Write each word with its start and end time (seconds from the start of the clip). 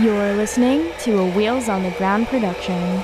You're 0.00 0.34
listening 0.34 0.92
to 1.04 1.20
a 1.20 1.30
Wheels 1.30 1.70
on 1.70 1.82
the 1.82 1.90
Ground 1.92 2.26
production. 2.26 3.02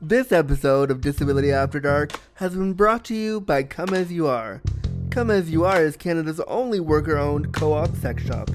This 0.00 0.30
episode 0.30 0.92
of 0.92 1.00
Disability 1.00 1.50
After 1.50 1.80
Dark 1.80 2.12
has 2.34 2.54
been 2.54 2.74
brought 2.74 3.04
to 3.06 3.16
you 3.16 3.40
by 3.40 3.64
Come 3.64 3.92
As 3.92 4.12
You 4.12 4.28
Are. 4.28 4.62
Come 5.10 5.28
As 5.32 5.50
You 5.50 5.64
Are 5.64 5.82
is 5.82 5.96
Canada's 5.96 6.38
only 6.46 6.78
worker 6.78 7.18
owned 7.18 7.52
co 7.52 7.72
op 7.72 7.96
sex 7.96 8.22
shop. 8.22 8.48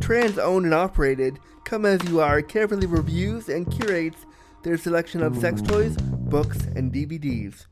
Trans 0.00 0.38
owned 0.38 0.64
and 0.64 0.72
operated, 0.72 1.38
Come 1.66 1.84
As 1.84 2.02
You 2.08 2.20
Are 2.20 2.40
carefully 2.40 2.86
reviews 2.86 3.50
and 3.50 3.70
curates 3.70 4.24
their 4.62 4.78
selection 4.78 5.22
of 5.22 5.36
sex 5.36 5.60
toys, 5.60 5.96
books, 6.28 6.64
and 6.76 6.92
DVDs. 6.92 7.66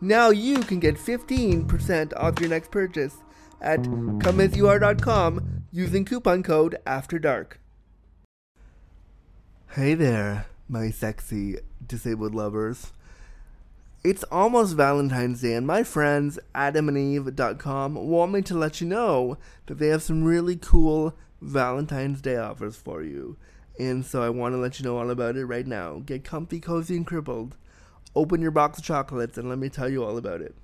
Now 0.00 0.30
you 0.30 0.60
can 0.60 0.80
get 0.80 0.96
15% 0.96 2.12
off 2.16 2.40
your 2.40 2.50
next 2.50 2.70
purchase 2.70 3.16
at 3.60 3.80
comeasyouare.com 3.80 5.64
using 5.72 6.04
coupon 6.04 6.42
code 6.42 6.76
After 6.86 7.18
Dark. 7.18 7.60
Hey 9.70 9.94
there, 9.94 10.46
my 10.68 10.90
sexy 10.90 11.56
disabled 11.86 12.34
lovers. 12.34 12.92
It's 14.04 14.22
almost 14.24 14.76
Valentine's 14.76 15.40
Day, 15.40 15.54
and 15.54 15.66
my 15.66 15.82
friends 15.82 16.38
adamandeve.com 16.54 17.94
want 17.94 18.32
me 18.32 18.42
to 18.42 18.54
let 18.54 18.80
you 18.80 18.86
know 18.86 19.36
that 19.66 19.78
they 19.78 19.88
have 19.88 20.02
some 20.02 20.22
really 20.22 20.56
cool 20.56 21.16
Valentine's 21.40 22.20
Day 22.20 22.36
offers 22.36 22.76
for 22.76 23.02
you. 23.02 23.36
And 23.78 24.06
so 24.06 24.22
I 24.22 24.30
want 24.30 24.54
to 24.54 24.58
let 24.58 24.78
you 24.78 24.84
know 24.84 24.96
all 24.96 25.10
about 25.10 25.36
it 25.36 25.44
right 25.46 25.66
now. 25.66 26.02
Get 26.06 26.24
comfy, 26.24 26.60
cozy, 26.60 26.96
and 26.96 27.06
crippled. 27.06 27.56
Open 28.16 28.40
your 28.40 28.50
box 28.50 28.78
of 28.78 28.84
chocolates 28.84 29.36
and 29.36 29.48
let 29.50 29.58
me 29.58 29.68
tell 29.68 29.90
you 29.90 30.02
all 30.02 30.16
about 30.16 30.40
it. 30.40 30.54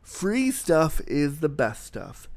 Free 0.00 0.52
stuff 0.52 1.00
is 1.08 1.40
the 1.40 1.48
best 1.48 1.84
stuff, 1.84 2.28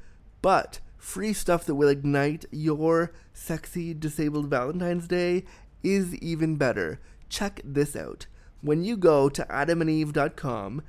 but 0.42 0.80
free 0.98 1.32
stuff 1.32 1.64
that 1.66 1.76
will 1.76 1.88
ignite 1.88 2.46
your 2.52 3.14
sexy 3.34 3.94
disabled 3.94 4.50
Valentine's 4.50 5.08
Day 5.08 5.44
is 5.84 6.16
even 6.16 6.56
better. 6.56 7.00
Check 7.30 7.62
this 7.64 7.96
out. 7.96 8.26
When 8.62 8.84
you 8.84 8.98
go 8.98 9.30
to 9.30 9.46
adamandeve.com 9.46 10.82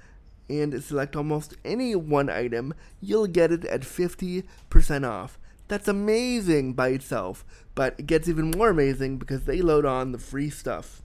and 0.48 0.82
select 0.82 1.14
almost 1.14 1.58
any 1.62 1.94
one 1.94 2.30
item, 2.30 2.72
you'll 3.02 3.26
get 3.26 3.52
it 3.52 3.66
at 3.66 3.82
50% 3.82 4.44
off. 5.06 5.38
That's 5.68 5.86
amazing 5.86 6.72
by 6.72 6.88
itself, 6.88 7.44
but 7.74 7.94
it 7.98 8.06
gets 8.06 8.28
even 8.30 8.50
more 8.50 8.70
amazing 8.70 9.18
because 9.18 9.44
they 9.44 9.60
load 9.60 9.84
on 9.84 10.12
the 10.12 10.18
free 10.18 10.48
stuff. 10.48 11.02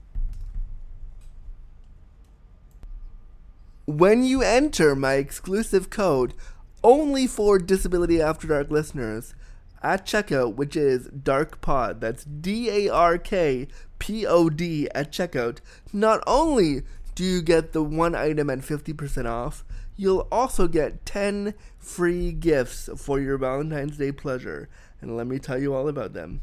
When 3.86 4.24
you 4.24 4.42
enter 4.42 4.96
my 4.96 5.14
exclusive 5.14 5.90
code, 5.90 6.34
only 6.82 7.28
for 7.28 7.56
Disability 7.60 8.20
After 8.20 8.48
Dark 8.48 8.68
listeners, 8.68 9.32
at 9.80 10.04
checkout, 10.04 10.56
which 10.56 10.74
is 10.74 11.06
Dark 11.06 11.60
Pod, 11.60 12.00
that's 12.00 12.24
D 12.24 12.68
A 12.68 12.92
R 12.92 13.16
K 13.16 13.68
P 14.00 14.26
O 14.26 14.50
D 14.50 14.88
at 14.92 15.12
checkout, 15.12 15.58
not 15.92 16.20
only 16.26 16.82
do 17.14 17.22
you 17.22 17.40
get 17.40 17.72
the 17.72 17.82
one 17.84 18.16
item 18.16 18.50
at 18.50 18.58
50% 18.58 19.30
off, 19.30 19.64
you'll 19.96 20.26
also 20.32 20.66
get 20.66 21.06
10 21.06 21.54
free 21.78 22.32
gifts 22.32 22.90
for 22.96 23.20
your 23.20 23.38
Valentine's 23.38 23.98
Day 23.98 24.10
pleasure. 24.10 24.68
And 25.00 25.16
let 25.16 25.28
me 25.28 25.38
tell 25.38 25.62
you 25.62 25.72
all 25.74 25.86
about 25.86 26.12
them. 26.12 26.40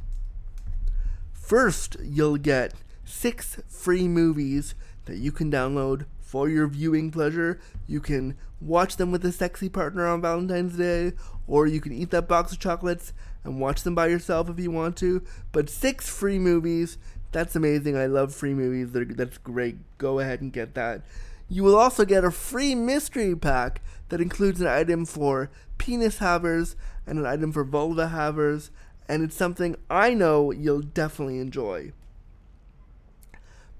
First, 1.33 1.97
you'll 2.01 2.37
get 2.37 2.73
six 3.03 3.59
free 3.67 4.07
movies 4.07 4.75
that 5.05 5.17
you 5.17 5.33
can 5.33 5.51
download 5.51 6.05
for 6.33 6.49
your 6.49 6.65
viewing 6.65 7.11
pleasure. 7.11 7.59
You 7.85 8.01
can 8.01 8.35
watch 8.59 8.97
them 8.97 9.11
with 9.11 9.23
a 9.23 9.31
sexy 9.31 9.69
partner 9.69 10.07
on 10.07 10.19
Valentine's 10.19 10.75
Day, 10.75 11.11
or 11.45 11.67
you 11.67 11.79
can 11.79 11.93
eat 11.93 12.09
that 12.09 12.27
box 12.27 12.51
of 12.51 12.57
chocolates 12.57 13.13
and 13.43 13.61
watch 13.61 13.83
them 13.83 13.93
by 13.93 14.07
yourself 14.07 14.49
if 14.49 14.59
you 14.59 14.71
want 14.71 14.97
to. 14.97 15.21
But 15.51 15.69
six 15.69 16.09
free 16.09 16.39
movies, 16.39 16.97
that's 17.31 17.55
amazing. 17.55 17.95
I 17.95 18.07
love 18.07 18.33
free 18.33 18.55
movies. 18.55 18.89
That's 19.15 19.37
great. 19.37 19.77
Go 19.99 20.17
ahead 20.17 20.41
and 20.41 20.51
get 20.51 20.73
that. 20.73 21.03
You 21.49 21.61
will 21.61 21.77
also 21.77 22.03
get 22.03 22.25
a 22.25 22.31
free 22.31 22.73
mystery 22.73 23.35
pack 23.35 23.83
that 24.09 24.19
includes 24.19 24.59
an 24.59 24.65
item 24.65 25.05
for 25.05 25.51
penis 25.77 26.17
havers 26.17 26.75
and 27.05 27.19
an 27.19 27.27
item 27.27 27.51
for 27.51 27.63
vulva 27.63 28.07
havers, 28.07 28.71
and 29.07 29.21
it's 29.21 29.35
something 29.35 29.75
I 29.87 30.15
know 30.15 30.49
you'll 30.49 30.81
definitely 30.81 31.37
enjoy. 31.37 31.91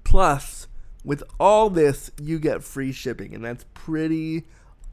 Plus, 0.04 0.68
with 1.04 1.22
all 1.38 1.70
this, 1.70 2.10
you 2.20 2.38
get 2.38 2.64
free 2.64 2.92
shipping, 2.92 3.34
and 3.34 3.44
that's 3.44 3.66
pretty 3.74 4.44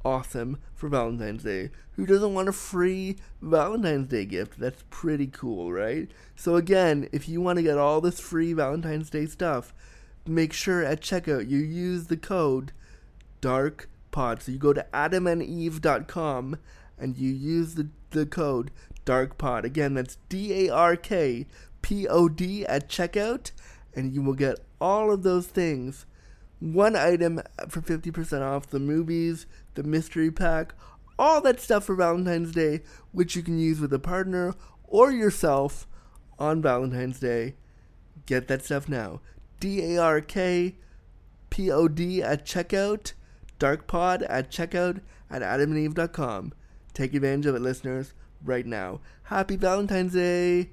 awesome 0.03 0.59
for 0.75 0.89
Valentine's 0.89 1.43
Day. 1.43 1.69
Who 1.95 2.05
doesn't 2.05 2.33
want 2.33 2.49
a 2.49 2.53
free 2.53 3.17
Valentine's 3.41 4.09
Day 4.09 4.25
gift? 4.25 4.59
That's 4.59 4.83
pretty 4.89 5.27
cool, 5.27 5.71
right? 5.71 6.09
So, 6.35 6.55
again, 6.55 7.07
if 7.11 7.29
you 7.29 7.41
want 7.41 7.57
to 7.57 7.63
get 7.63 7.77
all 7.77 8.01
this 8.01 8.19
free 8.19 8.53
Valentine's 8.53 9.09
Day 9.09 9.25
stuff, 9.25 9.73
make 10.25 10.53
sure 10.53 10.83
at 10.83 11.01
checkout 11.01 11.49
you 11.49 11.59
use 11.59 12.07
the 12.07 12.17
code 12.17 12.71
DARKPOD. 13.41 14.41
So, 14.41 14.51
you 14.51 14.57
go 14.57 14.73
to 14.73 14.85
adamandeve.com 14.93 16.57
and 16.97 17.17
you 17.17 17.31
use 17.31 17.75
the, 17.75 17.89
the 18.11 18.25
code 18.25 18.71
DARKPOD. 19.05 19.63
Again, 19.63 19.93
that's 19.93 20.17
D 20.29 20.67
A 20.67 20.73
R 20.73 20.95
K 20.95 21.47
P 21.81 22.07
O 22.07 22.29
D 22.29 22.65
at 22.65 22.89
checkout, 22.89 23.51
and 23.95 24.13
you 24.13 24.21
will 24.21 24.33
get 24.33 24.59
all 24.79 25.11
of 25.11 25.23
those 25.23 25.47
things 25.47 26.05
one 26.61 26.95
item 26.95 27.41
for 27.67 27.81
50% 27.81 28.41
off 28.41 28.69
the 28.69 28.79
movies, 28.79 29.47
the 29.73 29.83
mystery 29.83 30.29
pack, 30.29 30.73
all 31.17 31.41
that 31.41 31.59
stuff 31.59 31.85
for 31.85 31.95
Valentine's 31.95 32.51
Day, 32.51 32.81
which 33.11 33.35
you 33.35 33.41
can 33.41 33.57
use 33.57 33.79
with 33.79 33.91
a 33.93 33.99
partner 33.99 34.53
or 34.83 35.11
yourself 35.11 35.87
on 36.37 36.61
Valentine's 36.61 37.19
Day. 37.19 37.55
Get 38.27 38.47
that 38.47 38.63
stuff 38.63 38.87
now. 38.87 39.21
D 39.59 39.95
A 39.95 40.01
R 40.01 40.21
K 40.21 40.75
P 41.49 41.71
O 41.71 41.87
D 41.87 42.21
at 42.21 42.45
checkout, 42.45 43.13
darkpod 43.59 44.25
at 44.29 44.51
checkout 44.51 45.01
at 45.29 45.41
adamandeve.com. 45.41 46.53
Take 46.93 47.13
advantage 47.13 47.45
of 47.47 47.55
it, 47.55 47.61
listeners, 47.61 48.13
right 48.43 48.65
now. 48.65 48.99
Happy 49.23 49.55
Valentine's 49.55 50.13
Day! 50.13 50.71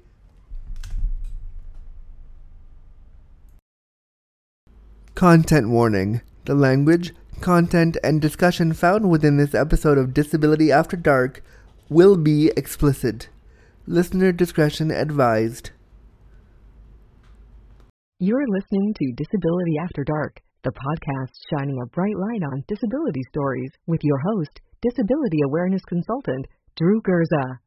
Content 5.19 5.67
warning. 5.67 6.21
The 6.45 6.55
language, 6.55 7.13
content, 7.41 7.97
and 8.05 8.21
discussion 8.21 8.71
found 8.71 9.09
within 9.09 9.35
this 9.35 9.53
episode 9.53 9.97
of 9.97 10.13
Disability 10.13 10.71
After 10.71 10.95
Dark 10.95 11.43
will 11.89 12.15
be 12.15 12.53
explicit. 12.55 13.27
Listener 13.85 14.31
discretion 14.31 14.91
advised. 14.91 15.71
You're 18.17 18.47
listening 18.47 18.93
to 18.93 19.11
Disability 19.17 19.73
After 19.83 20.05
Dark, 20.05 20.39
the 20.63 20.71
podcast 20.71 21.33
shining 21.51 21.77
a 21.83 21.87
bright 21.87 22.15
light 22.15 22.43
on 22.53 22.63
disability 22.65 23.23
stories 23.27 23.71
with 23.85 23.99
your 24.05 24.19
host, 24.19 24.61
disability 24.81 25.39
awareness 25.45 25.83
consultant, 25.83 26.45
Drew 26.77 27.01
Gurza. 27.01 27.59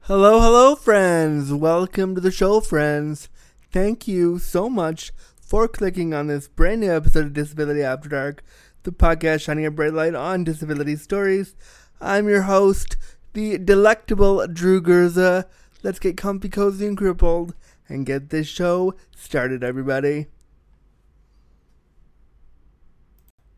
Hello, 0.00 0.40
hello, 0.40 0.76
friends. 0.76 1.54
Welcome 1.54 2.16
to 2.16 2.20
the 2.20 2.30
show, 2.30 2.60
friends. 2.60 3.30
Thank 3.70 4.06
you 4.08 4.38
so 4.38 4.68
much 4.68 5.12
for 5.48 5.66
clicking 5.66 6.12
on 6.12 6.26
this 6.26 6.46
brand 6.46 6.82
new 6.82 6.92
episode 6.92 7.24
of 7.24 7.32
Disability 7.32 7.82
After 7.82 8.10
Dark, 8.10 8.44
the 8.82 8.92
podcast 8.92 9.40
shining 9.40 9.64
a 9.64 9.70
bright 9.70 9.94
light 9.94 10.14
on 10.14 10.44
disability 10.44 10.94
stories. 10.94 11.56
I'm 12.02 12.28
your 12.28 12.42
host, 12.42 12.98
the 13.32 13.56
delectable 13.56 14.46
Drew 14.46 14.82
Gurza. 14.82 15.46
Let's 15.82 15.98
get 15.98 16.18
comfy, 16.18 16.50
cozy, 16.50 16.86
and 16.86 16.98
crippled 16.98 17.54
and 17.88 18.04
get 18.04 18.28
this 18.28 18.46
show 18.46 18.92
started, 19.16 19.64
everybody. 19.64 20.26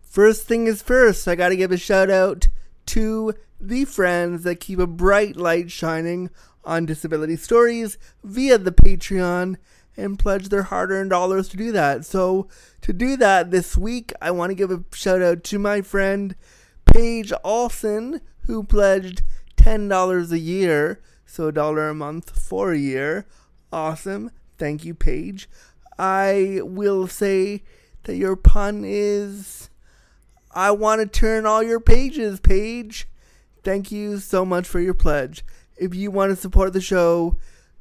First 0.01 0.47
thing 0.47 0.69
is 0.69 0.83
first, 0.83 1.27
I 1.27 1.35
gotta 1.35 1.57
give 1.57 1.73
a 1.73 1.77
shout 1.77 2.09
out 2.09 2.47
to 2.87 3.35
the 3.61 3.85
friends 3.85 4.45
that 4.45 4.61
keep 4.61 4.79
a 4.79 4.87
bright 4.87 5.35
light 5.35 5.73
shining 5.73 6.31
on 6.65 6.87
disability 6.87 7.35
stories 7.35 7.99
via 8.23 8.59
the 8.59 8.71
Patreon 8.71 9.57
and 10.01 10.19
pledge 10.19 10.49
their 10.49 10.65
hard 10.65 10.91
earned 10.91 11.11
dollars 11.11 11.49
to 11.51 11.57
do 11.57 11.73
that. 11.73 12.05
So, 12.05 12.49
to 12.83 12.93
do 12.93 13.17
that 13.19 13.51
this 13.51 13.77
week, 13.77 14.13
I 14.21 14.31
want 14.31 14.51
to 14.51 14.55
give 14.55 14.71
a 14.71 14.85
shout 14.93 15.23
out 15.23 15.45
to 15.45 15.59
my 15.59 15.83
friend 15.83 16.35
Paige 16.87 17.33
Olson, 17.45 18.21
who 18.47 18.65
pledged 18.65 19.23
$10 19.57 20.33
a 20.33 20.39
year, 20.39 21.01
so 21.27 21.49
a 21.49 21.53
dollar 21.53 21.89
a 21.89 21.95
month 21.95 22.39
for 22.39 22.73
a 22.73 22.79
year. 22.79 23.27
Awesome. 23.73 24.31
Thank 24.59 24.85
you, 24.85 24.95
Paige. 24.95 25.49
I 25.99 26.61
will 26.63 27.07
say 27.07 27.63
that 28.05 28.17
your 28.17 28.37
pun 28.37 28.83
is 28.85 29.71
I 30.53 30.73
want 30.73 31.01
to 31.01 31.07
turn 31.07 31.47
all 31.47 31.63
your 31.63 31.79
pages, 31.79 32.41
Paige. 32.41 33.07
Thank 33.63 33.93
you 33.93 34.19
so 34.19 34.45
much 34.45 34.67
for 34.67 34.81
your 34.81 34.95
pledge. 34.95 35.45
If 35.77 35.95
you 35.95 36.11
want 36.11 36.31
to 36.31 36.37
support 36.37 36.73
the 36.73 36.81
show, 36.81 37.37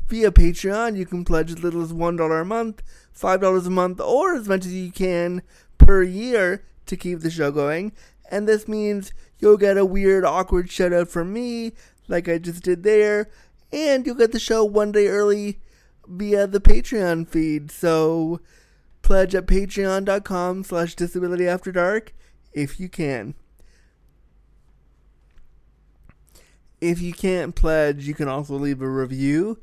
via 0.09 0.31
Patreon. 0.31 0.97
You 0.97 1.05
can 1.05 1.23
pledge 1.23 1.51
as 1.51 1.63
little 1.63 1.81
as 1.81 1.93
$1 1.93 2.41
a 2.41 2.45
month, 2.45 2.83
$5 3.17 3.65
a 3.65 3.69
month, 3.69 4.01
or 4.01 4.35
as 4.35 4.47
much 4.47 4.65
as 4.65 4.73
you 4.73 4.91
can 4.91 5.41
per 5.77 6.03
year. 6.03 6.63
to 6.85 6.97
keep 6.97 7.19
the 7.19 7.29
show 7.29 7.51
going. 7.51 7.91
And 8.31 8.47
this 8.47 8.67
means 8.67 9.13
you'll 9.37 9.57
get 9.57 9.77
a 9.77 9.85
weird, 9.85 10.25
awkward 10.25 10.71
shout 10.71 10.91
out 10.91 11.07
from 11.07 11.31
me, 11.31 11.73
like 12.07 12.27
I 12.27 12.39
just 12.39 12.63
did 12.63 12.81
there. 12.81 13.29
And 13.71 14.05
you'll 14.05 14.15
get 14.15 14.31
the 14.31 14.39
show 14.39 14.65
one 14.65 14.91
day 14.91 15.07
early 15.07 15.59
via 16.07 16.47
the 16.47 16.59
Patreon 16.59 17.27
feed. 17.27 17.69
So 17.69 18.41
pledge 19.03 19.35
at 19.35 19.45
patreon.com 19.45 20.63
slash 20.63 20.95
disability 20.95 21.47
after 21.47 21.71
dark 21.71 22.13
if 22.53 22.79
you 22.79 22.89
can. 22.89 23.35
If 26.81 27.01
you 27.01 27.13
can't 27.13 27.55
pledge, 27.55 28.07
you 28.07 28.13
can 28.13 28.27
also 28.27 28.55
leave 28.55 28.81
a 28.81 28.89
review, 28.89 29.59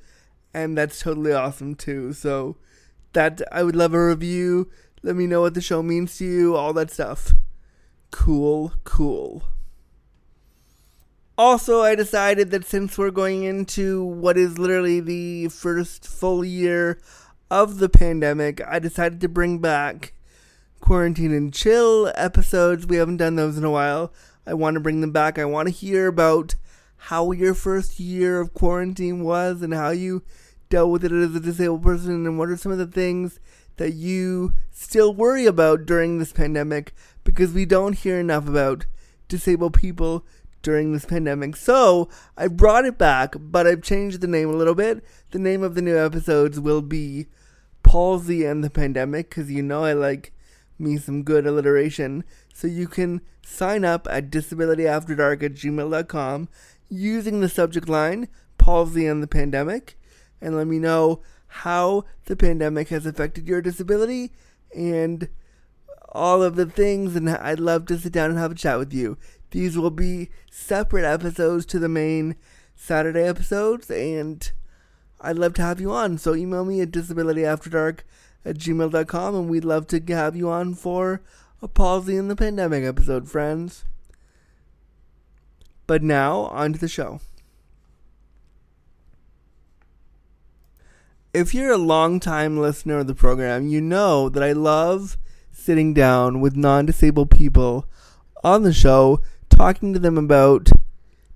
and 0.57 0.77
that's 0.77 1.01
totally 1.01 1.35
awesome 1.35 1.75
too. 1.75 2.15
So 2.15 2.57
that 3.13 3.43
I 3.53 3.63
would 3.63 3.77
love 3.77 3.93
a 3.93 4.07
review. 4.07 4.71
Let 5.03 5.15
me 5.15 5.27
know 5.27 5.43
what 5.43 5.53
the 5.53 5.61
show 5.61 5.83
means 5.83 6.17
to 6.17 6.25
you, 6.25 6.57
all 6.57 6.73
that 6.73 6.91
stuff. 6.91 7.35
Cool, 8.11 8.73
cool. 8.83 9.45
Also, 11.37 11.83
I 11.83 11.95
decided 11.95 12.51
that 12.51 12.65
since 12.65 12.97
we're 12.97 13.11
going 13.11 13.43
into 13.45 14.03
what 14.03 14.39
is 14.39 14.59
literally 14.59 15.01
the 15.01 15.49
first 15.49 16.09
full 16.09 16.43
year 16.43 16.99
of 17.51 17.79
the 17.79 17.91
pandemic, 17.91 18.67
I 18.67 18.79
decided 18.79 19.21
to 19.21 19.29
bring 19.29 19.59
back 19.59 20.15
quarantine 20.81 21.35
and 21.35 21.53
chill 21.53 22.11
episodes. 22.15 22.87
We 22.87 22.97
haven't 22.97 23.19
done 23.19 23.37
those 23.37 23.59
in 23.59 23.65
a 23.65 23.71
while. 23.71 24.15
I 24.47 24.55
want 24.55 24.75
to 24.75 24.81
bring 24.81 25.03
them 25.03 25.13
back. 25.13 25.39
I 25.39 25.45
want 25.45 25.69
to 25.69 25.75
hear 25.75 26.07
about 26.07 26.55
how 26.97 27.33
your 27.33 27.53
first 27.53 28.01
year 28.01 28.41
of 28.41 28.55
quarantine 28.55 29.23
was 29.23 29.61
and 29.61 29.75
how 29.75 29.91
you 29.91 30.23
dealt 30.69 30.91
with 30.91 31.05
it 31.05 31.13
as 31.13 31.35
a 31.35 31.41
disabled 31.41 31.83
person 31.83 32.27
and 32.27 32.39
what 32.39 32.49
are 32.49 32.57
some 32.57 32.73
of 32.73 32.79
the 32.79 32.87
things 32.87 33.39
that 33.77 33.93
you 33.93 34.53
still 34.71 35.13
worry 35.13 35.47
about 35.47 35.87
during 35.87 36.19
this 36.19 36.33
pandemic 36.33 36.95
because 37.25 37.53
we 37.53 37.65
don't 37.65 37.99
hear 37.99 38.19
enough 38.19 38.49
about 38.49 38.87
disabled 39.29 39.75
people 39.75 40.25
during 40.63 40.93
this 40.93 41.05
pandemic. 41.05 41.57
So 41.57 42.09
I 42.37 42.49
brought 42.49 42.85
it 42.85 42.99
back, 42.99 43.35
but 43.39 43.67
I've 43.67 43.83
changed 43.83 44.21
the 44.21 44.27
name 44.27 44.49
a 44.49 44.57
little 44.57 44.75
bit. 44.75 45.05
The 45.31 45.39
name 45.39 45.63
of 45.63 45.75
the 45.75 45.83
new 45.83 45.97
episodes 45.97 46.59
will 46.59 46.83
be 46.83 47.27
Palsy 47.83 48.45
and 48.45 48.65
the 48.65 48.71
Pandemic 48.71 49.31
because 49.31 49.51
you 49.51 49.63
know 49.63 49.85
I 49.85 49.93
like 49.93 50.33
me 50.79 50.97
some 50.97 51.23
good 51.23 51.47
alliteration. 51.47 52.25
So 52.53 52.67
you 52.67 52.89
can 52.89 53.21
sign 53.45 53.85
up 53.85 54.09
at 54.11 54.31
disabilityafterdark 54.31 55.43
at 55.43 55.55
gmail.com 55.55 56.49
using 56.89 57.41
the 57.41 57.49
subject 57.49 57.89
line 57.89 58.29
Palsy 58.59 59.07
and 59.07 59.23
the 59.23 59.29
Pandemic 59.29 59.97
and 60.47 60.57
let 60.57 60.69
me 60.69 60.79
know 60.79 61.21
how 61.49 62.05
the 62.27 62.37
pandemic 62.37 62.89
has 62.89 63.05
affected 63.05 63.49
your 63.49 63.61
disability 63.61 64.31
and 64.75 65.29
all 66.11 66.41
of 66.41 66.55
the 66.55 66.67
things. 66.67 67.17
And 67.17 67.29
I'd 67.29 67.59
love 67.59 67.87
to 67.87 67.99
sit 67.99 68.13
down 68.13 68.31
and 68.31 68.39
have 68.39 68.53
a 68.53 68.55
chat 68.55 68.79
with 68.79 68.95
you. 68.95 69.19
These 69.51 69.77
will 69.77 69.91
be 69.91 70.31
separate 70.51 71.05
episodes 71.05 71.67
to 71.67 71.81
the 71.81 71.89
main 71.89 72.37
Saturday 72.77 73.23
episodes, 73.23 73.91
and 73.91 74.53
I'd 75.21 75.39
love 75.39 75.55
to 75.55 75.63
have 75.63 75.81
you 75.81 75.91
on. 75.91 76.19
So 76.19 76.35
email 76.35 76.65
me 76.65 76.81
at 76.81 76.93
disabilityafterdark 76.93 78.01
at 78.45 78.59
gmail.com, 78.59 79.35
and 79.35 79.49
we'd 79.49 79.65
love 79.65 79.89
to 79.89 80.01
have 80.15 80.37
you 80.37 80.49
on 80.49 80.75
for 80.75 81.23
a 81.61 81.67
palsy 81.67 82.17
in 82.17 82.29
the 82.29 82.37
pandemic 82.37 82.85
episode, 82.85 83.29
friends. 83.29 83.85
But 85.87 86.03
now, 86.03 86.43
on 86.43 86.75
to 86.75 86.79
the 86.79 86.89
show. 86.89 87.21
If 91.37 91.53
you're 91.53 91.73
a 91.73 91.77
long-time 91.77 92.57
listener 92.57 93.01
of 93.01 93.07
the 93.07 93.15
program, 93.15 93.69
you 93.69 93.79
know 93.79 94.31
that 94.31 94.43
I 94.43 94.53
love 94.53 95.19
sitting 95.53 95.93
down 95.93 96.41
with 96.41 96.57
non-disabled 96.57 97.31
people 97.31 97.85
on 98.43 98.63
the 98.63 98.73
show, 98.73 99.21
talking 99.51 99.93
to 99.93 99.99
them 99.99 100.17
about 100.17 100.71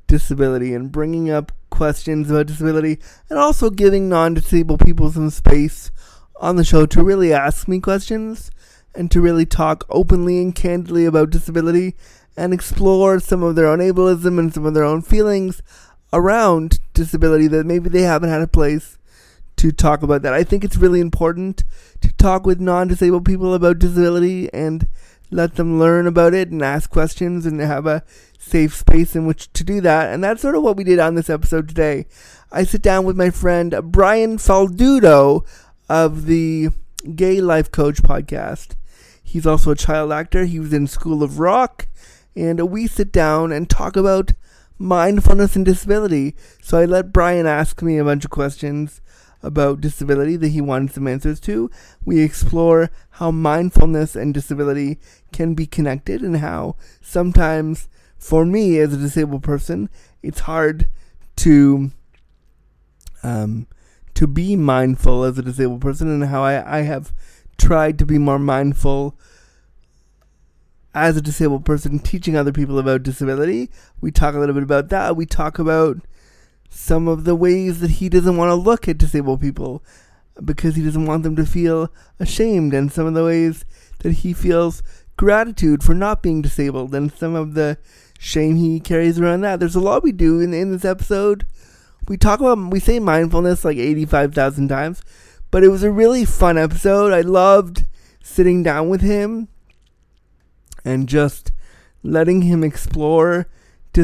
disability 0.06 0.72
and 0.72 0.90
bringing 0.90 1.28
up 1.28 1.52
questions 1.68 2.30
about 2.30 2.46
disability, 2.46 2.98
and 3.28 3.38
also 3.38 3.68
giving 3.68 4.08
non-disabled 4.08 4.80
people 4.80 5.12
some 5.12 5.28
space 5.28 5.90
on 6.36 6.56
the 6.56 6.64
show 6.64 6.86
to 6.86 7.04
really 7.04 7.34
ask 7.34 7.68
me 7.68 7.78
questions 7.78 8.50
and 8.94 9.10
to 9.10 9.20
really 9.20 9.44
talk 9.44 9.84
openly 9.90 10.40
and 10.40 10.54
candidly 10.54 11.04
about 11.04 11.28
disability 11.28 11.94
and 12.38 12.54
explore 12.54 13.20
some 13.20 13.42
of 13.42 13.54
their 13.54 13.66
own 13.66 13.80
ableism 13.80 14.38
and 14.38 14.54
some 14.54 14.64
of 14.64 14.72
their 14.72 14.82
own 14.82 15.02
feelings 15.02 15.60
around 16.10 16.80
disability 16.94 17.48
that 17.48 17.66
maybe 17.66 17.90
they 17.90 18.02
haven't 18.02 18.30
had 18.30 18.40
a 18.40 18.48
place 18.48 18.96
to 19.60 19.70
talk 19.70 20.02
about 20.02 20.22
that. 20.22 20.32
I 20.32 20.42
think 20.42 20.64
it's 20.64 20.78
really 20.78 21.00
important 21.00 21.64
to 22.00 22.10
talk 22.14 22.46
with 22.46 22.60
non 22.60 22.88
disabled 22.88 23.26
people 23.26 23.52
about 23.52 23.78
disability 23.78 24.50
and 24.54 24.88
let 25.30 25.56
them 25.56 25.78
learn 25.78 26.06
about 26.06 26.32
it 26.32 26.48
and 26.48 26.62
ask 26.62 26.88
questions 26.88 27.44
and 27.44 27.60
have 27.60 27.86
a 27.86 28.02
safe 28.38 28.74
space 28.74 29.14
in 29.14 29.26
which 29.26 29.52
to 29.52 29.62
do 29.62 29.82
that. 29.82 30.14
And 30.14 30.24
that's 30.24 30.40
sort 30.40 30.54
of 30.54 30.62
what 30.62 30.78
we 30.78 30.84
did 30.84 30.98
on 30.98 31.14
this 31.14 31.28
episode 31.28 31.68
today. 31.68 32.06
I 32.50 32.64
sit 32.64 32.80
down 32.80 33.04
with 33.04 33.18
my 33.18 33.28
friend 33.28 33.74
Brian 33.84 34.38
Falduto 34.38 35.46
of 35.90 36.24
the 36.24 36.70
Gay 37.14 37.42
Life 37.42 37.70
Coach 37.70 38.02
podcast. 38.02 38.76
He's 39.22 39.46
also 39.46 39.72
a 39.72 39.76
child 39.76 40.10
actor. 40.10 40.46
He 40.46 40.58
was 40.58 40.72
in 40.72 40.86
School 40.86 41.22
of 41.22 41.38
Rock. 41.38 41.86
And 42.34 42.70
we 42.70 42.86
sit 42.86 43.12
down 43.12 43.52
and 43.52 43.68
talk 43.68 43.94
about 43.94 44.32
mindfulness 44.78 45.54
and 45.54 45.66
disability. 45.66 46.34
So 46.62 46.78
I 46.78 46.86
let 46.86 47.12
Brian 47.12 47.46
ask 47.46 47.82
me 47.82 47.98
a 47.98 48.04
bunch 48.04 48.24
of 48.24 48.30
questions 48.30 49.02
about 49.42 49.80
disability 49.80 50.36
that 50.36 50.48
he 50.48 50.60
wanted 50.60 50.92
some 50.92 51.06
answers 51.06 51.40
to. 51.40 51.70
We 52.04 52.20
explore 52.20 52.90
how 53.12 53.30
mindfulness 53.30 54.16
and 54.16 54.34
disability 54.34 54.98
can 55.32 55.54
be 55.54 55.66
connected 55.66 56.22
and 56.22 56.38
how 56.38 56.76
sometimes, 57.00 57.88
for 58.18 58.44
me 58.44 58.78
as 58.78 58.92
a 58.92 58.98
disabled 58.98 59.42
person, 59.42 59.88
it's 60.22 60.40
hard 60.40 60.88
to 61.36 61.90
um, 63.22 63.66
to 64.14 64.26
be 64.26 64.56
mindful 64.56 65.24
as 65.24 65.38
a 65.38 65.42
disabled 65.42 65.80
person 65.80 66.08
and 66.08 66.24
how 66.30 66.42
I, 66.42 66.78
I 66.78 66.82
have 66.82 67.12
tried 67.58 67.98
to 67.98 68.06
be 68.06 68.18
more 68.18 68.38
mindful 68.38 69.16
as 70.94 71.16
a 71.16 71.22
disabled 71.22 71.64
person 71.64 71.98
teaching 71.98 72.36
other 72.36 72.52
people 72.52 72.78
about 72.78 73.02
disability. 73.02 73.70
We 74.00 74.10
talk 74.10 74.34
a 74.34 74.38
little 74.38 74.54
bit 74.54 74.62
about 74.62 74.88
that. 74.88 75.16
We 75.16 75.26
talk 75.26 75.58
about 75.58 75.98
some 76.70 77.08
of 77.08 77.24
the 77.24 77.34
ways 77.34 77.80
that 77.80 77.90
he 77.90 78.08
doesn't 78.08 78.36
want 78.36 78.48
to 78.48 78.54
look 78.54 78.88
at 78.88 78.96
disabled 78.96 79.40
people 79.40 79.82
because 80.42 80.76
he 80.76 80.82
doesn't 80.82 81.04
want 81.04 81.24
them 81.24 81.36
to 81.36 81.44
feel 81.44 81.92
ashamed, 82.18 82.72
and 82.72 82.90
some 82.90 83.06
of 83.06 83.14
the 83.14 83.24
ways 83.24 83.64
that 83.98 84.12
he 84.12 84.32
feels 84.32 84.82
gratitude 85.16 85.82
for 85.82 85.92
not 85.92 86.22
being 86.22 86.40
disabled, 86.40 86.94
and 86.94 87.12
some 87.12 87.34
of 87.34 87.54
the 87.54 87.76
shame 88.18 88.56
he 88.56 88.80
carries 88.80 89.18
around 89.18 89.42
that. 89.42 89.60
There's 89.60 89.74
a 89.74 89.80
lot 89.80 90.02
we 90.02 90.12
do 90.12 90.40
in, 90.40 90.54
in 90.54 90.72
this 90.72 90.84
episode. 90.84 91.44
We 92.08 92.16
talk 92.16 92.40
about, 92.40 92.70
we 92.70 92.80
say 92.80 92.98
mindfulness 92.98 93.64
like 93.64 93.76
85,000 93.76 94.68
times, 94.68 95.02
but 95.50 95.62
it 95.64 95.68
was 95.68 95.82
a 95.82 95.90
really 95.90 96.24
fun 96.24 96.56
episode. 96.56 97.12
I 97.12 97.20
loved 97.20 97.84
sitting 98.22 98.62
down 98.62 98.88
with 98.88 99.00
him 99.00 99.48
and 100.84 101.08
just 101.08 101.52
letting 102.02 102.42
him 102.42 102.64
explore 102.64 103.48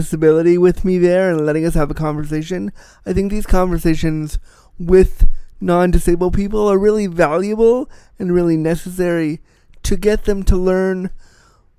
disability 0.00 0.58
with 0.58 0.84
me 0.84 0.98
there 0.98 1.30
and 1.30 1.46
letting 1.46 1.64
us 1.64 1.74
have 1.74 1.90
a 1.90 1.94
conversation. 1.94 2.72
I 3.06 3.12
think 3.12 3.30
these 3.30 3.46
conversations 3.46 4.38
with 4.78 5.26
non 5.60 5.90
disabled 5.90 6.34
people 6.34 6.68
are 6.68 6.78
really 6.78 7.06
valuable 7.06 7.90
and 8.18 8.34
really 8.34 8.56
necessary 8.56 9.40
to 9.84 9.96
get 9.96 10.24
them 10.24 10.42
to 10.44 10.56
learn 10.56 11.10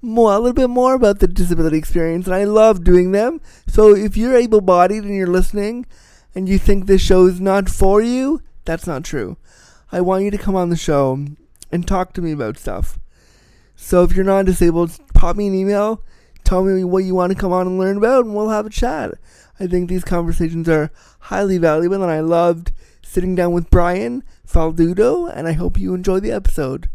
more, 0.02 0.34
a 0.34 0.40
little 0.40 0.54
bit 0.54 0.70
more 0.70 0.96
about 0.96 1.20
the 1.20 1.28
disability 1.28 1.78
experience. 1.78 2.26
And 2.26 2.36
I 2.36 2.44
love 2.46 2.84
doing 2.84 3.12
them. 3.12 3.40
So 3.68 3.96
if 3.96 4.18
you're 4.18 4.36
able 4.36 4.62
bodied 4.62 5.04
and 5.04 5.16
you're 5.16 5.28
listening 5.28 5.86
and 6.34 6.48
you 6.50 6.58
think 6.58 6.86
this 6.86 7.02
show 7.02 7.26
is 7.26 7.40
not 7.40 7.70
for 7.70 8.02
you, 8.02 8.42
that's 8.66 8.88
not 8.88 9.04
true. 9.04 9.38
I 9.92 10.02
want 10.02 10.24
you 10.24 10.32
to 10.32 10.38
come 10.38 10.56
on 10.56 10.70
the 10.70 10.76
show 10.76 11.26
and 11.72 11.88
talk 11.88 12.14
to 12.14 12.22
me 12.22 12.32
about 12.32 12.58
stuff. 12.58 12.98
So 13.76 14.04
if 14.04 14.16
you're 14.16 14.26
non 14.26 14.46
disabled, 14.46 14.98
pop 15.14 15.36
me 15.36 15.48
an 15.48 15.56
email 15.56 16.02
tell 16.48 16.64
me 16.64 16.82
what 16.86 17.04
you 17.04 17.14
want 17.14 17.34
to 17.34 17.38
come 17.38 17.52
on 17.52 17.68
and 17.68 17.78
learn 17.78 17.98
about, 17.98 18.24
and 18.24 18.34
we'll 18.34 18.50
have 18.50 18.66
a 18.66 18.70
chat. 18.70 19.16
I 19.60 19.68
think 19.68 19.90
these 19.90 20.06
conversations 20.06 20.70
are 20.70 20.92
highly 21.20 21.58
valuable, 21.58 22.02
and 22.02 22.12
I 22.12 22.22
loved 22.22 22.72
sitting 23.04 23.36
down 23.36 23.52
with 23.52 23.70
Brian 23.70 24.24
Falduto, 24.48 25.30
and 25.34 25.46
I 25.46 25.52
hope 25.52 25.78
you 25.78 25.94
enjoy 25.94 26.22
the 26.22 26.32
episode. 26.32 26.90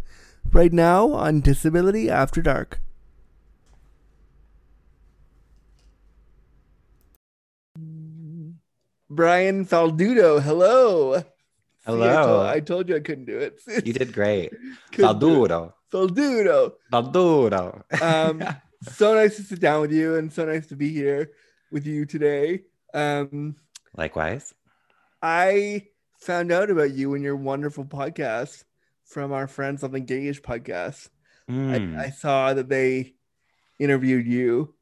Right 0.51 0.73
now 0.73 1.13
on 1.13 1.43
Disability 1.43 2.09
After 2.09 2.41
Dark. 2.41 2.81
Brian 9.11 9.67
Falduto, 9.67 10.41
hello. 10.41 11.23
Hello. 11.85 12.07
See, 12.07 12.09
I, 12.09 12.23
told, 12.23 12.47
I, 12.47 12.61
told, 12.61 12.89
you 12.89 12.97
I 12.97 13.01
couldn't 13.01 13.27
do 13.27 13.37
it. 13.37 13.61
you 13.85 13.93
did 13.93 14.15
great. 14.15 14.53
Faldudo. 14.93 15.75
Faldudo. 15.93 16.73
Faldudo. 16.91 18.03
um, 18.03 18.43
so 18.83 19.15
nice 19.15 19.37
to 19.37 19.43
sit 19.43 19.61
down 19.61 19.81
with 19.81 19.93
you 19.93 20.17
and 20.17 20.33
so 20.33 20.45
nice 20.45 20.67
to 20.69 20.77
be 20.77 20.93
here 20.93 21.33
with 21.71 21.87
you 21.87 22.05
today. 22.05 22.62
Um, 22.93 23.57
Likewise. 23.97 24.55
I 25.23 25.87
found 26.19 26.53
out 26.53 26.71
about 26.71 26.93
you 26.93 27.15
and 27.15 27.25
your 27.25 27.37
wonderful 27.37 27.85
podcast 27.85 28.65
from 29.05 29.33
our 29.33 29.47
friends 29.47 29.83
on 29.83 29.93
the 29.93 30.01
Gayish 30.01 30.41
podcast. 30.41 31.09
Hmm. 31.49 31.97
I, 31.97 32.05
I 32.05 32.11
saw 32.11 32.55
that 32.55 32.69
they 32.69 33.15
interviewed 33.79 34.27
you, 34.27 34.75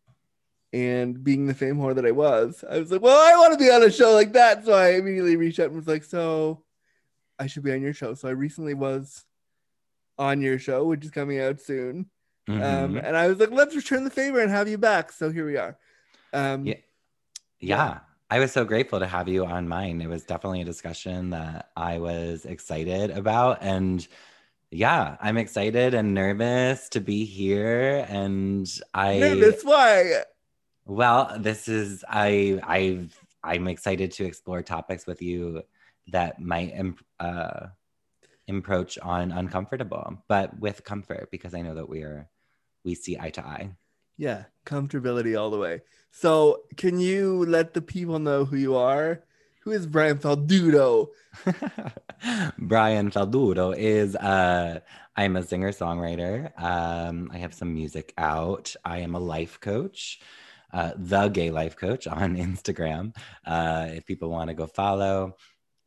and 0.73 1.23
being 1.23 1.47
the 1.47 1.54
fame 1.54 1.76
whore 1.76 1.95
that 1.95 2.07
I 2.07 2.12
was, 2.12 2.64
I 2.69 2.78
was 2.78 2.92
like, 2.92 3.02
well, 3.02 3.19
I 3.19 3.38
want 3.38 3.52
to 3.52 3.64
be 3.64 3.71
on 3.71 3.83
a 3.83 3.90
show 3.90 4.12
like 4.12 4.35
that. 4.35 4.64
So 4.64 4.73
I 4.73 4.90
immediately 4.90 5.37
reached 5.37 5.59
out 5.59 5.66
and 5.66 5.76
was 5.76 5.88
like, 5.88 6.04
so 6.04 6.62
I 7.38 7.47
should 7.47 7.64
be 7.64 7.73
on 7.73 7.83
your 7.83 7.95
show. 7.95 8.14
So 8.14 8.28
I 8.28 8.33
recently 8.33 8.75
was 8.75 9.25
on 10.19 10.40
your 10.40 10.59
show, 10.59 10.85
which 10.85 11.04
is 11.04 11.11
coming 11.11 11.40
out 11.40 11.61
soon. 11.61 12.09
Um, 12.54 12.95
Mhm. 12.95 13.04
and 13.04 13.16
I 13.16 13.26
was 13.28 13.38
like, 13.38 13.50
let's 13.50 13.75
return 13.76 14.04
the 14.04 14.11
favor 14.11 14.40
and 14.40 14.50
have 14.50 14.69
you 14.69 14.78
back. 14.78 15.12
So 15.12 15.30
here 15.30 15.47
we 15.47 15.57
are. 15.57 15.78
Um, 16.33 16.66
Yeah. 16.66 16.76
yeah. 17.61 18.00
I 18.30 18.38
was 18.38 18.52
so 18.52 18.64
grateful 18.64 19.00
to 19.00 19.07
have 19.07 19.28
you 19.28 19.45
on 19.45 19.66
mine. 19.69 20.00
It 20.00 20.09
was 20.09 20.25
definitely 20.25 20.61
a 20.61 20.64
discussion 20.64 21.30
that 21.30 21.71
I 21.76 21.99
was 21.99 22.45
excited 22.45 23.11
about. 23.11 23.59
And 23.61 24.07
yeah, 24.71 25.16
I'm 25.21 25.37
excited 25.37 25.95
and 25.95 26.14
nervous 26.14 26.88
to 26.90 27.00
be 27.00 27.25
here. 27.25 28.07
And 28.09 28.71
I 28.95 29.19
Nervous? 29.19 29.64
Why? 29.64 30.23
Well, 30.87 31.37
this 31.38 31.66
is 31.69 32.04
I 32.09 32.61
I 32.62 33.09
I'm 33.42 33.66
excited 33.66 34.12
to 34.12 34.25
explore 34.25 34.62
topics 34.62 35.07
with 35.07 35.23
you 35.23 35.62
that 36.09 36.40
might 36.40 36.73
im- 36.75 36.99
uh, 37.19 37.66
approach 38.49 38.99
on 38.99 39.30
uncomfortable, 39.33 40.23
but 40.28 40.59
with 40.59 40.85
comfort 40.85 41.30
because 41.30 41.54
I 41.54 41.62
know 41.62 41.75
that 41.76 41.88
we're 41.88 42.28
we 42.84 42.94
see 42.94 43.18
eye 43.18 43.30
to 43.30 43.44
eye. 43.44 43.70
Yeah, 44.16 44.44
comfortability 44.66 45.38
all 45.38 45.50
the 45.50 45.58
way. 45.58 45.82
So, 46.10 46.62
can 46.76 47.00
you 47.00 47.44
let 47.46 47.75
the 47.75 47.82
people 47.82 48.18
know 48.18 48.44
who 48.44 48.56
you 48.56 48.76
are? 48.76 49.22
Who 49.62 49.72
is 49.72 49.87
Brian 49.87 50.18
Falduto? 50.18 51.08
Brian 52.58 53.10
Falduto 53.10 53.75
is 53.76 54.16
uh 54.16 54.80
I'm 55.16 55.37
a 55.37 55.42
singer 55.42 55.70
songwriter. 55.70 56.50
Um, 56.58 57.30
I 57.32 57.38
have 57.38 57.52
some 57.52 57.75
music 57.75 58.14
out. 58.16 58.75
I 58.84 58.99
am 59.00 59.14
a 59.14 59.18
life 59.18 59.60
coach, 59.60 60.20
uh, 60.72 60.92
the 60.96 61.28
gay 61.28 61.50
life 61.50 61.76
coach 61.76 62.06
on 62.06 62.37
Instagram. 62.49 63.14
Uh, 63.44 63.88
if 63.90 64.06
people 64.06 64.30
want 64.30 64.49
to 64.49 64.54
go 64.54 64.66
follow, 64.66 65.37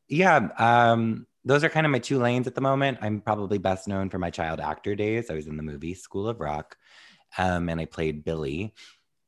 yeah. 0.08 0.50
Um, 0.58 1.26
those 1.46 1.64
are 1.64 1.70
kind 1.70 1.86
of 1.86 1.92
my 1.92 2.00
two 2.00 2.20
lanes 2.20 2.48
at 2.48 2.56
the 2.56 2.62
moment. 2.62 3.00
I'm 3.02 3.22
probably 3.22 3.58
best 3.58 3.88
known 3.88 4.10
for 4.10 4.20
my 4.20 4.30
child 4.30 4.60
actor 4.60 4.96
days. 4.96 5.30
I 5.30 5.34
was 5.34 5.48
in 5.48 5.58
the 5.58 5.64
movie 5.64 5.94
School 5.94 6.30
of 6.30 6.40
Rock, 6.40 6.78
um, 7.38 7.70
and 7.70 7.80
I 7.80 7.86
played 7.86 8.24
Billy. 8.24 8.74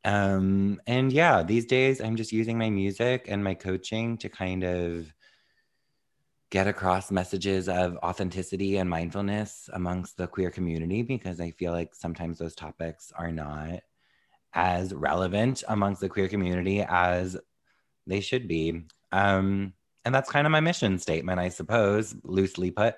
Um, 0.04 0.80
and 0.86 1.12
yeah, 1.12 1.42
these 1.44 1.66
days 1.66 2.00
I'm 2.00 2.16
just 2.16 2.32
using 2.32 2.58
my 2.58 2.70
music 2.70 3.26
and 3.28 3.44
my 3.44 3.56
coaching 3.56 4.18
to 4.20 4.30
kind 4.30 4.64
of 4.64 5.12
get 6.52 6.68
across 6.68 7.12
messages 7.12 7.68
of 7.68 7.98
authenticity 7.98 8.78
and 8.78 8.90
mindfulness 8.90 9.70
amongst 9.74 10.16
the 10.16 10.28
queer 10.28 10.52
community 10.52 11.02
because 11.02 11.42
I 11.42 11.52
feel 11.52 11.72
like 11.72 11.96
sometimes 11.96 12.38
those 12.38 12.56
topics 12.56 13.12
are 13.18 13.32
not 13.32 13.82
as 14.54 14.94
relevant 14.94 15.64
amongst 15.68 16.02
the 16.02 16.10
queer 16.10 16.28
community 16.28 16.82
as 16.88 17.36
they 18.08 18.22
should 18.22 18.48
be. 18.48 18.86
Um, 19.12 19.74
and 20.06 20.14
that's 20.14 20.32
kind 20.32 20.46
of 20.46 20.52
my 20.52 20.60
mission 20.60 21.00
statement, 21.00 21.40
I 21.40 21.50
suppose, 21.50 22.16
loosely 22.24 22.70
put. 22.70 22.96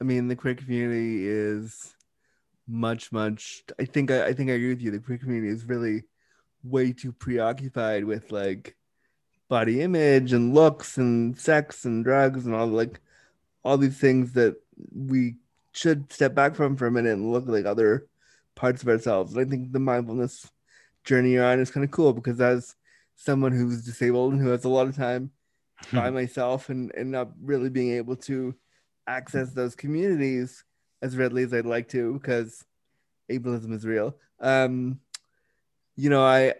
I 0.00 0.04
mean, 0.04 0.28
the 0.28 0.36
queer 0.36 0.54
community 0.54 1.26
is 1.28 1.94
much, 2.68 3.12
much. 3.12 3.62
I 3.78 3.84
think 3.84 4.10
I, 4.10 4.26
I 4.26 4.32
think 4.32 4.50
I 4.50 4.54
agree 4.54 4.70
with 4.70 4.82
you. 4.82 4.90
The 4.90 4.98
queer 4.98 5.18
community 5.18 5.52
is 5.52 5.64
really 5.64 6.04
way 6.64 6.92
too 6.92 7.12
preoccupied 7.12 8.04
with 8.04 8.32
like 8.32 8.76
body 9.48 9.80
image 9.80 10.32
and 10.32 10.54
looks 10.54 10.98
and 10.98 11.38
sex 11.38 11.84
and 11.84 12.04
drugs 12.04 12.46
and 12.46 12.54
all 12.54 12.66
like 12.66 13.00
all 13.64 13.78
these 13.78 13.98
things 13.98 14.32
that 14.32 14.56
we 14.94 15.36
should 15.72 16.12
step 16.12 16.34
back 16.34 16.54
from 16.54 16.76
for 16.76 16.86
a 16.86 16.90
minute 16.90 17.12
and 17.12 17.32
look 17.32 17.46
like 17.46 17.66
other 17.66 18.06
parts 18.54 18.82
of 18.82 18.88
ourselves. 18.88 19.34
And 19.34 19.46
I 19.46 19.48
think 19.48 19.72
the 19.72 19.78
mindfulness 19.78 20.50
journey 21.04 21.32
you're 21.32 21.44
on 21.44 21.60
is 21.60 21.70
kind 21.70 21.84
of 21.84 21.90
cool 21.90 22.12
because 22.12 22.40
as 22.40 22.74
someone 23.14 23.52
who's 23.52 23.84
disabled 23.84 24.32
and 24.32 24.42
who 24.42 24.48
has 24.48 24.64
a 24.64 24.68
lot 24.68 24.88
of 24.88 24.96
time 24.96 25.30
hmm. 25.88 25.96
by 25.96 26.10
myself 26.10 26.68
and, 26.68 26.92
and 26.94 27.10
not 27.10 27.30
really 27.42 27.70
being 27.70 27.92
able 27.92 28.16
to 28.16 28.54
access 29.06 29.52
those 29.52 29.74
communities 29.74 30.64
as 31.02 31.16
readily 31.16 31.42
as 31.42 31.52
I'd 31.52 31.66
like 31.66 31.88
to 31.90 32.14
because 32.14 32.64
ableism 33.30 33.72
is 33.72 33.84
real. 33.84 34.16
Um, 34.40 35.00
you 35.96 36.10
know, 36.10 36.24
I 36.24 36.54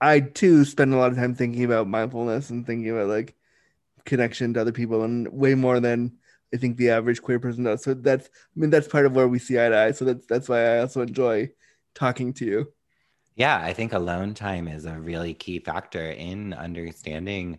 I 0.00 0.20
too 0.20 0.64
spend 0.64 0.94
a 0.94 0.96
lot 0.96 1.10
of 1.10 1.16
time 1.16 1.34
thinking 1.34 1.64
about 1.64 1.88
mindfulness 1.88 2.50
and 2.50 2.66
thinking 2.66 2.90
about 2.90 3.08
like 3.08 3.34
connection 4.04 4.54
to 4.54 4.60
other 4.60 4.72
people 4.72 5.04
and 5.04 5.28
way 5.28 5.54
more 5.54 5.80
than 5.80 6.18
I 6.54 6.56
think 6.56 6.76
the 6.76 6.90
average 6.90 7.20
queer 7.20 7.38
person 7.38 7.64
does. 7.64 7.82
So 7.82 7.94
that's 7.94 8.26
I 8.26 8.60
mean 8.60 8.70
that's 8.70 8.88
part 8.88 9.06
of 9.06 9.14
where 9.14 9.28
we 9.28 9.38
see 9.38 9.58
eye 9.58 9.68
to 9.68 9.78
eye. 9.78 9.90
So 9.92 10.04
that's 10.04 10.26
that's 10.26 10.48
why 10.48 10.64
I 10.64 10.80
also 10.80 11.02
enjoy 11.02 11.50
talking 11.94 12.32
to 12.34 12.44
you. 12.44 12.72
Yeah, 13.34 13.60
I 13.62 13.72
think 13.72 13.92
alone 13.92 14.34
time 14.34 14.66
is 14.66 14.84
a 14.84 14.98
really 14.98 15.34
key 15.34 15.60
factor 15.60 16.10
in 16.10 16.52
understanding 16.52 17.58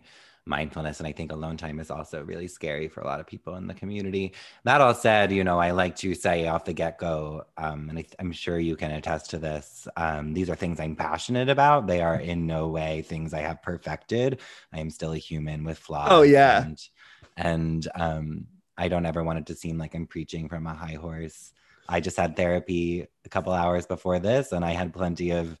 mindfulness. 0.50 1.00
And 1.00 1.06
I 1.06 1.12
think 1.12 1.32
alone 1.32 1.56
time 1.56 1.80
is 1.80 1.90
also 1.90 2.22
really 2.22 2.48
scary 2.48 2.88
for 2.88 3.00
a 3.00 3.06
lot 3.06 3.20
of 3.20 3.26
people 3.26 3.54
in 3.54 3.66
the 3.66 3.72
community. 3.72 4.34
That 4.64 4.82
all 4.82 4.92
said, 4.92 5.32
you 5.32 5.44
know, 5.44 5.58
I 5.58 5.70
like 5.70 5.96
to 5.96 6.14
say 6.14 6.46
off 6.48 6.66
the 6.66 6.74
get 6.74 6.98
go, 6.98 7.44
um, 7.56 7.88
and 7.88 7.98
I, 8.00 8.04
I'm 8.18 8.32
sure 8.32 8.58
you 8.58 8.76
can 8.76 8.90
attest 8.90 9.30
to 9.30 9.38
this. 9.38 9.88
Um, 9.96 10.34
these 10.34 10.50
are 10.50 10.56
things 10.56 10.78
I'm 10.78 10.96
passionate 10.96 11.48
about. 11.48 11.86
They 11.86 12.02
are 12.02 12.20
in 12.20 12.46
no 12.46 12.68
way 12.68 13.00
things 13.00 13.32
I 13.32 13.40
have 13.40 13.62
perfected. 13.62 14.40
I 14.72 14.80
am 14.80 14.90
still 14.90 15.12
a 15.12 15.18
human 15.18 15.64
with 15.64 15.78
flaws. 15.78 16.08
Oh, 16.10 16.22
yeah. 16.22 16.64
And, 16.64 16.88
and 17.36 17.88
um, 17.94 18.46
I 18.76 18.88
don't 18.88 19.06
ever 19.06 19.24
want 19.24 19.38
it 19.38 19.46
to 19.46 19.54
seem 19.54 19.78
like 19.78 19.94
I'm 19.94 20.06
preaching 20.06 20.48
from 20.50 20.66
a 20.66 20.74
high 20.74 20.98
horse. 21.00 21.52
I 21.88 22.00
just 22.00 22.16
had 22.16 22.36
therapy 22.36 23.06
a 23.24 23.28
couple 23.28 23.52
hours 23.52 23.86
before 23.86 24.18
this, 24.18 24.52
and 24.52 24.64
I 24.64 24.72
had 24.72 24.92
plenty 24.92 25.30
of 25.30 25.58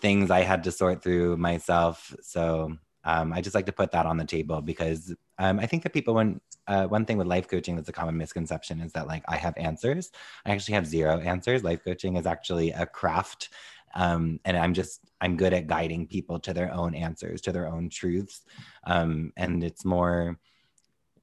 things 0.00 0.30
I 0.30 0.40
had 0.40 0.64
to 0.64 0.72
sort 0.72 1.02
through 1.02 1.36
myself. 1.36 2.14
So 2.22 2.76
um, 3.06 3.32
I 3.32 3.40
just 3.40 3.54
like 3.54 3.66
to 3.66 3.72
put 3.72 3.92
that 3.92 4.04
on 4.04 4.16
the 4.16 4.24
table 4.24 4.60
because 4.60 5.14
um, 5.38 5.60
I 5.60 5.66
think 5.66 5.84
that 5.84 5.92
people, 5.92 6.14
when 6.14 6.40
uh, 6.66 6.86
one 6.86 7.04
thing 7.04 7.18
with 7.18 7.28
life 7.28 7.48
coaching 7.48 7.76
that's 7.76 7.88
a 7.88 7.92
common 7.92 8.16
misconception 8.16 8.80
is 8.80 8.92
that 8.92 9.06
like 9.06 9.22
I 9.28 9.36
have 9.36 9.56
answers. 9.56 10.10
I 10.44 10.50
actually 10.50 10.74
have 10.74 10.88
zero 10.88 11.20
answers. 11.20 11.62
Life 11.62 11.84
coaching 11.84 12.16
is 12.16 12.26
actually 12.26 12.72
a 12.72 12.84
craft. 12.84 13.50
Um, 13.94 14.40
and 14.44 14.56
I'm 14.56 14.74
just, 14.74 15.00
I'm 15.20 15.36
good 15.36 15.54
at 15.54 15.68
guiding 15.68 16.08
people 16.08 16.40
to 16.40 16.52
their 16.52 16.74
own 16.74 16.96
answers, 16.96 17.40
to 17.42 17.52
their 17.52 17.68
own 17.68 17.90
truths. 17.90 18.42
Um, 18.84 19.32
and 19.36 19.62
it's 19.62 19.84
more, 19.84 20.38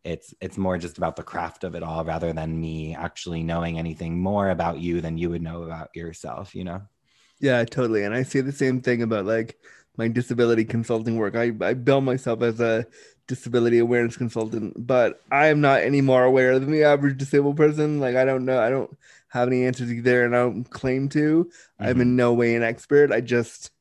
it's 0.05 0.33
it's 0.41 0.57
more 0.57 0.77
just 0.77 0.97
about 0.97 1.15
the 1.15 1.23
craft 1.23 1.63
of 1.63 1.75
it 1.75 1.83
all 1.83 2.03
rather 2.03 2.33
than 2.33 2.59
me 2.59 2.93
actually 2.93 3.41
knowing 3.41 3.79
anything 3.79 4.19
more 4.19 4.49
about 4.49 4.79
you 4.79 4.99
than 4.99 5.17
you 5.17 5.29
would 5.29 5.41
know 5.41 5.63
about 5.63 5.87
yourself 5.95 6.53
you 6.53 6.65
know 6.65 6.81
Yeah, 7.39 7.65
totally. 7.65 8.03
And 8.03 8.13
I 8.15 8.23
say 8.23 8.41
the 8.41 8.51
same 8.51 8.81
thing 8.81 9.01
about 9.01 9.25
like 9.25 9.57
my 9.97 10.07
disability 10.07 10.65
consulting 10.65 11.17
work. 11.17 11.35
I, 11.35 11.51
I 11.61 11.73
bill 11.73 12.01
myself 12.01 12.41
as 12.41 12.59
a 12.59 12.85
disability 13.27 13.79
awareness 13.79 14.17
consultant, 14.17 14.73
but 14.85 15.21
I 15.31 15.47
am 15.47 15.61
not 15.61 15.81
any 15.81 16.01
more 16.01 16.23
aware 16.23 16.59
than 16.59 16.71
the 16.71 16.83
average 16.83 17.17
disabled 17.17 17.57
person. 17.57 17.99
Like 17.99 18.15
I 18.15 18.25
don't 18.25 18.45
know, 18.45 18.59
I 18.59 18.69
don't 18.69 18.95
have 19.29 19.47
any 19.47 19.65
answers 19.65 19.91
either, 19.91 20.25
and 20.25 20.35
I 20.35 20.39
don't 20.39 20.69
claim 20.69 21.09
to. 21.09 21.49
I'm 21.79 22.01
in 22.01 22.15
no 22.15 22.33
way 22.33 22.55
an 22.55 22.63
expert. 22.63 23.11
I 23.11 23.21
just 23.21 23.71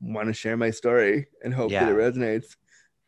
want 0.00 0.28
to 0.28 0.32
share 0.34 0.56
my 0.56 0.70
story 0.70 1.26
and 1.44 1.52
hope 1.54 1.70
that 1.70 1.88
it 1.88 1.96
resonates. 1.96 2.56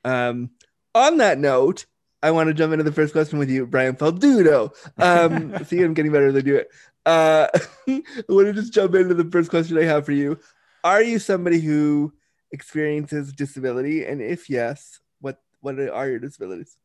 Um, 0.05 0.51
on 0.95 1.19
that 1.19 1.39
note, 1.39 1.87
I 2.23 2.31
want 2.31 2.49
to 2.49 2.55
jump 2.55 2.73
into 2.73 2.85
the 2.85 2.93
first 2.93 3.13
question 3.13 3.39
with 3.39 3.51
you, 3.51 3.67
Brian 3.67 3.97
Falduto. 3.97 4.75
Um, 4.99 5.65
see, 5.65 5.83
I'm 5.83 5.95
getting 5.95 6.13
better 6.13 6.29
as 6.29 6.37
I 6.37 6.41
do 6.41 6.57
it. 6.57 6.71
Uh, 7.05 7.49
I 7.89 8.03
want 8.29 8.47
to 8.47 8.53
just 8.53 8.73
jump 8.73 8.95
into 8.95 9.15
the 9.15 9.29
first 9.31 9.51
question 9.51 9.79
I 9.79 9.85
have 9.85 10.05
for 10.05 10.13
you. 10.13 10.39
Are 10.85 11.03
you 11.03 11.19
somebody 11.19 11.61
who 11.61 12.13
experiences 12.53 13.33
disability? 13.33 14.05
And 14.05 14.21
if 14.21 14.49
yes, 14.51 15.01
what 15.21 15.41
what 15.61 15.79
are 15.79 16.09
your 16.09 16.19
disabilities? 16.19 16.77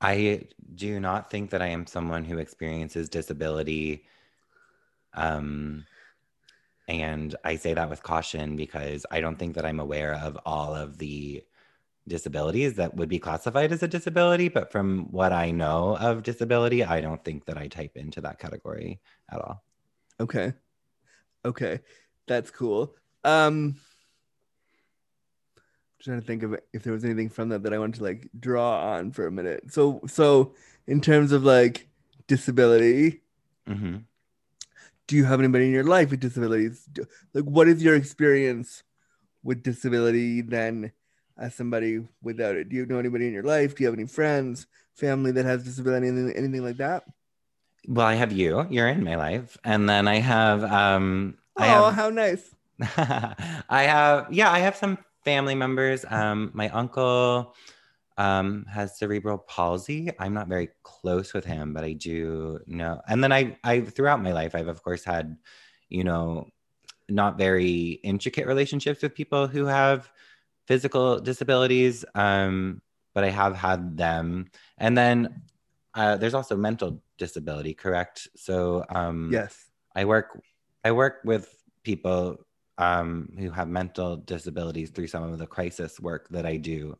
i 0.00 0.42
do 0.74 0.98
not 0.98 1.30
think 1.30 1.50
that 1.50 1.62
i 1.62 1.68
am 1.68 1.86
someone 1.86 2.24
who 2.24 2.38
experiences 2.38 3.08
disability 3.08 4.04
um 5.14 5.86
and 6.88 7.36
i 7.44 7.54
say 7.56 7.72
that 7.74 7.88
with 7.88 8.02
caution 8.02 8.56
because 8.56 9.06
i 9.10 9.20
don't 9.20 9.38
think 9.38 9.54
that 9.54 9.64
i'm 9.64 9.80
aware 9.80 10.14
of 10.16 10.36
all 10.44 10.74
of 10.74 10.98
the 10.98 11.42
disabilities 12.08 12.74
that 12.74 12.94
would 12.96 13.08
be 13.08 13.18
classified 13.18 13.72
as 13.72 13.82
a 13.82 13.88
disability 13.88 14.48
but 14.48 14.72
from 14.72 15.10
what 15.12 15.32
i 15.32 15.50
know 15.50 15.96
of 15.98 16.22
disability 16.24 16.84
i 16.84 17.00
don't 17.00 17.24
think 17.24 17.46
that 17.46 17.56
i 17.56 17.68
type 17.68 17.96
into 17.96 18.20
that 18.20 18.38
category 18.38 19.00
at 19.30 19.40
all 19.40 19.62
Okay. 20.20 20.52
Okay. 21.44 21.80
That's 22.26 22.50
cool. 22.50 22.94
Um 23.24 23.76
trying 26.04 26.20
to 26.20 26.26
think 26.26 26.42
of 26.42 26.56
if 26.72 26.82
there 26.82 26.92
was 26.92 27.04
anything 27.04 27.30
from 27.30 27.48
that 27.50 27.62
that 27.62 27.72
I 27.72 27.78
wanted 27.78 27.96
to 27.96 28.04
like 28.04 28.28
draw 28.38 28.94
on 28.94 29.12
for 29.12 29.26
a 29.26 29.32
minute. 29.32 29.72
So 29.72 30.00
so 30.06 30.54
in 30.86 31.00
terms 31.00 31.32
of 31.32 31.44
like 31.44 31.88
disability, 32.26 33.22
hmm 33.66 34.06
do 35.06 35.16
you 35.16 35.24
have 35.24 35.38
anybody 35.40 35.66
in 35.66 35.72
your 35.72 35.84
life 35.84 36.10
with 36.10 36.20
disabilities? 36.20 36.86
Do, 36.92 37.04
like 37.32 37.44
what 37.44 37.68
is 37.68 37.82
your 37.82 37.94
experience 37.94 38.82
with 39.42 39.62
disability 39.62 40.42
then 40.42 40.92
as 41.38 41.54
somebody 41.54 42.06
without 42.22 42.56
it? 42.56 42.68
Do 42.70 42.76
you 42.76 42.86
know 42.86 42.98
anybody 42.98 43.26
in 43.26 43.34
your 43.34 43.44
life? 43.44 43.76
Do 43.76 43.84
you 43.84 43.88
have 43.88 43.98
any 43.98 44.08
friends, 44.08 44.66
family 44.94 45.32
that 45.32 45.44
has 45.46 45.64
disability, 45.64 46.08
anything, 46.08 46.36
anything 46.36 46.64
like 46.64 46.78
that? 46.78 47.04
well, 47.88 48.06
I 48.06 48.14
have 48.14 48.32
you. 48.32 48.66
You're 48.70 48.88
in 48.88 49.04
my 49.04 49.16
life, 49.16 49.58
and 49.64 49.88
then 49.88 50.08
I 50.08 50.18
have 50.18 50.64
um, 50.64 51.36
I 51.58 51.66
Oh, 51.66 51.66
have 51.68 51.94
how 51.94 52.10
nice. 52.10 52.54
I 52.80 53.82
have 53.84 54.32
yeah, 54.32 54.50
I 54.50 54.60
have 54.60 54.76
some 54.76 54.98
family 55.24 55.54
members. 55.54 56.04
Um, 56.08 56.50
my 56.54 56.68
uncle 56.70 57.54
um 58.16 58.64
has 58.72 58.96
cerebral 58.96 59.38
palsy. 59.38 60.08
I'm 60.20 60.34
not 60.34 60.46
very 60.48 60.68
close 60.84 61.34
with 61.34 61.44
him, 61.44 61.74
but 61.74 61.82
I 61.82 61.94
do 61.94 62.60
know. 62.66 63.00
And 63.08 63.22
then 63.24 63.32
I 63.32 63.58
I 63.64 63.80
throughout 63.80 64.22
my 64.22 64.32
life, 64.32 64.54
I've 64.54 64.68
of 64.68 64.82
course 64.82 65.04
had, 65.04 65.36
you 65.88 66.04
know, 66.04 66.46
not 67.08 67.38
very 67.38 68.00
intricate 68.04 68.46
relationships 68.46 69.02
with 69.02 69.14
people 69.14 69.46
who 69.48 69.66
have 69.66 70.10
physical 70.66 71.20
disabilities. 71.20 72.04
Um, 72.14 72.80
but 73.14 73.24
I 73.24 73.30
have 73.30 73.54
had 73.54 73.96
them. 73.96 74.50
And 74.78 74.96
then 74.96 75.42
uh, 75.94 76.16
there's 76.16 76.34
also 76.34 76.56
mental 76.56 77.02
disability, 77.18 77.74
correct? 77.74 78.28
So 78.36 78.84
um 78.90 79.30
Yes. 79.32 79.70
I 79.94 80.04
work 80.04 80.40
I 80.84 80.92
work 80.92 81.20
with 81.24 81.62
people 81.82 82.46
um, 82.78 83.32
who 83.38 83.50
have 83.50 83.68
mental 83.68 84.16
disabilities 84.16 84.90
through 84.90 85.06
some 85.06 85.22
of 85.22 85.38
the 85.38 85.46
crisis 85.46 86.00
work 86.00 86.28
that 86.30 86.46
I 86.46 86.56
do. 86.56 86.98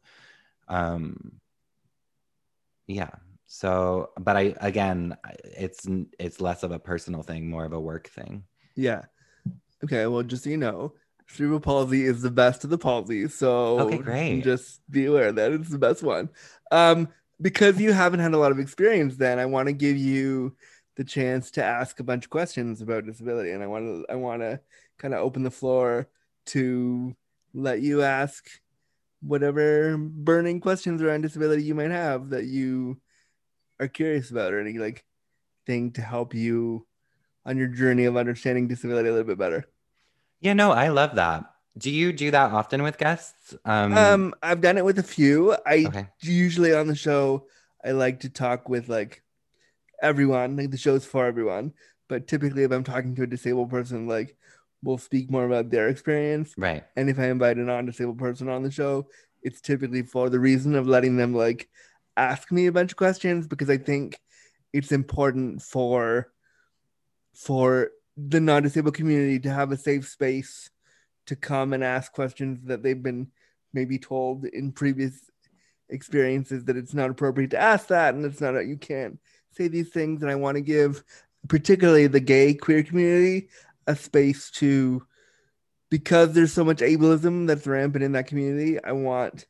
Um, 0.68 1.40
yeah. 2.86 3.10
So, 3.46 4.10
but 4.18 4.36
I 4.36 4.54
again, 4.60 5.16
it's 5.44 5.86
it's 6.18 6.40
less 6.40 6.62
of 6.62 6.72
a 6.72 6.78
personal 6.78 7.22
thing, 7.22 7.48
more 7.48 7.64
of 7.64 7.72
a 7.72 7.80
work 7.80 8.08
thing. 8.08 8.44
Yeah. 8.74 9.02
Okay. 9.82 10.06
Well, 10.06 10.22
just 10.22 10.44
so 10.44 10.50
you 10.50 10.56
know, 10.56 10.94
cerebral 11.28 11.60
palsy 11.60 12.04
is 12.04 12.22
the 12.22 12.30
best 12.30 12.64
of 12.64 12.70
the 12.70 12.78
palsy. 12.78 13.28
So 13.28 13.80
Okay, 13.80 13.98
great. 13.98 14.42
Just 14.42 14.80
be 14.90 15.06
aware 15.06 15.32
that 15.32 15.52
it's 15.52 15.70
the 15.70 15.78
best 15.78 16.02
one. 16.02 16.30
Um, 16.70 17.08
because 17.40 17.80
you 17.80 17.92
haven't 17.92 18.20
had 18.20 18.32
a 18.32 18.38
lot 18.38 18.52
of 18.52 18.58
experience, 18.58 19.16
then 19.16 19.38
I 19.38 19.46
want 19.46 19.66
to 19.66 19.72
give 19.72 19.96
you 19.96 20.56
the 20.96 21.04
chance 21.04 21.50
to 21.52 21.64
ask 21.64 21.98
a 21.98 22.04
bunch 22.04 22.24
of 22.24 22.30
questions 22.30 22.80
about 22.80 23.04
disability, 23.04 23.50
and 23.50 23.62
I 23.62 23.66
want 23.66 23.86
to 23.86 24.12
I 24.12 24.14
want 24.14 24.42
to 24.42 24.60
kind 24.98 25.14
of 25.14 25.20
open 25.20 25.42
the 25.42 25.50
floor 25.50 26.08
to 26.46 27.14
let 27.52 27.80
you 27.80 28.02
ask 28.02 28.44
whatever 29.22 29.96
burning 29.96 30.60
questions 30.60 31.00
around 31.00 31.22
disability 31.22 31.62
you 31.62 31.74
might 31.74 31.90
have 31.90 32.30
that 32.30 32.44
you 32.44 33.00
are 33.80 33.88
curious 33.88 34.30
about, 34.30 34.52
or 34.52 34.60
any 34.60 34.78
like 34.78 35.04
thing 35.66 35.90
to 35.92 36.02
help 36.02 36.34
you 36.34 36.86
on 37.46 37.56
your 37.56 37.68
journey 37.68 38.04
of 38.04 38.16
understanding 38.16 38.68
disability 38.68 39.08
a 39.08 39.12
little 39.12 39.26
bit 39.26 39.38
better. 39.38 39.66
Yeah, 40.40 40.52
no, 40.52 40.72
I 40.72 40.88
love 40.88 41.14
that. 41.16 41.44
Do 41.76 41.90
you 41.90 42.12
do 42.12 42.30
that 42.30 42.52
often 42.52 42.82
with 42.82 42.98
guests? 42.98 43.54
Um, 43.64 43.96
Um, 43.96 44.34
I've 44.42 44.60
done 44.60 44.78
it 44.78 44.84
with 44.84 44.98
a 44.98 45.02
few. 45.02 45.56
I 45.66 45.86
okay. 45.86 46.08
usually 46.20 46.72
on 46.72 46.86
the 46.86 46.94
show, 46.94 47.46
I 47.84 47.92
like 47.92 48.20
to 48.20 48.28
talk 48.28 48.68
with 48.68 48.88
like 48.88 49.22
everyone. 50.00 50.56
Like 50.56 50.70
the 50.70 50.76
show's 50.76 51.04
for 51.04 51.26
everyone, 51.26 51.72
but 52.08 52.28
typically, 52.28 52.62
if 52.62 52.70
I'm 52.70 52.84
talking 52.84 53.14
to 53.16 53.22
a 53.22 53.26
disabled 53.26 53.70
person, 53.70 54.06
like 54.06 54.36
we'll 54.84 54.98
speak 54.98 55.30
more 55.30 55.46
about 55.46 55.70
their 55.70 55.88
experience. 55.88 56.54
Right. 56.56 56.84
And 56.96 57.08
if 57.08 57.18
I 57.18 57.26
invite 57.28 57.56
a 57.56 57.60
non-disabled 57.60 58.18
person 58.18 58.48
on 58.48 58.62
the 58.62 58.70
show, 58.70 59.08
it's 59.42 59.60
typically 59.60 60.02
for 60.02 60.30
the 60.30 60.38
reason 60.38 60.74
of 60.74 60.86
letting 60.86 61.16
them 61.16 61.34
like 61.34 61.68
ask 62.16 62.52
me 62.52 62.66
a 62.66 62.72
bunch 62.72 62.92
of 62.92 62.96
questions 62.96 63.46
because 63.46 63.70
I 63.70 63.78
think 63.78 64.18
it's 64.72 64.92
important 64.92 65.62
for 65.62 66.32
for 67.34 67.90
the 68.16 68.40
non-disabled 68.40 68.94
community 68.94 69.40
to 69.40 69.50
have 69.50 69.72
a 69.72 69.76
safe 69.76 70.08
space 70.08 70.70
to 71.26 71.34
come 71.34 71.72
and 71.72 71.82
ask 71.82 72.12
questions 72.12 72.60
that 72.64 72.82
they've 72.82 73.02
been 73.02 73.28
maybe 73.72 73.98
told 73.98 74.44
in 74.44 74.70
previous 74.70 75.18
experiences 75.88 76.64
that 76.64 76.76
it's 76.76 76.94
not 76.94 77.10
appropriate 77.10 77.50
to 77.50 77.58
ask 77.58 77.88
that 77.88 78.14
and 78.14 78.24
it's 78.24 78.40
not 78.40 78.58
you 78.60 78.76
can't 78.76 79.18
say 79.50 79.68
these 79.68 79.90
things 79.90 80.22
and 80.22 80.30
I 80.30 80.34
want 80.34 80.56
to 80.56 80.60
give 80.60 81.02
particularly 81.48 82.06
the 82.06 82.20
gay 82.20 82.54
queer 82.54 82.82
community 82.82 83.48
a 83.86 83.96
space 83.96 84.50
to 84.50 85.06
because 85.90 86.32
there's 86.32 86.52
so 86.52 86.64
much 86.64 86.78
ableism 86.78 87.46
that's 87.46 87.66
rampant 87.66 88.04
in 88.04 88.12
that 88.12 88.26
community 88.26 88.82
i 88.84 88.92
want 88.92 89.46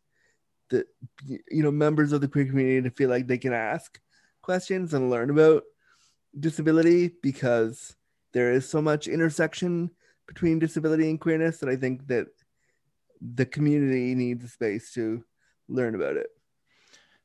the 0.70 0.85
you 1.27 1.62
know 1.62 1.70
members 1.70 2.12
of 2.12 2.20
the 2.20 2.29
queer 2.29 2.47
community 2.47 2.83
to 2.83 2.94
feel 2.94 3.11
like 3.11 3.27
they 3.27 3.38
can 3.38 3.53
ask 3.53 4.01
questions 4.42 4.94
and 4.94 5.11
learn 5.11 5.31
about 5.31 5.62
disability 6.38 7.12
because 7.23 7.97
there 8.33 8.53
is 8.53 8.68
so 8.68 8.83
much 8.83 9.07
intersection 9.07 9.90
between 10.27 10.59
disability 10.59 11.09
and 11.09 11.20
queerness 11.20 11.59
that 11.59 11.68
i 11.68 11.77
think 11.77 12.07
that 12.07 12.27
the 13.20 13.47
community 13.47 14.14
needs 14.14 14.44
a 14.44 14.49
space 14.49 14.92
to 14.92 15.25
learn 15.68 15.94
about 15.94 16.16
it. 16.16 16.27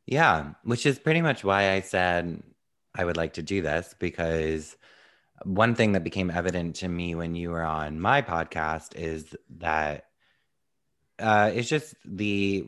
Yeah, 0.06 0.54
which 0.64 0.86
is 0.86 0.98
pretty 0.98 1.22
much 1.22 1.44
why 1.44 1.72
I 1.72 1.82
said 1.82 2.42
I 2.96 3.06
would 3.06 3.18
like 3.18 3.34
to 3.34 3.44
do 3.44 3.62
this 3.62 3.94
because 4.00 4.76
one 5.44 5.76
thing 5.76 5.94
that 5.94 6.04
became 6.04 6.32
evident 6.32 6.78
to 6.78 6.88
me 6.88 7.16
when 7.16 7.36
you 7.36 7.52
were 7.52 7.64
on 7.64 8.00
my 8.00 8.22
podcast 8.22 8.96
is 8.96 9.36
that 9.58 10.06
uh, 11.20 11.52
it's 11.54 11.70
just 11.70 11.96
the 12.06 12.66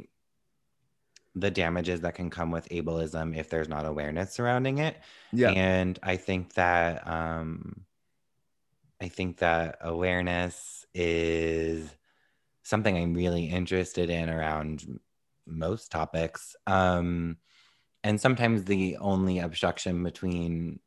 the 1.33 1.51
damages 1.51 2.01
that 2.01 2.15
can 2.15 2.29
come 2.29 2.51
with 2.51 2.67
ableism 2.69 3.37
if 3.37 3.49
there's 3.49 3.69
not 3.69 3.85
awareness 3.85 4.33
surrounding 4.33 4.79
it. 4.79 4.97
yeah 5.31 5.51
And 5.51 5.97
I 6.03 6.17
think 6.17 6.53
that 6.55 7.07
um, 7.07 7.85
I 9.01 9.07
think 9.07 9.37
that 9.37 9.77
awareness 9.81 10.85
is 10.93 11.89
something 12.63 12.95
I'm 12.95 13.13
really 13.13 13.45
interested 13.45 14.09
in 14.09 14.29
around 14.29 14.99
most 15.47 15.91
topics. 15.91 16.55
Um, 16.67 17.37
and 18.03 18.19
sometimes 18.19 18.65
the 18.65 18.97
only 18.97 19.39
obstruction 19.39 20.03
between 20.03 20.79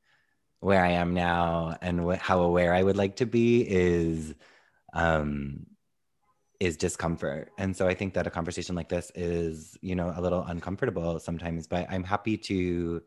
where 0.65 0.83
I 0.83 0.93
am 0.93 1.13
now 1.13 1.77
and 1.83 2.17
how 2.17 2.41
aware 2.41 2.73
I 2.73 2.83
would 2.83 2.97
like 2.97 3.17
to 3.17 3.27
be 3.27 3.61
is 3.61 4.35
um, 4.95 5.67
is 6.59 6.79
discomfort. 6.79 7.51
And 7.59 7.77
so 7.77 7.87
I 7.87 7.93
think 7.93 8.15
that 8.15 8.27
a 8.27 8.31
conversation 8.31 8.75
like 8.75 8.89
this 8.89 9.13
is, 9.15 9.77
you 9.83 9.95
know, 9.95 10.11
a 10.17 10.23
little 10.23 10.43
uncomfortable 10.43 11.19
sometimes, 11.19 11.67
but 11.67 11.87
I'm 11.91 12.03
happy 12.03 12.39
to 12.39 13.03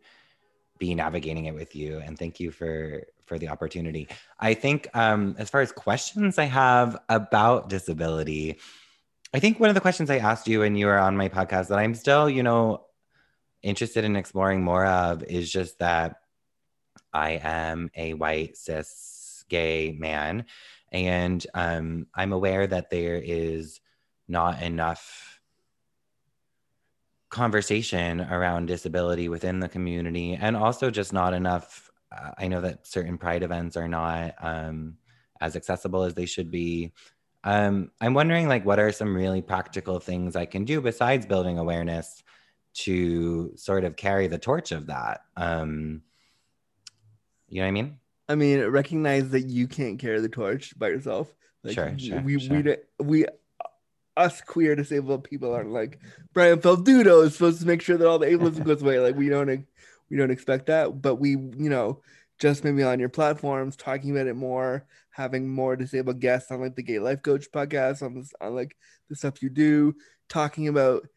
be 0.77 0.93
navigating 0.93 1.45
it 1.45 1.55
with 1.55 1.75
you 1.75 1.97
and 1.97 2.19
thank 2.19 2.39
you 2.39 2.51
for 2.51 3.07
for 3.25 3.39
the 3.39 3.47
opportunity. 3.47 4.07
I 4.39 4.53
think 4.53 4.87
um 4.93 5.35
as 5.39 5.49
far 5.49 5.61
as 5.61 5.71
questions 5.71 6.37
I 6.37 6.45
have 6.45 6.95
about 7.09 7.69
disability, 7.69 8.59
I 9.33 9.39
think 9.39 9.59
one 9.59 9.69
of 9.69 9.75
the 9.75 9.81
questions 9.81 10.11
I 10.11 10.17
asked 10.17 10.47
you 10.47 10.59
when 10.59 10.75
you 10.75 10.85
were 10.85 10.99
on 10.99 11.17
my 11.17 11.29
podcast 11.29 11.69
that 11.69 11.79
I'm 11.79 11.95
still, 11.95 12.29
you 12.29 12.43
know, 12.43 12.85
interested 13.63 14.03
in 14.03 14.15
exploring 14.15 14.61
more 14.63 14.85
of 14.85 15.23
is 15.23 15.51
just 15.51 15.79
that 15.79 16.17
I 17.13 17.39
am 17.43 17.89
a 17.95 18.13
white 18.13 18.57
cis 18.57 19.43
gay 19.49 19.95
man 19.97 20.45
and 20.91 21.45
um, 21.53 22.07
I'm 22.15 22.33
aware 22.33 22.67
that 22.67 22.89
there 22.89 23.21
is 23.23 23.79
not 24.27 24.61
enough 24.61 25.39
conversation 27.29 28.21
around 28.21 28.67
disability 28.67 29.29
within 29.29 29.59
the 29.59 29.67
community 29.67 30.37
and 30.39 30.55
also 30.55 30.89
just 30.89 31.11
not 31.11 31.33
enough 31.33 31.91
uh, 32.17 32.31
i 32.37 32.47
know 32.47 32.61
that 32.61 32.87
certain 32.87 33.17
pride 33.17 33.43
events 33.43 33.75
are 33.75 33.87
not 33.87 34.33
um, 34.39 34.95
as 35.41 35.57
accessible 35.57 36.03
as 36.03 36.13
they 36.13 36.25
should 36.25 36.49
be. 36.49 36.93
Um, 37.43 37.91
i'm 37.99 38.13
wondering 38.13 38.47
like 38.47 38.65
what 38.65 38.79
are 38.79 38.93
some 38.93 39.15
really 39.15 39.41
practical 39.41 39.99
things 39.99 40.37
i 40.37 40.45
can 40.45 40.63
do 40.63 40.79
besides 40.79 41.25
building 41.25 41.57
awareness 41.57 42.23
to 42.77 43.53
sort 43.55 43.83
of 43.83 43.95
carry 43.95 44.27
the 44.27 44.37
torch 44.37 44.71
of 44.71 44.87
that? 44.87 45.21
Um, 45.35 46.03
you 47.49 47.61
know 47.61 47.65
what 47.65 47.69
i 47.69 47.71
mean 47.71 47.99
I 48.29 48.35
mean, 48.35 48.61
recognize 48.65 49.29
that 49.29 49.43
you 49.43 49.67
can't 49.67 49.99
carry 49.99 50.19
the 50.19 50.29
torch 50.29 50.77
by 50.77 50.89
yourself. 50.89 51.33
Like, 51.63 51.75
Sure, 51.75 51.97
sure, 51.97 52.21
we 52.21 52.39
sure. 52.39 52.61
we 52.61 52.77
we 52.99 53.25
us 54.15 54.41
queer 54.41 54.75
disabled 54.75 55.23
people 55.23 55.53
aren't 55.53 55.71
like 55.71 55.99
Brian 56.33 56.59
Falduto 56.59 57.23
is 57.23 57.33
supposed 57.33 57.61
to 57.61 57.67
make 57.67 57.81
sure 57.81 57.97
that 57.97 58.07
all 58.07 58.19
the 58.19 58.27
ableism 58.27 58.65
goes 58.65 58.81
away. 58.81 58.99
Like 58.99 59.15
we 59.15 59.29
don't 59.29 59.65
we 60.09 60.17
don't 60.17 60.31
expect 60.31 60.65
that, 60.67 61.01
but 61.01 61.15
we 61.15 61.31
you 61.31 61.69
know 61.69 62.01
just 62.39 62.63
maybe 62.63 62.83
on 62.83 62.99
your 62.99 63.09
platforms 63.09 63.75
talking 63.75 64.11
about 64.11 64.27
it 64.27 64.35
more, 64.35 64.85
having 65.11 65.49
more 65.49 65.75
disabled 65.75 66.19
guests 66.19 66.51
on 66.51 66.61
like 66.61 66.75
the 66.75 66.83
Gay 66.83 66.99
Life 66.99 67.21
Coach 67.21 67.51
podcast 67.51 68.01
on 68.01 68.15
this 68.15 68.33
on 68.41 68.55
like 68.55 68.75
the 69.09 69.15
stuff 69.15 69.41
you 69.41 69.49
do, 69.49 69.95
talking 70.29 70.67
about 70.67 71.07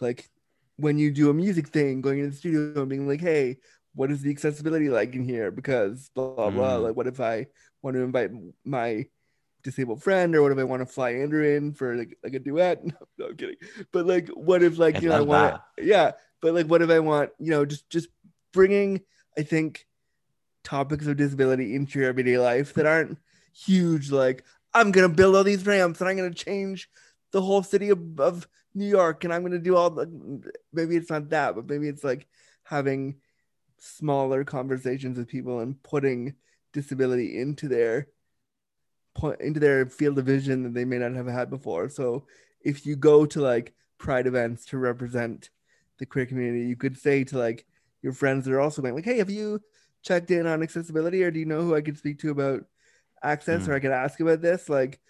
like 0.00 0.30
when 0.76 0.98
you 0.98 1.10
do 1.10 1.30
a 1.30 1.34
music 1.34 1.68
thing, 1.68 2.00
going 2.00 2.18
into 2.18 2.30
the 2.30 2.36
studio 2.36 2.80
and 2.80 2.88
being 2.88 3.06
like, 3.08 3.20
hey, 3.20 3.58
what 3.94 4.10
is 4.10 4.22
the 4.22 4.30
accessibility 4.30 4.88
like 4.88 5.14
in 5.14 5.24
here? 5.24 5.50
Because 5.50 6.10
blah 6.14 6.34
blah 6.34 6.50
blah. 6.50 6.76
Mm. 6.76 6.82
Like, 6.82 6.96
what 6.96 7.06
if 7.06 7.20
I 7.20 7.46
want 7.82 7.96
to 7.96 8.02
invite 8.02 8.30
my 8.64 9.06
disabled 9.62 10.02
friend, 10.02 10.34
or 10.34 10.42
what 10.42 10.52
if 10.52 10.58
I 10.58 10.64
want 10.64 10.80
to 10.80 10.86
fly 10.86 11.10
Andrew 11.10 11.44
in 11.44 11.72
for 11.72 11.94
like, 11.94 12.18
like 12.22 12.34
a 12.34 12.38
duet? 12.38 12.82
No, 12.84 12.96
no, 13.18 13.26
I'm 13.26 13.36
kidding. 13.36 13.56
But 13.92 14.06
like, 14.06 14.28
what 14.28 14.62
if 14.62 14.78
like 14.78 14.96
I 14.96 15.00
you 15.00 15.08
know 15.08 15.16
I 15.16 15.20
want 15.20 15.60
yeah, 15.78 16.12
but 16.40 16.54
like, 16.54 16.66
what 16.66 16.82
if 16.82 16.90
I 16.90 16.98
want 16.98 17.30
you 17.38 17.50
know 17.50 17.64
just 17.64 17.88
just 17.90 18.08
bringing 18.52 19.00
I 19.38 19.42
think 19.42 19.86
topics 20.64 21.06
of 21.06 21.16
disability 21.16 21.74
into 21.74 21.98
your 21.98 22.08
everyday 22.08 22.38
life 22.38 22.74
that 22.74 22.86
aren't 22.86 23.18
huge. 23.52 24.10
Like, 24.10 24.44
I'm 24.74 24.90
gonna 24.90 25.08
build 25.08 25.36
all 25.36 25.44
these 25.44 25.66
ramps 25.66 26.00
and 26.00 26.08
I'm 26.08 26.16
gonna 26.16 26.34
change 26.34 26.88
the 27.32 27.42
whole 27.42 27.62
city 27.62 27.90
of, 27.90 28.20
of 28.20 28.48
New 28.74 28.86
York 28.86 29.24
and 29.24 29.32
I'm 29.32 29.42
gonna 29.42 29.58
do 29.58 29.76
all 29.76 29.90
the 29.90 30.42
maybe 30.72 30.96
it's 30.96 31.10
not 31.10 31.30
that, 31.30 31.54
but 31.54 31.68
maybe 31.68 31.88
it's 31.88 32.04
like 32.04 32.26
having 32.64 33.16
smaller 33.84 34.44
conversations 34.44 35.18
with 35.18 35.26
people 35.26 35.58
and 35.58 35.82
putting 35.82 36.34
disability 36.72 37.38
into 37.38 37.66
their 37.66 38.06
point 39.14 39.40
into 39.40 39.58
their 39.60 39.86
field 39.86 40.18
of 40.18 40.24
vision 40.24 40.62
that 40.62 40.72
they 40.72 40.84
may 40.84 40.98
not 40.98 41.14
have 41.14 41.26
had 41.26 41.50
before. 41.50 41.88
So 41.88 42.26
if 42.62 42.86
you 42.86 42.94
go 42.94 43.26
to 43.26 43.40
like 43.40 43.74
pride 43.98 44.26
events 44.26 44.64
to 44.66 44.78
represent 44.78 45.50
the 45.98 46.06
queer 46.06 46.26
community, 46.26 46.64
you 46.64 46.76
could 46.76 46.96
say 46.96 47.24
to 47.24 47.38
like 47.38 47.66
your 48.02 48.12
friends 48.12 48.44
that 48.44 48.54
are 48.54 48.60
also 48.60 48.82
going 48.82 48.94
like, 48.94 49.04
hey, 49.04 49.18
have 49.18 49.30
you 49.30 49.60
checked 50.02 50.30
in 50.30 50.46
on 50.46 50.62
accessibility 50.62 51.22
or 51.24 51.30
do 51.30 51.40
you 51.40 51.44
know 51.44 51.62
who 51.62 51.74
I 51.74 51.80
could 51.82 51.98
speak 51.98 52.20
to 52.20 52.30
about 52.30 52.64
access 53.22 53.64
Mm. 53.64 53.68
or 53.68 53.74
I 53.74 53.80
could 53.80 53.90
ask 53.90 54.18
about 54.20 54.40
this? 54.40 54.68
Like 54.68 55.00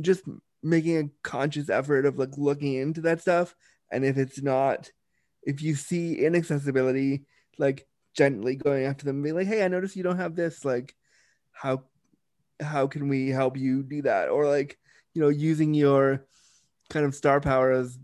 just 0.00 0.24
making 0.62 0.98
a 0.98 1.10
conscious 1.22 1.70
effort 1.70 2.04
of 2.04 2.18
like 2.18 2.36
looking 2.36 2.74
into 2.74 3.00
that 3.02 3.20
stuff. 3.20 3.54
And 3.90 4.04
if 4.04 4.18
it's 4.18 4.42
not, 4.42 4.90
if 5.42 5.62
you 5.62 5.74
see 5.74 6.24
inaccessibility, 6.24 7.26
like 7.58 7.86
gently 8.14 8.56
going 8.56 8.84
after 8.84 9.04
them 9.04 9.16
and 9.16 9.24
be 9.24 9.32
like, 9.32 9.46
hey, 9.46 9.64
I 9.64 9.68
noticed 9.68 9.96
you 9.96 10.02
don't 10.02 10.18
have 10.18 10.36
this. 10.36 10.64
Like, 10.64 10.94
how 11.52 11.84
how 12.60 12.86
can 12.86 13.08
we 13.08 13.28
help 13.28 13.56
you 13.56 13.82
do 13.82 14.02
that? 14.02 14.28
Or 14.28 14.46
like, 14.46 14.78
you 15.14 15.22
know, 15.22 15.28
using 15.28 15.74
your 15.74 16.26
kind 16.90 17.06
of 17.06 17.14
star 17.14 17.40
power 17.40 17.72
as 17.72 17.98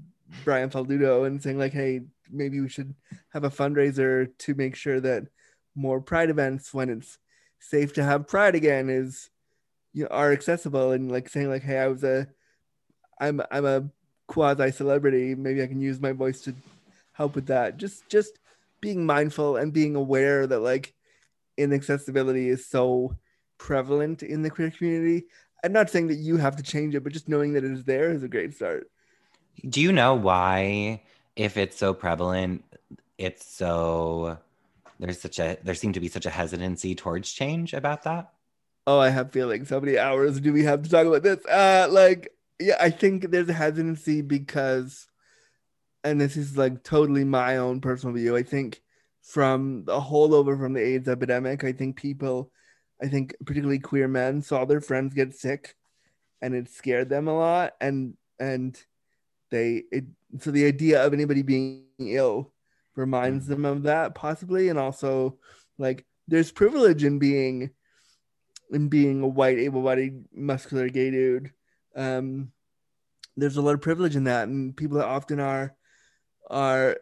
Brian 0.44 0.70
Falduto 0.70 1.26
and 1.26 1.42
saying 1.42 1.58
like, 1.58 1.72
hey, 1.72 2.02
maybe 2.30 2.60
we 2.60 2.68
should 2.68 2.94
have 3.30 3.44
a 3.44 3.50
fundraiser 3.50 4.30
to 4.38 4.54
make 4.54 4.74
sure 4.74 5.00
that 5.00 5.26
more 5.74 6.00
pride 6.00 6.30
events 6.30 6.74
when 6.74 6.90
it's 6.90 7.18
safe 7.60 7.92
to 7.94 8.04
have 8.04 8.26
pride 8.26 8.54
again 8.54 8.88
is 8.90 9.30
you 9.92 10.04
know, 10.04 10.10
are 10.10 10.32
accessible 10.32 10.92
and 10.92 11.10
like 11.10 11.28
saying 11.28 11.48
like, 11.48 11.62
hey, 11.62 11.78
I 11.78 11.88
was 11.88 12.04
a 12.04 12.28
I'm 13.20 13.40
I'm 13.50 13.64
a 13.64 13.88
quasi 14.26 14.70
celebrity. 14.70 15.34
Maybe 15.34 15.62
I 15.62 15.66
can 15.66 15.80
use 15.80 16.00
my 16.00 16.12
voice 16.12 16.40
to 16.42 16.54
help 17.12 17.34
with 17.34 17.46
that. 17.46 17.76
Just 17.76 18.08
just 18.08 18.38
being 18.80 19.06
mindful 19.06 19.56
and 19.56 19.72
being 19.72 19.96
aware 19.96 20.46
that 20.46 20.60
like 20.60 20.94
inaccessibility 21.56 22.48
is 22.48 22.66
so 22.66 23.16
prevalent 23.58 24.22
in 24.22 24.42
the 24.42 24.50
queer 24.50 24.70
community. 24.70 25.26
I'm 25.64 25.72
not 25.72 25.90
saying 25.90 26.08
that 26.08 26.14
you 26.14 26.36
have 26.36 26.56
to 26.56 26.62
change 26.62 26.94
it, 26.94 27.02
but 27.02 27.12
just 27.12 27.28
knowing 27.28 27.54
that 27.54 27.64
it 27.64 27.72
is 27.72 27.84
there 27.84 28.12
is 28.12 28.22
a 28.22 28.28
great 28.28 28.54
start. 28.54 28.90
Do 29.68 29.80
you 29.80 29.92
know 29.92 30.14
why, 30.14 31.02
if 31.34 31.56
it's 31.56 31.76
so 31.76 31.92
prevalent, 31.92 32.64
it's 33.18 33.44
so 33.44 34.38
there's 35.00 35.20
such 35.20 35.38
a 35.38 35.58
there 35.62 35.74
seemed 35.74 35.94
to 35.94 36.00
be 36.00 36.08
such 36.08 36.26
a 36.26 36.30
hesitancy 36.30 36.94
towards 36.94 37.32
change 37.32 37.72
about 37.72 38.04
that? 38.04 38.32
Oh, 38.86 38.98
I 38.98 39.10
have 39.10 39.32
feelings. 39.32 39.70
How 39.70 39.80
many 39.80 39.98
hours 39.98 40.40
do 40.40 40.52
we 40.52 40.62
have 40.64 40.82
to 40.82 40.88
talk 40.88 41.06
about 41.06 41.22
this? 41.22 41.44
Uh 41.46 41.88
like 41.90 42.32
yeah, 42.60 42.76
I 42.80 42.90
think 42.90 43.30
there's 43.30 43.48
a 43.48 43.52
hesitancy 43.52 44.22
because 44.22 45.08
and 46.04 46.20
this 46.20 46.36
is 46.36 46.56
like 46.56 46.82
totally 46.82 47.24
my 47.24 47.56
own 47.56 47.80
personal 47.80 48.14
view. 48.14 48.36
I 48.36 48.42
think 48.42 48.82
from 49.22 49.84
the 49.84 50.00
holdover 50.00 50.58
from 50.58 50.72
the 50.72 50.82
AIDS 50.82 51.08
epidemic, 51.08 51.64
I 51.64 51.72
think 51.72 51.96
people 51.96 52.50
I 53.02 53.08
think 53.08 53.34
particularly 53.44 53.78
queer 53.78 54.08
men 54.08 54.42
saw 54.42 54.64
their 54.64 54.80
friends 54.80 55.14
get 55.14 55.34
sick 55.34 55.74
and 56.40 56.54
it 56.54 56.68
scared 56.68 57.08
them 57.08 57.28
a 57.28 57.36
lot 57.36 57.74
and 57.80 58.14
and 58.38 58.80
they 59.50 59.84
it 59.90 60.04
so 60.40 60.50
the 60.50 60.66
idea 60.66 61.04
of 61.04 61.12
anybody 61.12 61.42
being 61.42 61.84
ill 61.98 62.52
reminds 62.96 63.46
them 63.46 63.64
of 63.64 63.84
that 63.84 64.14
possibly. 64.14 64.68
And 64.68 64.78
also 64.78 65.38
like 65.78 66.04
there's 66.26 66.50
privilege 66.50 67.04
in 67.04 67.18
being 67.18 67.70
in 68.70 68.88
being 68.88 69.22
a 69.22 69.28
white 69.28 69.58
able-bodied 69.58 70.24
muscular 70.32 70.88
gay 70.88 71.10
dude. 71.10 71.52
Um 71.96 72.52
there's 73.36 73.56
a 73.56 73.62
lot 73.62 73.74
of 73.74 73.80
privilege 73.80 74.16
in 74.16 74.24
that 74.24 74.48
and 74.48 74.76
people 74.76 74.98
that 74.98 75.06
often 75.06 75.38
are 75.38 75.76
are 76.48 76.96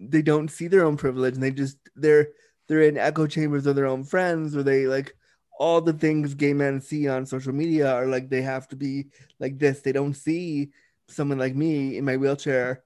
they 0.00 0.22
don't 0.22 0.50
see 0.50 0.68
their 0.68 0.84
own 0.84 0.96
privilege 0.96 1.34
and 1.34 1.42
they 1.42 1.50
just 1.50 1.78
they're 1.96 2.28
they're 2.66 2.82
in 2.82 2.98
echo 2.98 3.26
chambers 3.26 3.66
of 3.66 3.76
their 3.76 3.86
own 3.86 4.04
friends 4.04 4.56
or 4.56 4.62
they 4.62 4.86
like 4.86 5.14
all 5.58 5.80
the 5.80 5.92
things 5.92 6.34
gay 6.34 6.52
men 6.52 6.80
see 6.80 7.08
on 7.08 7.24
social 7.26 7.52
media 7.52 7.92
are 7.92 8.06
like 8.06 8.28
they 8.28 8.42
have 8.42 8.66
to 8.68 8.76
be 8.76 9.06
like 9.38 9.58
this. 9.58 9.80
They 9.80 9.92
don't 9.92 10.14
see 10.14 10.70
someone 11.08 11.38
like 11.38 11.54
me 11.54 11.96
in 11.96 12.04
my 12.04 12.16
wheelchair 12.16 12.82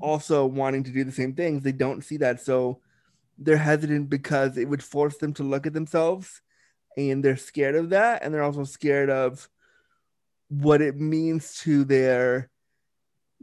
also 0.00 0.46
wanting 0.46 0.82
to 0.84 0.90
do 0.90 1.04
the 1.04 1.12
same 1.12 1.34
things. 1.34 1.62
They 1.62 1.72
don't 1.72 2.02
see 2.02 2.16
that. 2.18 2.40
So 2.40 2.80
they're 3.38 3.56
hesitant 3.56 4.10
because 4.10 4.56
it 4.56 4.68
would 4.68 4.82
force 4.82 5.18
them 5.18 5.32
to 5.34 5.42
look 5.42 5.66
at 5.66 5.72
themselves 5.72 6.42
and 6.96 7.24
they're 7.24 7.36
scared 7.36 7.76
of 7.76 7.90
that. 7.90 8.22
And 8.22 8.34
they're 8.34 8.42
also 8.42 8.64
scared 8.64 9.10
of 9.10 9.48
what 10.48 10.82
it 10.82 10.96
means 10.96 11.56
to 11.60 11.84
their 11.84 12.50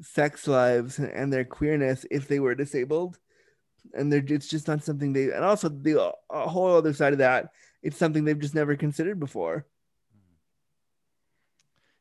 sex 0.02 0.48
lives 0.48 1.00
and 1.00 1.32
their 1.32 1.46
queerness 1.46 2.06
if 2.12 2.28
they 2.28 2.40
were 2.40 2.56
disabled. 2.56 3.18
And 3.94 4.12
they're 4.12 4.24
it's 4.26 4.48
just 4.48 4.68
not 4.68 4.84
something 4.84 5.14
they 5.14 5.32
and 5.32 5.44
also 5.44 5.70
the 5.70 6.14
a 6.30 6.48
whole 6.48 6.76
other 6.76 6.94
side 6.94 7.14
of 7.14 7.20
that 7.20 7.52
it's 7.82 7.98
something 7.98 8.26
they've 8.26 8.38
just 8.38 8.54
never 8.56 8.76
considered 8.76 9.20
before. 9.20 9.66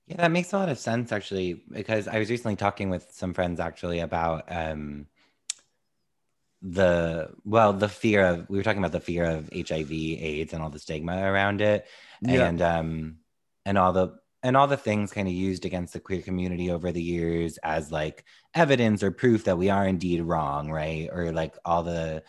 Yeah, 0.07 0.17
that 0.17 0.31
makes 0.33 0.53
a 0.53 0.59
lot 0.59 0.69
of 0.71 0.79
sense 0.79 1.13
actually, 1.13 1.63
because 1.71 2.09
I 2.09 2.19
was 2.19 2.31
recently 2.31 2.57
talking 2.57 2.89
with 2.91 3.09
some 3.13 3.35
friends 3.35 3.61
actually 3.61 4.01
about 4.01 4.45
um 4.51 5.07
the 6.63 7.31
well, 7.45 7.73
the 7.73 7.89
fear 7.89 8.25
of 8.25 8.51
we 8.51 8.57
were 8.57 8.65
talking 8.65 8.81
about 8.81 8.93
the 8.93 9.01
fear 9.01 9.25
of 9.25 9.49
HIV, 9.53 9.93
AIDS, 9.93 10.53
and 10.53 10.63
all 10.63 10.71
the 10.71 10.79
stigma 10.81 11.23
around 11.23 11.61
it, 11.61 11.87
Yeah. 12.23 12.47
and 12.47 12.61
um 12.63 13.19
and 13.65 13.79
all 13.79 13.93
the 13.93 14.19
and 14.49 14.57
all 14.57 14.67
the 14.67 14.79
things 14.79 15.13
kind 15.13 15.29
of 15.29 15.35
used 15.35 15.67
against 15.67 15.93
the 15.93 16.01
queer 16.01 16.23
community 16.23 16.71
over 16.71 16.91
the 16.91 17.03
years 17.03 17.59
as 17.59 17.93
like 17.93 18.25
evidence 18.55 19.03
or 19.03 19.11
proof 19.11 19.45
that 19.45 19.59
we 19.59 19.69
are 19.69 19.87
indeed 19.87 20.23
wrong, 20.23 20.71
right? 20.71 21.11
Or 21.13 21.33
like 21.33 21.55
all 21.67 21.83
the 21.83 22.23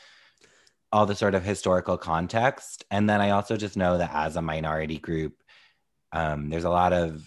all 0.91 1.05
the 1.05 1.15
sort 1.15 1.33
of 1.33 1.45
historical 1.45 1.97
context. 1.97 2.83
And 2.91 3.09
then 3.09 3.21
I 3.21 3.29
also 3.29 3.55
just 3.55 3.77
know 3.77 3.97
that 3.99 4.11
as 4.13 4.35
a 4.35 4.41
minority 4.41 4.97
group, 4.97 5.41
um, 6.11 6.49
there's 6.49 6.65
a 6.65 6.69
lot 6.69 6.91
of 6.91 7.25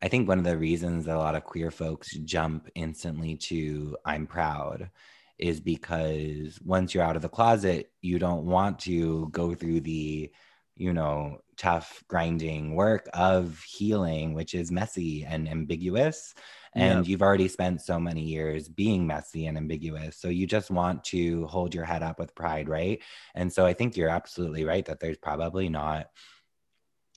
I 0.00 0.06
think 0.06 0.28
one 0.28 0.38
of 0.38 0.44
the 0.44 0.56
reasons 0.56 1.06
that 1.06 1.16
a 1.16 1.18
lot 1.18 1.34
of 1.34 1.42
queer 1.42 1.72
folks 1.72 2.16
jump 2.18 2.68
instantly 2.76 3.34
to 3.48 3.96
I'm 4.04 4.28
proud 4.28 4.90
is 5.38 5.58
because 5.58 6.56
once 6.64 6.94
you're 6.94 7.02
out 7.02 7.16
of 7.16 7.22
the 7.22 7.28
closet, 7.28 7.90
you 8.00 8.20
don't 8.20 8.46
want 8.46 8.78
to 8.80 9.28
go 9.30 9.56
through 9.56 9.80
the, 9.80 10.30
you 10.76 10.92
know, 10.92 11.40
tough 11.58 12.02
grinding 12.08 12.74
work 12.74 13.08
of 13.12 13.62
healing, 13.62 14.32
which 14.32 14.54
is 14.54 14.70
messy 14.70 15.24
and 15.24 15.48
ambiguous. 15.48 16.34
And 16.74 17.06
you've 17.08 17.22
already 17.22 17.48
spent 17.48 17.82
so 17.82 17.98
many 17.98 18.22
years 18.22 18.68
being 18.68 19.06
messy 19.06 19.46
and 19.46 19.56
ambiguous. 19.56 20.16
So 20.16 20.28
you 20.28 20.46
just 20.46 20.70
want 20.70 21.02
to 21.04 21.46
hold 21.46 21.74
your 21.74 21.84
head 21.84 22.02
up 22.02 22.18
with 22.20 22.34
pride, 22.34 22.68
right? 22.68 23.02
And 23.34 23.52
so 23.52 23.66
I 23.66 23.72
think 23.72 23.96
you're 23.96 24.08
absolutely 24.08 24.64
right 24.64 24.84
that 24.86 25.00
there's 25.00 25.18
probably 25.18 25.68
not 25.68 26.10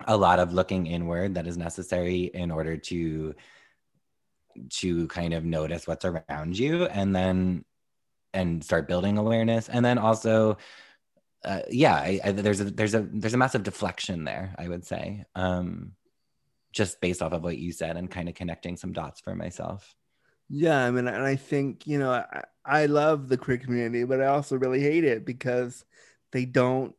a 0.08 0.18
lot 0.18 0.40
of 0.40 0.54
looking 0.54 0.88
inward 0.88 1.36
that 1.36 1.48
is 1.48 1.58
necessary 1.58 2.24
in 2.34 2.50
order 2.50 2.76
to 2.76 3.36
to 4.70 5.08
kind 5.08 5.34
of 5.34 5.46
notice 5.46 5.88
what's 5.88 6.06
around 6.06 6.58
you 6.58 6.86
and 6.86 7.16
then 7.16 7.64
and 8.34 8.64
start 8.64 8.88
building 8.88 9.18
awareness 9.18 9.70
and 9.70 9.84
then 9.86 9.98
also 9.98 10.58
uh, 11.44 11.62
yeah 11.70 11.96
I, 11.96 12.20
I, 12.24 12.32
there's 12.32 12.62
a 12.62 12.66
there's 12.66 12.94
a 12.94 13.02
there's 13.12 13.34
a 13.34 13.38
massive 13.38 13.64
deflection 13.64 14.24
there 14.26 14.54
i 14.58 14.68
would 14.68 14.86
say 14.86 15.26
um 15.36 15.94
just 16.74 17.02
based 17.02 17.22
off 17.22 17.34
of 17.34 17.44
what 17.44 17.58
you 17.58 17.72
said 17.72 17.98
and 17.98 18.10
kind 18.10 18.30
of 18.30 18.36
connecting 18.36 18.78
some 18.78 18.94
dots 18.94 19.20
for 19.22 19.36
myself 19.36 19.96
Yeah, 20.50 20.86
I 20.86 20.92
mean, 20.92 21.08
and 21.08 21.24
I 21.24 21.36
think 21.36 21.88
you 21.88 21.98
know, 22.00 22.12
I, 22.12 22.44
I 22.66 22.86
love 22.88 23.30
the 23.30 23.38
queer 23.38 23.58
community, 23.58 24.04
but 24.04 24.22
I 24.22 24.28
also 24.28 24.58
really 24.58 24.82
hate 24.82 25.04
it 25.04 25.26
because 25.26 25.86
they 26.32 26.46
don't 26.46 26.94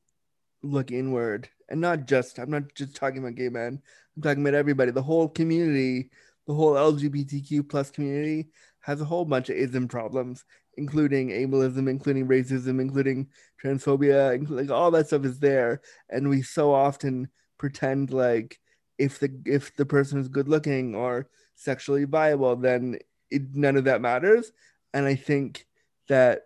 look 0.63 0.91
inward, 0.91 1.49
and 1.69 1.81
not 1.81 2.07
just. 2.07 2.39
I'm 2.39 2.51
not 2.51 2.75
just 2.75 2.97
talking 2.97 3.19
about 3.19 3.35
gay 3.35 3.49
men. 3.51 3.83
I'm 4.17 4.23
talking 4.23 4.43
about 4.43 4.55
everybody. 4.55 4.91
The 4.91 5.03
whole 5.03 5.29
community, 5.29 6.11
the 6.47 6.55
whole 6.55 6.75
LGBTQ 6.75 7.69
plus 7.69 7.91
community 7.91 8.49
has 8.81 9.01
a 9.01 9.05
whole 9.05 9.25
bunch 9.25 9.51
of 9.51 9.57
ism 9.57 9.87
problems, 9.89 10.45
including 10.77 11.29
ableism, 11.29 11.89
including 11.89 12.27
racism, 12.27 12.81
including 12.81 13.29
transphobia, 13.63 14.35
including, 14.35 14.69
like 14.69 14.77
all 14.77 14.91
that 14.91 15.07
stuff 15.07 15.25
is 15.25 15.39
there, 15.39 15.81
and 16.11 16.29
we 16.29 16.43
so 16.43 16.73
often 16.73 17.29
pretend 17.59 18.13
like 18.13 18.59
if 18.99 19.19
the 19.19 19.31
if 19.45 19.75
the 19.77 19.87
person 19.87 20.19
is 20.19 20.29
good 20.29 20.49
looking 20.49 20.95
or 20.95 21.29
sexually 21.55 22.05
viable, 22.05 22.57
then 22.57 22.99
it, 23.31 23.55
none 23.55 23.77
of 23.77 23.85
that 23.85 24.01
matters. 24.01 24.53
And 24.95 25.07
I 25.07 25.15
think 25.15 25.67
that 26.09 26.43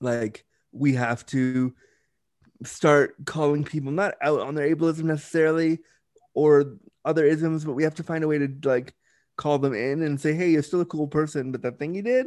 like 0.00 0.44
we 0.72 0.94
have 0.94 1.24
to 1.26 1.74
start 2.64 3.14
calling 3.24 3.64
people 3.64 3.92
not 3.92 4.14
out 4.22 4.40
on 4.40 4.54
their 4.54 4.74
ableism 4.74 5.04
necessarily 5.04 5.78
or 6.34 6.76
other 7.04 7.24
isms, 7.24 7.64
but 7.64 7.74
we 7.74 7.84
have 7.84 7.94
to 7.96 8.02
find 8.02 8.24
a 8.24 8.28
way 8.28 8.38
to 8.38 8.48
like 8.64 8.94
call 9.36 9.58
them 9.58 9.74
in 9.74 10.02
and 10.02 10.20
say, 10.20 10.32
hey, 10.32 10.50
you're 10.50 10.62
still 10.62 10.80
a 10.80 10.86
cool 10.86 11.08
person, 11.08 11.52
but 11.52 11.62
that 11.62 11.78
thing 11.78 11.94
you 11.94 12.02
did 12.02 12.26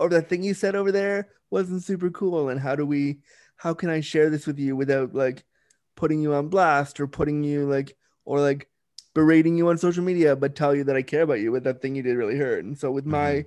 or 0.00 0.08
that 0.08 0.28
thing 0.28 0.42
you 0.42 0.54
said 0.54 0.74
over 0.74 0.90
there 0.90 1.28
wasn't 1.50 1.84
super 1.84 2.10
cool. 2.10 2.48
And 2.48 2.58
how 2.58 2.74
do 2.74 2.84
we, 2.84 3.18
how 3.56 3.74
can 3.74 3.90
I 3.90 4.00
share 4.00 4.30
this 4.30 4.46
with 4.46 4.58
you 4.58 4.74
without 4.74 5.14
like 5.14 5.44
putting 5.94 6.20
you 6.20 6.34
on 6.34 6.48
blast 6.48 6.98
or 6.98 7.06
putting 7.06 7.44
you 7.44 7.66
like, 7.66 7.96
or 8.24 8.40
like 8.40 8.68
berating 9.14 9.58
you 9.58 9.68
on 9.68 9.78
social 9.78 10.02
media, 10.02 10.34
but 10.34 10.56
tell 10.56 10.74
you 10.74 10.84
that 10.84 10.96
I 10.96 11.02
care 11.02 11.22
about 11.22 11.40
you, 11.40 11.52
but 11.52 11.64
that 11.64 11.82
thing 11.82 11.94
you 11.94 12.02
did 12.02 12.16
really 12.16 12.36
hurt. 12.36 12.64
And 12.64 12.78
so 12.78 12.90
with 12.90 13.04
mm-hmm. 13.04 13.12
my 13.12 13.44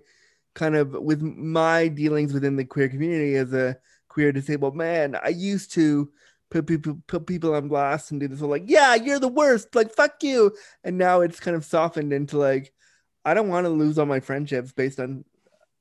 kind 0.55 0.75
of 0.75 0.91
with 0.91 1.21
my 1.21 1.87
dealings 1.87 2.31
within 2.31 2.55
the 2.55 2.65
queer 2.65 2.87
community 2.87 3.35
as 3.35 3.53
a 3.53 3.77
queer 4.07 4.31
disabled 4.31 4.75
man, 4.75 5.17
I 5.23 5.29
used 5.29 5.71
to 5.73 6.11
put 6.51 6.67
people 6.67 6.99
put 7.07 7.25
people 7.25 7.55
on 7.55 7.67
blast 7.67 8.11
and 8.11 8.19
do 8.19 8.27
this 8.27 8.39
whole 8.39 8.49
like, 8.49 8.65
yeah, 8.67 8.93
you're 8.93 9.19
the 9.19 9.27
worst, 9.27 9.73
like 9.73 9.91
fuck 9.91 10.21
you. 10.21 10.55
And 10.83 10.97
now 10.97 11.21
it's 11.21 11.39
kind 11.39 11.57
of 11.57 11.65
softened 11.65 12.13
into 12.13 12.37
like, 12.37 12.71
I 13.25 13.33
don't 13.33 13.47
want 13.47 13.65
to 13.65 13.69
lose 13.69 13.97
all 13.97 14.05
my 14.05 14.19
friendships 14.19 14.71
based 14.71 14.99
on 14.99 15.25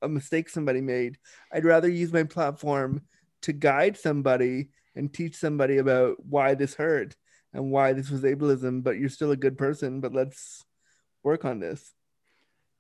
a 0.03 0.09
mistake 0.09 0.49
somebody 0.49 0.81
made. 0.81 1.19
I'd 1.53 1.65
rather 1.65 1.88
use 1.88 2.12
my 2.12 2.25
platform 2.25 3.03
to 3.43 3.53
guide 3.53 3.97
somebody 3.97 4.69
and 4.95 5.12
teach 5.12 5.37
somebody 5.37 5.79
about 5.79 6.25
why 6.25 6.55
this 6.55 6.75
hurt 6.75 7.17
and 7.53 7.71
why 7.71 7.93
this 7.93 8.11
was 8.11 8.23
ableism, 8.23 8.83
but 8.83 8.99
you're 8.99 9.09
still 9.09 9.31
a 9.31 9.37
good 9.37 9.57
person, 9.57 10.01
but 10.01 10.12
let's 10.12 10.65
work 11.23 11.45
on 11.45 11.61
this. 11.61 11.93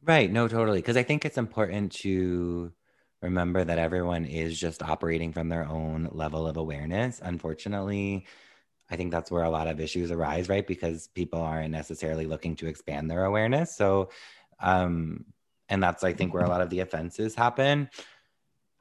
Right. 0.02 0.30
No, 0.30 0.48
totally. 0.48 0.78
Because 0.78 0.96
I 0.96 1.02
think 1.04 1.24
it's 1.24 1.38
important 1.38 1.92
to 1.92 2.72
remember 3.20 3.62
that 3.62 3.78
everyone 3.78 4.24
is 4.24 4.58
just 4.58 4.82
operating 4.82 5.32
from 5.32 5.48
their 5.48 5.66
own 5.66 6.08
level 6.10 6.46
of 6.46 6.56
awareness. 6.56 7.20
Unfortunately, 7.22 8.26
I 8.90 8.96
think 8.96 9.12
that's 9.12 9.30
where 9.30 9.44
a 9.44 9.50
lot 9.50 9.68
of 9.68 9.80
issues 9.80 10.10
arise, 10.10 10.48
right? 10.48 10.66
Because 10.66 11.08
people 11.08 11.40
aren't 11.40 11.70
necessarily 11.70 12.26
looking 12.26 12.56
to 12.56 12.66
expand 12.66 13.10
their 13.10 13.24
awareness. 13.24 13.76
So, 13.76 14.10
um, 14.60 15.24
and 15.72 15.82
that's, 15.82 16.04
I 16.04 16.12
think, 16.12 16.34
where 16.34 16.44
a 16.44 16.50
lot 16.50 16.60
of 16.60 16.68
the 16.68 16.80
offenses 16.80 17.34
happen. 17.34 17.88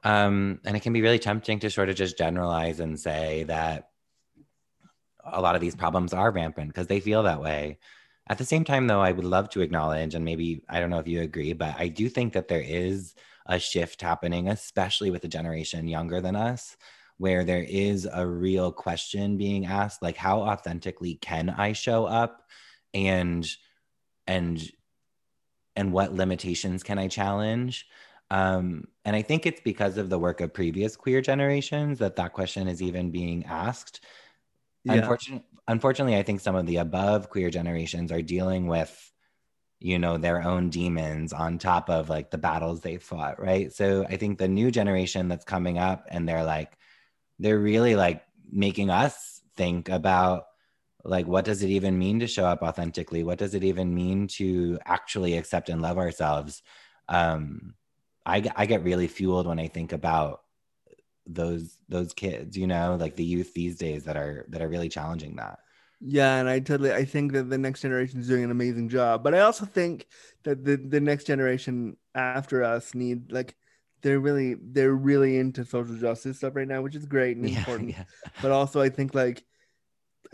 Um, 0.04 0.60
and 0.66 0.76
it 0.76 0.80
can 0.80 0.92
be 0.92 1.00
really 1.00 1.18
tempting 1.18 1.58
to 1.60 1.70
sort 1.70 1.88
of 1.88 1.96
just 1.96 2.18
generalize 2.18 2.80
and 2.80 3.00
say 3.00 3.44
that 3.44 3.88
a 5.24 5.40
lot 5.40 5.54
of 5.54 5.62
these 5.62 5.74
problems 5.74 6.12
are 6.12 6.30
rampant 6.30 6.68
because 6.68 6.88
they 6.88 7.00
feel 7.00 7.22
that 7.22 7.40
way. 7.40 7.78
At 8.28 8.36
the 8.36 8.44
same 8.44 8.64
time, 8.64 8.88
though, 8.88 9.00
I 9.00 9.12
would 9.12 9.24
love 9.24 9.48
to 9.50 9.62
acknowledge, 9.62 10.14
and 10.14 10.22
maybe 10.22 10.64
I 10.68 10.80
don't 10.80 10.90
know 10.90 10.98
if 10.98 11.08
you 11.08 11.22
agree, 11.22 11.54
but 11.54 11.74
I 11.78 11.88
do 11.88 12.10
think 12.10 12.34
that 12.34 12.48
there 12.48 12.60
is 12.60 13.14
a 13.46 13.58
shift 13.58 14.02
happening, 14.02 14.48
especially 14.48 15.10
with 15.10 15.24
a 15.24 15.28
generation 15.28 15.88
younger 15.88 16.20
than 16.20 16.36
us, 16.36 16.76
where 17.16 17.42
there 17.42 17.64
is 17.66 18.06
a 18.12 18.26
real 18.26 18.70
question 18.70 19.38
being 19.38 19.64
asked, 19.64 20.02
like 20.02 20.18
how 20.18 20.42
authentically 20.42 21.14
can 21.14 21.48
I 21.48 21.72
show 21.72 22.04
up, 22.04 22.42
and 22.92 23.48
and 24.26 24.62
and 25.76 25.92
what 25.92 26.14
limitations 26.14 26.82
can 26.82 26.98
I 26.98 27.08
challenge? 27.08 27.86
Um, 28.30 28.88
and 29.04 29.14
I 29.14 29.22
think 29.22 29.44
it's 29.46 29.60
because 29.60 29.98
of 29.98 30.08
the 30.08 30.18
work 30.18 30.40
of 30.40 30.54
previous 30.54 30.96
queer 30.96 31.20
generations 31.20 31.98
that 31.98 32.16
that 32.16 32.32
question 32.32 32.66
is 32.68 32.80
even 32.80 33.10
being 33.10 33.44
asked. 33.44 34.04
Yeah. 34.84 34.94
Unfortunately, 34.94 35.44
unfortunately, 35.68 36.16
I 36.16 36.22
think 36.22 36.40
some 36.40 36.54
of 36.54 36.66
the 36.66 36.78
above 36.78 37.28
queer 37.30 37.50
generations 37.50 38.10
are 38.10 38.22
dealing 38.22 38.66
with, 38.66 39.12
you 39.80 39.98
know, 39.98 40.16
their 40.16 40.42
own 40.42 40.70
demons 40.70 41.32
on 41.32 41.58
top 41.58 41.90
of 41.90 42.08
like 42.08 42.30
the 42.30 42.38
battles 42.38 42.80
they 42.80 42.96
fought, 42.96 43.40
right? 43.40 43.72
So 43.72 44.04
I 44.08 44.16
think 44.16 44.38
the 44.38 44.48
new 44.48 44.70
generation 44.70 45.28
that's 45.28 45.44
coming 45.44 45.78
up 45.78 46.06
and 46.08 46.28
they're 46.28 46.44
like, 46.44 46.72
they're 47.38 47.58
really 47.58 47.96
like 47.96 48.22
making 48.50 48.90
us 48.90 49.42
think 49.56 49.88
about 49.88 50.44
like 51.04 51.26
what 51.26 51.44
does 51.44 51.62
it 51.62 51.70
even 51.70 51.98
mean 51.98 52.20
to 52.20 52.26
show 52.26 52.44
up 52.44 52.62
authentically? 52.62 53.24
What 53.24 53.38
does 53.38 53.54
it 53.54 53.64
even 53.64 53.94
mean 53.94 54.28
to 54.28 54.78
actually 54.86 55.36
accept 55.36 55.68
and 55.68 55.82
love 55.82 55.98
ourselves? 55.98 56.62
Um 57.08 57.74
i 58.24 58.42
i 58.56 58.66
get 58.66 58.84
really 58.84 59.06
fueled 59.06 59.46
when 59.46 59.58
i 59.58 59.68
think 59.68 59.92
about 59.92 60.42
those 61.26 61.76
those 61.88 62.12
kids 62.12 62.56
you 62.56 62.66
know 62.66 62.96
like 62.98 63.16
the 63.16 63.24
youth 63.24 63.54
these 63.54 63.76
days 63.76 64.04
that 64.04 64.16
are 64.16 64.44
that 64.48 64.62
are 64.62 64.68
really 64.68 64.88
challenging 64.88 65.36
that. 65.36 65.58
Yeah 66.00 66.38
and 66.38 66.48
i 66.48 66.58
totally 66.58 66.92
i 66.92 67.04
think 67.04 67.32
that 67.32 67.48
the 67.48 67.58
next 67.58 67.82
generation 67.82 68.20
is 68.20 68.26
doing 68.26 68.42
an 68.42 68.50
amazing 68.50 68.88
job 68.88 69.22
but 69.22 69.34
i 69.34 69.40
also 69.40 69.64
think 69.64 70.08
that 70.42 70.64
the 70.64 70.76
the 70.76 71.00
next 71.00 71.24
generation 71.28 71.96
after 72.14 72.64
us 72.64 72.92
need 72.94 73.30
like 73.30 73.54
they're 74.02 74.18
really 74.18 74.56
they're 74.60 74.94
really 74.94 75.38
into 75.38 75.64
social 75.64 75.94
justice 75.94 76.38
stuff 76.38 76.56
right 76.56 76.66
now 76.66 76.82
which 76.82 76.96
is 76.96 77.06
great 77.06 77.36
and 77.36 77.48
yeah, 77.50 77.58
important 77.58 77.90
yeah. 77.90 78.04
but 78.40 78.50
also 78.50 78.80
i 78.80 78.88
think 78.88 79.14
like 79.14 79.44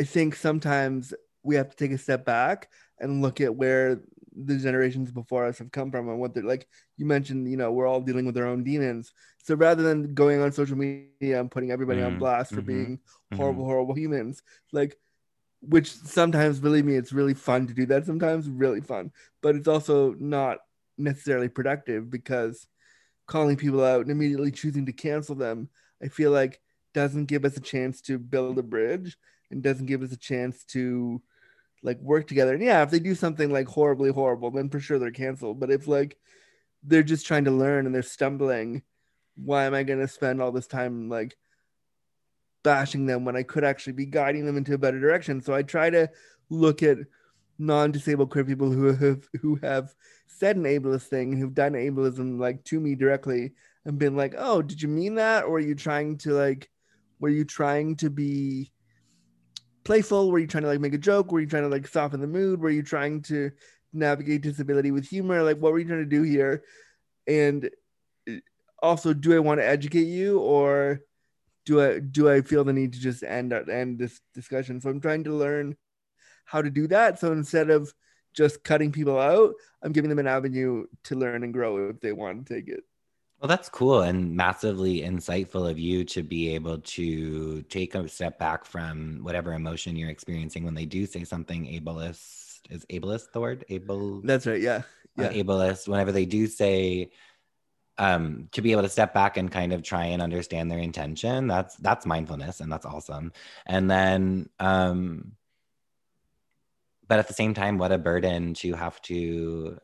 i 0.00 0.04
think 0.04 0.34
sometimes 0.34 1.12
we 1.42 1.54
have 1.54 1.70
to 1.70 1.76
take 1.76 1.92
a 1.92 1.98
step 1.98 2.24
back 2.24 2.68
and 3.00 3.22
look 3.22 3.40
at 3.40 3.54
where 3.54 4.00
the 4.44 4.56
generations 4.56 5.11
before 5.11 5.46
us 5.46 5.58
have 5.58 5.72
come 5.72 5.90
from 5.90 6.08
and 6.08 6.18
what 6.18 6.34
they're 6.34 6.44
like 6.44 6.68
you 6.96 7.06
mentioned 7.06 7.50
you 7.50 7.56
know 7.56 7.72
we're 7.72 7.87
all 7.87 8.00
dealing 8.00 8.24
with 8.24 8.37
our 8.37 8.46
own 8.46 8.62
demons 8.62 9.12
so 9.42 9.54
rather 9.54 9.82
than 9.82 10.14
going 10.14 10.40
on 10.40 10.52
social 10.52 10.76
media 10.76 11.40
and 11.40 11.50
putting 11.50 11.70
everybody 11.70 12.00
mm-hmm. 12.00 12.14
on 12.14 12.18
blast 12.18 12.50
for 12.50 12.56
mm-hmm. 12.56 12.66
being 12.66 13.00
horrible 13.34 13.62
mm-hmm. 13.62 13.70
horrible 13.70 13.94
humans 13.94 14.42
like 14.72 14.96
which 15.61 15.92
sometimes 15.92 16.61
believe 16.61 16.84
me 16.84 16.94
it's 16.94 17.12
really 17.12 17.34
fun 17.34 17.66
to 17.66 17.74
do 17.74 17.87
that 17.87 18.06
sometimes 18.06 18.48
really 18.48 18.80
fun 18.80 19.11
but 19.42 19.56
it's 19.56 19.68
also 19.68 20.14
not 20.20 20.58
necessarily 20.96 21.48
productive 21.48 22.08
because 22.11 22.66
calling 23.26 23.56
people 23.56 23.84
out 23.84 24.02
and 24.02 24.11
immediately 24.11 24.52
choosing 24.52 24.87
to 24.87 24.92
cancel 24.92 25.34
them 25.34 25.68
i 26.02 26.06
feel 26.06 26.30
like 26.30 26.61
doesn't 26.94 27.26
give 27.26 27.44
us 27.44 27.56
a 27.56 27.61
chance 27.61 28.00
to 28.00 28.18
build 28.18 28.58
a 28.58 28.62
bridge 28.62 29.16
and 29.50 29.62
doesn't 29.62 29.87
give 29.87 30.02
us 30.02 30.12
a 30.12 30.16
chance 30.16 30.64
to 30.64 31.22
like 31.82 31.98
work 32.00 32.26
together. 32.26 32.54
And 32.54 32.62
yeah, 32.62 32.82
if 32.82 32.90
they 32.90 32.98
do 32.98 33.14
something 33.14 33.50
like 33.50 33.66
horribly 33.66 34.11
horrible, 34.11 34.50
then 34.50 34.68
for 34.68 34.80
sure 34.80 34.98
they're 34.98 35.11
canceled. 35.11 35.61
But 35.61 35.70
if 35.70 35.87
like 35.87 36.18
they're 36.82 37.02
just 37.02 37.26
trying 37.26 37.44
to 37.44 37.50
learn 37.50 37.87
and 37.87 37.94
they're 37.94 38.02
stumbling, 38.02 38.82
why 39.37 39.64
am 39.64 39.74
I 39.74 39.82
going 39.84 40.00
to 40.00 40.08
spend 40.08 40.42
all 40.42 40.52
this 40.52 40.66
time 40.66 41.08
like 41.08 41.37
bashing 42.62 43.06
them 43.06 43.24
when 43.24 43.37
I 43.37 43.42
could 43.42 43.64
actually 43.64 43.92
be 43.94 44.06
guiding 44.06 44.44
them 44.44 44.56
into 44.56 44.74
a 44.74 44.78
better 44.78 45.00
direction? 45.00 45.40
So 45.40 45.54
I 45.54 45.62
try 45.62 45.90
to 45.90 46.11
look 46.50 46.82
at 46.82 46.98
non-disabled 47.58 48.30
queer 48.30 48.44
people 48.44 48.70
who 48.70 48.92
have 48.92 49.28
who 49.40 49.56
have 49.56 49.94
said 50.26 50.56
an 50.56 50.64
ableist 50.64 51.06
thing, 51.08 51.37
who've 51.37 51.54
done 51.54 51.72
ableism 51.72 52.38
like 52.38 52.62
to 52.64 52.80
me 52.80 52.94
directly, 52.94 53.52
and 53.84 53.98
been 53.98 54.16
like, 54.16 54.34
"Oh, 54.37 54.62
did 54.62 54.80
you 54.82 54.88
mean 54.88 55.16
that, 55.16 55.44
or 55.44 55.56
are 55.56 55.61
you 55.61 55.74
trying 55.74 56.18
to 56.18 56.32
like, 56.32 56.70
were 57.18 57.28
you 57.28 57.44
trying 57.44 57.96
to 57.96 58.11
be?" 58.11 58.72
Playful? 59.88 60.31
Were 60.31 60.38
you 60.38 60.46
trying 60.46 60.64
to 60.64 60.68
like 60.68 60.81
make 60.81 60.92
a 60.92 60.98
joke? 60.98 61.33
Were 61.33 61.40
you 61.40 61.46
trying 61.46 61.62
to 61.62 61.70
like 61.70 61.88
soften 61.88 62.20
the 62.20 62.27
mood? 62.27 62.61
Were 62.61 62.68
you 62.68 62.83
trying 62.83 63.22
to 63.22 63.51
navigate 63.94 64.42
disability 64.42 64.90
with 64.90 65.09
humor? 65.09 65.42
Like, 65.42 65.57
what 65.57 65.72
were 65.72 65.79
you 65.79 65.87
trying 65.87 66.01
to 66.01 66.05
do 66.05 66.22
here? 66.22 66.62
And 67.27 67.70
uh, 68.29 68.35
also, 68.83 69.14
do 69.14 69.35
I 69.35 69.38
want 69.38 69.61
to 69.61 69.66
educate 69.66 70.05
you 70.05 70.40
or 70.40 71.01
do 71.64 71.81
I 71.81 72.01
do 72.01 72.31
I 72.31 72.42
feel 72.42 72.64
the 72.64 72.74
need 72.74 72.92
to 72.92 73.01
just 73.01 73.22
end 73.22 73.55
end 73.55 73.98
this 73.98 74.20
discussion? 74.35 74.79
So 74.83 74.90
I'm 74.90 75.01
trying 75.01 75.24
to 75.24 75.33
learn 75.33 75.74
how 76.44 76.61
to 76.61 76.68
do 76.68 76.87
that. 76.88 77.18
So 77.18 77.33
instead 77.33 77.70
of 77.70 77.90
just 78.35 78.62
cutting 78.64 78.92
people 78.92 79.18
out, 79.18 79.55
I'm 79.83 79.92
giving 79.92 80.11
them 80.11 80.18
an 80.18 80.27
avenue 80.27 80.85
to 81.05 81.14
learn 81.14 81.44
and 81.44 81.53
grow 81.55 81.88
if 81.88 82.01
they 82.01 82.12
want 82.12 82.46
to 82.46 82.55
take 82.55 82.68
it. 82.68 82.85
Well, 83.40 83.48
that's 83.48 83.68
cool 83.68 84.03
and 84.03 84.35
massively 84.35 85.03
insightful 85.03 85.70
of 85.70 85.79
you 85.79 86.05
to 86.07 86.24
be 86.24 86.55
able 86.55 86.79
to 86.79 87.62
take 87.62 87.94
a 87.94 88.09
step 88.09 88.37
back 88.38 88.64
from 88.64 89.20
whatever 89.22 89.53
emotion 89.53 89.94
you're 89.94 90.11
experiencing 90.11 90.64
when 90.64 90.74
they 90.74 90.87
do 90.87 91.07
say 91.07 91.22
something 91.22 91.66
ableist. 91.66 92.61
Is 92.68 92.85
ableist 92.87 93.31
the 93.33 93.40
word? 93.40 93.64
Able. 93.68 94.20
That's 94.22 94.46
right. 94.46 94.61
Yeah. 94.61 94.83
Uh, 95.16 95.31
yeah. 95.31 95.33
Ableist. 95.33 95.87
Whenever 95.87 96.11
they 96.11 96.24
do 96.24 96.48
say, 96.48 97.12
um, 97.96 98.48
to 98.53 98.62
be 98.62 98.72
able 98.72 98.83
to 98.83 98.88
step 98.88 99.14
back 99.14 99.37
and 99.37 99.51
kind 99.51 99.72
of 99.72 99.83
try 99.83 100.07
and 100.07 100.22
understand 100.22 100.70
their 100.70 100.79
intention. 100.79 101.46
That's 101.46 101.77
that's 101.77 102.07
mindfulness, 102.07 102.61
and 102.61 102.70
that's 102.70 102.87
awesome. 102.87 103.33
And 103.66 103.90
then, 103.90 104.48
um, 104.59 105.33
but 107.07 107.18
at 107.18 107.29
the 107.29 107.35
same 107.35 107.55
time, 107.55 107.79
what 107.79 107.92
a 107.92 107.98
burden 107.98 108.55
to 108.55 108.74
have 108.74 109.01
to 109.03 109.79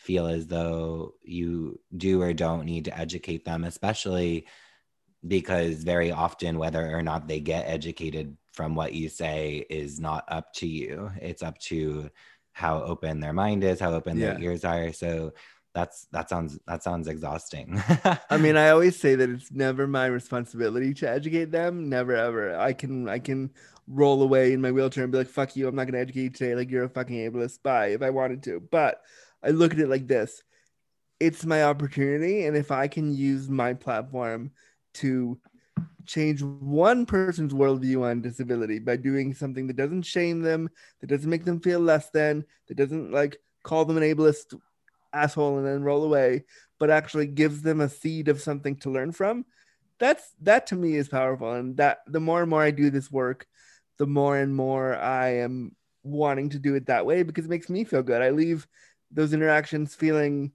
feel 0.00 0.26
as 0.26 0.46
though 0.46 1.14
you 1.22 1.78
do 1.94 2.22
or 2.22 2.32
don't 2.32 2.64
need 2.64 2.86
to 2.86 2.98
educate 2.98 3.44
them, 3.44 3.64
especially 3.64 4.46
because 5.26 5.84
very 5.84 6.10
often, 6.10 6.58
whether 6.58 6.96
or 6.96 7.02
not 7.02 7.28
they 7.28 7.38
get 7.38 7.68
educated 7.68 8.36
from 8.54 8.74
what 8.74 8.94
you 8.94 9.10
say 9.10 9.66
is 9.68 10.00
not 10.00 10.24
up 10.28 10.52
to 10.54 10.66
you. 10.66 11.10
It's 11.20 11.42
up 11.42 11.58
to 11.68 12.10
how 12.52 12.82
open 12.82 13.20
their 13.20 13.34
mind 13.34 13.62
is, 13.62 13.78
how 13.78 13.92
open 13.92 14.18
yeah. 14.18 14.32
their 14.32 14.40
ears 14.40 14.64
are. 14.64 14.92
So 14.94 15.34
that's 15.74 16.06
that 16.12 16.30
sounds 16.30 16.58
that 16.66 16.82
sounds 16.82 17.06
exhausting. 17.06 17.82
I 18.30 18.38
mean, 18.38 18.56
I 18.56 18.70
always 18.70 18.98
say 18.98 19.16
that 19.16 19.28
it's 19.28 19.52
never 19.52 19.86
my 19.86 20.06
responsibility 20.06 20.94
to 20.94 21.08
educate 21.08 21.50
them. 21.52 21.90
Never 21.90 22.16
ever. 22.16 22.58
I 22.58 22.72
can 22.72 23.06
I 23.06 23.18
can 23.18 23.50
roll 23.86 24.22
away 24.22 24.54
in 24.54 24.62
my 24.62 24.72
wheelchair 24.72 25.04
and 25.04 25.12
be 25.12 25.18
like, 25.18 25.28
"Fuck 25.28 25.56
you! 25.56 25.68
I'm 25.68 25.76
not 25.76 25.84
gonna 25.84 25.98
educate 25.98 26.22
you 26.22 26.30
today. 26.30 26.54
Like 26.54 26.70
you're 26.70 26.84
a 26.84 26.88
fucking 26.88 27.30
ableist." 27.30 27.62
Bye. 27.62 27.88
If 27.88 28.02
I 28.02 28.08
wanted 28.10 28.42
to, 28.44 28.60
but 28.60 29.02
I 29.42 29.50
look 29.50 29.72
at 29.72 29.80
it 29.80 29.88
like 29.88 30.06
this 30.06 30.42
it's 31.20 31.44
my 31.44 31.64
opportunity. 31.64 32.46
And 32.46 32.56
if 32.56 32.70
I 32.72 32.88
can 32.88 33.14
use 33.14 33.48
my 33.48 33.74
platform 33.74 34.50
to 34.94 35.38
change 36.06 36.42
one 36.42 37.06
person's 37.06 37.52
worldview 37.52 38.02
on 38.02 38.22
disability 38.22 38.78
by 38.78 38.96
doing 38.96 39.34
something 39.34 39.66
that 39.66 39.76
doesn't 39.76 40.02
shame 40.02 40.40
them, 40.40 40.70
that 41.00 41.08
doesn't 41.08 41.30
make 41.30 41.44
them 41.44 41.60
feel 41.60 41.78
less 41.78 42.10
than, 42.10 42.44
that 42.68 42.76
doesn't 42.76 43.12
like 43.12 43.36
call 43.62 43.84
them 43.84 43.98
an 43.98 44.02
ableist 44.02 44.58
asshole 45.12 45.58
and 45.58 45.66
then 45.66 45.82
roll 45.82 46.04
away, 46.04 46.44
but 46.78 46.90
actually 46.90 47.26
gives 47.26 47.60
them 47.60 47.82
a 47.82 47.88
seed 47.88 48.28
of 48.28 48.40
something 48.40 48.76
to 48.76 48.90
learn 48.90 49.12
from. 49.12 49.44
That's 49.98 50.24
that 50.40 50.68
to 50.68 50.74
me 50.74 50.96
is 50.96 51.08
powerful. 51.08 51.52
And 51.52 51.76
that 51.76 51.98
the 52.06 52.20
more 52.20 52.40
and 52.40 52.48
more 52.48 52.62
I 52.62 52.70
do 52.70 52.88
this 52.88 53.10
work, 53.10 53.46
the 53.98 54.06
more 54.06 54.38
and 54.38 54.56
more 54.56 54.96
I 54.96 55.36
am 55.36 55.76
wanting 56.02 56.48
to 56.48 56.58
do 56.58 56.74
it 56.74 56.86
that 56.86 57.04
way 57.04 57.22
because 57.22 57.44
it 57.44 57.50
makes 57.50 57.68
me 57.68 57.84
feel 57.84 58.02
good. 58.02 58.22
I 58.22 58.30
leave 58.30 58.66
those 59.10 59.32
interactions 59.32 59.94
feeling 59.94 60.52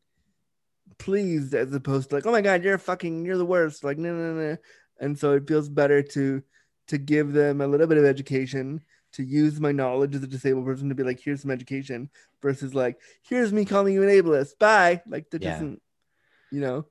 pleased 0.98 1.54
as 1.54 1.74
opposed 1.74 2.10
to 2.10 2.16
like, 2.16 2.26
oh 2.26 2.32
my 2.32 2.42
god, 2.42 2.64
you're 2.64 2.78
fucking, 2.78 3.26
you're 3.26 3.38
the 3.38 3.46
worst. 3.46 3.84
Like, 3.84 3.98
no, 3.98 4.14
no, 4.14 4.34
no. 4.34 4.58
And 5.00 5.18
so 5.18 5.34
it 5.34 5.48
feels 5.48 5.70
better 5.70 6.02
to 6.02 6.42
to 6.88 6.98
give 6.98 7.34
them 7.34 7.62
a 7.62 7.68
little 7.68 7.88
bit 7.88 7.98
of 7.98 8.06
education, 8.06 8.82
to 9.14 9.24
use 9.24 9.60
my 9.60 9.72
knowledge 9.72 10.14
as 10.16 10.24
a 10.24 10.28
disabled 10.28 10.66
person 10.66 10.88
to 10.90 10.96
be 10.96 11.04
like, 11.04 11.20
here's 11.20 11.42
some 11.42 11.50
education, 11.52 12.10
versus 12.42 12.76
like, 12.76 13.00
here's 13.24 13.52
me 13.52 13.66
calling 13.66 13.94
you 13.94 14.04
an 14.04 14.10
ableist. 14.10 14.60
Bye. 14.60 15.02
Like 15.08 15.30
that 15.32 15.42
Yeah. 15.42 15.54
doesn't, 15.54 15.82
you 16.52 16.62
know. 16.62 16.86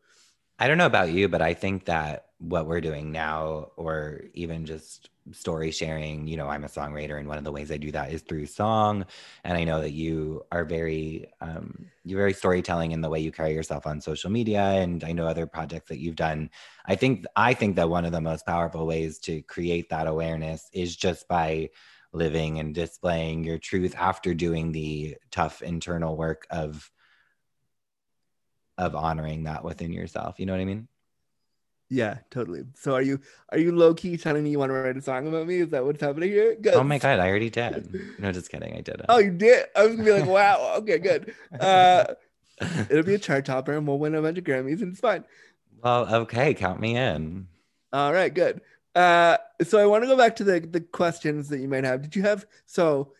I 0.58 0.68
don't 0.68 0.78
know 0.78 0.86
about 0.86 1.12
you, 1.12 1.28
but 1.28 1.42
I 1.42 1.54
think 1.54 1.86
that 1.86 2.26
what 2.38 2.66
we're 2.66 2.80
doing 2.80 3.12
now, 3.12 3.70
or 3.76 4.22
even 4.34 4.66
just 4.66 5.10
story 5.32 5.70
sharing, 5.70 6.26
you 6.26 6.36
know, 6.36 6.48
I'm 6.48 6.64
a 6.64 6.68
songwriter, 6.68 7.18
and 7.18 7.28
one 7.28 7.38
of 7.38 7.44
the 7.44 7.52
ways 7.52 7.70
I 7.70 7.76
do 7.76 7.90
that 7.92 8.12
is 8.12 8.22
through 8.22 8.46
song. 8.46 9.06
And 9.44 9.56
I 9.56 9.64
know 9.64 9.80
that 9.80 9.92
you 9.92 10.44
are 10.52 10.64
very, 10.64 11.26
um, 11.40 11.86
you're 12.04 12.18
very 12.18 12.32
storytelling 12.32 12.92
in 12.92 13.00
the 13.00 13.08
way 13.08 13.20
you 13.20 13.32
carry 13.32 13.54
yourself 13.54 13.86
on 13.86 14.00
social 14.00 14.30
media, 14.30 14.60
and 14.62 15.02
I 15.04 15.12
know 15.12 15.26
other 15.26 15.46
projects 15.46 15.88
that 15.88 15.98
you've 15.98 16.16
done. 16.16 16.50
I 16.86 16.94
think 16.94 17.24
I 17.36 17.54
think 17.54 17.76
that 17.76 17.88
one 17.88 18.04
of 18.04 18.12
the 18.12 18.20
most 18.20 18.46
powerful 18.46 18.86
ways 18.86 19.18
to 19.20 19.42
create 19.42 19.90
that 19.90 20.06
awareness 20.06 20.68
is 20.72 20.96
just 20.96 21.28
by 21.28 21.70
living 22.12 22.60
and 22.60 22.74
displaying 22.74 23.44
your 23.44 23.58
truth 23.58 23.94
after 23.98 24.34
doing 24.34 24.72
the 24.72 25.16
tough 25.30 25.62
internal 25.62 26.16
work 26.16 26.46
of 26.50 26.90
of 28.78 28.94
honoring 28.94 29.44
that 29.44 29.64
within 29.64 29.92
yourself. 29.92 30.38
You 30.38 30.46
know 30.46 30.52
what 30.52 30.60
I 30.60 30.64
mean? 30.64 30.88
Yeah, 31.90 32.18
totally. 32.30 32.64
So 32.74 32.94
are 32.94 33.02
you 33.02 33.20
are 33.50 33.58
you 33.58 33.74
low 33.76 33.94
key 33.94 34.16
telling 34.16 34.44
me 34.44 34.50
you 34.50 34.58
want 34.58 34.70
to 34.70 34.74
write 34.74 34.96
a 34.96 35.02
song 35.02 35.26
about 35.28 35.46
me? 35.46 35.58
Is 35.60 35.68
that 35.70 35.84
what's 35.84 36.00
happening 36.00 36.30
here? 36.30 36.56
Good. 36.56 36.74
Oh 36.74 36.82
my 36.82 36.98
god, 36.98 37.20
I 37.20 37.28
already 37.28 37.50
did. 37.50 37.94
No, 38.18 38.32
just 38.32 38.50
kidding. 38.50 38.74
I 38.74 38.80
didn't. 38.80 39.06
Oh, 39.08 39.18
you 39.18 39.30
did? 39.30 39.66
I 39.76 39.82
was 39.86 39.92
gonna 39.96 40.04
be 40.04 40.12
like, 40.12 40.26
wow, 40.26 40.74
okay, 40.78 40.98
good. 40.98 41.34
Uh, 41.60 42.14
it'll 42.88 43.02
be 43.02 43.14
a 43.14 43.18
chart 43.18 43.44
topper, 43.44 43.72
and 43.76 43.86
we'll 43.86 43.98
win 43.98 44.14
a 44.14 44.22
bunch 44.22 44.38
of 44.38 44.44
Grammys, 44.44 44.80
and 44.80 44.92
it's 44.92 45.00
fine. 45.00 45.24
well, 45.82 46.12
okay, 46.22 46.54
count 46.54 46.80
me 46.80 46.96
in. 46.96 47.48
All 47.92 48.12
right, 48.12 48.32
good. 48.32 48.60
Uh, 48.94 49.36
so 49.62 49.78
I 49.78 49.86
want 49.86 50.04
to 50.04 50.08
go 50.08 50.16
back 50.16 50.36
to 50.36 50.44
the 50.44 50.60
the 50.60 50.80
questions 50.80 51.48
that 51.48 51.58
you 51.58 51.68
might 51.68 51.84
have. 51.84 52.02
Did 52.02 52.16
you 52.16 52.22
have 52.22 52.46
so? 52.66 53.12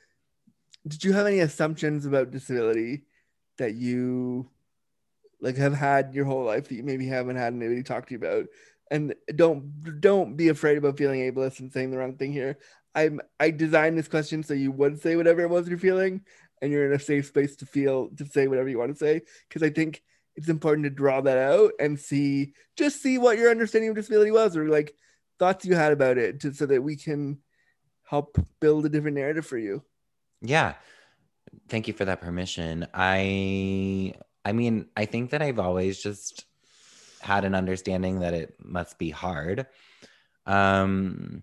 Did 0.87 1.03
you 1.05 1.13
have 1.13 1.27
any 1.27 1.41
assumptions 1.41 2.07
about 2.07 2.31
disability 2.31 3.05
that 3.59 3.75
you 3.75 4.49
like 5.45 5.57
have 5.57 5.75
had 5.75 6.15
your 6.15 6.25
whole 6.25 6.45
life 6.45 6.69
that 6.69 6.75
you 6.75 6.83
maybe 6.83 7.07
haven't 7.07 7.37
had 7.37 7.53
anybody 7.53 7.83
talk 7.83 8.07
to 8.07 8.15
you 8.15 8.19
about? 8.19 8.47
And 8.91 9.15
don't 9.35 10.01
don't 10.01 10.37
be 10.37 10.49
afraid 10.49 10.79
about 10.79 10.99
feeling 10.99 11.21
ableist 11.21 11.61
and 11.61 11.73
saying 11.73 11.91
the 11.91 11.99
wrong 11.99 12.17
thing 12.17 12.33
here. 12.33 12.59
I'm 12.95 13.21
I 13.39 13.51
designed 13.51 13.99
this 13.99 14.09
question 14.09 14.43
so 14.43 14.55
you 14.55 14.73
would 14.73 15.01
say 15.01 15.17
whatever 15.17 15.43
it 15.43 15.51
was 15.51 15.69
you're 15.69 15.79
feeling, 15.79 16.23
and 16.61 16.73
you're 16.73 16.87
in 16.87 16.93
a 16.93 16.99
safe 16.99 17.27
space 17.27 17.57
to 17.57 17.67
feel 17.67 18.09
to 18.17 18.27
say 18.27 18.49
whatever 18.49 18.69
you 18.69 18.79
want 18.79 18.93
to 18.93 18.99
say. 18.99 19.23
Because 19.49 19.63
I 19.63 19.71
think 19.71 20.03
it's 20.37 20.49
important 20.49 20.85
to 20.85 20.91
draw 20.91 21.21
that 21.21 21.39
out 21.39 21.73
and 21.79 21.99
see 21.99 22.55
just 22.77 23.01
see 23.01 23.19
what 23.19 23.39
your 23.39 23.51
understanding 23.51 23.91
of 23.91 23.97
disability 23.97 24.31
was 24.31 24.57
or 24.57 24.69
like 24.69 24.95
thoughts 25.39 25.65
you 25.65 25.75
had 25.75 25.93
about 25.93 26.19
it 26.19 26.41
to, 26.41 26.53
so 26.53 26.67
that 26.67 26.83
we 26.83 26.97
can 26.97 27.39
help 28.05 28.37
build 28.61 28.87
a 28.87 28.89
different 28.89 29.17
narrative 29.17 29.47
for 29.47 29.59
you 29.59 29.83
Yeah. 30.43 30.75
Thank 31.69 31.89
you 31.89 31.95
for 31.95 32.05
that 32.05 32.21
permission. 32.21 32.87
I 32.93 34.15
I 34.45 34.53
mean, 34.53 34.89
I 34.97 35.07
think 35.07 35.31
that 35.31 35.43
I've 35.43 35.59
always 35.59 36.03
just 36.03 36.45
had 37.21 37.45
an 37.45 37.55
understanding 37.55 38.21
that 38.21 38.35
it 38.35 38.57
must 38.63 38.99
be 38.99 39.11
hard. 39.11 39.67
Um 40.47 41.43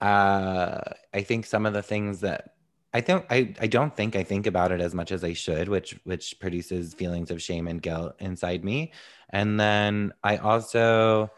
uh 0.00 0.80
I 1.14 1.22
think 1.22 1.46
some 1.46 1.66
of 1.66 1.72
the 1.72 1.82
things 1.82 2.20
that 2.20 2.54
I 2.92 3.00
don't 3.00 3.24
I, 3.30 3.54
I 3.60 3.66
don't 3.66 3.96
think 3.96 4.16
I 4.16 4.24
think 4.24 4.46
about 4.46 4.72
it 4.72 4.80
as 4.80 4.94
much 4.94 5.12
as 5.12 5.24
I 5.24 5.32
should, 5.32 5.68
which 5.68 5.98
which 6.04 6.38
produces 6.40 6.94
feelings 6.94 7.30
of 7.30 7.42
shame 7.42 7.68
and 7.68 7.80
guilt 7.80 8.14
inside 8.20 8.64
me. 8.64 8.92
And 9.30 9.58
then 9.58 10.12
I 10.22 10.36
also 10.38 11.30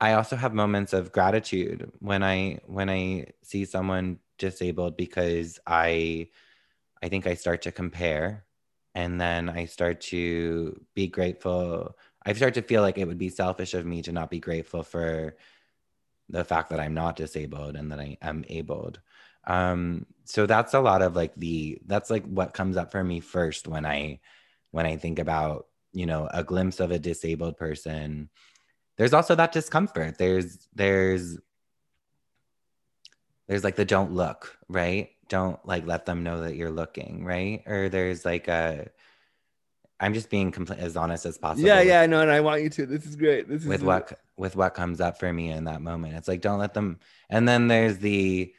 I 0.00 0.14
also 0.14 0.36
have 0.36 0.54
moments 0.54 0.92
of 0.92 1.12
gratitude 1.12 1.90
when 2.00 2.22
I 2.22 2.60
when 2.66 2.88
I 2.88 3.26
see 3.42 3.64
someone 3.66 4.18
disabled 4.38 4.96
because 4.96 5.58
I 5.66 6.28
I 7.02 7.08
think 7.08 7.26
I 7.26 7.34
start 7.34 7.62
to 7.62 7.72
compare 7.72 8.44
and 8.94 9.20
then 9.20 9.48
I 9.48 9.66
start 9.66 10.00
to 10.02 10.80
be 10.94 11.06
grateful. 11.06 11.96
I 12.24 12.32
start 12.32 12.54
to 12.54 12.62
feel 12.62 12.82
like 12.82 12.98
it 12.98 13.06
would 13.06 13.18
be 13.18 13.28
selfish 13.28 13.74
of 13.74 13.86
me 13.86 14.02
to 14.02 14.12
not 14.12 14.30
be 14.30 14.40
grateful 14.40 14.82
for 14.82 15.36
the 16.28 16.44
fact 16.44 16.70
that 16.70 16.80
I'm 16.80 16.94
not 16.94 17.16
disabled 17.16 17.76
and 17.76 17.90
that 17.92 18.00
I 18.00 18.18
am 18.22 18.44
abled. 18.48 19.00
Um, 19.46 20.06
so 20.24 20.46
that's 20.46 20.74
a 20.74 20.80
lot 20.80 21.02
of 21.02 21.16
like 21.16 21.34
the 21.34 21.80
that's 21.86 22.10
like 22.10 22.24
what 22.26 22.54
comes 22.54 22.76
up 22.76 22.92
for 22.92 23.02
me 23.02 23.20
first 23.20 23.66
when 23.66 23.86
I 23.86 24.20
when 24.70 24.86
I 24.86 24.96
think 24.96 25.18
about 25.18 25.66
you 25.92 26.06
know 26.06 26.28
a 26.32 26.44
glimpse 26.44 26.78
of 26.80 26.90
a 26.90 26.98
disabled 26.98 27.56
person 27.56 28.28
there's 28.96 29.12
also 29.12 29.34
that 29.34 29.50
discomfort 29.50 30.18
there's 30.18 30.68
there's 30.74 31.38
there's 33.48 33.64
like 33.64 33.76
the 33.76 33.84
don't 33.84 34.12
look 34.12 34.56
right 34.68 35.10
don't 35.30 35.64
like 35.66 35.86
let 35.86 36.04
them 36.04 36.22
know 36.22 36.42
that 36.42 36.56
you're 36.56 36.70
looking 36.70 37.24
right? 37.24 37.62
Or 37.66 37.88
there's 37.88 38.26
like 38.26 38.48
a 38.48 38.90
i'm 40.02 40.14
just 40.14 40.30
being 40.30 40.50
complete 40.50 40.78
as 40.78 40.96
honest 40.96 41.26
as 41.26 41.36
possible 41.36 41.66
yeah 41.68 41.78
with- 41.78 41.88
yeah 41.88 42.06
no 42.06 42.20
and 42.22 42.30
i 42.30 42.40
want 42.40 42.62
you 42.62 42.70
to. 42.70 42.86
This 42.86 43.04
is 43.06 43.16
great. 43.16 43.48
This 43.48 43.62
is 43.62 43.68
with 43.68 43.82
what 43.82 44.18
with 44.36 44.56
what 44.56 44.74
comes 44.74 45.00
up 45.00 45.18
for 45.18 45.30
me 45.32 45.50
in 45.50 45.64
that 45.64 45.82
moment. 45.82 46.14
It's 46.16 46.28
like 46.28 46.40
don't 46.40 46.58
let 46.58 46.74
them 46.74 46.98
and 47.28 47.46
then 47.48 47.68
there's 47.68 47.98
the 47.98 48.52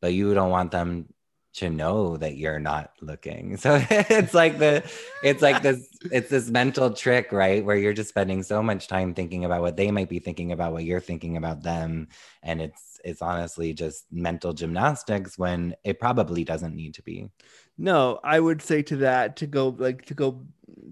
but 0.00 0.12
you 0.14 0.34
don't 0.34 0.50
want 0.50 0.70
them 0.72 1.08
to 1.54 1.70
know 1.70 2.16
that 2.18 2.36
you're 2.36 2.58
not 2.60 2.92
looking. 3.00 3.56
So 3.64 3.80
it's 3.90 4.34
like 4.34 4.58
the 4.58 4.82
it's 5.22 5.42
like 5.42 5.62
this 5.62 5.86
it's 6.12 6.30
this 6.30 6.48
mental 6.50 6.90
trick 6.92 7.32
right 7.32 7.64
where 7.64 7.76
you're 7.76 7.92
just 7.94 8.10
spending 8.10 8.42
so 8.42 8.62
much 8.62 8.88
time 8.88 9.14
thinking 9.14 9.44
about 9.44 9.60
what 9.62 9.76
they 9.76 9.90
might 9.90 10.08
be 10.08 10.18
thinking 10.18 10.52
about 10.52 10.72
what 10.72 10.84
you're 10.84 11.00
thinking 11.00 11.36
about 11.36 11.62
them 11.62 12.08
and 12.42 12.60
it's 12.62 12.95
it's 13.06 13.22
honestly 13.22 13.72
just 13.72 14.04
mental 14.10 14.52
gymnastics 14.52 15.38
when 15.38 15.76
it 15.84 16.00
probably 16.00 16.42
doesn't 16.42 16.74
need 16.74 16.94
to 16.94 17.02
be. 17.02 17.30
No 17.78 18.18
i 18.24 18.40
would 18.40 18.62
say 18.62 18.82
to 18.82 18.96
that 18.96 19.36
to 19.36 19.46
go 19.46 19.68
like 19.68 20.04
to 20.06 20.14
go 20.14 20.44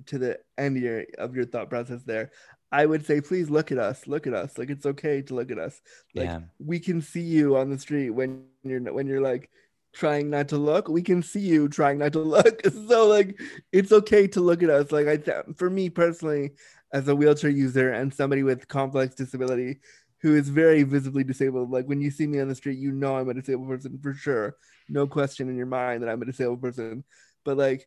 to 0.06 0.18
the 0.18 0.38
end 0.56 0.76
of 0.76 0.82
your 0.82 1.04
of 1.18 1.34
your 1.34 1.46
thought 1.46 1.70
process 1.70 2.02
there 2.02 2.30
i 2.70 2.84
would 2.84 3.04
say 3.06 3.20
please 3.20 3.48
look 3.48 3.72
at 3.72 3.78
us 3.78 4.06
look 4.06 4.26
at 4.26 4.34
us 4.34 4.58
like 4.58 4.68
it's 4.68 4.84
okay 4.84 5.22
to 5.22 5.34
look 5.34 5.50
at 5.50 5.58
us. 5.58 5.80
Like 6.14 6.26
yeah. 6.26 6.40
we 6.58 6.78
can 6.78 7.00
see 7.00 7.22
you 7.22 7.56
on 7.56 7.70
the 7.70 7.78
street 7.78 8.10
when 8.10 8.44
you're 8.62 8.92
when 8.92 9.06
you're 9.06 9.22
like 9.22 9.50
trying 9.92 10.28
not 10.28 10.48
to 10.48 10.58
look 10.58 10.88
we 10.88 11.02
can 11.02 11.22
see 11.22 11.40
you 11.40 11.68
trying 11.68 11.98
not 11.98 12.12
to 12.12 12.20
look. 12.20 12.60
So 12.88 13.06
like 13.06 13.40
it's 13.72 13.92
okay 13.92 14.26
to 14.28 14.40
look 14.40 14.62
at 14.62 14.70
us. 14.70 14.92
Like 14.92 15.08
i 15.08 15.16
th- 15.16 15.56
for 15.56 15.70
me 15.70 15.88
personally 15.88 16.52
as 16.92 17.08
a 17.08 17.16
wheelchair 17.16 17.50
user 17.50 17.92
and 17.92 18.14
somebody 18.14 18.42
with 18.44 18.68
complex 18.68 19.14
disability 19.16 19.80
who 20.24 20.34
is 20.34 20.48
very 20.48 20.84
visibly 20.84 21.22
disabled. 21.22 21.70
Like 21.70 21.84
when 21.84 22.00
you 22.00 22.10
see 22.10 22.26
me 22.26 22.40
on 22.40 22.48
the 22.48 22.54
street 22.54 22.78
you 22.78 22.92
know 22.92 23.18
i'm 23.18 23.28
a 23.28 23.34
disabled 23.34 23.68
person 23.68 23.98
for 24.02 24.14
sure. 24.14 24.56
No 24.88 25.06
question 25.06 25.50
in 25.50 25.56
your 25.56 25.66
mind 25.66 26.02
that 26.02 26.08
i'm 26.08 26.22
a 26.22 26.24
disabled 26.24 26.62
person. 26.62 27.04
But 27.44 27.58
like 27.58 27.86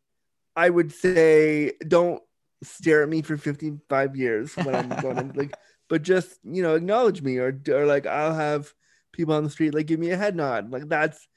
i 0.56 0.70
would 0.70 0.94
say 0.94 1.74
don't 1.88 2.22
stare 2.62 3.02
at 3.02 3.10
me 3.10 3.24
for 3.24 3.38
55 3.38 4.16
years 4.16 4.56
when 4.56 4.74
i'm 4.74 4.90
going 5.02 5.18
in, 5.18 5.32
like 5.34 5.56
but 5.90 6.04
just 6.04 6.40
you 6.44 6.62
know 6.62 6.76
acknowledge 6.76 7.24
me 7.24 7.38
or 7.38 7.60
or 7.70 7.86
like 7.88 8.06
i'll 8.06 8.36
have 8.36 8.72
people 9.14 9.34
on 9.34 9.44
the 9.44 9.50
street 9.50 9.74
like 9.74 9.88
give 9.88 10.00
me 10.00 10.12
a 10.12 10.18
head 10.18 10.36
nod. 10.36 10.72
Like 10.72 10.88
that's 10.88 11.28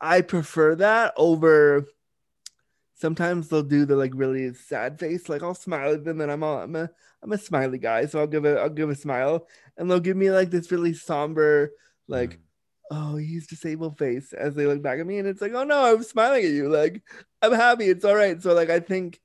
i 0.00 0.20
prefer 0.20 0.76
that 0.76 1.14
over 1.16 1.84
sometimes 3.00 3.48
they'll 3.48 3.62
do 3.62 3.86
the 3.86 3.96
like 3.96 4.12
really 4.14 4.52
sad 4.52 4.98
face 4.98 5.28
like 5.28 5.42
i'll 5.42 5.54
smile 5.54 5.94
at 5.94 6.04
them 6.04 6.20
and 6.20 6.30
i'm 6.30 6.42
all 6.42 6.58
i'm 6.58 6.76
a 6.76 6.90
i'm 7.22 7.32
a 7.32 7.38
smiley 7.38 7.78
guy 7.78 8.04
so 8.04 8.20
i'll 8.20 8.26
give 8.26 8.44
a 8.44 8.58
i'll 8.60 8.68
give 8.68 8.90
a 8.90 8.94
smile. 8.94 9.46
And 9.76 9.90
they'll 9.90 10.00
give 10.00 10.16
me 10.16 10.30
like 10.30 10.50
this 10.50 10.70
really 10.70 10.94
somber 10.94 11.72
like 12.08 12.38
Mm. 12.92 13.12
oh 13.12 13.16
he's 13.16 13.46
disabled 13.46 13.96
face 13.98 14.32
as 14.32 14.54
they 14.54 14.66
look 14.66 14.82
back 14.82 14.98
at 14.98 15.06
me 15.06 15.18
and 15.18 15.28
it's 15.28 15.40
like 15.40 15.52
oh 15.54 15.62
no 15.62 15.94
i'm 15.94 16.02
smiling 16.02 16.44
at 16.44 16.50
you 16.50 16.68
like 16.68 17.02
i'm 17.40 17.52
happy 17.52 17.84
it's 17.84 18.04
all 18.04 18.16
right. 18.16 18.42
So 18.42 18.52
like 18.52 18.68
i 18.68 18.80
think 18.80 19.20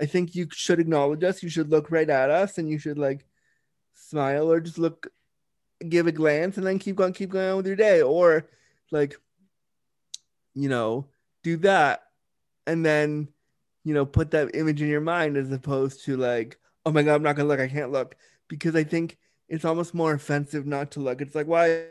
i 0.00 0.06
think 0.06 0.34
you 0.34 0.48
should 0.50 0.80
acknowledge 0.80 1.22
us 1.22 1.42
you 1.42 1.50
should 1.50 1.70
look 1.70 1.90
right 1.90 2.08
at 2.08 2.30
us 2.30 2.56
and 2.56 2.70
you 2.70 2.78
should 2.78 2.98
like 2.98 3.26
smile 3.92 4.50
or 4.50 4.60
just 4.60 4.78
look 4.78 5.08
give 5.88 6.06
a 6.06 6.12
glance 6.12 6.56
and 6.56 6.66
then 6.66 6.78
keep 6.78 6.96
going 6.96 7.12
keep 7.12 7.30
going 7.30 7.50
on 7.50 7.56
with 7.58 7.66
your 7.66 7.76
day. 7.76 8.02
Or 8.02 8.48
like 8.90 9.16
you 10.54 10.68
know 10.68 11.06
do 11.42 11.56
that 11.58 12.03
and 12.66 12.84
then 12.84 13.28
you 13.84 13.94
know 13.94 14.06
put 14.06 14.30
that 14.32 14.54
image 14.54 14.80
in 14.82 14.88
your 14.88 15.00
mind 15.00 15.36
as 15.36 15.50
opposed 15.52 16.04
to 16.04 16.16
like 16.16 16.58
oh 16.86 16.92
my 16.92 17.02
god 17.02 17.14
i'm 17.16 17.22
not 17.22 17.36
gonna 17.36 17.48
look 17.48 17.60
i 17.60 17.68
can't 17.68 17.92
look. 17.92 18.16
Because 18.48 18.74
i 18.76 18.84
think 18.84 19.18
it's 19.48 19.64
almost 19.64 19.94
more 19.94 20.14
offensive 20.14 20.66
not 20.66 20.90
to 20.92 21.00
look. 21.00 21.20
It's 21.20 21.34
like 21.34 21.46
why 21.46 21.86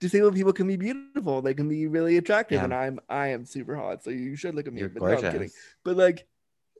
disabled 0.00 0.34
people 0.36 0.52
can 0.52 0.68
be 0.68 0.76
beautiful. 0.76 1.42
They 1.42 1.54
can 1.54 1.68
be 1.68 1.86
really 1.88 2.16
attractive 2.16 2.56
Yeah. 2.58 2.64
and 2.64 2.74
i'm 2.74 3.00
i 3.08 3.28
am 3.28 3.44
super 3.44 3.74
hot 3.74 4.04
so 4.04 4.10
you 4.10 4.36
should 4.36 4.54
look 4.54 4.66
at 4.66 4.72
me. 4.72 4.80
You're 4.80 4.88
but 4.90 5.02
no, 5.02 5.26
I'm 5.26 5.32
kidding. 5.32 5.50
but 5.84 5.96
like 5.96 6.26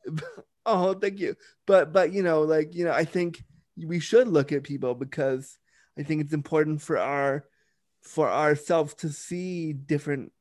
oh 0.66 0.94
thank 0.94 1.18
you. 1.18 1.34
But 1.66 1.92
but 1.92 2.12
you 2.12 2.22
know 2.22 2.42
like 2.42 2.74
you 2.74 2.84
know 2.84 2.92
i 2.92 3.04
think 3.04 3.42
we 3.76 4.00
should 4.00 4.28
look 4.28 4.50
at 4.52 4.64
people 4.64 4.94
because 4.94 5.56
i 5.98 6.02
think 6.02 6.20
it's 6.20 6.32
important 6.32 6.82
for 6.82 6.98
our 6.98 7.44
for 8.02 8.28
ourselves 8.30 8.94
to 8.94 9.08
see 9.10 9.72
different 9.72 10.32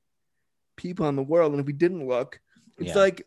people 0.75 1.07
in 1.09 1.15
the 1.15 1.23
world. 1.23 1.51
And 1.51 1.59
if 1.59 1.65
we 1.65 1.73
didn't 1.73 2.07
look 2.07 2.39
it's 2.77 2.89
Yeah. 2.89 2.95
like 2.95 3.25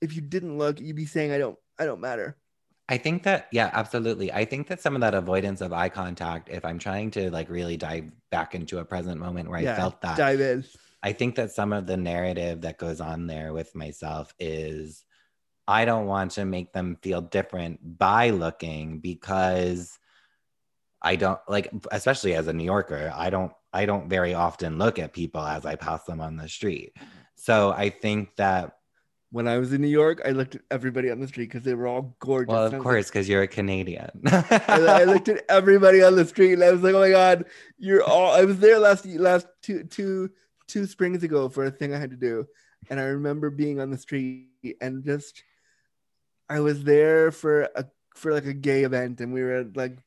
if 0.00 0.14
you 0.14 0.22
didn't 0.22 0.58
look, 0.58 0.80
you'd 0.80 0.96
be 0.96 1.06
saying 1.06 1.32
I 1.32 1.38
don't 1.38 1.58
I 1.78 1.84
don't 1.84 2.00
matter. 2.00 2.36
I 2.88 2.98
think 2.98 3.24
that, 3.24 3.48
yeah, 3.50 3.68
absolutely. 3.72 4.32
I 4.32 4.44
think 4.44 4.68
that 4.68 4.80
some 4.80 4.94
of 4.94 5.00
that 5.00 5.12
avoidance 5.12 5.60
of 5.60 5.72
eye 5.72 5.88
contact, 5.88 6.48
if 6.48 6.64
I'm 6.64 6.78
trying 6.78 7.10
to 7.12 7.30
like 7.30 7.50
really 7.50 7.76
dive 7.76 8.12
back 8.30 8.54
into 8.54 8.78
a 8.78 8.84
present 8.84 9.18
moment 9.18 9.50
where 9.50 9.60
yeah, 9.60 9.72
I 9.72 9.76
felt 9.76 10.00
that, 10.02 10.16
dive 10.16 10.40
in. 10.40 10.64
I 11.02 11.12
think 11.12 11.34
that 11.34 11.50
some 11.50 11.72
of 11.72 11.86
the 11.86 11.96
narrative 11.96 12.60
that 12.60 12.78
goes 12.78 13.00
on 13.00 13.26
there 13.26 13.52
with 13.52 13.74
myself 13.74 14.32
is 14.38 15.04
I 15.66 15.84
don't 15.84 16.06
want 16.06 16.32
to 16.32 16.44
make 16.44 16.72
them 16.72 16.96
feel 17.02 17.20
different 17.20 17.98
by 17.98 18.30
looking 18.30 19.00
because 19.00 19.98
I 21.02 21.16
don't 21.16 21.40
like, 21.48 21.72
especially 21.90 22.34
as 22.34 22.46
a 22.46 22.52
New 22.52 22.64
Yorker, 22.64 23.12
I 23.14 23.30
don't, 23.30 23.52
I 23.72 23.86
don't 23.86 24.08
very 24.08 24.34
often 24.34 24.78
look 24.78 24.98
at 24.98 25.12
people 25.12 25.42
as 25.42 25.66
I 25.66 25.74
pass 25.74 26.04
them 26.04 26.20
on 26.20 26.36
the 26.36 26.48
street. 26.48 26.96
So 27.36 27.70
I 27.70 27.90
think 27.90 28.36
that 28.36 28.76
when 29.30 29.48
I 29.48 29.58
was 29.58 29.72
in 29.72 29.82
New 29.82 29.88
York, 29.88 30.22
I 30.24 30.30
looked 30.30 30.54
at 30.54 30.62
everybody 30.70 31.10
on 31.10 31.20
the 31.20 31.28
street 31.28 31.46
because 31.46 31.62
they 31.62 31.74
were 31.74 31.86
all 31.86 32.16
gorgeous. 32.20 32.52
Well, 32.52 32.66
of 32.66 32.78
course, 32.78 33.08
because 33.08 33.28
you're 33.28 33.42
a 33.42 33.48
Canadian. 33.48 34.10
I, 34.26 34.62
I 34.68 35.04
looked 35.04 35.28
at 35.28 35.44
everybody 35.48 36.02
on 36.02 36.16
the 36.16 36.24
street 36.24 36.54
and 36.54 36.64
I 36.64 36.70
was 36.70 36.82
like, 36.82 36.94
"Oh 36.94 37.00
my 37.00 37.10
god, 37.10 37.44
you're 37.78 38.02
all." 38.02 38.32
I 38.32 38.44
was 38.44 38.58
there 38.58 38.78
last 38.78 39.04
last 39.06 39.46
two 39.62 39.84
two 39.84 40.30
two 40.66 40.86
springs 40.86 41.22
ago 41.22 41.48
for 41.48 41.64
a 41.64 41.70
thing 41.70 41.94
I 41.94 41.98
had 41.98 42.10
to 42.10 42.16
do, 42.16 42.46
and 42.88 42.98
I 42.98 43.04
remember 43.04 43.50
being 43.50 43.80
on 43.80 43.90
the 43.90 43.98
street 43.98 44.48
and 44.80 45.04
just 45.04 45.42
I 46.48 46.60
was 46.60 46.84
there 46.84 47.30
for 47.32 47.68
a 47.74 47.84
for 48.16 48.32
like 48.32 48.46
a 48.46 48.52
gay 48.54 48.84
event, 48.84 49.20
and 49.20 49.32
we 49.32 49.42
were 49.42 49.64
like 49.74 49.98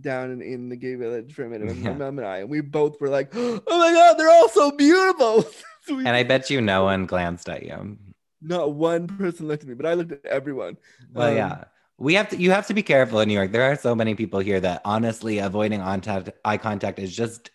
down 0.00 0.30
in, 0.32 0.42
in 0.42 0.68
the 0.68 0.76
gay 0.76 0.94
village 0.96 1.34
for 1.34 1.44
a 1.44 1.48
minute, 1.48 1.68
and 1.70 1.82
my 1.82 1.92
mom 1.92 2.18
and 2.18 2.26
I, 2.26 2.38
and 2.38 2.50
we 2.50 2.60
both 2.60 3.00
were 3.00 3.08
like, 3.08 3.30
"Oh 3.34 3.60
my 3.66 3.92
god, 3.92 4.14
they're 4.18 4.30
all 4.30 4.48
so 4.48 4.70
beautiful." 4.72 5.44
So 5.86 5.94
we- 5.96 6.04
and 6.04 6.14
I 6.14 6.24
bet 6.24 6.50
you 6.50 6.60
no 6.74 6.84
one 6.84 7.06
glanced 7.06 7.48
at 7.48 7.62
you. 7.64 7.96
not 8.42 8.74
one 8.74 9.06
person 9.06 9.48
looked 9.48 9.62
at 9.62 9.68
me, 9.68 9.74
but 9.74 9.86
I 9.86 9.94
looked 9.94 10.12
at 10.12 10.26
everyone. 10.26 10.76
Well, 11.14 11.30
Um, 11.30 11.36
yeah. 11.36 11.64
We 11.96 12.12
have 12.14 12.28
to 12.30 12.36
you 12.36 12.50
have 12.50 12.66
to 12.66 12.74
be 12.74 12.82
careful 12.82 13.20
in 13.20 13.28
New 13.28 13.34
York. 13.34 13.50
There 13.52 13.62
are 13.70 13.76
so 13.76 13.94
many 13.94 14.14
people 14.14 14.40
here 14.40 14.60
that 14.60 14.82
honestly 14.84 15.38
avoiding 15.38 15.80
contact, 15.80 16.30
eye 16.44 16.58
contact 16.58 16.98
is 16.98 17.16
just 17.16 17.50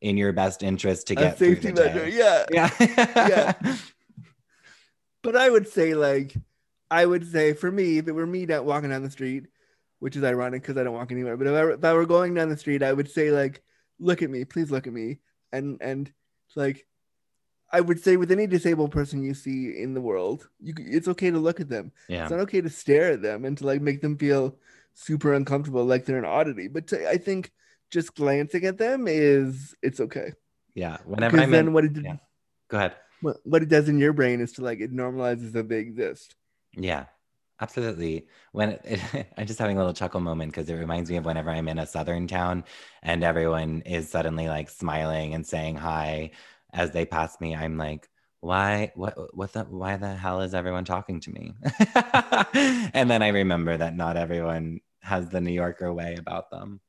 in 0.00 0.16
your 0.16 0.32
best 0.32 0.62
interest 0.62 1.06
to 1.08 1.14
get 1.16 1.36
through 1.38 1.56
safety 1.56 1.70
the 1.72 1.84
measure, 1.84 2.04
day. 2.10 2.16
yeah. 2.16 2.44
Yeah. 2.50 2.70
Yeah. 3.28 3.52
But 5.22 5.36
I 5.36 5.50
would 5.50 5.68
say, 5.68 5.94
like, 5.94 6.34
I 6.90 7.04
would 7.04 7.30
say 7.30 7.52
for 7.52 7.70
me, 7.70 7.98
if 7.98 8.08
it 8.08 8.12
were 8.12 8.26
me 8.26 8.46
down, 8.46 8.64
walking 8.64 8.90
down 8.90 9.02
the 9.02 9.10
street, 9.10 9.46
which 9.98 10.16
is 10.16 10.24
ironic 10.24 10.62
because 10.62 10.76
I 10.76 10.84
don't 10.84 10.94
walk 10.94 11.10
anywhere, 11.10 11.36
but 11.36 11.46
if 11.46 11.54
I, 11.54 11.64
were, 11.64 11.70
if 11.72 11.84
I 11.84 11.92
were 11.92 12.06
going 12.06 12.34
down 12.34 12.48
the 12.48 12.56
street, 12.56 12.82
I 12.82 12.92
would 12.92 13.10
say, 13.10 13.30
like, 13.30 13.62
look 13.98 14.22
at 14.22 14.30
me, 14.30 14.44
please 14.44 14.70
look 14.70 14.86
at 14.86 14.92
me. 14.92 15.18
And, 15.52 15.78
and 15.80 16.12
like, 16.54 16.86
I 17.72 17.80
would 17.80 18.02
say 18.02 18.16
with 18.16 18.30
any 18.30 18.46
disabled 18.46 18.92
person 18.92 19.24
you 19.24 19.34
see 19.34 19.80
in 19.80 19.94
the 19.94 20.00
world, 20.00 20.48
you, 20.60 20.74
it's 20.78 21.08
okay 21.08 21.30
to 21.30 21.38
look 21.38 21.60
at 21.60 21.68
them. 21.68 21.92
yeah. 22.08 22.22
It's 22.22 22.30
not 22.30 22.40
okay 22.40 22.60
to 22.60 22.70
stare 22.70 23.12
at 23.12 23.22
them 23.22 23.44
and 23.44 23.58
to 23.58 23.66
like 23.66 23.80
make 23.80 24.00
them 24.00 24.16
feel 24.16 24.56
super 24.94 25.34
uncomfortable, 25.34 25.84
like 25.84 26.04
they're 26.04 26.18
an 26.18 26.24
oddity. 26.24 26.68
But 26.68 26.88
to, 26.88 27.08
I 27.08 27.16
think 27.16 27.52
just 27.90 28.14
glancing 28.14 28.64
at 28.64 28.78
them 28.78 29.06
is, 29.08 29.74
it's 29.82 30.00
okay. 30.00 30.32
Yeah. 30.74 30.98
Whenever 31.04 31.40
I'm 31.40 31.50
then 31.50 31.68
in, 31.68 31.72
what 31.72 31.84
it, 31.84 31.96
yeah. 32.02 32.16
go 32.68 32.76
ahead. 32.76 32.94
what, 33.20 33.38
what 33.44 33.62
it 33.62 33.68
does 33.68 33.88
in 33.88 33.98
your 33.98 34.12
brain 34.12 34.40
is 34.40 34.52
to 34.52 34.62
like 34.62 34.80
it 34.80 34.92
normalizes 34.92 35.52
that 35.52 35.68
they 35.68 35.78
exist. 35.78 36.36
Yeah, 36.76 37.06
absolutely. 37.60 38.28
When 38.52 38.78
it, 38.84 39.00
I'm 39.36 39.46
just 39.46 39.58
having 39.58 39.76
a 39.76 39.80
little 39.80 39.94
chuckle 39.94 40.20
moment 40.20 40.52
because 40.52 40.68
it 40.68 40.74
reminds 40.74 41.10
me 41.10 41.16
of 41.16 41.24
whenever 41.24 41.50
I'm 41.50 41.68
in 41.68 41.78
a 41.78 41.86
southern 41.86 42.26
town 42.26 42.64
and 43.02 43.24
everyone 43.24 43.82
is 43.82 44.08
suddenly 44.10 44.48
like 44.48 44.68
smiling 44.70 45.34
and 45.34 45.46
saying 45.46 45.76
hi 45.76 46.32
as 46.72 46.90
they 46.92 47.06
pass 47.06 47.40
me. 47.40 47.54
I'm 47.54 47.76
like, 47.78 48.08
why? 48.40 48.92
What? 48.94 49.34
What 49.34 49.52
the? 49.54 49.64
Why 49.64 49.96
the 49.96 50.14
hell 50.14 50.42
is 50.42 50.54
everyone 50.54 50.84
talking 50.84 51.20
to 51.20 51.30
me? 51.30 51.54
and 52.94 53.10
then 53.10 53.22
I 53.22 53.28
remember 53.28 53.76
that 53.76 53.96
not 53.96 54.16
everyone 54.16 54.80
has 55.00 55.28
the 55.30 55.40
New 55.40 55.52
Yorker 55.52 55.92
way 55.92 56.16
about 56.18 56.50
them. 56.50 56.80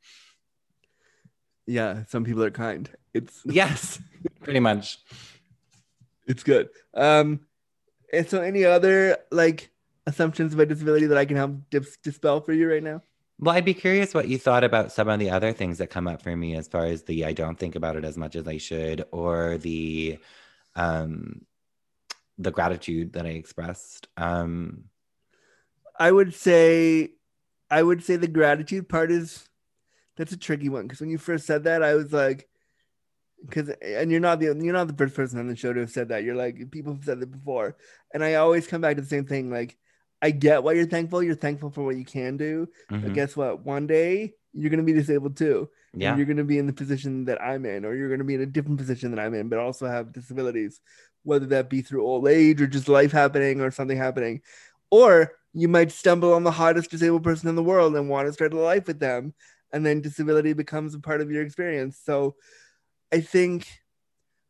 Yeah, 1.65 2.03
some 2.07 2.23
people 2.23 2.43
are 2.43 2.51
kind. 2.51 2.89
It's 3.13 3.41
Yes, 3.45 3.99
pretty 4.43 4.59
much. 4.59 4.99
it's 6.27 6.43
good. 6.43 6.69
Um, 6.93 7.41
and 8.13 8.27
so 8.29 8.41
any 8.41 8.63
other 8.65 9.17
like 9.31 9.71
assumptions 10.07 10.53
about 10.53 10.69
disability 10.69 11.05
that 11.05 11.17
I 11.17 11.25
can 11.25 11.37
help 11.37 11.51
dis- 11.69 11.97
dispel 11.97 12.41
for 12.41 12.53
you 12.53 12.71
right 12.71 12.81
now? 12.81 13.03
Well, 13.39 13.55
I'd 13.55 13.65
be 13.65 13.75
curious 13.75 14.15
what 14.15 14.27
you 14.27 14.39
thought 14.39 14.63
about 14.63 14.91
some 14.91 15.09
of 15.09 15.19
the 15.19 15.29
other 15.29 15.53
things 15.53 15.77
that 15.77 15.91
come 15.91 16.07
up 16.07 16.23
for 16.23 16.35
me 16.35 16.55
as 16.55 16.67
far 16.67 16.85
as 16.85 17.03
the 17.03 17.25
I 17.25 17.33
don't 17.33 17.59
think 17.59 17.75
about 17.75 17.95
it 17.95 18.03
as 18.03 18.17
much 18.17 18.35
as 18.35 18.47
I 18.47 18.57
should, 18.57 19.05
or 19.11 19.59
the 19.59 20.17
um 20.75 21.45
the 22.39 22.51
gratitude 22.51 23.13
that 23.13 23.27
I 23.27 23.29
expressed. 23.29 24.07
Um 24.17 24.85
I 25.99 26.11
would 26.11 26.33
say, 26.33 27.11
I 27.69 27.83
would 27.83 28.03
say 28.03 28.15
the 28.15 28.27
gratitude 28.27 28.87
part 28.87 29.11
is 29.11 29.47
that's 30.15 30.31
a 30.31 30.37
tricky 30.37 30.69
one 30.69 30.83
because 30.83 30.99
when 31.01 31.09
you 31.09 31.17
first 31.19 31.45
said 31.45 31.65
that, 31.65 31.83
I 31.83 31.93
was 31.93 32.11
like, 32.11 32.49
because 33.45 33.69
and 33.83 34.09
you're 34.09 34.19
not 34.19 34.39
the 34.39 34.45
you're 34.45 34.73
not 34.73 34.87
the 34.87 34.95
first 34.95 35.15
person 35.15 35.37
on 35.39 35.47
the 35.47 35.55
show 35.55 35.73
to 35.73 35.81
have 35.81 35.91
said 35.91 36.09
that. 36.09 36.23
You're 36.23 36.35
like 36.35 36.71
people 36.71 36.93
have 36.93 37.03
said 37.03 37.19
that 37.19 37.31
before, 37.31 37.77
and 38.13 38.23
I 38.23 38.35
always 38.35 38.65
come 38.67 38.81
back 38.81 38.95
to 38.95 39.01
the 39.01 39.07
same 39.07 39.25
thing. 39.25 39.51
Like, 39.51 39.77
I 40.21 40.31
get 40.31 40.63
why 40.63 40.73
you're 40.73 40.87
thankful. 40.87 41.21
You're 41.21 41.35
thankful 41.35 41.69
for 41.69 41.83
what 41.83 41.95
you 41.95 42.05
can 42.05 42.37
do, 42.37 42.67
but 42.89 43.01
mhm. 43.01 43.13
guess 43.13 43.35
what? 43.35 43.65
One 43.65 43.87
day 43.87 44.33
you're 44.53 44.69
gonna 44.71 44.83
be 44.83 44.93
disabled 44.93 45.37
too. 45.37 45.69
yeah. 45.93 46.15
you're 46.15 46.25
gonna 46.25 46.43
be 46.43 46.57
in 46.57 46.67
the 46.67 46.73
position 46.73 47.25
that 47.25 47.41
I'm 47.41 47.65
in, 47.65 47.85
or 47.85 47.95
you're 47.95 48.09
gonna 48.09 48.23
be 48.23 48.35
in 48.35 48.41
a 48.41 48.45
different 48.45 48.77
position 48.77 49.11
that 49.11 49.19
I'm 49.19 49.33
in, 49.33 49.49
but 49.49 49.59
also 49.59 49.87
have 49.87 50.13
disabilities, 50.13 50.79
whether 51.23 51.45
that 51.47 51.69
be 51.69 51.81
through 51.81 52.05
old 52.05 52.27
age 52.27 52.61
or 52.61 52.67
just 52.67 52.89
life 52.89 53.11
happening 53.11 53.61
or 53.61 53.71
something 53.71 53.97
happening. 53.97 54.41
Or 54.89 55.33
you 55.53 55.67
might 55.67 55.91
stumble 55.91 56.33
on 56.33 56.43
the 56.43 56.51
hottest 56.51 56.91
disabled 56.91 57.23
person 57.23 57.49
in 57.49 57.55
the 57.55 57.63
world 57.63 57.95
and 57.95 58.09
want 58.09 58.27
to 58.27 58.33
start 58.33 58.53
a 58.53 58.57
life 58.57 58.87
with 58.87 58.99
them, 58.99 59.33
and 59.71 59.85
then 59.85 60.01
disability 60.01 60.53
becomes 60.53 60.95
a 60.95 60.99
part 60.99 61.21
of 61.21 61.31
your 61.31 61.43
experience. 61.43 61.99
So 62.03 62.35
I 63.11 63.21
think 63.21 63.67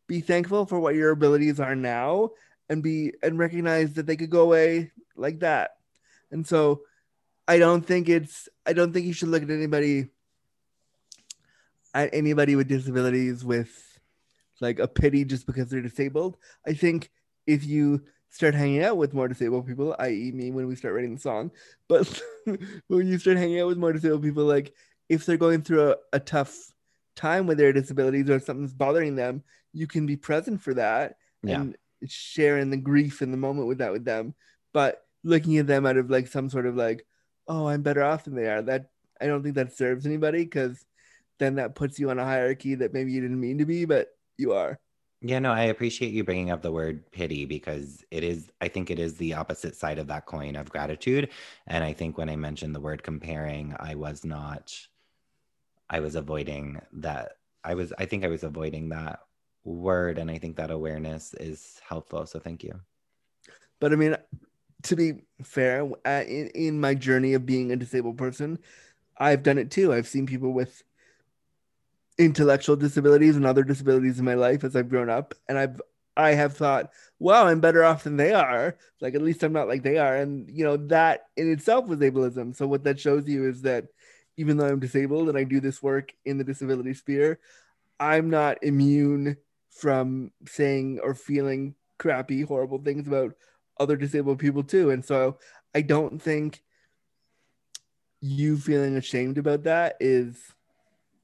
be 0.07 0.21
thankful 0.21 0.65
for 0.65 0.79
what 0.79 0.95
your 0.95 1.11
abilities 1.11 1.59
are 1.59 1.75
now 1.75 2.31
and 2.69 2.83
be 2.83 3.13
and 3.23 3.39
recognize 3.39 3.93
that 3.93 4.05
they 4.05 4.15
could 4.15 4.29
go 4.29 4.41
away 4.41 4.91
like 5.15 5.39
that. 5.39 5.71
And 6.31 6.45
so 6.45 6.81
I 7.47 7.57
don't 7.59 7.85
think 7.85 8.09
it's 8.09 8.49
I 8.65 8.73
don't 8.73 8.91
think 8.93 9.05
you 9.05 9.13
should 9.13 9.29
look 9.29 9.43
at 9.43 9.49
anybody 9.49 10.09
at 11.93 12.09
anybody 12.13 12.55
with 12.55 12.67
disabilities 12.67 13.43
with 13.43 13.99
like 14.59 14.79
a 14.79 14.87
pity 14.87 15.23
just 15.25 15.45
because 15.45 15.69
they're 15.69 15.81
disabled. 15.81 16.37
I 16.65 16.73
think 16.73 17.09
if 17.45 17.65
you 17.65 18.03
start 18.29 18.53
hanging 18.53 18.83
out 18.83 18.97
with 18.97 19.13
more 19.13 19.27
disabled 19.27 19.65
people, 19.67 19.95
i.e., 19.99 20.31
me 20.33 20.51
when 20.51 20.67
we 20.67 20.75
start 20.75 20.93
writing 20.93 21.15
the 21.15 21.21
song, 21.21 21.51
but 21.87 22.21
when 22.87 23.07
you 23.07 23.17
start 23.17 23.37
hanging 23.37 23.59
out 23.61 23.67
with 23.67 23.77
more 23.77 23.93
disabled 23.93 24.23
people, 24.23 24.43
like 24.43 24.73
if 25.09 25.25
they're 25.25 25.37
going 25.37 25.61
through 25.61 25.91
a, 25.91 25.95
a 26.13 26.19
tough 26.19 26.55
time 27.15 27.47
with 27.47 27.57
their 27.57 27.71
disabilities 27.71 28.29
or 28.29 28.39
something's 28.39 28.73
bothering 28.73 29.15
them, 29.15 29.43
you 29.73 29.87
can 29.87 30.05
be 30.05 30.17
present 30.17 30.61
for 30.61 30.73
that 30.73 31.17
Yeah. 31.43 31.61
and 31.61 31.77
share 32.05 32.57
in 32.57 32.69
the 32.69 32.77
grief 32.77 33.21
in 33.21 33.31
the 33.31 33.37
moment 33.37 33.67
with 33.67 33.79
that 33.79 33.91
with 33.91 34.05
them. 34.05 34.35
But 34.73 35.01
looking 35.23 35.57
at 35.57 35.67
them 35.67 35.85
out 35.85 35.97
of 35.97 36.09
like 36.09 36.27
some 36.27 36.49
sort 36.49 36.65
of 36.65 36.75
like, 36.75 37.05
oh, 37.47 37.67
I'm 37.67 37.81
better 37.81 38.03
off 38.03 38.25
than 38.25 38.35
they 38.35 38.47
are, 38.47 38.61
that 38.63 38.89
I 39.19 39.27
don't 39.27 39.43
think 39.43 39.55
that 39.55 39.75
serves 39.75 40.05
anybody 40.05 40.43
because 40.43 40.85
then 41.39 41.55
that 41.55 41.75
puts 41.75 41.99
you 41.99 42.09
on 42.09 42.19
a 42.19 42.25
hierarchy 42.25 42.75
that 42.75 42.93
maybe 42.93 43.11
you 43.11 43.21
didn't 43.21 43.39
mean 43.39 43.59
to 43.59 43.65
be, 43.65 43.85
but 43.85 44.09
you 44.37 44.53
are. 44.53 44.79
Yeah, 45.21 45.39
no, 45.39 45.51
I 45.51 45.63
appreciate 45.63 46.13
you 46.13 46.23
bringing 46.23 46.51
up 46.51 46.61
the 46.61 46.71
word 46.71 47.11
pity 47.11 47.45
because 47.45 48.03
it 48.11 48.23
is, 48.23 48.51
I 48.61 48.67
think 48.67 48.91
it 48.91 48.99
is 48.99 49.15
the 49.17 49.33
opposite 49.33 49.75
side 49.75 49.97
of 49.97 50.07
that 50.07 50.27
coin 50.27 50.55
of 50.55 50.69
gratitude. 50.69 51.29
And 51.65 51.83
I 51.83 51.93
think 51.93 52.17
when 52.17 52.29
I 52.29 52.35
mentioned 52.35 52.75
the 52.75 52.79
word 52.79 53.01
comparing, 53.01 53.75
I 53.79 53.95
was 53.95 54.23
not, 54.23 54.75
I 55.89 56.01
was 56.01 56.15
avoiding 56.15 56.79
that. 56.93 57.31
I 57.63 57.73
was, 57.73 57.91
I 57.97 58.05
think 58.05 58.23
I 58.23 58.27
was 58.27 58.43
avoiding 58.43 58.89
that 58.89 59.21
word. 59.67 60.17
And 60.17 60.31
I 60.31 60.37
think 60.37 60.55
that 60.57 60.71
awareness 60.71 61.33
is 61.33 61.79
helpful. 61.87 62.25
So 62.25 62.39
thank 62.39 62.63
you. 62.63 62.79
But 63.79 63.93
I 63.93 63.95
mean, 63.95 64.15
to 64.83 64.95
be 64.95 65.13
fair, 65.43 65.81
in, 66.05 66.47
in 66.55 66.79
my 66.79 66.95
journey 66.95 67.33
of 67.33 67.45
being 67.45 67.71
a 67.71 67.75
disabled 67.75 68.17
person, 68.17 68.59
I've 69.17 69.43
done 69.43 69.57
it 69.57 69.71
too. 69.71 69.93
I've 69.93 70.07
seen 70.07 70.25
people 70.25 70.51
with 70.51 70.83
intellectual 72.17 72.75
disabilities 72.75 73.35
and 73.35 73.45
other 73.45 73.63
disabilities 73.63 74.19
in 74.19 74.25
my 74.25 74.33
life 74.33 74.63
as 74.63 74.75
I've 74.75 74.89
grown 74.89 75.09
up, 75.09 75.35
and 75.47 75.57
I've 75.57 75.81
I 76.15 76.31
have 76.31 76.57
thought, 76.57 76.91
wow, 77.19 77.45
I'm 77.45 77.59
better 77.59 77.83
off 77.83 78.03
than 78.03 78.17
they 78.17 78.33
are. 78.33 78.75
Like 79.01 79.13
at 79.13 79.21
least 79.21 79.43
I'm 79.43 79.53
not 79.53 79.67
like 79.67 79.83
they 79.83 79.97
are, 79.97 80.15
and 80.15 80.49
you 80.49 80.63
know 80.63 80.77
that 80.87 81.27
in 81.35 81.51
itself 81.51 81.87
was 81.87 81.99
ableism. 81.99 82.55
So 82.55 82.67
what 82.67 82.83
that 82.85 82.99
shows 82.99 83.27
you 83.27 83.47
is 83.47 83.63
that 83.63 83.87
even 84.37 84.57
though 84.57 84.67
I'm 84.67 84.79
disabled 84.79 85.29
and 85.29 85.37
I 85.37 85.43
do 85.43 85.59
this 85.59 85.81
work 85.81 86.13
in 86.25 86.37
the 86.37 86.43
disability 86.43 86.93
sphere, 86.93 87.39
I'm 87.99 88.29
not 88.29 88.63
immune 88.63 89.37
from 89.79 90.31
saying 90.47 90.99
or 91.03 91.13
feeling 91.13 91.75
crappy, 91.99 92.41
horrible 92.41 92.79
things 92.79 93.07
about 93.07 93.33
other 93.79 93.95
disabled 93.95 94.39
people 94.39 94.63
too. 94.63 94.89
And 94.89 95.03
so 95.03 95.37
I 95.75 95.81
don't 95.81 96.21
think 96.21 96.63
you 98.19 98.57
feeling 98.57 98.95
ashamed 98.95 99.37
about 99.37 99.63
that 99.63 99.95
is 99.99 100.37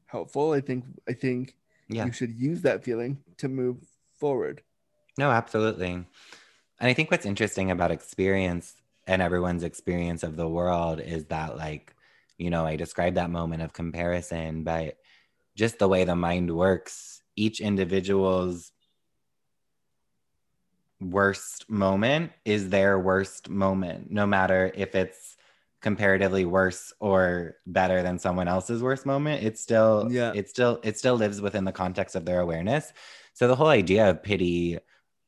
helpful. 0.06 0.52
I 0.52 0.62
think 0.62 0.86
I 1.10 1.14
think 1.14 1.56
Yeah. 1.90 2.06
you 2.06 2.12
should 2.12 2.32
use 2.32 2.62
that 2.62 2.84
feeling 2.84 3.24
to 3.38 3.48
move 3.50 3.78
forward. 4.20 4.62
No, 5.18 5.32
absolutely. 5.32 5.92
And 5.92 6.08
I 6.80 6.94
think 6.94 7.10
what's 7.10 7.26
interesting 7.26 7.72
about 7.72 7.92
experience 7.92 8.76
and 9.08 9.22
everyone's 9.22 9.64
experience 9.64 10.24
of 10.24 10.36
the 10.36 10.48
world 10.48 11.00
is 11.00 11.26
that, 11.26 11.58
like, 11.58 11.96
you 12.38 12.50
know, 12.50 12.66
I 12.66 12.76
described 12.76 13.18
that 13.18 13.30
moment 13.30 13.62
of 13.64 13.74
comparison, 13.74 14.64
but 14.64 14.98
just 15.56 15.80
the 15.80 15.88
way 15.88 16.04
the 16.04 16.16
mind 16.16 16.56
works, 16.56 17.23
each 17.36 17.60
individual's 17.62 18.72
worst 21.00 21.70
moment 21.70 22.32
is 22.46 22.70
their 22.70 22.98
worst 23.00 23.50
moment, 23.50 24.10
no 24.10 24.26
matter 24.26 24.72
if 24.76 24.96
it's 24.96 25.36
comparatively 25.82 26.46
worse 26.46 26.94
or 27.02 27.58
better 27.66 28.02
than 28.02 28.18
someone 28.18 28.48
else's 28.48 28.82
worst 28.82 29.06
moment. 29.06 29.44
It's 29.44 29.60
still, 29.60 30.08
Yeah. 30.10 30.32
it 30.34 30.48
still, 30.48 30.80
it 30.82 30.98
still 30.98 31.16
lives 31.16 31.42
within 31.42 31.66
the 31.66 31.74
context 31.74 32.16
of 32.16 32.24
their 32.24 32.40
awareness. 32.40 32.94
So 33.34 33.48
the 33.48 33.56
whole 33.56 33.68
idea 33.68 34.10
of 34.10 34.24
pity 34.24 34.80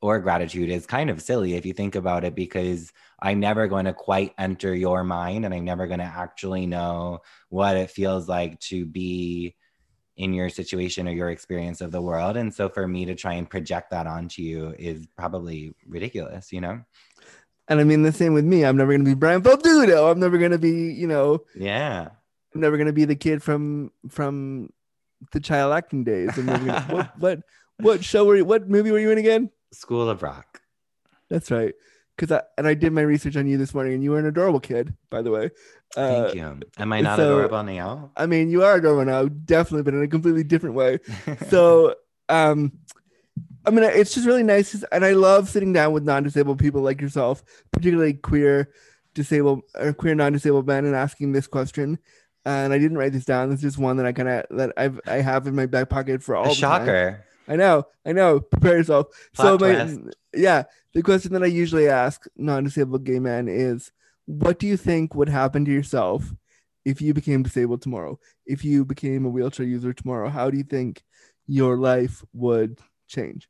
or 0.01 0.20
gratitude 0.20 0.70
is 0.70 0.86
kind 0.86 1.10
of 1.10 1.22
silly 1.22 1.56
if 1.56 1.66
you 1.66 1.74
think 1.74 1.95
about 1.95 2.24
it, 2.24 2.36
because 2.36 2.93
I'm 3.20 3.41
never 3.41 3.68
going 3.68 3.86
to 3.86 3.93
quite 3.93 4.34
enter 4.38 4.74
your 4.74 5.03
mind 5.03 5.43
and 5.43 5.53
I'm 5.53 5.66
never 5.66 5.88
going 5.88 5.99
to 5.99 6.06
actually 6.06 6.68
know 6.68 7.20
what 7.49 7.76
it 7.76 7.89
feels 7.89 8.30
like 8.30 8.60
to 8.62 8.86
be 8.86 9.56
in 10.18 10.34
your 10.34 10.49
situation 10.49 11.07
or 11.07 11.11
your 11.11 11.30
experience 11.30 11.82
of 11.82 11.91
the 11.91 12.01
world. 12.01 12.38
And 12.38 12.53
so 12.53 12.70
for 12.70 12.88
me 12.88 13.05
to 13.05 13.16
try 13.16 13.34
and 13.34 13.49
project 13.49 13.91
that 13.91 14.07
onto 14.07 14.41
you 14.41 14.74
is 14.80 15.07
probably 15.18 15.76
ridiculous, 15.88 16.53
you 16.53 16.61
know? 16.61 16.82
And 17.68 17.80
I 17.80 17.84
mean 17.84 18.03
the 18.03 18.11
same 18.11 18.34
with 18.34 18.45
me. 18.45 18.63
I'm 18.63 18.78
never 18.78 18.91
gonna 18.93 19.03
be 19.03 19.13
Brian 19.16 19.41
Falduto. 19.41 20.11
I'm 20.11 20.20
never 20.20 20.38
gonna 20.38 20.57
be, 20.57 20.93
you 20.93 21.07
know, 21.07 21.43
Yeah. 21.55 22.09
I'm 22.53 22.61
never 22.61 22.78
gonna 22.78 22.93
be 22.93 23.05
the 23.05 23.16
kid 23.16 23.43
from 23.43 23.91
from 24.09 24.70
the 25.32 25.39
child 25.41 25.74
acting 25.74 26.03
days. 26.03 26.32
Gonna, 26.36 26.82
what 26.89 27.20
what 27.20 27.39
what 27.80 28.03
show 28.05 28.24
were 28.24 28.38
you? 28.38 28.45
What 28.45 28.70
movie 28.70 28.91
were 28.91 28.99
you 28.99 29.11
in 29.11 29.18
again? 29.18 29.49
School 29.74 30.09
of 30.09 30.24
Rock. 30.24 30.61
That's 31.30 31.51
right. 31.51 31.74
Because 32.16 32.32
I 32.32 32.43
and 32.57 32.66
I 32.68 32.74
did 32.74 32.93
my 32.93 33.01
research 33.01 33.36
on 33.36 33.47
you 33.47 33.57
this 33.57 33.74
morning, 33.74 33.93
and 33.93 34.03
you 34.03 34.11
were 34.11 34.20
an 34.20 34.26
adorable 34.26 34.59
kid, 34.59 34.93
by 35.09 35.22
the 35.22 35.32
way. 35.32 35.51
Uh, 35.97 36.24
Thank 36.24 36.36
you. 36.36 36.59
Am 36.78 36.93
I 36.93 37.01
not 37.01 37.18
so- 37.18 37.36
adorable 37.38 37.63
now? 37.63 38.11
I 38.16 38.26
mean, 38.26 38.49
you 38.49 38.63
are 38.63 38.76
adorable 38.76 39.05
now, 39.05 39.26
definitely, 39.26 39.84
but 39.84 39.93
in 39.93 40.03
a 40.03 40.07
completely 40.07 40.43
different 40.43 40.76
way. 40.76 40.99
so 41.49 41.95
um 42.30 42.72
i 43.68 43.70
mean 43.70 43.84
it's 43.84 44.13
just 44.16 44.26
really 44.26 44.41
nice 44.41 44.84
and 44.91 45.05
i 45.05 45.11
love 45.11 45.47
sitting 45.47 45.74
down 45.74 45.91
with 45.93 46.03
non-disabled 46.03 46.57
people 46.57 46.82
like 46.82 46.99
yourself 46.99 47.43
particularly 47.72 48.13
queer 48.13 48.72
disabled 49.13 49.61
or 49.76 49.93
queer 49.93 50.16
non-disabled 50.16 50.66
men 50.66 50.86
and 50.86 50.95
asking 50.95 51.32
this 51.34 51.45
question 51.45 51.99
and 52.45 52.74
i 52.74 52.80
didn't 52.80 52.97
write 52.97 53.11
this 53.11 53.26
down 53.26 53.49
this 53.49 53.57
is 53.59 53.63
just 53.63 53.78
one 53.78 53.97
that 53.97 54.05
i 54.07 54.11
kind 54.11 54.28
of 54.30 54.45
that 54.49 54.72
i've 54.78 54.99
i 55.05 55.16
have 55.16 55.45
in 55.45 55.55
my 55.55 55.66
back 55.68 55.88
pocket 55.89 56.24
for 56.24 56.36
all 56.36 56.45
a 56.51 56.55
the 56.55 56.55
time. 56.61 57.18
I 57.48 57.56
know 57.56 57.86
i 58.06 58.12
know. 58.12 58.39
Prepare 58.52 58.78
yourself. 58.78 59.08
So 59.34 59.58
Plot 59.58 59.89
my, 59.89 60.12
yeah 60.34 60.64
the 60.93 61.04
question 61.04 61.34
that 61.34 61.43
i 61.43 61.48
usually 61.48 61.88
ask 61.88 62.26
non-disabled 62.36 63.04
gay 63.04 63.20
men 63.20 63.48
is 63.48 63.91
what 64.26 64.60
do 64.60 64.68
you 64.68 64.78
think 64.78 65.14
would 65.14 65.30
happen 65.30 65.66
to 65.66 65.72
yourself 65.72 66.34
if 66.84 67.02
you 67.02 67.14
became 67.14 67.41
disabled 67.41 67.82
tomorrow? 67.82 68.20
If 68.46 68.64
you 68.64 68.86
became 68.86 69.26
a 69.26 69.30
wheelchair 69.30 69.66
user 69.66 69.93
tomorrow 69.93 70.30
how 70.30 70.50
do 70.50 70.58
you 70.58 70.64
think 70.64 71.04
your 71.48 71.78
life 71.78 72.24
would 72.34 72.80
change? 73.08 73.48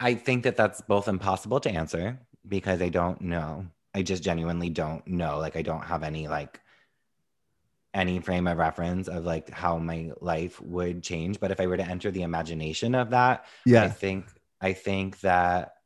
I 0.00 0.14
think 0.14 0.42
that 0.44 0.56
that's 0.56 0.80
both 0.80 1.08
impossible 1.08 1.60
to 1.60 1.70
answer 1.70 2.20
because 2.46 2.82
I 2.82 2.88
don't 2.88 3.20
know. 3.20 3.66
I 3.94 4.02
just 4.02 4.22
genuinely 4.22 4.68
don't 4.68 5.06
know. 5.06 5.38
Like 5.38 5.56
I 5.56 5.62
don't 5.62 5.84
have 5.84 6.02
any 6.02 6.28
like 6.28 6.60
any 7.96 8.20
frame 8.20 8.46
of 8.46 8.58
reference 8.58 9.08
of 9.08 9.24
like 9.24 9.50
how 9.50 9.78
my 9.78 10.12
life 10.20 10.60
would 10.60 11.02
change. 11.02 11.40
But 11.40 11.50
if 11.50 11.58
I 11.58 11.66
were 11.66 11.78
to 11.78 11.88
enter 11.88 12.10
the 12.10 12.22
imagination 12.22 12.94
of 12.94 13.10
that, 13.10 13.46
yeah, 13.64 13.84
I 13.84 13.88
think 13.88 14.26
I 14.60 14.74
think 14.74 15.20
that 15.20 15.76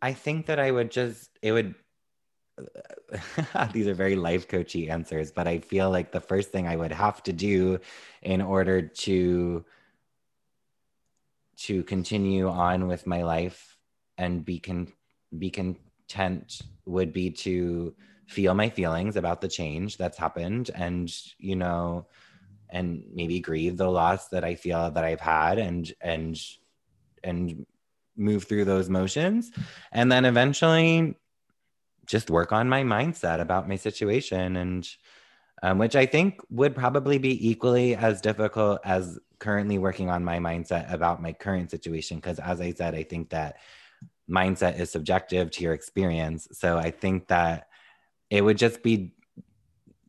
I 0.00 0.12
think 0.12 0.46
that 0.46 0.60
I 0.60 0.70
would 0.70 0.90
just 0.90 1.30
it 1.42 1.52
would 1.52 1.74
these 3.72 3.88
are 3.88 3.94
very 3.94 4.14
life 4.14 4.46
coachy 4.46 4.88
answers, 4.88 5.32
but 5.32 5.48
I 5.48 5.58
feel 5.58 5.90
like 5.90 6.12
the 6.12 6.20
first 6.20 6.52
thing 6.52 6.68
I 6.68 6.76
would 6.76 6.92
have 6.92 7.22
to 7.24 7.32
do 7.32 7.80
in 8.22 8.40
order 8.40 8.80
to 8.82 9.64
to 11.56 11.82
continue 11.84 12.48
on 12.48 12.86
with 12.86 13.06
my 13.06 13.22
life 13.22 13.76
and 14.18 14.44
be 14.44 14.58
con- 14.58 14.92
be 15.38 15.50
content 15.50 16.62
would 16.86 17.12
be 17.12 17.30
to 17.30 17.94
feel 18.32 18.54
my 18.54 18.68
feelings 18.68 19.16
about 19.16 19.40
the 19.40 19.48
change 19.48 19.96
that's 19.96 20.18
happened 20.18 20.70
and 20.74 21.12
you 21.38 21.56
know 21.56 22.06
and 22.70 23.04
maybe 23.12 23.38
grieve 23.40 23.76
the 23.76 23.90
loss 23.90 24.28
that 24.28 24.44
I 24.44 24.54
feel 24.54 24.90
that 24.90 25.04
I've 25.04 25.20
had 25.20 25.58
and 25.58 25.92
and 26.00 26.40
and 27.22 27.66
move 28.16 28.44
through 28.44 28.64
those 28.64 28.88
motions 28.88 29.50
and 29.92 30.10
then 30.10 30.24
eventually 30.24 31.14
just 32.06 32.30
work 32.30 32.52
on 32.52 32.68
my 32.68 32.82
mindset 32.82 33.40
about 33.40 33.68
my 33.68 33.76
situation 33.76 34.56
and 34.56 34.88
um, 35.62 35.78
which 35.78 35.94
I 35.94 36.06
think 36.06 36.40
would 36.50 36.74
probably 36.74 37.18
be 37.18 37.48
equally 37.48 37.94
as 37.94 38.20
difficult 38.20 38.80
as 38.84 39.18
currently 39.38 39.78
working 39.78 40.10
on 40.10 40.24
my 40.24 40.38
mindset 40.38 40.92
about 40.92 41.22
my 41.22 41.32
current 41.32 41.70
situation. 41.70 42.16
Because 42.16 42.40
as 42.40 42.60
I 42.60 42.72
said, 42.72 42.94
I 42.94 43.04
think 43.04 43.30
that 43.30 43.58
mindset 44.28 44.78
is 44.78 44.90
subjective 44.90 45.50
to 45.52 45.62
your 45.62 45.72
experience. 45.72 46.48
So 46.52 46.78
I 46.78 46.90
think 46.90 47.28
that 47.28 47.68
it 48.32 48.42
would 48.42 48.56
just 48.56 48.82
be 48.82 49.12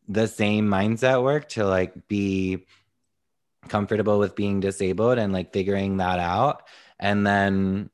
the 0.08 0.26
same 0.26 0.66
mindset 0.66 1.22
work 1.22 1.46
to 1.50 1.66
like 1.66 2.08
be 2.08 2.64
comfortable 3.68 4.18
with 4.18 4.34
being 4.34 4.60
disabled 4.60 5.18
and 5.18 5.30
like 5.30 5.52
figuring 5.52 5.98
that 5.98 6.18
out. 6.18 6.62
And 6.98 7.26
then 7.26 7.90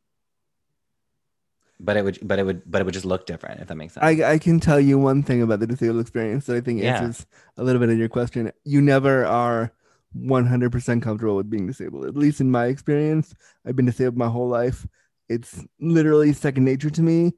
but 1.81 1.97
it 1.97 2.05
would 2.05 2.19
but 2.23 2.39
it 2.39 2.47
would 2.47 2.63
but 2.65 2.81
it 2.81 2.85
would 2.85 2.95
just 2.95 3.07
look 3.07 3.27
different 3.27 3.61
if 3.61 3.67
that 3.67 3.75
makes 3.75 3.95
sense. 3.95 4.05
I, 4.05 4.35
I 4.35 4.39
can 4.39 4.61
tell 4.61 4.79
you 4.79 5.01
one 5.01 5.25
thing 5.25 5.43
about 5.43 5.59
the 5.59 5.67
disabled 5.67 6.01
experience 6.01 6.47
that 6.47 6.55
I 6.57 6.61
think 6.61 6.81
Yeah. 6.81 7.03
answers 7.03 7.27
a 7.57 7.65
little 7.65 7.81
bit 7.81 7.89
of 7.89 7.99
your 7.99 8.09
question. 8.09 8.53
You 8.63 8.81
never 8.81 9.27
are 9.27 9.73
100% 10.17 11.03
comfortable 11.03 11.35
with 11.37 11.51
being 11.51 11.67
disabled. 11.67 12.07
At 12.07 12.17
least 12.17 12.41
in 12.41 12.53
my 12.53 12.67
experience, 12.67 13.35
I've 13.67 13.75
been 13.75 13.87
disabled 13.87 14.17
my 14.17 14.29
whole 14.29 14.49
life. 14.49 14.87
It's 15.29 15.65
literally 15.81 16.33
second 16.33 16.65
nature 16.65 16.91
to 16.91 17.03
me. 17.03 17.33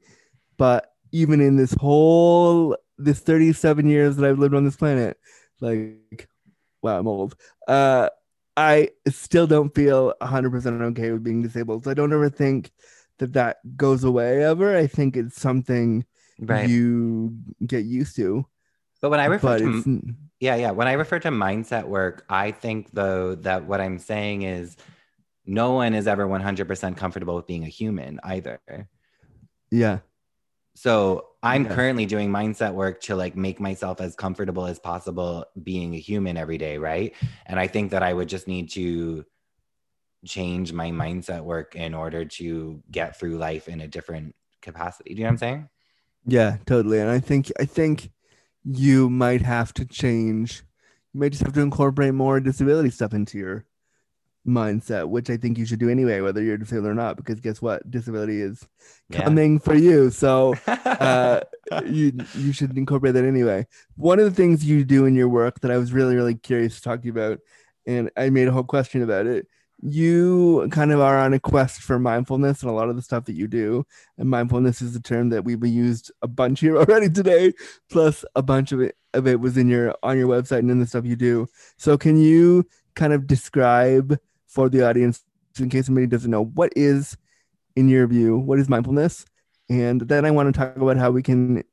But 0.57 0.92
even 1.13 1.39
in 1.39 1.55
this 1.55 1.73
whole 1.79 2.75
this 2.97 3.19
37 3.19 3.87
years 3.87 4.17
that 4.17 4.29
I've 4.29 4.39
lived 4.39 4.53
on 4.53 4.65
this 4.65 4.75
planet, 4.75 5.17
like 5.61 6.27
wow, 6.81 6.99
I'm 6.99 7.07
old. 7.07 7.35
Uh 7.67 8.09
I 8.55 8.89
still 9.09 9.47
don't 9.47 9.73
feel 9.73 10.13
100% 10.21 10.81
okay 10.91 11.11
with 11.11 11.23
being 11.23 11.41
disabled. 11.41 11.85
So 11.85 11.91
I 11.91 11.95
don't 11.95 12.13
ever 12.13 12.29
think 12.29 12.71
that 13.19 13.33
that 13.33 13.57
goes 13.75 14.03
away 14.03 14.43
ever. 14.43 14.77
I 14.77 14.85
think 14.85 15.15
it's 15.15 15.41
something 15.41 16.05
right. 16.39 16.69
you 16.69 17.35
get 17.65 17.85
used 17.85 18.15
to. 18.17 18.45
but 19.01 19.09
when 19.09 19.19
I 19.19 19.25
refer 19.25 19.57
to 19.59 20.01
Yeah, 20.39 20.55
yeah. 20.55 20.71
When 20.71 20.87
I 20.87 20.93
refer 20.93 21.19
to 21.19 21.29
mindset 21.29 21.85
work, 21.85 22.25
I 22.29 22.51
think 22.51 22.91
though 22.91 23.35
that 23.35 23.65
what 23.65 23.81
I'm 23.81 23.97
saying 23.97 24.43
is 24.43 24.77
no 25.45 25.73
one 25.73 25.93
is 25.93 26.07
ever 26.07 26.27
100% 26.27 26.97
comfortable 26.97 27.35
with 27.35 27.47
being 27.47 27.63
a 27.63 27.69
human 27.69 28.19
either. 28.23 28.59
yeah, 29.71 29.99
So 30.75 31.27
I'm 31.43 31.65
currently 31.65 32.05
doing 32.05 32.31
mindset 32.31 32.73
work 32.73 33.01
to 33.01 33.15
like 33.15 33.35
make 33.35 33.59
myself 33.59 34.01
as 34.01 34.15
comfortable 34.15 34.65
as 34.65 34.79
possible 34.79 35.45
being 35.61 35.93
a 35.93 35.99
human 35.99 36.35
every 36.35 36.57
day, 36.57 36.77
right? 36.77 37.13
And 37.45 37.59
I 37.59 37.67
think 37.67 37.91
that 37.91 38.01
I 38.01 38.13
would 38.13 38.29
just 38.29 38.47
need 38.47 38.69
to 38.71 39.25
change 40.25 40.73
my 40.73 40.89
mindset 40.89 41.43
work 41.43 41.75
in 41.75 41.93
order 41.93 42.25
to 42.25 42.81
get 42.89 43.19
through 43.19 43.37
life 43.37 43.67
in 43.67 43.81
a 43.81 43.87
different 43.87 44.35
capacity. 44.61 45.13
Do 45.13 45.19
you 45.19 45.23
know 45.23 45.27
what 45.27 45.31
I'm 45.33 45.37
saying? 45.37 45.69
yeah, 46.25 46.57
totally. 46.65 46.99
And 46.99 47.09
I 47.09 47.19
think 47.19 47.51
I 47.59 47.65
think 47.65 48.11
you 48.63 49.09
might 49.09 49.41
have 49.41 49.73
to 49.75 49.85
change. 49.85 50.63
You 51.13 51.19
might 51.19 51.33
just 51.33 51.43
have 51.43 51.53
to 51.53 51.61
incorporate 51.61 52.13
more 52.13 52.39
disability 52.39 52.89
stuff 52.89 53.13
into 53.13 53.37
your 53.37 53.65
mindset, 54.47 55.07
which 55.09 55.29
I 55.29 55.37
think 55.37 55.57
you 55.57 55.65
should 55.65 55.79
do 55.79 55.89
anyway, 55.89 56.21
whether 56.21 56.41
you're 56.43 56.57
disabled 56.57 56.87
or 56.87 56.93
not. 56.93 57.15
Because 57.17 57.39
guess 57.39 57.61
what, 57.61 57.89
disability 57.89 58.41
is 58.41 58.67
Yeah. 59.09 59.23
coming 59.23 59.59
for 59.59 59.73
you. 59.75 60.09
So 60.09 60.55
uh, 60.67 61.41
you 61.85 62.11
you 62.35 62.51
should 62.53 62.77
incorporate 62.77 63.13
that 63.13 63.23
anyway. 63.25 63.67
One 63.95 64.19
of 64.19 64.25
the 64.25 64.31
things 64.35 64.65
you 64.65 64.83
do 64.83 65.05
in 65.05 65.15
your 65.15 65.29
work 65.29 65.61
that 65.61 65.71
I 65.71 65.77
was 65.77 65.93
really 65.93 66.15
really 66.15 66.35
curious 66.35 66.75
to 66.75 66.81
talk 66.81 67.01
to 67.01 67.05
you 67.05 67.11
about, 67.13 67.39
and 67.87 68.09
I 68.17 68.29
made 68.29 68.47
a 68.47 68.51
whole 68.51 68.63
question 68.63 69.01
about 69.01 69.27
it. 69.27 69.47
You 69.85 70.69
kind 70.71 70.93
of 70.93 71.01
are 71.01 71.17
on 71.17 71.33
a 71.33 71.39
quest 71.39 71.81
for 71.81 71.99
mindfulness 71.99 72.61
and 72.61 72.71
a 72.71 72.73
lot 72.73 72.87
of 72.89 72.95
the 72.95 73.01
stuff 73.01 73.25
that 73.25 73.35
you 73.35 73.47
do. 73.47 73.85
And 74.17 74.29
mindfulness 74.29 74.81
is 74.81 74.95
a 74.95 75.01
term 75.01 75.27
that 75.29 75.43
we've 75.43 75.61
used 75.65 76.09
a 76.21 76.27
bunch 76.27 76.61
here 76.61 76.77
already 76.79 77.09
today. 77.09 77.53
Plus, 77.91 78.23
a 78.35 78.41
bunch 78.41 78.71
of 78.71 78.79
it 78.81 78.95
of 79.13 79.27
it 79.27 79.39
was 79.39 79.57
in 79.57 79.67
your 79.67 79.95
on 80.03 80.17
your 80.17 80.27
website 80.27 80.59
and 80.59 80.71
in 80.71 80.79
the 80.79 80.87
stuff 80.87 81.05
you 81.05 81.15
do. 81.17 81.47
So, 81.77 81.97
can 81.97 82.17
you 82.17 82.65
kind 82.95 83.11
of 83.13 83.27
describe 83.27 84.17
for 84.53 84.69
the 84.69 84.87
audience, 84.87 85.23
in 85.59 85.69
case 85.69 85.87
somebody 85.87 86.07
doesn't 86.07 86.31
know, 86.31 86.45
what 86.45 86.71
is, 86.75 87.17
in 87.75 87.89
your 87.89 88.07
view, 88.07 88.37
what 88.37 88.59
is 88.59 88.69
mindfulness? 88.69 89.25
And 89.69 90.01
then 90.01 90.25
I 90.25 90.31
want 90.31 90.53
to 90.53 90.57
talk 90.57 90.75
about 90.77 90.97
how 90.97 91.11
we 91.11 91.23
can 91.23 91.63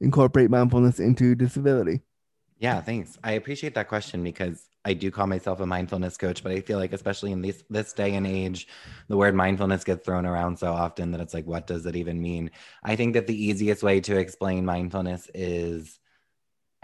incorporate 0.00 0.50
mindfulness 0.50 0.98
into 0.98 1.34
disability. 1.34 2.00
Yeah, 2.58 2.80
thanks. 2.80 3.18
I 3.22 3.32
appreciate 3.32 3.74
that 3.74 3.88
question 3.88 4.24
because 4.24 4.68
I 4.84 4.94
do 4.94 5.10
call 5.10 5.26
myself 5.26 5.60
a 5.60 5.66
mindfulness 5.66 6.16
coach, 6.16 6.42
but 6.42 6.52
I 6.52 6.60
feel 6.60 6.78
like 6.78 6.92
especially 6.92 7.32
in 7.32 7.42
this 7.42 7.62
this 7.70 7.92
day 7.92 8.14
and 8.14 8.26
age, 8.26 8.68
the 9.08 9.16
word 9.16 9.34
mindfulness 9.34 9.84
gets 9.84 10.04
thrown 10.04 10.26
around 10.26 10.58
so 10.58 10.72
often 10.72 11.10
that 11.12 11.20
it's 11.20 11.34
like, 11.34 11.46
what 11.46 11.66
does 11.66 11.86
it 11.86 11.96
even 11.96 12.20
mean? 12.20 12.50
I 12.82 12.96
think 12.96 13.14
that 13.14 13.26
the 13.26 13.44
easiest 13.44 13.82
way 13.82 14.00
to 14.00 14.18
explain 14.18 14.64
mindfulness 14.64 15.30
is, 15.34 15.98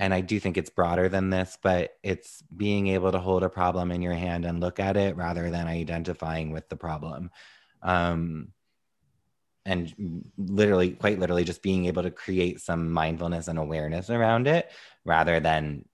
and 0.00 0.14
I 0.14 0.22
do 0.22 0.40
think 0.40 0.56
it's 0.56 0.70
broader 0.70 1.10
than 1.10 1.28
this, 1.28 1.58
but 1.62 1.90
it's 2.02 2.42
being 2.56 2.86
able 2.86 3.12
to 3.12 3.18
hold 3.18 3.42
a 3.42 3.50
problem 3.50 3.92
in 3.92 4.00
your 4.00 4.14
hand 4.14 4.46
and 4.46 4.58
look 4.58 4.80
at 4.80 4.96
it 4.96 5.14
rather 5.14 5.50
than 5.50 5.66
identifying 5.66 6.52
with 6.52 6.70
the 6.70 6.76
problem. 6.76 7.30
Um, 7.82 8.54
and 9.66 10.24
literally 10.38 10.92
quite 10.92 11.18
literally 11.18 11.44
just 11.44 11.62
being 11.62 11.84
able 11.84 12.02
to 12.02 12.10
create 12.10 12.62
some 12.62 12.90
mindfulness 12.90 13.46
and 13.46 13.58
awareness 13.58 14.08
around 14.08 14.46
it 14.48 14.70
rather 15.04 15.38
than 15.38 15.84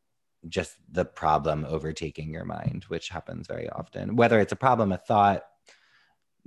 just 0.49 0.77
the 0.93 1.05
problem 1.05 1.67
overtaking 1.69 2.33
your 2.33 2.45
mind 2.45 2.85
which 2.87 3.09
happens 3.09 3.49
very 3.49 3.69
often. 3.71 4.15
Whether 4.15 4.39
it's 4.39 4.53
a 4.53 4.57
problem 4.57 4.93
a 4.93 4.99
thought 4.99 5.43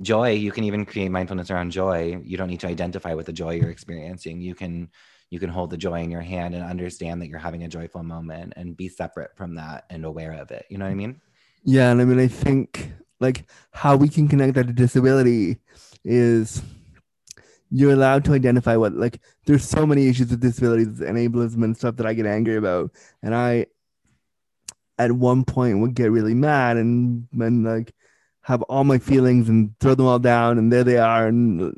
joy 0.01 0.31
you 0.31 0.53
can 0.53 0.63
even 0.63 0.85
create 0.85 1.11
mindfulness 1.11 1.51
around 1.51 1.71
joy. 1.71 2.21
You 2.23 2.37
don't 2.37 2.47
need 2.47 2.61
to 2.61 2.67
identify 2.67 3.15
with 3.15 3.25
the 3.25 3.33
joy 3.33 3.55
you're 3.55 3.69
experiencing. 3.69 4.39
You 4.39 4.55
can 4.55 4.89
you 5.29 5.39
can 5.39 5.49
hold 5.49 5.69
the 5.69 5.77
joy 5.77 6.01
in 6.01 6.11
your 6.11 6.21
hand 6.21 6.55
and 6.55 6.63
understand 6.63 7.21
that 7.21 7.27
you're 7.27 7.39
having 7.39 7.63
a 7.63 7.67
joyful 7.67 8.03
moment 8.03 8.53
and 8.55 8.75
be 8.75 8.89
separate 8.89 9.35
from 9.35 9.55
that 9.55 9.85
and 9.89 10.05
aware 10.05 10.33
of 10.33 10.51
it 10.51 10.65
you 10.69 10.77
know 10.77 10.85
what 10.85 10.91
i 10.91 10.95
mean 10.95 11.19
yeah 11.63 11.91
and 11.91 12.01
i 12.01 12.05
mean 12.05 12.19
i 12.19 12.27
think 12.27 12.91
like 13.19 13.45
how 13.71 13.95
we 13.95 14.09
can 14.09 14.27
connect 14.27 14.53
that 14.53 14.67
to 14.67 14.73
disability 14.73 15.57
is 16.03 16.61
you're 17.71 17.93
allowed 17.93 18.25
to 18.25 18.33
identify 18.33 18.75
what 18.75 18.93
like 18.93 19.21
there's 19.45 19.63
so 19.63 19.85
many 19.85 20.07
issues 20.07 20.29
with 20.29 20.39
disabilities 20.39 21.01
and 21.01 21.17
ableism 21.17 21.63
and 21.63 21.77
stuff 21.77 21.95
that 21.97 22.05
I 22.05 22.13
get 22.13 22.25
angry 22.25 22.55
about. 22.55 22.91
And 23.21 23.35
I 23.35 23.67
at 24.97 25.11
one 25.11 25.45
point 25.45 25.79
would 25.79 25.93
get 25.93 26.11
really 26.11 26.33
mad 26.33 26.77
and 26.77 27.27
and 27.39 27.63
like 27.63 27.93
have 28.41 28.61
all 28.63 28.83
my 28.83 28.97
feelings 28.97 29.49
and 29.49 29.77
throw 29.79 29.95
them 29.95 30.07
all 30.07 30.19
down 30.19 30.57
and 30.57 30.73
there 30.73 30.83
they 30.83 30.97
are 30.97 31.27
and 31.27 31.73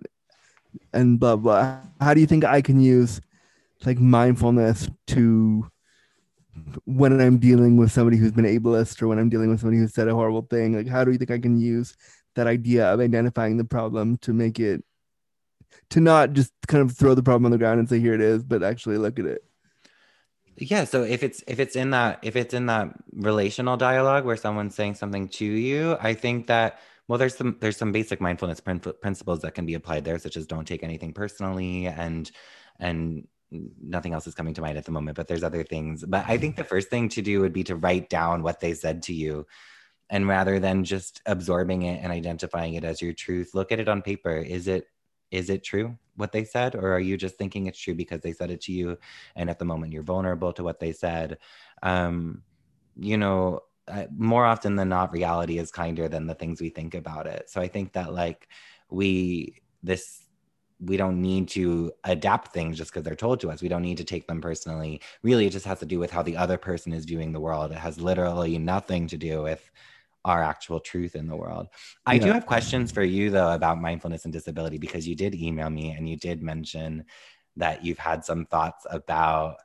and 0.94 1.20
blah 1.20 1.36
blah. 1.36 1.80
How 2.00 2.14
do 2.14 2.22
you 2.22 2.28
think 2.28 2.46
I 2.46 2.62
can 2.62 2.80
use 2.80 3.20
like 3.86 4.00
mindfulness 4.00 4.90
to 5.08 5.70
when 6.86 7.20
I'm 7.20 7.38
dealing 7.38 7.78
with 7.78 7.92
somebody 7.92 8.18
who's 8.18 8.32
been 8.32 8.46
ableist 8.46 9.02
or 9.02 9.08
when 9.08 9.20
I'm 9.20 9.30
dealing 9.30 9.50
with 9.50 9.62
somebody 9.62 9.80
who 9.80 9.88
said 9.88 10.08
a 10.08 10.16
horrible 10.16 10.44
thing? 10.44 10.76
Like 10.76 10.88
how 10.88 11.04
do 11.04 11.12
you 11.12 11.18
think 11.18 11.32
I 11.32 11.40
can 11.40 11.60
use 11.60 11.96
that 12.36 12.48
idea 12.48 12.92
of 12.92 13.00
identifying 13.00 13.58
the 13.58 13.66
problem 13.66 14.18
to 14.18 14.34
make 14.34 14.60
it 14.60 14.84
to 15.92 16.00
not 16.00 16.34
just 16.34 16.52
kind 16.68 16.82
of 16.82 16.96
throw 16.96 17.14
the 17.16 17.24
problem 17.24 17.46
on 17.46 17.52
the 17.52 17.58
ground 17.58 17.80
and 17.80 17.88
say 17.88 18.00
here 18.00 18.14
it 18.14 18.22
is, 18.22 18.44
but 18.44 18.64
actually 18.64 18.98
look 18.98 19.20
at 19.20 19.26
it. 19.26 19.44
Yeah, 20.58 20.84
so 20.84 21.04
if 21.04 21.24
it's 21.24 21.44
if 21.48 21.60
it's 21.60 21.76
in 21.76 21.92
that 21.92 22.20
if 22.22 22.36
it's 22.36 22.54
in 22.54 22.68
that 22.68 22.90
relational 23.14 23.78
dialogue 23.78 24.26
where 24.26 24.38
someone's 24.38 24.76
saying 24.76 24.96
something 24.96 25.28
to 25.30 25.46
you, 25.46 25.98
I 26.00 26.14
think 26.14 26.48
that 26.48 26.80
well 27.08 27.18
there's 27.18 27.36
some 27.36 27.58
there's 27.60 27.78
some 27.78 27.92
basic 27.92 28.22
mindfulness 28.22 28.60
principles 28.60 29.42
that 29.42 29.56
can 29.56 29.66
be 29.66 29.74
applied 29.74 30.06
there 30.06 30.20
such 30.20 30.38
as 30.38 30.46
don't 30.46 30.68
take 30.68 30.84
anything 30.84 31.14
personally 31.14 31.88
and 31.88 32.30
and 32.80 33.28
nothing 33.52 34.14
else 34.14 34.28
is 34.28 34.36
coming 34.36 34.54
to 34.54 34.62
mind 34.62 34.78
at 34.78 34.86
the 34.86 34.92
moment 34.92 35.18
but 35.18 35.28
there's 35.28 35.44
other 35.44 35.64
things. 35.64 36.04
But 36.08 36.26
i 36.28 36.38
think 36.38 36.56
the 36.56 36.64
first 36.64 36.90
thing 36.90 37.10
to 37.10 37.22
do 37.22 37.42
would 37.42 37.54
be 37.54 37.64
to 37.66 37.76
write 37.76 38.10
down 38.10 38.44
what 38.44 38.60
they 38.60 38.74
said 38.74 39.04
to 39.04 39.14
you. 39.14 39.46
And 40.10 40.28
rather 40.28 40.60
than 40.60 40.84
just 40.84 41.22
absorbing 41.26 41.84
it 41.84 42.04
and 42.04 42.12
identifying 42.12 42.74
it 42.74 42.84
as 42.84 43.02
your 43.02 43.14
truth 43.14 43.54
look 43.54 43.72
at 43.72 43.80
it 43.80 43.88
on 43.88 44.02
paper. 44.02 44.38
Is 44.38 44.68
it 44.68 44.88
is 45.32 45.50
it 45.50 45.64
true 45.64 45.98
what 46.16 46.34
they 46.34 46.44
said? 46.44 46.76
Or 46.76 46.94
are 46.94 47.00
you 47.00 47.16
just 47.16 47.38
thinking 47.38 47.68
it's 47.68 47.80
true 47.80 47.96
because 47.96 48.20
they 48.22 48.34
said 48.34 48.52
it 48.52 48.62
to 48.62 48.74
you? 48.74 48.98
And 49.36 49.50
at 49.50 49.60
the 49.60 49.66
moment 49.66 49.94
you're 49.94 50.04
vulnerable 50.04 50.52
to 50.54 50.64
what 50.64 50.80
they 50.80 50.92
said. 50.92 51.38
Um, 51.82 52.44
you 52.98 53.18
know 53.18 53.62
uh, 53.88 54.06
more 54.16 54.46
often 54.46 54.76
than 54.76 54.90
not 54.90 55.12
reality 55.12 55.58
is 55.58 55.72
kinder 55.72 56.08
than 56.08 56.28
the 56.28 56.36
things 56.36 56.62
we 56.62 56.70
think 56.70 56.94
about 56.94 57.28
it. 57.28 57.50
So 57.50 57.62
i 57.62 57.68
think 57.68 57.94
that 57.94 58.14
like 58.14 58.48
we 58.90 59.62
this 59.84 60.28
we 60.84 60.98
don't 60.98 61.22
need 61.22 61.48
to 61.50 61.92
adapt 62.04 62.54
things 62.54 62.78
just 62.78 62.92
because 62.92 63.04
they're 63.04 63.16
told 63.16 63.40
to 63.42 63.52
us. 63.52 63.62
We 63.62 63.70
don't 63.70 63.84
need 63.84 63.98
to 63.98 64.04
take 64.04 64.28
them 64.28 64.42
personally. 64.42 65.02
Really, 65.22 65.46
it 65.46 65.52
just 65.52 65.66
has 65.66 65.80
to 65.80 65.86
do 65.86 66.00
with 66.00 66.12
how 66.12 66.24
the 66.24 66.36
other 66.36 66.58
person 66.58 66.92
is 66.92 67.06
viewing 67.06 67.32
the 67.32 67.40
world. 67.40 67.72
It 67.72 67.78
has 67.78 68.00
literally 68.00 68.58
nothing 68.58 69.08
to 69.08 69.18
do 69.18 69.44
with 69.44 69.70
our 70.26 70.44
actual 70.44 70.80
truth 70.80 71.16
in 71.16 71.28
the 71.28 71.36
world. 71.36 71.68
I 72.06 72.16
yeah. 72.16 72.26
do 72.26 72.32
have 72.34 72.46
questions 72.46 72.92
for 72.92 73.04
you 73.04 73.30
though 73.30 73.54
about 73.54 73.82
mindfulness 73.82 74.26
and 74.26 74.34
disability 74.34 74.78
because 74.78 75.08
you 75.08 75.16
did 75.16 75.36
email 75.36 75.70
me 75.70 75.92
and 75.92 76.08
you 76.08 76.18
did 76.18 76.44
mention 76.44 77.06
that 77.58 77.84
you've 77.84 77.98
had 77.98 78.24
some 78.24 78.46
thoughts 78.46 78.86
about 78.90 79.58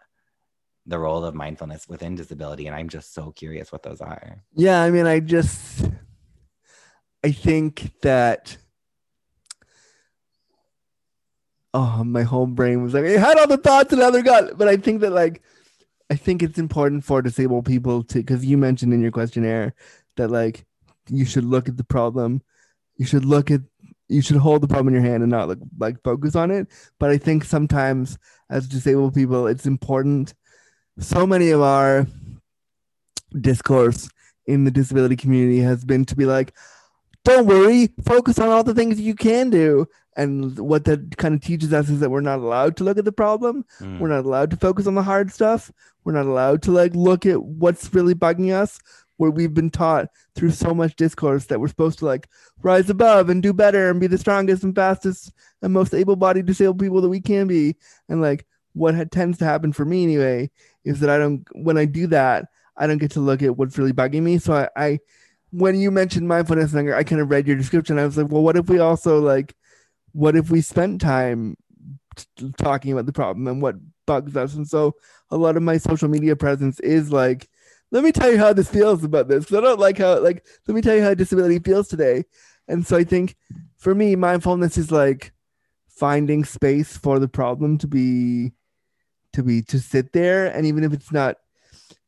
the 0.87 0.99
role 0.99 1.25
of 1.25 1.35
mindfulness 1.35 1.89
within 1.89 2.15
disability 2.15 2.67
and 2.67 2.77
I'm 2.77 2.89
just 2.89 3.13
so 3.13 3.33
curious 3.33 3.71
what 3.71 3.83
those 3.83 4.01
are. 4.01 4.43
Yeah, 4.55 4.83
I 4.83 4.91
mean 4.91 5.07
I 5.07 5.21
just 5.21 5.91
I 7.23 7.33
think 7.33 7.93
that 8.03 8.57
oh 11.77 12.03
my 12.05 12.23
whole 12.23 12.47
brain 12.47 12.83
was 12.83 12.95
like 12.95 13.05
I 13.05 13.19
had 13.19 13.39
all 13.39 13.47
the 13.47 13.59
thoughts 13.59 13.93
and 13.93 14.01
other 14.01 14.23
got 14.23 14.57
but 14.57 14.67
I 14.67 14.79
think 14.79 15.03
that 15.03 15.13
like 15.13 15.43
I 16.09 16.15
think 16.15 16.43
it's 16.43 16.59
important 16.59 17.05
for 17.05 17.21
disabled 17.21 17.67
people 17.67 18.03
to 18.05 18.19
because 18.19 18.47
you 18.47 18.57
mentioned 18.57 18.95
in 18.95 19.03
your 19.03 19.11
questionnaire 19.11 19.75
that 20.17 20.31
like 20.31 20.65
you 21.09 21.27
should 21.27 21.45
look 21.45 21.69
at 21.69 21.77
the 21.77 21.85
problem. 21.85 22.43
You 22.97 23.05
should 23.05 23.27
look 23.27 23.51
at 23.51 23.61
you 24.09 24.23
should 24.23 24.39
hold 24.39 24.63
the 24.63 24.69
problem 24.69 24.89
in 24.89 25.03
your 25.03 25.11
hand 25.11 25.23
and 25.23 25.31
not 25.31 25.49
like 25.49 25.59
like 25.79 26.03
focus 26.03 26.35
on 26.35 26.51
it. 26.51 26.69
But 26.99 27.11
i 27.11 27.19
think 27.19 27.45
sometimes 27.45 28.17
as 28.49 28.67
disabled 28.69 29.15
people 29.15 29.47
it's 29.47 29.67
important. 29.67 30.33
So 30.99 31.27
many 31.27 31.51
of 31.51 31.61
our 31.61 32.07
discourse 33.39 34.09
in 34.47 34.65
the 34.65 34.71
disability 34.71 35.17
community 35.17 35.59
has 35.59 35.85
been 35.85 36.07
to 36.07 36.17
be 36.17 36.25
like 36.25 36.55
don't 37.27 37.47
worry. 37.47 37.91
Focus 38.03 38.39
on 38.39 38.49
all 38.49 38.65
the 38.65 38.73
things 38.73 38.99
you 38.99 39.15
can 39.15 39.51
do 39.51 39.87
and 40.17 40.59
what 40.59 40.85
that 40.85 41.17
kind 41.19 41.35
of 41.35 41.43
teaches 41.43 41.73
us 41.73 41.91
is 41.91 42.01
that 42.01 42.11
we're 42.11 42.21
not 42.21 42.39
allowed 42.39 42.77
to 42.79 42.85
look 42.85 42.99
at 42.99 43.05
the 43.05 43.13
problem. 43.13 43.65
Mm. 43.81 43.99
we're 43.99 44.09
not 44.09 44.25
allowed 44.25 44.51
to 44.51 44.57
focus 44.57 44.87
on 44.87 44.95
the 44.95 45.03
hard 45.03 45.31
stuff. 45.31 45.71
We're 46.05 46.15
not 46.15 46.27
allowed 46.27 46.63
to 46.63 46.73
like 46.73 46.95
look 46.95 47.27
at 47.27 47.43
what's 47.43 47.93
really 47.93 48.15
bugging 48.15 48.53
us 48.53 48.79
where 49.19 49.31
we've 49.31 49.55
been 49.55 49.71
taught 49.71 50.09
through 50.35 50.51
so 50.51 50.75
much 50.75 50.97
discourse 50.97 51.47
that 51.47 51.61
we're 51.61 51.69
supposed 51.69 51.99
to 51.99 52.07
like 52.07 52.29
rise 52.63 52.91
above 52.91 53.29
and 53.31 53.43
do 53.43 53.53
better 53.53 53.91
and 53.91 54.01
be 54.01 54.07
the 54.07 54.19
strongest 54.19 54.63
and 54.63 54.75
fastest 54.75 55.33
and 55.63 55.73
most 55.73 55.95
able-bodied 55.95 56.47
disabled 56.47 56.79
people 56.79 57.01
that 57.01 57.09
we 57.09 57.21
can 57.21 57.47
be. 57.47 57.77
And 58.09 58.21
like 58.21 58.47
what 58.73 58.95
ha- 58.95 59.05
tends 59.11 59.39
to 59.39 59.45
happen 59.45 59.73
for 59.73 59.85
me 59.85 60.03
anyway 60.03 60.51
is 60.85 61.01
that 61.01 61.09
i 61.09 61.17
don't 61.17 61.47
when 61.55 61.79
i 61.79 61.87
do 61.87 62.07
that 62.07 62.45
i 62.77 62.87
don't 62.87 62.99
get 62.99 63.11
to 63.11 63.21
look 63.21 63.43
at 63.43 63.57
what's 63.57 63.79
really 63.79 63.93
bugging 63.93 64.23
me. 64.23 64.39
So 64.39 64.53
i, 64.55 64.69
I 64.77 64.99
when 65.51 65.77
you 65.77 65.91
mentioned 65.91 66.29
mindfulness 66.29 66.75
i 66.75 67.03
kind 67.03 67.21
of 67.21 67.31
read 67.31 67.47
your 67.47 67.57
description. 67.57 67.99
I 67.99 68.05
was 68.05 68.17
like 68.17 68.31
well 68.31 68.43
what 68.43 68.57
if 68.57 68.69
we 68.69 68.79
also 68.79 69.21
like 69.21 69.55
what 70.17 70.35
if 70.37 70.51
we 70.51 70.61
spent 70.61 71.01
time 71.01 71.57
t- 72.17 72.53
talking 72.57 72.93
about 72.93 73.07
the 73.07 73.13
problem 73.13 73.47
and 73.47 73.61
what 73.61 73.77
bugs 74.07 74.37
us 74.37 74.55
and 74.55 74.67
so 74.67 74.95
a 75.31 75.37
lot 75.37 75.57
of 75.57 75.63
my 75.63 75.77
social 75.77 76.09
media 76.09 76.35
presence 76.35 76.81
is 76.81 77.13
like 77.13 77.49
let 77.93 78.03
me 78.03 78.13
tell 78.13 78.31
you 78.31 78.39
how 78.39 78.53
this 78.53 78.69
feels 78.69 79.05
about 79.05 79.29
this. 79.29 79.53
I 79.53 79.61
don't 79.61 79.81
like 79.81 79.99
how 79.99 80.21
like 80.21 80.45
let 80.67 80.75
me 80.75 80.81
tell 80.81 80.97
you 80.97 81.03
how 81.03 81.15
disability 81.15 81.59
feels 81.59 81.89
today. 81.89 82.25
And 82.69 82.87
so 82.87 82.97
I 82.97 83.05
think 83.05 83.37
for 83.79 83.95
me, 83.95 84.17
mindfulness 84.17 84.77
is 84.77 84.91
like 84.91 85.33
finding 85.89 86.45
space 86.45 86.97
for 86.97 87.19
the 87.19 87.29
problem 87.29 87.79
to 87.79 87.87
be 87.87 88.53
to 89.33 89.43
be 89.43 89.63
to 89.63 89.79
sit 89.79 90.13
there. 90.13 90.47
And 90.47 90.67
even 90.67 90.83
if 90.85 90.93
it's 90.93 91.13
not 91.13 91.37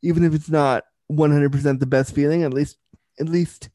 even 0.01 0.23
if 0.23 0.33
it's 0.33 0.49
not 0.49 0.83
100% 1.11 1.79
the 1.79 1.85
best 1.85 2.13
feeling, 2.13 2.43
at 2.43 2.53
least 2.53 2.77
at 3.19 3.29
least 3.29 3.69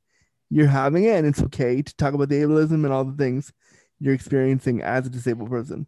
you're 0.50 0.66
having 0.66 1.04
it 1.04 1.16
and 1.16 1.26
it's 1.26 1.42
okay 1.42 1.82
to 1.82 1.96
talk 1.96 2.14
about 2.14 2.28
the 2.28 2.36
ableism 2.36 2.84
and 2.84 2.92
all 2.92 3.04
the 3.04 3.16
things 3.16 3.52
you're 4.00 4.14
experiencing 4.14 4.82
as 4.82 5.06
a 5.06 5.10
disabled 5.10 5.50
person? 5.50 5.86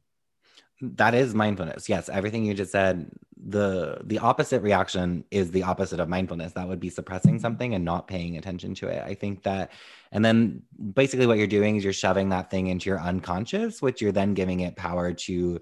That 0.81 1.15
is 1.15 1.35
mindfulness. 1.35 1.89
Yes 1.89 2.09
everything 2.09 2.45
you 2.45 2.55
just 2.55 2.73
said 2.73 3.11
the 3.47 4.01
the 4.05 4.19
opposite 4.19 4.63
reaction 4.63 5.25
is 5.31 5.51
the 5.51 5.63
opposite 5.63 6.01
of 6.01 6.09
mindfulness. 6.09 6.53
That 6.53 6.69
would 6.69 6.81
be 6.81 6.91
suppressing 6.91 7.39
something 7.39 7.75
and 7.75 7.85
not 7.85 8.09
paying 8.09 8.37
attention 8.37 8.75
to 8.77 8.89
it. 8.89 9.03
I 9.03 9.15
think 9.15 9.43
that 9.45 9.73
and 10.13 10.25
then 10.25 10.63
basically 10.95 11.27
what 11.27 11.39
you're 11.39 11.47
doing 11.47 11.77
is 11.77 11.85
you're 11.85 11.93
shoving 11.93 12.31
that 12.31 12.51
thing 12.51 12.67
into 12.67 12.91
your 12.91 13.01
unconscious 13.01 13.81
which 13.81 14.01
you're 14.01 14.13
then 14.13 14.35
giving 14.35 14.61
it 14.61 14.77
power 14.77 15.13
to 15.13 15.61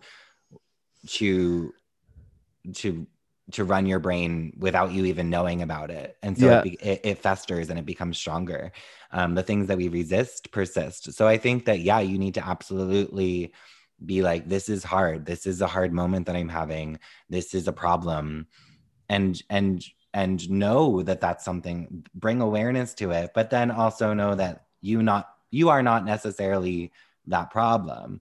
to 1.09 1.73
to 2.75 3.07
to 3.53 3.65
run 3.65 3.87
your 3.87 3.99
brain 3.99 4.55
without 4.59 4.93
you 4.93 5.05
even 5.05 5.29
knowing 5.29 5.63
about 5.63 5.91
it. 5.91 6.17
And 6.23 6.37
so 6.39 6.47
yeah. 6.47 6.63
it, 6.65 6.83
it, 6.83 7.01
it, 7.05 7.19
festers 7.19 7.69
and 7.69 7.79
it 7.79 7.85
becomes 7.85 8.17
stronger. 8.17 8.73
Um, 9.13 9.35
the 9.35 9.43
things 9.43 9.67
that 9.69 9.77
we 9.77 9.89
resist 9.89 10.51
persist. 10.51 11.13
So 11.13 11.29
i 11.29 11.37
think 11.37 11.67
that 11.67 11.81
yeah 11.81 12.01
you 12.01 12.19
need 12.19 12.35
to 12.35 12.47
absolutely 12.47 13.53
be 14.05 14.23
like 14.23 14.49
this 14.49 14.69
is 14.69 14.83
hard. 14.83 15.27
This 15.27 15.47
is 15.47 15.61
a 15.61 15.67
hard 15.67 15.93
moment 15.93 16.27
that 16.27 16.37
i'm 16.37 16.49
having. 16.49 16.99
This 17.29 17.55
is 17.55 17.69
a 17.69 17.73
problem. 17.73 18.47
And 19.09 19.41
and 19.51 19.85
and 20.13 20.49
know 20.49 21.03
that 21.03 21.21
that's 21.21 21.45
something 21.45 22.07
bring 22.15 22.41
awareness 22.41 22.95
to 22.95 23.11
it 23.11 23.33
but 23.35 23.51
then 23.51 23.73
also 23.73 24.15
know 24.15 24.37
that 24.37 24.67
you 24.81 25.03
not 25.03 25.29
you 25.51 25.69
are 25.69 25.83
not 25.83 26.05
necessarily 26.05 26.93
that 27.27 27.51
problem. 27.51 28.21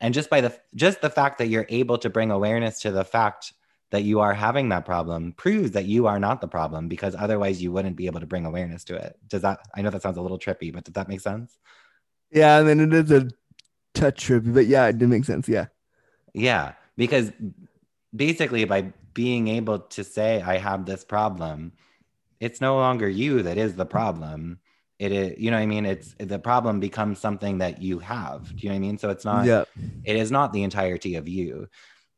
And 0.00 0.12
just 0.12 0.28
by 0.28 0.40
the 0.40 0.58
just 0.74 1.00
the 1.00 1.10
fact 1.10 1.38
that 1.38 1.48
you're 1.48 1.66
able 1.68 1.98
to 1.98 2.10
bring 2.10 2.30
awareness 2.30 2.80
to 2.80 2.90
the 2.90 3.04
fact 3.04 3.52
that 3.90 4.02
you 4.02 4.20
are 4.20 4.34
having 4.34 4.70
that 4.70 4.84
problem 4.84 5.32
proves 5.32 5.72
that 5.72 5.84
you 5.84 6.06
are 6.06 6.18
not 6.18 6.40
the 6.40 6.48
problem 6.48 6.88
because 6.88 7.14
otherwise 7.14 7.62
you 7.62 7.70
wouldn't 7.70 7.96
be 7.96 8.06
able 8.06 8.20
to 8.20 8.26
bring 8.26 8.44
awareness 8.46 8.84
to 8.84 8.96
it. 8.96 9.16
Does 9.28 9.42
that, 9.42 9.60
I 9.74 9.82
know 9.82 9.90
that 9.90 10.02
sounds 10.02 10.16
a 10.16 10.22
little 10.22 10.38
trippy, 10.38 10.72
but 10.72 10.84
does 10.84 10.94
that 10.94 11.08
make 11.08 11.20
sense? 11.20 11.58
Yeah, 12.30 12.58
I 12.58 12.62
mean, 12.62 12.80
it 12.80 12.92
is 12.92 13.10
a 13.12 13.28
touch 13.94 14.26
trippy, 14.26 14.52
but 14.52 14.66
yeah, 14.66 14.86
it 14.86 14.98
did 14.98 15.08
make 15.08 15.24
sense. 15.24 15.48
Yeah. 15.48 15.66
Yeah. 16.32 16.72
Because 16.96 17.30
basically, 18.14 18.64
by 18.64 18.92
being 19.12 19.48
able 19.48 19.78
to 19.78 20.02
say, 20.02 20.42
I 20.42 20.58
have 20.58 20.86
this 20.86 21.04
problem, 21.04 21.72
it's 22.40 22.60
no 22.60 22.76
longer 22.76 23.08
you 23.08 23.42
that 23.42 23.56
is 23.56 23.76
the 23.76 23.86
problem. 23.86 24.58
It 24.98 25.12
is, 25.12 25.34
you 25.38 25.50
know 25.50 25.56
what 25.56 25.62
I 25.62 25.66
mean? 25.66 25.86
It's 25.86 26.14
the 26.18 26.38
problem 26.38 26.80
becomes 26.80 27.18
something 27.18 27.58
that 27.58 27.82
you 27.82 27.98
have. 28.00 28.48
Do 28.48 28.62
you 28.62 28.68
know 28.68 28.74
what 28.74 28.78
I 28.78 28.80
mean? 28.80 28.98
So 28.98 29.10
it's 29.10 29.24
not, 29.24 29.44
Yeah. 29.44 29.64
it 30.04 30.16
is 30.16 30.30
not 30.30 30.52
the 30.52 30.62
entirety 30.62 31.16
of 31.16 31.28
you. 31.28 31.68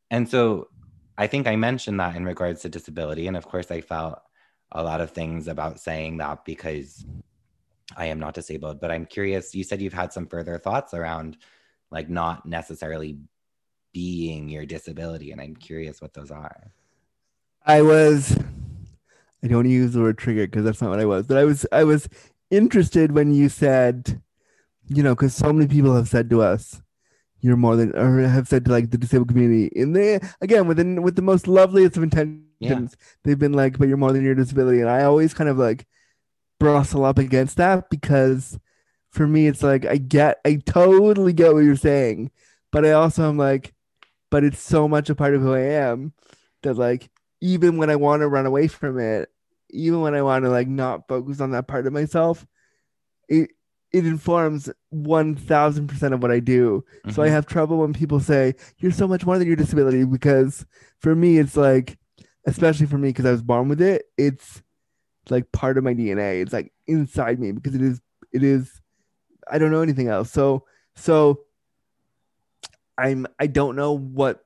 And 0.09 0.29
so 0.29 0.69
I 1.17 1.27
think 1.27 1.47
I 1.47 1.55
mentioned 1.55 1.99
that 1.99 2.15
in 2.15 2.25
regards 2.25 2.61
to 2.61 2.69
disability. 2.69 3.27
And 3.27 3.35
of 3.35 3.47
course, 3.47 3.71
I 3.71 3.81
felt 3.81 4.21
a 4.71 4.83
lot 4.83 5.01
of 5.01 5.11
things 5.11 5.47
about 5.47 5.79
saying 5.79 6.17
that 6.17 6.45
because 6.45 7.05
I 7.95 8.07
am 8.07 8.19
not 8.19 8.33
disabled. 8.33 8.79
But 8.79 8.91
I'm 8.91 9.05
curious, 9.05 9.55
you 9.55 9.63
said 9.63 9.81
you've 9.81 9.93
had 9.93 10.13
some 10.13 10.27
further 10.27 10.57
thoughts 10.57 10.93
around 10.93 11.37
like 11.89 12.09
not 12.09 12.45
necessarily 12.45 13.17
being 13.93 14.49
your 14.49 14.65
disability. 14.65 15.31
And 15.31 15.41
I'm 15.41 15.55
curious 15.55 16.01
what 16.01 16.13
those 16.13 16.31
are. 16.31 16.71
I 17.65 17.81
was 17.81 18.37
I 19.43 19.47
don't 19.47 19.69
use 19.69 19.93
the 19.93 20.01
word 20.01 20.17
triggered 20.17 20.51
because 20.51 20.65
that's 20.65 20.81
not 20.81 20.89
what 20.89 20.99
I 20.99 21.05
was, 21.05 21.27
but 21.27 21.37
I 21.37 21.43
was 21.43 21.65
I 21.71 21.83
was 21.83 22.07
interested 22.49 23.11
when 23.11 23.33
you 23.33 23.49
said, 23.49 24.21
you 24.87 25.03
know, 25.03 25.15
because 25.15 25.35
so 25.35 25.51
many 25.51 25.67
people 25.67 25.95
have 25.95 26.07
said 26.07 26.29
to 26.29 26.41
us, 26.41 26.81
you're 27.47 27.57
more 27.57 27.75
than 27.75 27.95
or 27.95 28.19
have 28.27 28.47
said 28.47 28.65
to 28.65 28.71
like 28.71 28.91
the 28.91 28.97
disabled 28.97 29.29
community 29.29 29.71
and 29.75 29.95
they 29.95 30.19
again 30.41 30.67
within 30.67 31.01
with 31.01 31.15
the 31.15 31.21
most 31.21 31.47
loveliest 31.47 31.97
of 31.97 32.03
intentions, 32.03 32.95
they've 33.23 33.39
been 33.39 33.53
like, 33.53 33.77
but 33.77 33.87
you're 33.87 33.97
more 33.97 34.11
than 34.13 34.23
your 34.23 34.35
disability. 34.35 34.81
And 34.81 34.89
I 34.89 35.03
always 35.03 35.33
kind 35.33 35.49
of 35.49 35.57
like 35.57 35.87
bristle 36.59 37.05
up 37.05 37.17
against 37.17 37.57
that 37.57 37.89
because 37.89 38.59
for 39.11 39.27
me 39.27 39.47
it's 39.47 39.63
like 39.63 39.85
I 39.85 39.97
get 39.97 40.39
I 40.45 40.55
totally 40.65 41.33
get 41.33 41.53
what 41.53 41.63
you're 41.63 41.75
saying, 41.75 42.31
but 42.71 42.85
I 42.85 42.91
also 42.91 43.29
am 43.29 43.37
like, 43.37 43.73
but 44.29 44.43
it's 44.43 44.59
so 44.61 44.87
much 44.87 45.09
a 45.09 45.15
part 45.15 45.35
of 45.35 45.41
who 45.41 45.53
I 45.53 45.61
am 45.61 46.13
that 46.63 46.75
like 46.75 47.09
even 47.41 47.77
when 47.77 47.89
I 47.89 47.95
want 47.95 48.21
to 48.21 48.27
run 48.27 48.45
away 48.45 48.67
from 48.67 48.99
it, 48.99 49.29
even 49.69 50.01
when 50.01 50.15
I 50.15 50.21
want 50.21 50.45
to 50.45 50.49
like 50.49 50.67
not 50.67 51.07
focus 51.07 51.41
on 51.41 51.51
that 51.51 51.67
part 51.67 51.87
of 51.87 51.93
myself, 51.93 52.45
it 53.29 53.51
it 53.93 54.05
informs 54.05 54.69
one 54.89 55.35
thousand 55.35 55.87
percent 55.87 56.13
of 56.13 56.21
what 56.21 56.31
I 56.31 56.39
do. 56.39 56.83
So 57.09 57.21
I 57.23 57.27
Mhm. 57.27 57.31
have 57.31 57.45
trouble 57.45 57.77
when 57.79 57.93
people 57.93 58.19
say 58.19 58.53
you're 58.79 58.91
so 58.91 59.07
much 59.07 59.25
more 59.25 59.37
than 59.37 59.47
your 59.47 59.55
disability 59.55 60.03
because 60.03 60.65
for 60.99 61.15
me 61.15 61.37
it's 61.37 61.55
like, 61.55 61.97
especially 62.45 62.85
for 62.85 62.97
me 62.97 63.09
because 63.09 63.25
I 63.25 63.31
was 63.31 63.41
born 63.41 63.69
with 63.69 63.81
it, 63.81 64.03
it's 64.17 64.61
like 65.29 65.51
part 65.51 65.77
of 65.77 65.83
my 65.83 65.93
DNA. 65.93 66.41
It's 66.41 66.53
like 66.53 66.73
inside 66.87 67.39
me 67.39 67.51
because 67.51 67.75
it 67.75 67.81
is 67.81 68.01
it 68.33 68.43
is. 68.43 68.81
I 69.49 69.57
don't 69.57 69.71
know 69.71 69.81
anything 69.81 70.09
else. 70.09 70.31
So 70.31 70.65
so 70.95 71.41
I'm 72.97 73.27
I 73.39 73.47
don't 73.47 73.75
know 73.75 73.93
what 73.93 74.43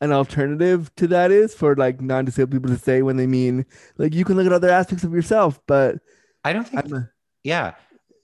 an 0.00 0.12
alternative 0.12 0.94
to 0.96 1.08
that 1.08 1.30
is 1.32 1.54
for 1.54 1.74
like 1.74 2.00
non-disabled 2.00 2.52
people 2.52 2.70
to 2.74 2.80
say 2.82 3.02
when 3.02 3.16
they 3.16 3.26
mean 3.26 3.66
like 3.96 4.14
you 4.14 4.24
can 4.24 4.36
look 4.36 4.46
at 4.46 4.52
other 4.52 4.70
aspects 4.70 5.04
of 5.04 5.12
yourself, 5.12 5.60
but 5.66 5.96
I 6.44 6.52
don't 6.52 6.66
think, 6.66 6.90
a, 6.92 7.10
yeah. 7.42 7.74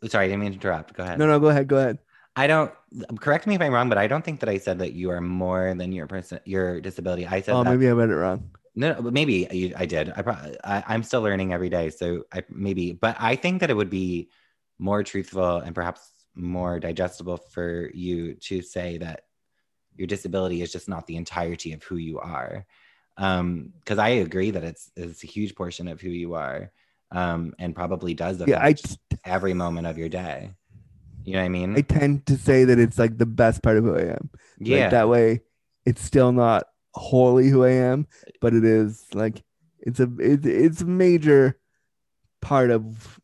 Sorry, 0.06 0.26
I 0.26 0.28
didn't 0.28 0.40
mean 0.40 0.50
to 0.52 0.56
interrupt. 0.56 0.94
Go 0.94 1.02
ahead. 1.02 1.18
no 1.18 1.26
no 1.26 1.38
go 1.40 1.48
ahead 1.48 1.68
go 1.68 1.76
ahead. 1.76 1.98
I 2.36 2.46
don't 2.46 2.72
correct 3.20 3.46
me 3.46 3.54
if 3.54 3.60
I'm 3.60 3.72
wrong, 3.72 3.88
but 3.88 3.98
I 3.98 4.06
don't 4.06 4.24
think 4.24 4.40
that 4.40 4.48
I 4.48 4.58
said 4.58 4.78
that 4.80 4.92
you 4.92 5.10
are 5.10 5.20
more 5.20 5.74
than 5.74 5.92
your 5.92 6.06
person, 6.06 6.40
your 6.44 6.80
disability. 6.80 7.26
I 7.26 7.40
said 7.40 7.54
Oh 7.54 7.62
that 7.64 7.70
maybe 7.70 7.88
I 7.88 7.92
read 7.92 8.10
it 8.10 8.16
wrong. 8.16 8.50
No, 8.74 9.00
maybe 9.02 9.46
you, 9.52 9.72
I 9.76 9.86
did. 9.86 10.12
I, 10.16 10.22
pro- 10.22 10.54
I 10.64 10.82
I'm 10.88 11.04
still 11.04 11.22
learning 11.22 11.52
every 11.52 11.68
day, 11.68 11.90
so 11.90 12.24
I 12.32 12.42
maybe, 12.50 12.92
but 12.92 13.16
I 13.20 13.36
think 13.36 13.60
that 13.60 13.70
it 13.70 13.74
would 13.74 13.90
be 13.90 14.30
more 14.78 15.04
truthful 15.04 15.58
and 15.58 15.74
perhaps 15.74 16.10
more 16.34 16.80
digestible 16.80 17.36
for 17.36 17.90
you 17.94 18.34
to 18.34 18.60
say 18.62 18.98
that 18.98 19.26
your 19.96 20.08
disability 20.08 20.60
is 20.60 20.72
just 20.72 20.88
not 20.88 21.06
the 21.06 21.14
entirety 21.14 21.72
of 21.72 21.84
who 21.84 21.96
you 21.96 22.18
are. 22.18 22.66
Um, 23.16 23.72
because 23.78 23.98
I 23.98 24.08
agree 24.08 24.50
that 24.50 24.64
it's 24.64 24.90
it's 24.96 25.22
a 25.22 25.28
huge 25.28 25.54
portion 25.54 25.86
of 25.86 26.00
who 26.00 26.10
you 26.10 26.34
are, 26.34 26.72
um, 27.10 27.54
and 27.58 27.74
probably 27.74 28.14
does 28.14 28.40
affect 28.40 28.48
Yeah, 28.50 28.64
I 28.64 28.74
every 29.24 29.54
moment 29.54 29.86
of 29.86 29.98
your 29.98 30.08
day. 30.08 30.50
You 31.24 31.34
know 31.34 31.38
what 31.40 31.46
I 31.46 31.48
mean? 31.48 31.76
I 31.76 31.80
tend 31.80 32.26
to 32.26 32.36
say 32.36 32.64
that 32.64 32.78
it's 32.78 32.98
like 32.98 33.16
the 33.16 33.26
best 33.26 33.62
part 33.62 33.78
of 33.78 33.84
who 33.84 33.96
I 33.96 34.02
am. 34.02 34.30
yeah. 34.58 34.82
Like 34.82 34.90
that 34.90 35.08
way 35.08 35.40
it's 35.86 36.02
still 36.02 36.32
not 36.32 36.64
wholly 36.92 37.48
who 37.48 37.64
I 37.64 37.70
am, 37.70 38.06
but 38.40 38.54
it 38.54 38.64
is 38.64 39.06
like 39.14 39.42
it's 39.80 40.00
a 40.00 40.10
it, 40.18 40.44
it's 40.44 40.82
a 40.82 40.86
major 40.86 41.58
part 42.40 42.70
of 42.70 43.20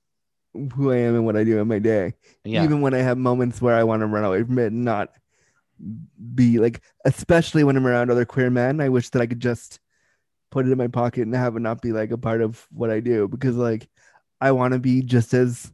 who 0.74 0.90
I 0.90 0.96
am 0.96 1.14
and 1.14 1.26
what 1.26 1.36
I 1.36 1.44
do 1.44 1.58
in 1.58 1.68
my 1.68 1.78
day. 1.78 2.14
yeah. 2.44 2.64
Even 2.64 2.80
when 2.80 2.94
I 2.94 2.98
have 2.98 3.18
moments 3.18 3.60
where 3.60 3.76
I 3.76 3.84
want 3.84 4.00
to 4.00 4.06
run 4.06 4.24
away 4.24 4.42
from 4.42 4.58
it 4.58 4.72
and 4.72 4.84
not 4.84 5.10
be 6.34 6.58
like 6.58 6.82
especially 7.04 7.64
when 7.64 7.76
I'm 7.76 7.86
around 7.86 8.10
other 8.10 8.24
queer 8.24 8.50
men, 8.50 8.80
I 8.80 8.88
wish 8.88 9.10
that 9.10 9.22
I 9.22 9.26
could 9.26 9.40
just 9.40 9.78
put 10.50 10.66
it 10.66 10.72
in 10.72 10.78
my 10.78 10.88
pocket 10.88 11.22
and 11.22 11.34
have 11.34 11.56
it 11.56 11.60
not 11.60 11.82
be 11.82 11.92
like 11.92 12.10
a 12.10 12.18
part 12.18 12.40
of 12.42 12.66
what 12.70 12.90
I 12.90 13.00
do 13.00 13.28
because 13.28 13.56
like 13.56 13.88
I 14.40 14.52
want 14.52 14.72
to 14.74 14.80
be 14.80 15.02
just 15.02 15.34
as 15.34 15.72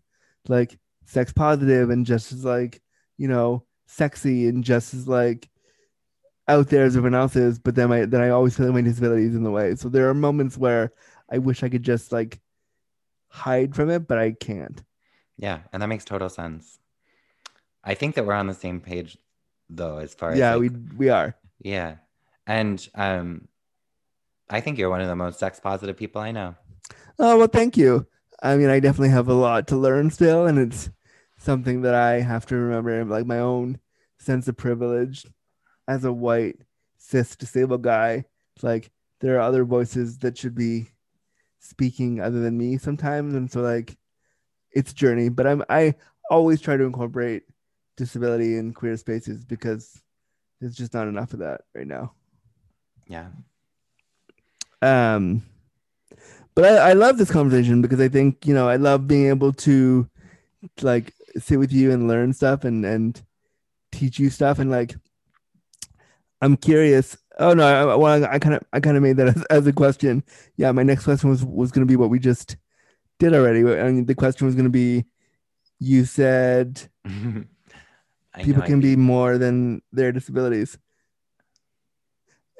like 0.48 0.78
sex 1.06 1.32
positive 1.32 1.90
and 1.90 2.04
just 2.06 2.32
as 2.32 2.44
like 2.44 2.82
you 3.16 3.28
know 3.28 3.64
sexy 3.86 4.48
and 4.48 4.64
just 4.64 4.94
as 4.94 5.06
like 5.08 5.48
out 6.48 6.68
there 6.68 6.84
as 6.84 6.96
everyone 6.96 7.14
else 7.14 7.36
is 7.36 7.58
but 7.58 7.74
then 7.74 7.90
I 7.92 8.04
then 8.04 8.20
I 8.20 8.30
always 8.30 8.56
feel 8.56 8.66
like 8.66 8.74
my 8.74 8.80
disability 8.82 9.24
is 9.24 9.34
in 9.34 9.42
the 9.42 9.50
way 9.50 9.74
so 9.76 9.88
there 9.88 10.08
are 10.08 10.14
moments 10.14 10.56
where 10.56 10.92
I 11.30 11.38
wish 11.38 11.62
I 11.62 11.68
could 11.68 11.82
just 11.82 12.12
like 12.12 12.40
hide 13.28 13.74
from 13.74 13.90
it 13.90 14.06
but 14.06 14.18
I 14.18 14.32
can't 14.32 14.82
Yeah, 15.38 15.60
and 15.72 15.82
that 15.82 15.88
makes 15.88 16.04
total 16.04 16.28
sense. 16.28 16.78
I 17.84 17.94
think 17.94 18.14
that 18.14 18.26
we're 18.26 18.34
on 18.34 18.46
the 18.46 18.54
same 18.54 18.80
page 18.80 19.18
though, 19.68 19.98
as 19.98 20.14
far 20.14 20.32
as 20.32 20.38
yeah 20.38 20.54
like, 20.54 20.60
we 20.60 20.68
we 20.96 21.08
are 21.10 21.36
yeah. 21.60 21.96
And 22.46 22.86
um 22.94 23.48
I 24.48 24.60
think 24.60 24.78
you're 24.78 24.90
one 24.90 25.00
of 25.00 25.08
the 25.08 25.16
most 25.16 25.38
sex 25.38 25.58
positive 25.60 25.96
people 25.96 26.20
I 26.22 26.32
know. 26.32 26.54
oh 27.18 27.38
well 27.38 27.48
thank 27.48 27.76
you 27.76 28.06
I 28.42 28.56
mean 28.56 28.68
I 28.70 28.80
definitely 28.80 29.10
have 29.10 29.28
a 29.28 29.34
lot 29.34 29.66
to 29.68 29.76
learn 29.76 30.10
still 30.10 30.46
and 30.46 30.58
it's 30.58 30.90
something 31.38 31.82
that 31.82 31.94
I 31.94 32.20
have 32.20 32.46
to 32.46 32.56
remember 32.56 33.04
like 33.04 33.26
my 33.26 33.38
own 33.40 33.78
sense 34.18 34.48
of 34.48 34.56
privilege 34.56 35.26
as 35.88 36.04
a 36.04 36.12
white 36.12 36.56
cis 36.98 37.36
disabled 37.36 37.82
guy 37.82 38.24
it's 38.54 38.64
like 38.64 38.90
there 39.20 39.36
are 39.36 39.40
other 39.40 39.64
voices 39.64 40.18
that 40.18 40.36
should 40.38 40.54
be 40.54 40.88
speaking 41.60 42.20
other 42.20 42.40
than 42.40 42.56
me 42.56 42.78
sometimes 42.78 43.34
and 43.34 43.50
so 43.50 43.60
like 43.60 43.96
it's 44.72 44.92
a 44.92 44.94
journey 44.94 45.28
but 45.28 45.46
i'm 45.46 45.62
i 45.68 45.94
always 46.30 46.60
try 46.60 46.76
to 46.76 46.84
incorporate 46.84 47.42
disability 47.96 48.56
in 48.56 48.72
queer 48.72 48.96
spaces 48.96 49.44
because 49.44 50.02
there's 50.60 50.76
just 50.76 50.94
not 50.94 51.08
enough 51.08 51.32
of 51.32 51.38
that 51.40 51.62
right 51.74 51.86
now 51.86 52.12
Yeah. 53.08 53.28
Um 54.82 55.42
but 56.54 56.64
I, 56.64 56.90
I 56.90 56.92
love 56.92 57.18
this 57.18 57.30
conversation 57.30 57.82
because 57.82 58.00
i 58.00 58.08
think 58.08 58.46
you 58.46 58.54
know 58.54 58.68
i 58.68 58.76
love 58.76 59.06
being 59.06 59.28
able 59.28 59.52
to 59.52 60.08
like 60.82 61.12
sit 61.38 61.58
with 61.58 61.72
you 61.72 61.92
and 61.92 62.08
learn 62.08 62.32
stuff 62.32 62.64
and 62.64 62.84
and 62.84 63.22
teach 63.92 64.18
you 64.18 64.30
stuff. 64.30 64.58
And 64.58 64.70
like 64.70 64.94
i'm 66.40 66.56
curious. 66.56 67.16
Oh 67.38 67.52
no 67.52 67.64
i, 67.66 67.94
well, 67.96 68.24
I 68.24 68.38
kind 68.38 68.54
of 68.54 68.62
i 68.72 68.80
kind 68.80 68.96
of 68.96 69.02
made 69.02 69.16
that 69.18 69.28
as, 69.28 69.42
as 69.44 69.66
a 69.66 69.72
question. 69.72 70.24
Yeah 70.56 70.72
my 70.72 70.82
next 70.82 71.04
question 71.04 71.30
was 71.30 71.44
was 71.44 71.70
going 71.70 71.86
to 71.86 71.90
be 71.90 71.96
what 71.96 72.10
we 72.10 72.18
just 72.18 72.56
did 73.18 73.34
already. 73.34 73.60
I 73.60 73.90
mean, 73.90 74.06
the 74.06 74.14
question 74.14 74.46
was 74.46 74.54
going 74.54 74.64
to 74.64 74.70
be 74.70 75.04
you 75.78 76.04
said 76.04 76.88
people 77.04 78.62
know 78.62 78.66
can 78.66 78.80
be 78.80 78.96
more 78.96 79.38
than 79.38 79.82
their 79.92 80.12
disabilities. 80.12 80.78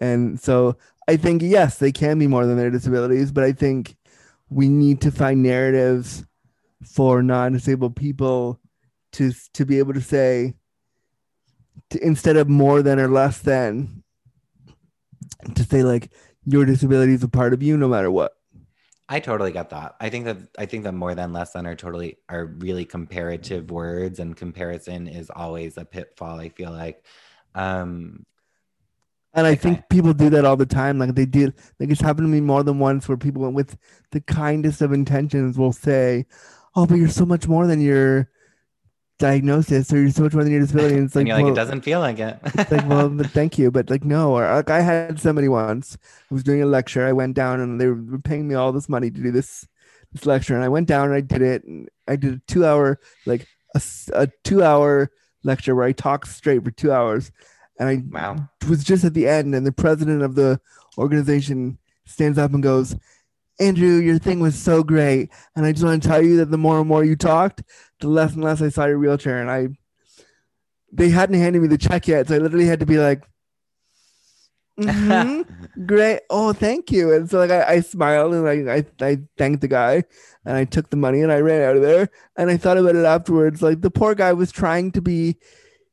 And 0.00 0.38
so 0.38 0.76
I 1.08 1.16
think, 1.16 1.42
yes, 1.42 1.78
they 1.78 1.92
can 1.92 2.18
be 2.18 2.26
more 2.26 2.46
than 2.46 2.56
their 2.56 2.70
disabilities, 2.70 3.30
but 3.30 3.44
I 3.44 3.52
think 3.52 3.96
we 4.50 4.68
need 4.68 5.00
to 5.02 5.10
find 5.10 5.42
narratives 5.42 6.24
for 6.84 7.22
non 7.22 7.52
disabled 7.52 7.96
people 7.96 8.60
to, 9.12 9.32
to 9.54 9.64
be 9.64 9.78
able 9.78 9.94
to 9.94 10.00
say, 10.00 10.54
to, 11.90 12.04
instead 12.04 12.36
of 12.36 12.48
more 12.48 12.82
than 12.82 12.98
or 12.98 13.08
less 13.08 13.38
than, 13.38 14.02
to 15.54 15.62
say, 15.64 15.82
like, 15.82 16.10
your 16.44 16.64
disability 16.64 17.12
is 17.12 17.22
a 17.22 17.28
part 17.28 17.52
of 17.52 17.62
you 17.62 17.76
no 17.76 17.88
matter 17.88 18.10
what. 18.10 18.32
I 19.08 19.20
totally 19.20 19.52
get 19.52 19.70
that. 19.70 19.94
I 20.00 20.10
think 20.10 20.24
that 20.24 20.38
I 20.58 20.66
think 20.66 20.82
that 20.84 20.92
more 20.92 21.14
than 21.14 21.32
less 21.32 21.52
than 21.52 21.66
are 21.66 21.76
totally 21.76 22.18
are 22.28 22.46
really 22.46 22.84
comparative 22.84 23.70
words 23.70 24.18
and 24.18 24.36
comparison 24.36 25.06
is 25.06 25.30
always 25.30 25.76
a 25.76 25.84
pitfall, 25.84 26.40
I 26.40 26.48
feel 26.48 26.72
like. 26.72 27.04
Um 27.54 28.26
And 29.36 29.46
I 29.46 29.54
think 29.54 29.88
people 29.90 30.14
do 30.14 30.30
that 30.30 30.44
all 30.44 30.56
the 30.56 30.66
time. 30.66 30.98
Like 30.98 31.14
they 31.14 31.26
did, 31.26 31.54
like 31.78 31.90
it's 31.90 32.00
happened 32.00 32.26
to 32.26 32.30
me 32.30 32.40
more 32.40 32.62
than 32.62 32.78
once 32.78 33.06
where 33.06 33.18
people 33.18 33.48
with 33.50 33.76
the 34.10 34.20
kindest 34.20 34.80
of 34.80 34.92
intentions 34.92 35.58
will 35.58 35.72
say, 35.72 36.26
Oh, 36.74 36.86
but 36.86 36.96
you're 36.96 37.08
so 37.08 37.26
much 37.26 37.46
more 37.46 37.66
than 37.66 37.80
your 37.80 38.30
diagnosis 39.18 39.92
or 39.92 40.00
you're 40.00 40.10
so 40.10 40.24
much 40.24 40.34
more 40.34 40.42
than 40.42 40.52
your 40.52 40.62
disability. 40.62 40.96
And 40.96 41.04
it's 41.06 41.14
like, 41.14 41.22
and 41.22 41.28
you're 41.28 41.36
like, 41.36 41.44
well, 41.44 41.52
it 41.52 41.56
doesn't 41.56 41.82
feel 41.82 42.00
like 42.00 42.18
it. 42.18 42.38
it's 42.44 42.70
like, 42.70 42.88
well, 42.88 43.08
but 43.10 43.30
thank 43.30 43.58
you, 43.58 43.70
but 43.70 43.90
like, 43.90 44.04
no. 44.04 44.32
Or 44.32 44.54
like, 44.56 44.70
I 44.70 44.80
had 44.80 45.20
somebody 45.20 45.48
once 45.48 45.96
who 46.28 46.34
was 46.34 46.44
doing 46.44 46.62
a 46.62 46.66
lecture. 46.66 47.06
I 47.06 47.12
went 47.12 47.34
down 47.34 47.60
and 47.60 47.80
they 47.80 47.88
were 47.88 48.18
paying 48.18 48.48
me 48.48 48.54
all 48.54 48.72
this 48.72 48.88
money 48.88 49.10
to 49.10 49.20
do 49.20 49.30
this 49.30 49.66
this 50.12 50.24
lecture, 50.24 50.54
and 50.54 50.62
I 50.62 50.68
went 50.68 50.86
down 50.86 51.08
and 51.08 51.14
I 51.14 51.20
did 51.20 51.42
it. 51.42 51.64
And 51.64 51.88
I 52.06 52.16
did 52.16 52.34
a 52.34 52.40
two 52.46 52.64
hour, 52.64 53.00
like 53.26 53.46
a, 53.74 53.82
a 54.12 54.28
two 54.44 54.62
hour 54.62 55.10
lecture 55.42 55.74
where 55.74 55.86
I 55.86 55.92
talked 55.92 56.28
straight 56.28 56.64
for 56.64 56.70
two 56.70 56.92
hours, 56.92 57.32
and 57.78 57.88
I 57.88 58.02
wow. 58.10 58.48
was 58.68 58.84
just 58.84 59.04
at 59.04 59.14
the 59.14 59.28
end, 59.28 59.54
and 59.54 59.66
the 59.66 59.72
president 59.72 60.22
of 60.22 60.34
the 60.34 60.60
organization 60.98 61.78
stands 62.04 62.38
up 62.38 62.52
and 62.54 62.62
goes, 62.62 62.96
Andrew, 63.58 63.96
your 63.96 64.18
thing 64.18 64.40
was 64.40 64.54
so 64.56 64.82
great. 64.82 65.30
And 65.54 65.64
I 65.64 65.72
just 65.72 65.84
want 65.84 66.02
to 66.02 66.08
tell 66.08 66.22
you 66.22 66.36
that 66.38 66.50
the 66.50 66.58
more 66.58 66.78
and 66.78 66.88
more 66.88 67.04
you 67.04 67.16
talked, 67.16 67.62
the 68.00 68.08
less 68.08 68.34
and 68.34 68.44
less 68.44 68.60
I 68.60 68.68
saw 68.68 68.86
your 68.86 68.98
wheelchair. 68.98 69.40
And 69.40 69.50
I, 69.50 69.68
they 70.92 71.08
hadn't 71.08 71.38
handed 71.38 71.62
me 71.62 71.68
the 71.68 71.78
check 71.78 72.06
yet. 72.06 72.28
So 72.28 72.34
I 72.34 72.38
literally 72.38 72.66
had 72.66 72.80
to 72.80 72.86
be 72.86 72.98
like, 72.98 73.22
"Mhm, 74.78 75.46
great. 75.86 76.20
Oh, 76.28 76.52
thank 76.52 76.92
you. 76.92 77.12
And 77.14 77.30
so 77.30 77.38
like 77.38 77.50
I, 77.50 77.74
I 77.74 77.80
smiled 77.80 78.34
and 78.34 78.48
I, 78.48 78.76
I, 78.76 78.86
I 79.00 79.18
thanked 79.38 79.62
the 79.62 79.68
guy 79.68 80.04
and 80.44 80.56
I 80.56 80.64
took 80.64 80.90
the 80.90 80.96
money 80.96 81.22
and 81.22 81.32
I 81.32 81.38
ran 81.38 81.62
out 81.62 81.76
of 81.76 81.82
there. 81.82 82.10
And 82.36 82.50
I 82.50 82.56
thought 82.58 82.78
about 82.78 82.96
it 82.96 83.04
afterwards. 83.04 83.62
Like 83.62 83.80
the 83.80 83.90
poor 83.90 84.14
guy 84.14 84.32
was 84.34 84.52
trying 84.52 84.92
to 84.92 85.00
be, 85.00 85.36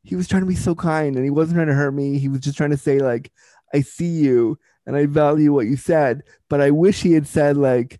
he 0.04 0.16
was 0.16 0.28
trying 0.28 0.42
to 0.42 0.48
be 0.48 0.56
so 0.56 0.76
kind 0.76 1.16
and 1.16 1.24
he 1.24 1.32
wasn't 1.32 1.56
trying 1.56 1.68
to 1.68 1.74
hurt 1.74 1.94
me. 1.94 2.18
He 2.20 2.28
was 2.30 2.42
just 2.42 2.58
trying 2.58 2.72
to 2.72 2.78
say 2.78 3.00
like, 3.00 3.32
I 3.74 3.82
see 3.82 4.06
you 4.10 4.60
and 4.86 4.96
I 4.96 5.06
value 5.06 5.54
what 5.54 5.66
you 5.68 5.78
said, 5.78 6.24
but 6.50 6.62
I 6.62 6.72
wish 6.72 7.02
he 7.02 7.14
had 7.14 7.28
said 7.28 7.58
like, 7.58 8.00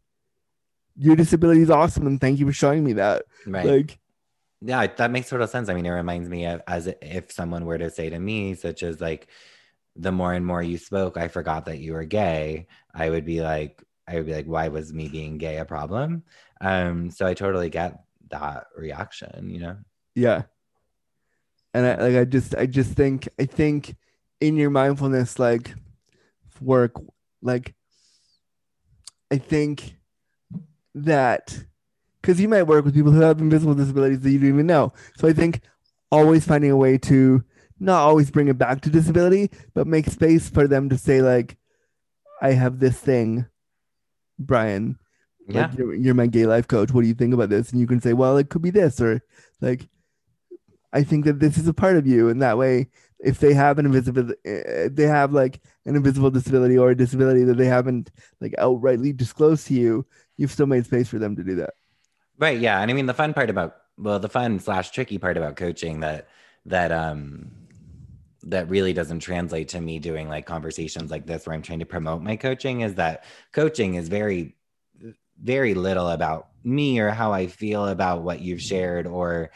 your 0.96 1.16
disability 1.16 1.62
is 1.62 1.70
awesome 1.72 2.06
and 2.06 2.20
thank 2.22 2.40
you 2.40 2.46
for 2.46 2.54
showing 2.54 2.84
me 2.84 2.94
that. 2.94 3.24
right. 3.46 3.66
Like, 3.66 4.00
Yeah, 4.62 4.88
that 4.88 5.12
makes 5.12 5.30
total 5.30 5.48
sense. 5.48 5.70
I 5.70 5.74
mean, 5.74 5.86
it 5.86 5.90
reminds 5.92 6.30
me 6.30 6.46
of 6.46 6.62
as 6.68 6.88
if 7.02 7.32
someone 7.32 7.66
were 7.66 7.78
to 7.78 7.90
say 7.90 8.10
to 8.10 8.20
me, 8.20 8.54
such 8.56 8.84
as 8.84 9.02
like, 9.02 9.28
the 9.96 10.12
more 10.12 10.34
and 10.34 10.46
more 10.46 10.62
you 10.64 10.78
spoke, 10.78 11.18
I 11.18 11.28
forgot 11.28 11.66
that 11.66 11.80
you 11.80 11.94
were 11.94 12.06
gay. 12.06 12.68
I 12.94 13.10
would 13.10 13.26
be 13.26 13.42
like, 13.42 13.84
I 14.08 14.16
would 14.16 14.26
be 14.26 14.34
like, 14.34 14.46
why 14.48 14.68
was 14.70 14.94
me 14.94 15.08
being 15.10 15.38
gay 15.38 15.58
a 15.58 15.66
problem? 15.66 16.24
Um, 16.62 17.12
so 17.12 17.26
I 17.26 17.34
totally 17.34 17.70
get 17.70 18.02
that 18.30 18.68
reaction, 18.76 19.50
you 19.50 19.60
know? 19.62 19.78
yeah. 20.16 20.44
And 21.74 21.86
I 21.86 21.96
like 21.96 22.16
I 22.16 22.26
just 22.26 22.56
I 22.56 22.66
just 22.66 22.92
think 22.92 23.28
I 23.40 23.46
think 23.46 23.96
in 24.40 24.58
your 24.58 24.70
mindfulness 24.70 25.40
like 25.40 25.74
work 26.62 26.94
like 27.42 27.74
I 29.32 29.38
think 29.38 29.96
that 30.96 31.66
because 32.22 32.40
you 32.40 32.48
might 32.48 32.64
work 32.64 32.86
with 32.86 32.94
people 32.94 33.12
who 33.12 33.22
have 33.22 33.40
invisible 33.40 33.74
disabilities 33.74 34.22
that 34.22 34.32
you 34.32 34.40
don't 34.40 34.50
even 34.50 34.68
know. 34.68 34.94
So 35.18 35.28
I 35.28 35.34
think 35.34 35.62
always 36.12 36.46
finding 36.46 36.72
a 36.72 36.78
way 36.78 36.98
to 37.00 37.44
not 37.80 38.00
always 38.00 38.32
bring 38.32 38.48
it 38.48 38.58
back 38.58 38.82
to 38.82 38.90
disability, 38.90 39.50
but 39.74 39.88
make 39.88 40.06
space 40.06 40.50
for 40.50 40.68
them 40.68 40.90
to 40.90 40.98
say 40.98 41.22
like, 41.22 41.58
I 42.42 42.52
have 42.52 42.80
this 42.80 42.98
thing, 42.98 43.46
Brian. 44.40 45.00
Yeah. 45.48 45.68
Like 45.68 45.78
you're, 45.78 45.94
you're 45.94 46.14
my 46.14 46.28
gay 46.28 46.46
life 46.46 46.68
coach. 46.68 46.92
What 46.92 47.02
do 47.02 47.08
you 47.08 47.14
think 47.14 47.34
about 47.34 47.50
this? 47.50 47.72
And 47.72 47.82
you 47.82 47.88
can 47.88 48.00
say, 48.00 48.14
well, 48.14 48.38
it 48.38 48.50
could 48.50 48.62
be 48.62 48.70
this, 48.70 49.02
or 49.02 49.22
like, 49.60 49.90
I 50.94 51.04
think 51.04 51.26
that 51.26 51.40
this 51.40 51.58
is 51.58 51.68
a 51.68 51.74
part 51.74 51.98
of 51.98 52.06
you. 52.06 52.30
And 52.30 52.42
that 52.42 52.58
way, 52.58 52.88
if 53.20 53.40
they 53.40 53.54
have 53.54 53.80
an 53.80 53.86
invisible, 53.86 54.30
uh, 54.30 54.90
they 54.92 55.08
have 55.08 55.34
like 55.34 55.60
an 55.86 55.96
invisible 55.96 56.30
disability 56.30 56.78
or 56.78 56.92
a 56.92 56.96
disability 56.96 57.44
that 57.46 57.58
they 57.58 57.66
haven't 57.66 58.12
like 58.40 58.54
outrightly 58.60 59.16
disclosed 59.16 59.68
to 59.68 59.74
you, 59.74 60.06
you've 60.38 60.52
still 60.52 60.68
made 60.68 60.86
space 60.86 61.10
for 61.10 61.20
them 61.20 61.36
to 61.36 61.44
do 61.44 61.56
that. 61.56 61.72
Right. 62.38 62.60
Yeah. 62.60 62.80
And 62.80 62.92
I 62.92 62.94
mean, 62.94 63.08
the 63.08 63.14
fun 63.14 63.34
part 63.34 63.50
about, 63.50 63.76
well, 63.98 64.20
the 64.20 64.30
fun 64.30 64.60
slash 64.60 64.92
tricky 64.92 65.18
part 65.18 65.38
about 65.38 65.56
coaching 65.56 66.02
that, 66.02 66.28
that, 66.68 66.92
um, 66.92 67.52
that 68.44 68.70
really 68.70 68.94
doesn't 68.94 69.20
translate 69.20 69.70
to 69.70 69.82
me 69.82 70.00
doing 70.00 70.28
like 70.28 70.46
conversations 70.46 71.10
like 71.10 71.26
this 71.26 71.48
where 71.48 71.56
I'm 71.56 71.62
trying 71.62 71.80
to 71.80 71.86
promote 71.86 72.22
my 72.22 72.36
coaching 72.36 72.82
is 72.82 72.96
that 72.96 73.24
coaching 73.52 73.96
is 73.96 74.10
very, 74.10 74.56
very 75.42 75.74
little 75.74 76.10
about 76.10 76.50
me 76.64 77.00
or 77.00 77.10
how 77.10 77.32
I 77.32 77.48
feel 77.48 77.88
about 77.88 78.24
what 78.24 78.42
you've 78.42 78.62
shared 78.62 79.08
or 79.08 79.52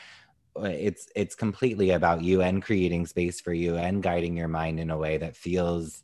it's 0.63 1.07
it's 1.15 1.35
completely 1.35 1.91
about 1.91 2.21
you 2.21 2.41
and 2.41 2.63
creating 2.63 3.05
space 3.05 3.39
for 3.41 3.53
you 3.53 3.75
and 3.75 4.03
guiding 4.03 4.37
your 4.37 4.47
mind 4.47 4.79
in 4.79 4.89
a 4.89 4.97
way 4.97 5.17
that 5.17 5.35
feels 5.35 6.03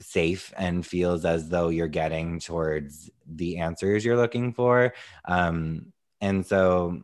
safe 0.00 0.52
and 0.56 0.84
feels 0.86 1.24
as 1.24 1.48
though 1.48 1.68
you're 1.68 1.88
getting 1.88 2.40
towards 2.40 3.10
the 3.26 3.58
answers 3.58 4.04
you're 4.04 4.16
looking 4.16 4.52
for. 4.52 4.94
Um 5.24 5.92
and 6.20 6.46
so 6.46 7.02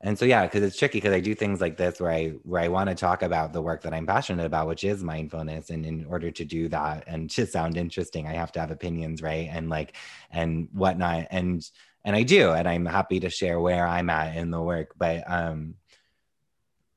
and 0.00 0.16
so 0.16 0.24
yeah 0.24 0.44
because 0.44 0.62
it's 0.62 0.76
tricky 0.76 0.98
because 0.98 1.12
i 1.12 1.20
do 1.20 1.34
things 1.34 1.60
like 1.60 1.76
this 1.76 2.00
where 2.00 2.12
i 2.12 2.28
where 2.44 2.62
i 2.62 2.68
want 2.68 2.88
to 2.88 2.94
talk 2.94 3.22
about 3.22 3.52
the 3.52 3.60
work 3.60 3.82
that 3.82 3.92
i'm 3.92 4.06
passionate 4.06 4.46
about 4.46 4.68
which 4.68 4.84
is 4.84 5.02
mindfulness. 5.02 5.70
And 5.70 5.84
in 5.84 6.04
order 6.04 6.30
to 6.30 6.44
do 6.44 6.68
that 6.68 7.04
and 7.06 7.28
to 7.30 7.46
sound 7.46 7.76
interesting 7.76 8.26
i 8.26 8.32
have 8.32 8.52
to 8.52 8.60
have 8.60 8.70
opinions 8.70 9.22
right? 9.22 9.48
And 9.50 9.68
like 9.68 9.96
and 10.30 10.68
whatnot. 10.72 11.26
And 11.30 11.68
and 12.08 12.16
i 12.16 12.22
do 12.22 12.52
and 12.52 12.66
i'm 12.66 12.86
happy 12.86 13.20
to 13.20 13.28
share 13.28 13.60
where 13.60 13.86
i'm 13.86 14.08
at 14.08 14.34
in 14.34 14.50
the 14.50 14.60
work 14.60 14.94
but 14.96 15.22
um 15.30 15.74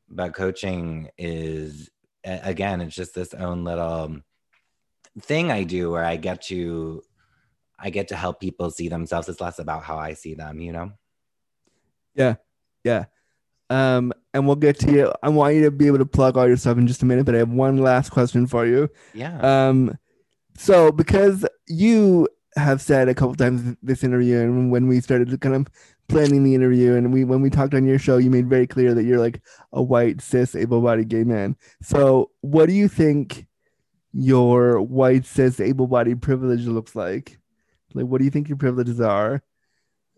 but 0.09 0.33
coaching 0.33 1.09
is 1.17 1.89
again 2.23 2.79
it's 2.79 2.95
just 2.95 3.13
this 3.13 3.33
own 3.33 3.65
little 3.65 4.15
thing 5.19 5.51
i 5.51 5.63
do 5.63 5.91
where 5.91 6.05
i 6.05 6.15
get 6.15 6.41
to 6.41 7.03
i 7.77 7.89
get 7.89 8.07
to 8.07 8.15
help 8.15 8.39
people 8.39 8.71
see 8.71 8.87
themselves 8.87 9.27
it's 9.27 9.41
less 9.41 9.59
about 9.59 9.83
how 9.83 9.97
i 9.97 10.13
see 10.13 10.33
them 10.33 10.61
you 10.61 10.71
know 10.71 10.91
Yeah. 12.15 12.35
Yeah. 12.83 13.05
Um, 13.69 14.11
and 14.33 14.45
we'll 14.45 14.57
get 14.57 14.79
to 14.79 14.91
you. 14.91 15.13
I 15.23 15.29
want 15.29 15.55
you 15.55 15.63
to 15.63 15.71
be 15.71 15.87
able 15.87 15.99
to 15.99 16.05
plug 16.05 16.35
all 16.37 16.47
your 16.47 16.57
stuff 16.57 16.77
in 16.77 16.87
just 16.87 17.03
a 17.03 17.05
minute, 17.05 17.25
but 17.25 17.35
I 17.35 17.39
have 17.39 17.49
one 17.49 17.77
last 17.77 18.09
question 18.09 18.45
for 18.47 18.65
you. 18.65 18.89
yeah 19.13 19.39
Um, 19.39 19.97
so 20.57 20.91
because 20.91 21.45
you 21.67 22.27
have 22.55 22.81
said 22.81 23.07
a 23.07 23.15
couple 23.15 23.35
times 23.35 23.77
this 23.81 24.03
interview, 24.03 24.39
and 24.39 24.71
when 24.71 24.87
we 24.87 24.99
started 25.01 25.39
kind 25.41 25.55
of 25.55 25.67
planning 26.07 26.43
the 26.43 26.55
interview, 26.55 26.95
and 26.95 27.13
we 27.13 27.23
when 27.23 27.41
we 27.41 27.49
talked 27.49 27.73
on 27.73 27.85
your 27.85 27.99
show, 27.99 28.17
you 28.17 28.29
made 28.29 28.49
very 28.49 28.67
clear 28.67 28.93
that 28.93 29.03
you're 29.03 29.19
like 29.19 29.41
a 29.71 29.81
white 29.81 30.21
cis 30.21 30.55
able-bodied 30.55 31.07
gay 31.07 31.23
man. 31.23 31.55
So 31.81 32.31
what 32.41 32.67
do 32.67 32.73
you 32.73 32.87
think 32.87 33.47
your 34.13 34.81
white 34.81 35.25
cis 35.25 35.59
able-bodied 35.59 36.21
privilege 36.21 36.65
looks 36.65 36.95
like? 36.95 37.39
Like, 37.93 38.05
what 38.05 38.19
do 38.19 38.25
you 38.25 38.31
think 38.31 38.49
your 38.49 38.57
privileges 38.57 38.99
are? 38.99 39.41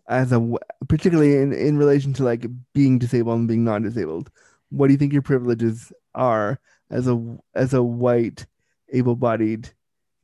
As 0.06 0.32
a 0.32 0.52
particularly 0.88 1.36
in, 1.36 1.52
in 1.52 1.78
relation 1.78 2.12
to 2.14 2.24
like 2.24 2.46
being 2.74 2.98
disabled 2.98 3.38
and 3.38 3.48
being 3.48 3.64
non-disabled, 3.64 4.30
what 4.70 4.88
do 4.88 4.92
you 4.92 4.98
think 4.98 5.12
your 5.12 5.22
privileges 5.22 5.92
are 6.14 6.60
as 6.90 7.08
a 7.08 7.38
as 7.54 7.72
a 7.72 7.82
white 7.82 8.46
able-bodied 8.92 9.70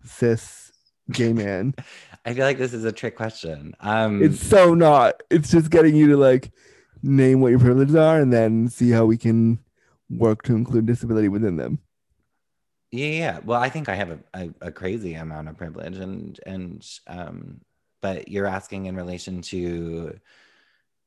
cis 0.05 0.70
gay 1.13 1.33
man. 1.33 1.75
i 2.25 2.35
feel 2.35 2.45
like 2.45 2.59
this 2.59 2.75
is 2.75 2.85
a 2.85 2.93
trick 2.93 3.17
question 3.17 3.75
um 3.81 4.23
it's 4.23 4.45
so 4.45 4.75
not. 4.75 5.23
It's 5.31 5.51
just 5.51 5.71
getting 5.71 5.95
you 5.95 6.09
to 6.09 6.17
like 6.17 6.51
name 7.03 7.41
what 7.41 7.49
your 7.49 7.59
privileges 7.59 7.95
are 7.95 8.21
and 8.21 8.33
then 8.33 8.69
see 8.69 8.91
how 8.91 9.07
we 9.07 9.17
can 9.17 9.59
work 10.11 10.43
to 10.43 10.55
include 10.55 10.87
disability 10.87 11.29
within 11.29 11.57
them. 11.57 11.79
Yeah, 12.91 13.07
yeah. 13.07 13.41
Well, 13.45 13.61
I 13.61 13.69
think 13.69 13.89
I 13.89 13.95
have 13.95 14.11
a, 14.11 14.19
a, 14.35 14.51
a 14.63 14.73
crazy 14.73 15.15
amount 15.15 15.49
of 15.49 15.57
privilege, 15.57 15.97
and 15.97 16.39
and 16.45 16.87
um, 17.07 17.61
but 18.01 18.29
you're 18.29 18.47
asking 18.47 18.87
in 18.87 18.97
relation 18.97 19.43
to 19.43 20.19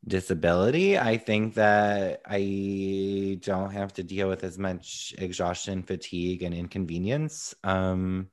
disability. 0.08 0.97
I 0.97 1.18
think 1.18 1.56
that 1.56 2.22
I 2.26 3.38
don't 3.41 3.72
have 3.72 3.91
to 3.93 4.04
deal 4.04 4.30
with 4.30 4.45
as 4.45 4.58
much 4.58 5.14
exhaustion, 5.18 5.84
fatigue, 5.84 6.43
and 6.43 6.56
inconvenience. 6.56 7.54
Um, 7.66 8.30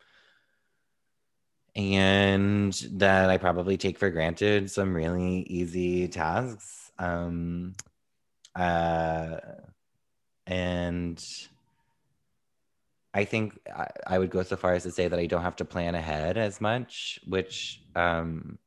and 1.76 2.72
that 2.92 3.30
I 3.30 3.36
probably 3.36 3.76
take 3.76 3.98
for 3.98 4.10
granted 4.10 4.70
some 4.70 4.94
really 4.94 5.40
easy 5.42 6.08
tasks. 6.08 6.90
Um, 6.98 7.74
uh, 8.54 9.36
and 10.46 11.24
I 13.14 13.24
think 13.24 13.58
I, 13.74 13.88
I 14.06 14.18
would 14.18 14.30
go 14.30 14.42
so 14.42 14.56
far 14.56 14.74
as 14.74 14.82
to 14.84 14.90
say 14.90 15.08
that 15.08 15.18
I 15.18 15.26
don't 15.26 15.42
have 15.42 15.56
to 15.56 15.64
plan 15.64 15.94
ahead 15.94 16.36
as 16.36 16.60
much, 16.60 17.20
which 17.26 17.82
um, 17.94 18.58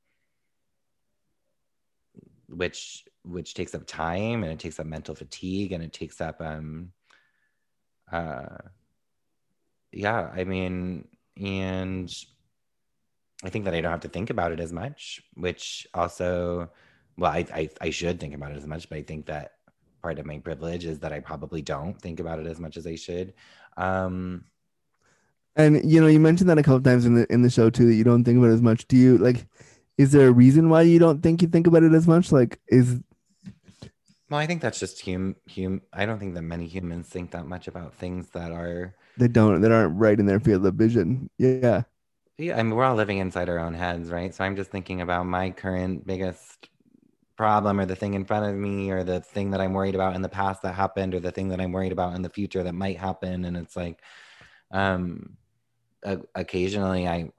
which 2.48 3.06
which 3.24 3.54
takes 3.54 3.74
up 3.74 3.86
time 3.86 4.44
and 4.44 4.52
it 4.52 4.60
takes 4.60 4.80
up 4.80 4.86
mental 4.86 5.16
fatigue 5.16 5.72
and 5.72 5.84
it 5.84 5.94
takes 5.94 6.20
up 6.22 6.42
um 6.42 6.92
uh 8.12 8.58
yeah 9.92 10.30
i 10.36 10.44
mean 10.44 11.08
and 11.42 12.14
i 13.44 13.50
think 13.50 13.66
that 13.66 13.74
i 13.74 13.82
don't 13.82 13.92
have 13.92 14.02
to 14.02 14.08
think 14.10 14.30
about 14.30 14.52
it 14.52 14.60
as 14.60 14.72
much 14.72 15.22
which 15.36 15.88
also 15.94 16.70
well 17.18 17.32
i 17.32 17.46
i, 17.54 17.70
I 17.82 17.90
should 17.90 18.20
think 18.20 18.34
about 18.34 18.52
it 18.52 18.58
as 18.58 18.68
much 18.68 18.90
but 18.90 18.98
i 18.98 19.02
think 19.02 19.26
that 19.28 19.54
part 20.02 20.20
of 20.20 20.26
my 20.26 20.40
privilege 20.40 20.86
is 20.86 21.00
that 21.00 21.14
i 21.14 21.20
probably 21.20 21.62
don't 21.62 22.00
think 22.00 22.20
about 22.20 22.40
it 22.40 22.48
as 22.48 22.60
much 22.60 22.78
as 22.78 22.88
i 22.88 22.96
should 22.96 23.34
um 23.78 24.46
And 25.56 25.90
you 25.90 26.02
know, 26.02 26.08
you 26.08 26.20
mentioned 26.20 26.50
that 26.50 26.58
a 26.58 26.64
couple 26.64 26.82
times 26.82 27.06
in 27.06 27.14
the 27.16 27.32
in 27.32 27.44
the 27.44 27.50
show 27.50 27.70
too 27.70 27.86
that 27.88 27.94
you 27.94 28.04
don't 28.04 28.24
think 28.24 28.38
about 28.38 28.50
it 28.50 28.54
as 28.54 28.62
much. 28.62 28.88
Do 28.88 28.98
you 28.98 29.18
like 29.18 29.46
is 29.98 30.12
there 30.12 30.28
a 30.28 30.32
reason 30.32 30.70
why 30.70 30.82
you 30.82 30.98
don't 31.00 31.22
think 31.22 31.42
you 31.42 31.48
think 31.48 31.68
about 31.68 31.84
it 31.84 31.94
as 31.94 32.08
much? 32.08 32.32
Like 32.32 32.60
is 32.68 33.00
Well, 34.30 34.40
I 34.40 34.48
think 34.48 34.62
that's 34.62 34.80
just 34.80 35.02
hum 35.06 35.36
hum. 35.54 35.82
I 35.94 36.06
don't 36.06 36.20
think 36.20 36.34
that 36.36 36.42
many 36.42 36.68
humans 36.68 37.08
think 37.08 37.32
that 37.32 37.46
much 37.46 37.68
about 37.68 37.94
things 37.94 38.30
that 38.32 38.52
are. 38.52 38.96
They 39.18 39.28
don't. 39.28 39.62
That 39.62 39.72
aren't 39.72 39.98
right 40.00 40.20
in 40.20 40.26
their 40.26 40.40
field 40.40 40.66
of 40.66 40.76
vision. 40.76 41.30
Yeah. 41.38 41.84
Yeah, 42.38 42.58
I 42.60 42.64
mean, 42.64 42.76
we're 42.76 42.84
all 42.84 42.96
living 42.96 43.20
inside 43.20 43.48
our 43.50 43.60
own 43.60 43.74
heads, 43.76 44.10
right? 44.10 44.34
So 44.34 44.44
I'm 44.44 44.56
just 44.56 44.72
thinking 44.72 45.02
about 45.02 45.26
my 45.26 45.52
current 45.52 46.06
biggest 46.06 46.70
problem 47.38 47.80
or 47.80 47.86
the 47.86 47.96
thing 47.96 48.16
in 48.16 48.26
front 48.26 48.46
of 48.46 48.56
me 48.56 48.90
or 48.90 49.04
the 49.04 49.22
thing 49.22 49.52
that 49.52 49.62
I'm 49.62 49.74
worried 49.74 49.96
about 49.96 50.16
in 50.16 50.22
the 50.24 50.30
past 50.30 50.64
that 50.64 50.74
happened 50.74 51.14
or 51.14 51.20
the 51.20 51.32
thing 51.32 51.50
that 51.50 51.62
I'm 51.62 51.72
worried 51.72 51.92
about 51.92 52.16
in 52.16 52.24
the 52.24 52.30
future 52.30 52.64
that 52.64 52.74
might 52.74 52.98
happen. 52.98 53.46
And 53.46 53.56
it's 53.56 53.76
like, 53.76 54.02
um, 54.72 55.38
occasionally 56.36 57.08
I, 57.08 57.32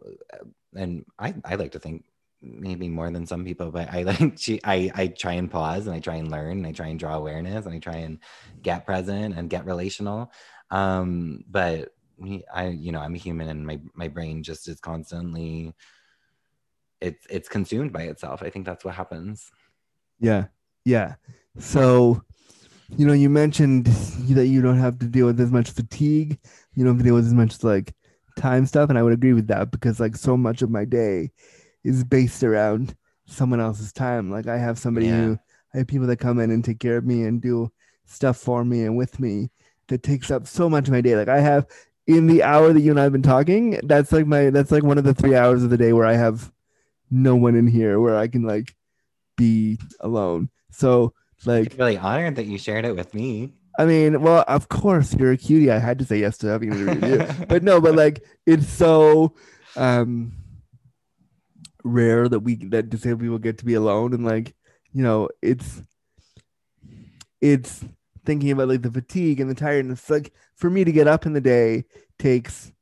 and 0.75 1.05
I, 1.19 1.35
I 1.45 1.57
like 1.57 1.73
to 1.73 1.79
think 1.79 2.05
maybe 2.41 2.89
more 2.89 3.11
than 3.11 3.27
some 3.27 3.45
people, 3.45 3.71
but 3.73 3.93
I 3.93 4.03
like 4.05 4.37
to, 4.37 4.61
I, 4.65 4.91
I 4.95 5.07
try 5.09 5.33
and 5.33 5.51
pause 5.51 5.87
and 5.87 5.95
I 5.95 6.01
try 6.01 6.17
and 6.17 6.31
learn 6.31 6.59
and 6.59 6.67
I 6.67 6.73
try 6.73 6.89
and 6.89 6.99
draw 6.99 7.15
awareness 7.17 7.67
and 7.67 7.75
I 7.75 7.79
try 7.79 7.97
and 7.97 8.21
get 8.63 8.87
present 8.87 9.37
and 9.37 9.51
get 9.51 9.67
relational. 9.67 10.33
Um, 10.71 11.45
but 11.49 11.95
I, 12.53 12.69
you 12.69 12.93
know, 12.93 13.01
I'm 13.01 13.15
a 13.15 13.19
human 13.19 13.49
and 13.49 13.67
my, 13.67 13.81
my 13.95 14.09
brain 14.09 14.43
just 14.43 14.69
is 14.69 14.81
constantly, 14.81 15.75
it's, 17.01 17.27
it's 17.29 17.49
consumed 17.49 17.93
by 17.93 18.03
itself. 18.03 18.43
I 18.43 18.51
think 18.51 18.67
that's 18.67 18.85
what 18.85 18.95
happens. 18.95 19.51
Yeah. 20.21 20.47
Yeah. 20.85 21.15
So, 21.59 22.23
you 22.97 23.07
know, 23.07 23.13
you 23.13 23.31
mentioned 23.31 23.87
that 23.87 24.47
you 24.47 24.63
don't 24.63 24.79
have 24.79 24.99
to 25.01 25.07
deal 25.07 25.27
with 25.27 25.41
as 25.41 25.51
much 25.51 25.71
fatigue. 25.71 26.39
You 26.75 26.85
don't 26.85 26.95
have 26.95 26.99
to 26.99 27.05
deal 27.05 27.15
with 27.15 27.27
as 27.27 27.35
much 27.35 27.63
like 27.65 27.95
time 28.37 28.67
stuff. 28.67 28.91
And 28.91 28.99
I 28.99 29.03
would 29.03 29.13
agree 29.13 29.33
with 29.33 29.49
that 29.49 29.71
because 29.71 30.01
like 30.01 30.17
so 30.17 30.37
much 30.37 30.63
of 30.63 30.71
my 30.71 30.85
day 30.85 31.33
is 31.83 32.05
based 32.05 32.43
around 32.43 32.95
someone 33.27 33.61
else's 33.61 33.93
time. 33.93 34.31
Like 34.31 34.47
I 34.47 34.59
have 34.59 34.79
somebody 34.79 35.07
yeah. 35.07 35.17
who 35.17 35.39
I 35.75 35.79
have 35.79 35.87
people 35.87 36.07
that 36.07 36.19
come 36.19 36.39
in 36.39 36.51
and 36.51 36.65
take 36.65 36.81
care 36.81 36.97
of 36.97 37.05
me 37.05 37.25
and 37.25 37.41
do 37.41 37.71
stuff 38.07 38.37
for 38.37 38.65
me 38.65 38.85
and 38.85 38.97
with 38.97 39.19
me 39.19 39.51
that 39.89 40.03
takes 40.03 40.31
up 40.31 40.47
so 40.47 40.69
much 40.69 40.89
of 40.89 40.93
my 40.93 41.01
day. 41.01 41.17
Like 41.17 41.29
I 41.29 41.41
have 41.41 41.67
in 42.07 42.27
the 42.27 42.43
hour 42.43 42.73
that 42.73 42.81
you 42.81 42.91
and 42.91 43.01
I 43.01 43.05
have 43.05 43.13
been 43.13 43.23
talking, 43.23 43.81
that's 43.85 44.13
like 44.13 44.27
my 44.27 44.51
that's 44.51 44.71
like 44.71 44.83
one 44.83 44.99
of 44.99 45.05
the 45.05 45.15
three 45.15 45.35
hours 45.35 45.63
of 45.63 45.71
the 45.71 45.79
day 45.79 45.93
where 45.93 46.07
I 46.07 46.15
have 46.15 46.53
no 47.11 47.37
one 47.37 47.55
in 47.55 47.67
here 47.67 48.01
where 48.01 48.17
I 48.17 48.29
can 48.29 48.43
like 48.43 48.75
be 49.37 49.79
alone. 50.01 50.51
So 50.71 51.15
like 51.47 51.73
I'm 51.73 51.79
really 51.79 51.99
honored 51.99 52.37
that 52.37 52.47
you 52.47 52.59
shared 52.59 52.85
it 52.85 52.97
with 52.97 53.15
me. 53.15 53.53
I 53.79 53.87
mean, 53.87 54.21
well, 54.21 54.45
of 54.47 54.69
course 54.69 55.15
you're 55.15 55.33
a 55.33 55.37
cutie. 55.37 55.71
I 55.71 55.79
had 55.79 55.99
to 55.99 56.05
say 56.05 56.19
yes 56.19 56.39
to 56.39 56.47
having 56.47 56.73
an 56.73 56.89
interview, 56.89 57.47
but 57.47 57.63
no, 57.63 57.81
but 57.81 57.95
like 57.95 58.25
it's 58.47 58.69
so 58.69 59.35
um 59.77 60.33
rare 61.83 62.29
that 62.29 62.41
we 62.41 62.57
that 62.57 62.89
disabled 62.89 63.21
people 63.21 63.39
get 63.39 63.59
to 63.59 63.65
be 63.65 63.75
alone 63.75 64.15
and 64.15 64.25
like 64.25 64.55
you 64.93 65.03
know 65.03 65.29
it's 65.43 65.83
it's 67.43 67.85
thinking 68.25 68.51
about 68.51 68.69
like 68.69 68.83
the 68.83 68.91
fatigue 68.91 69.41
and 69.41 69.51
the 69.51 69.55
tiredness 69.55 70.09
like 70.11 70.33
for 70.55 70.71
me 70.71 70.85
to 70.85 70.93
get 70.93 71.09
up 71.09 71.27
in 71.27 71.33
the 71.33 71.41
day 71.41 71.85
takes 72.19 72.73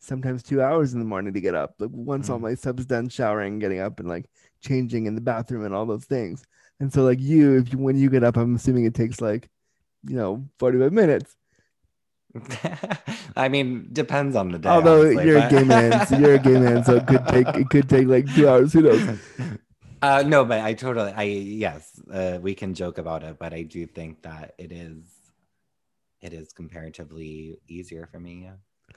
sometimes 0.00 0.42
two 0.42 0.62
hours 0.62 0.92
in 0.92 0.98
the 0.98 1.04
morning 1.04 1.34
to 1.34 1.40
get 1.40 1.54
up 1.54 1.74
like 1.78 1.90
once 1.92 2.28
mm. 2.28 2.32
all 2.32 2.38
my 2.38 2.54
stuff's 2.54 2.84
done 2.84 3.08
showering 3.08 3.58
getting 3.58 3.80
up 3.80 3.98
and 4.00 4.08
like 4.08 4.28
changing 4.60 5.06
in 5.06 5.14
the 5.14 5.20
bathroom 5.20 5.64
and 5.64 5.74
all 5.74 5.86
those 5.86 6.04
things 6.04 6.44
and 6.80 6.92
so 6.92 7.02
like 7.02 7.20
you 7.20 7.56
if 7.56 7.72
you 7.72 7.78
when 7.78 7.96
you 7.96 8.08
get 8.08 8.24
up 8.24 8.36
i'm 8.36 8.54
assuming 8.54 8.84
it 8.84 8.94
takes 8.94 9.20
like 9.20 9.48
you 10.04 10.16
know 10.16 10.44
45 10.58 10.92
minutes 10.92 11.36
I 13.36 13.48
mean, 13.48 13.88
depends 13.92 14.36
on 14.36 14.50
the 14.50 14.58
day. 14.58 14.68
Although 14.68 15.02
honestly, 15.02 15.26
you're 15.26 15.40
but... 15.40 15.52
a 15.52 15.56
gay 15.56 15.64
man, 15.64 16.06
so 16.06 16.18
you're 16.18 16.34
a 16.34 16.38
gay 16.38 16.58
man, 16.58 16.84
so 16.84 16.96
it 16.96 17.06
could 17.06 17.26
take 17.28 17.48
it 17.48 17.70
could 17.70 17.88
take 17.88 18.06
like 18.08 18.34
two 18.34 18.48
hours. 18.48 18.72
Who 18.72 18.82
knows? 18.82 19.18
Uh, 20.02 20.22
no, 20.26 20.44
but 20.44 20.60
I 20.60 20.74
totally, 20.74 21.12
I 21.12 21.22
yes, 21.22 22.00
uh, 22.12 22.38
we 22.40 22.54
can 22.54 22.74
joke 22.74 22.98
about 22.98 23.22
it, 23.22 23.38
but 23.38 23.52
I 23.52 23.62
do 23.62 23.86
think 23.86 24.22
that 24.22 24.54
it 24.58 24.72
is, 24.72 25.04
it 26.20 26.32
is 26.32 26.52
comparatively 26.52 27.58
easier 27.68 28.06
for 28.06 28.20
me. 28.20 28.42
Yeah. 28.44 28.96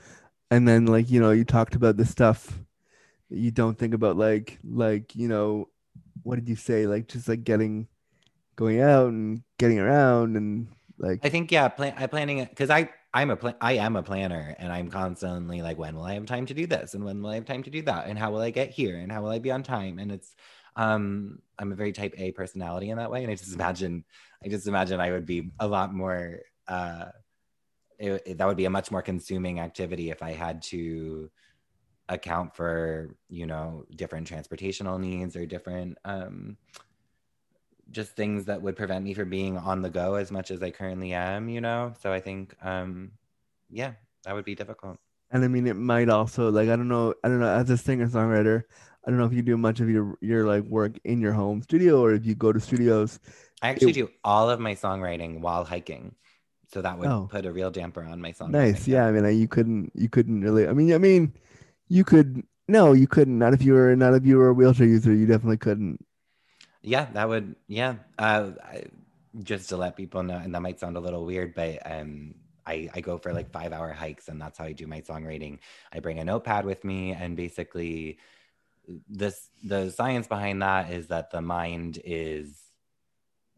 And 0.51 0.67
then, 0.67 0.85
like 0.85 1.09
you 1.09 1.19
know, 1.19 1.31
you 1.31 1.45
talked 1.45 1.75
about 1.75 1.97
the 1.97 2.05
stuff 2.05 2.59
that 3.29 3.37
you 3.37 3.51
don't 3.51 3.77
think 3.77 3.93
about, 3.93 4.17
like 4.17 4.59
like 4.63 5.15
you 5.15 5.27
know, 5.27 5.69
what 6.23 6.35
did 6.35 6.49
you 6.49 6.55
say? 6.55 6.85
Like 6.85 7.07
just 7.07 7.27
like 7.27 7.43
getting, 7.43 7.87
going 8.55 8.81
out 8.81 9.07
and 9.07 9.43
getting 9.57 9.79
around 9.79 10.35
and 10.35 10.67
like. 10.97 11.21
I 11.23 11.29
think 11.29 11.51
yeah, 11.51 11.69
plan, 11.69 11.93
I 11.97 12.07
planning 12.07 12.39
it 12.39 12.49
because 12.49 12.69
I 12.69 12.89
I'm 13.13 13.31
a 13.31 13.35
pl- 13.35 13.57
I 13.59 13.73
am 13.73 13.95
a 13.95 14.03
planner 14.03 14.55
and 14.59 14.71
I'm 14.71 14.89
constantly 14.89 15.61
like 15.61 15.77
when 15.77 15.95
will 15.95 16.03
I 16.03 16.13
have 16.13 16.25
time 16.27 16.45
to 16.47 16.53
do 16.53 16.67
this 16.67 16.93
and 16.93 17.03
when 17.03 17.21
will 17.21 17.31
I 17.31 17.35
have 17.35 17.45
time 17.45 17.63
to 17.63 17.69
do 17.69 17.81
that 17.83 18.07
and 18.07 18.19
how 18.19 18.31
will 18.31 18.41
I 18.41 18.51
get 18.51 18.69
here 18.69 18.97
and 18.97 19.11
how 19.11 19.23
will 19.23 19.29
I 19.31 19.39
be 19.39 19.49
on 19.51 19.63
time 19.63 19.97
and 19.97 20.11
it's 20.11 20.35
um 20.79 21.39
I'm 21.59 21.73
a 21.73 21.75
very 21.75 21.91
type 21.91 22.13
A 22.17 22.31
personality 22.31 22.89
in 22.89 22.97
that 22.97 23.11
way 23.11 23.23
and 23.23 23.31
I 23.31 23.35
just 23.35 23.53
imagine 23.53 24.05
I 24.43 24.47
just 24.47 24.67
imagine 24.67 24.99
I 24.99 25.11
would 25.11 25.25
be 25.25 25.51
a 25.59 25.67
lot 25.67 25.93
more 25.93 26.39
uh 26.67 27.05
it, 27.97 28.23
it, 28.25 28.37
that 28.37 28.47
would 28.47 28.55
be 28.55 28.65
a 28.65 28.69
much 28.69 28.91
more 28.91 29.01
consuming 29.01 29.59
activity 29.59 30.09
if 30.09 30.23
I 30.23 30.31
had 30.31 30.61
to 30.63 31.29
account 32.07 32.55
for 32.55 33.17
you 33.27 33.45
know 33.45 33.85
different 33.95 34.27
transportational 34.27 34.99
needs 34.99 35.35
or 35.35 35.45
different 35.45 35.97
um 36.05 36.57
just 37.91 38.15
things 38.15 38.45
that 38.45 38.61
would 38.61 38.75
prevent 38.75 39.03
me 39.03 39.13
from 39.13 39.29
being 39.29 39.57
on 39.57 39.81
the 39.81 39.89
go 39.89 40.15
as 40.15 40.31
much 40.31 40.51
as 40.51 40.61
I 40.61 40.71
currently 40.71 41.13
am, 41.13 41.49
you 41.49 41.61
know? 41.61 41.93
So 41.99 42.13
I 42.13 42.19
think, 42.19 42.55
um, 42.63 43.11
yeah, 43.69 43.93
that 44.23 44.35
would 44.35 44.45
be 44.45 44.55
difficult. 44.55 44.97
And 45.31 45.43
I 45.43 45.47
mean, 45.47 45.67
it 45.67 45.75
might 45.75 46.09
also, 46.09 46.51
like, 46.51 46.69
I 46.69 46.75
don't 46.75 46.87
know, 46.87 47.13
I 47.23 47.27
don't 47.27 47.39
know, 47.39 47.49
as 47.49 47.69
a 47.69 47.77
singer 47.77 48.07
songwriter, 48.07 48.63
I 49.09 49.11
don't 49.11 49.17
know 49.17 49.25
if 49.25 49.33
you 49.33 49.41
do 49.41 49.57
much 49.57 49.79
of 49.79 49.89
your, 49.89 50.19
your 50.21 50.45
like 50.45 50.65
work 50.65 50.99
in 51.03 51.19
your 51.19 51.33
home 51.33 51.63
studio 51.63 51.99
or 51.99 52.13
if 52.13 52.27
you 52.27 52.35
go 52.35 52.53
to 52.53 52.59
studios. 52.59 53.19
I 53.59 53.69
actually 53.69 53.89
it, 53.89 53.95
do 53.95 54.09
all 54.23 54.51
of 54.51 54.59
my 54.59 54.75
songwriting 54.75 55.41
while 55.41 55.63
hiking. 55.63 56.13
So 56.71 56.83
that 56.83 56.99
would 56.99 57.07
oh. 57.07 57.27
put 57.27 57.47
a 57.47 57.51
real 57.51 57.71
damper 57.71 58.03
on 58.03 58.21
my 58.21 58.33
song. 58.33 58.51
Nice. 58.51 58.87
Yeah. 58.87 59.07
I 59.07 59.11
mean, 59.11 59.39
you 59.39 59.47
couldn't, 59.47 59.91
you 59.95 60.09
couldn't 60.09 60.41
really, 60.41 60.67
I 60.67 60.73
mean, 60.73 60.93
I 60.93 60.99
mean, 60.99 61.33
you 61.87 62.03
could, 62.03 62.43
no, 62.67 62.93
you 62.93 63.07
couldn't. 63.07 63.39
Not 63.39 63.55
if 63.55 63.63
you 63.63 63.73
were, 63.73 63.95
not 63.95 64.13
if 64.13 64.27
you 64.27 64.37
were 64.37 64.49
a 64.49 64.53
wheelchair 64.53 64.85
user, 64.85 65.11
you 65.11 65.25
definitely 65.25 65.57
couldn't. 65.57 66.05
Yeah, 66.83 67.07
that 67.13 67.27
would. 67.27 67.55
Yeah, 67.67 67.95
uh, 68.19 68.51
I, 68.63 68.83
just 69.41 69.69
to 69.69 69.77
let 69.77 69.97
people 69.97 70.21
know, 70.21 70.37
and 70.37 70.53
that 70.53 70.61
might 70.61 70.79
sound 70.79 70.97
a 70.97 70.99
little 70.99 71.25
weird, 71.25 71.55
but 71.55 71.79
um, 71.83 72.35
I, 72.65 72.89
I 72.93 73.01
go 73.01 73.17
for 73.17 73.33
like 73.33 73.51
five 73.51 73.73
hour 73.73 73.91
hikes, 73.91 74.27
and 74.27 74.39
that's 74.39 74.59
how 74.59 74.65
I 74.65 74.71
do 74.73 74.85
my 74.85 75.01
songwriting. 75.01 75.59
I 75.91 75.99
bring 75.99 76.19
a 76.19 76.23
notepad 76.23 76.65
with 76.65 76.83
me, 76.85 77.11
and 77.11 77.35
basically, 77.35 78.19
this 79.07 79.49
the 79.63 79.91
science 79.91 80.27
behind 80.27 80.61
that 80.61 80.91
is 80.91 81.07
that 81.07 81.31
the 81.31 81.41
mind 81.41 81.99
is 82.03 82.59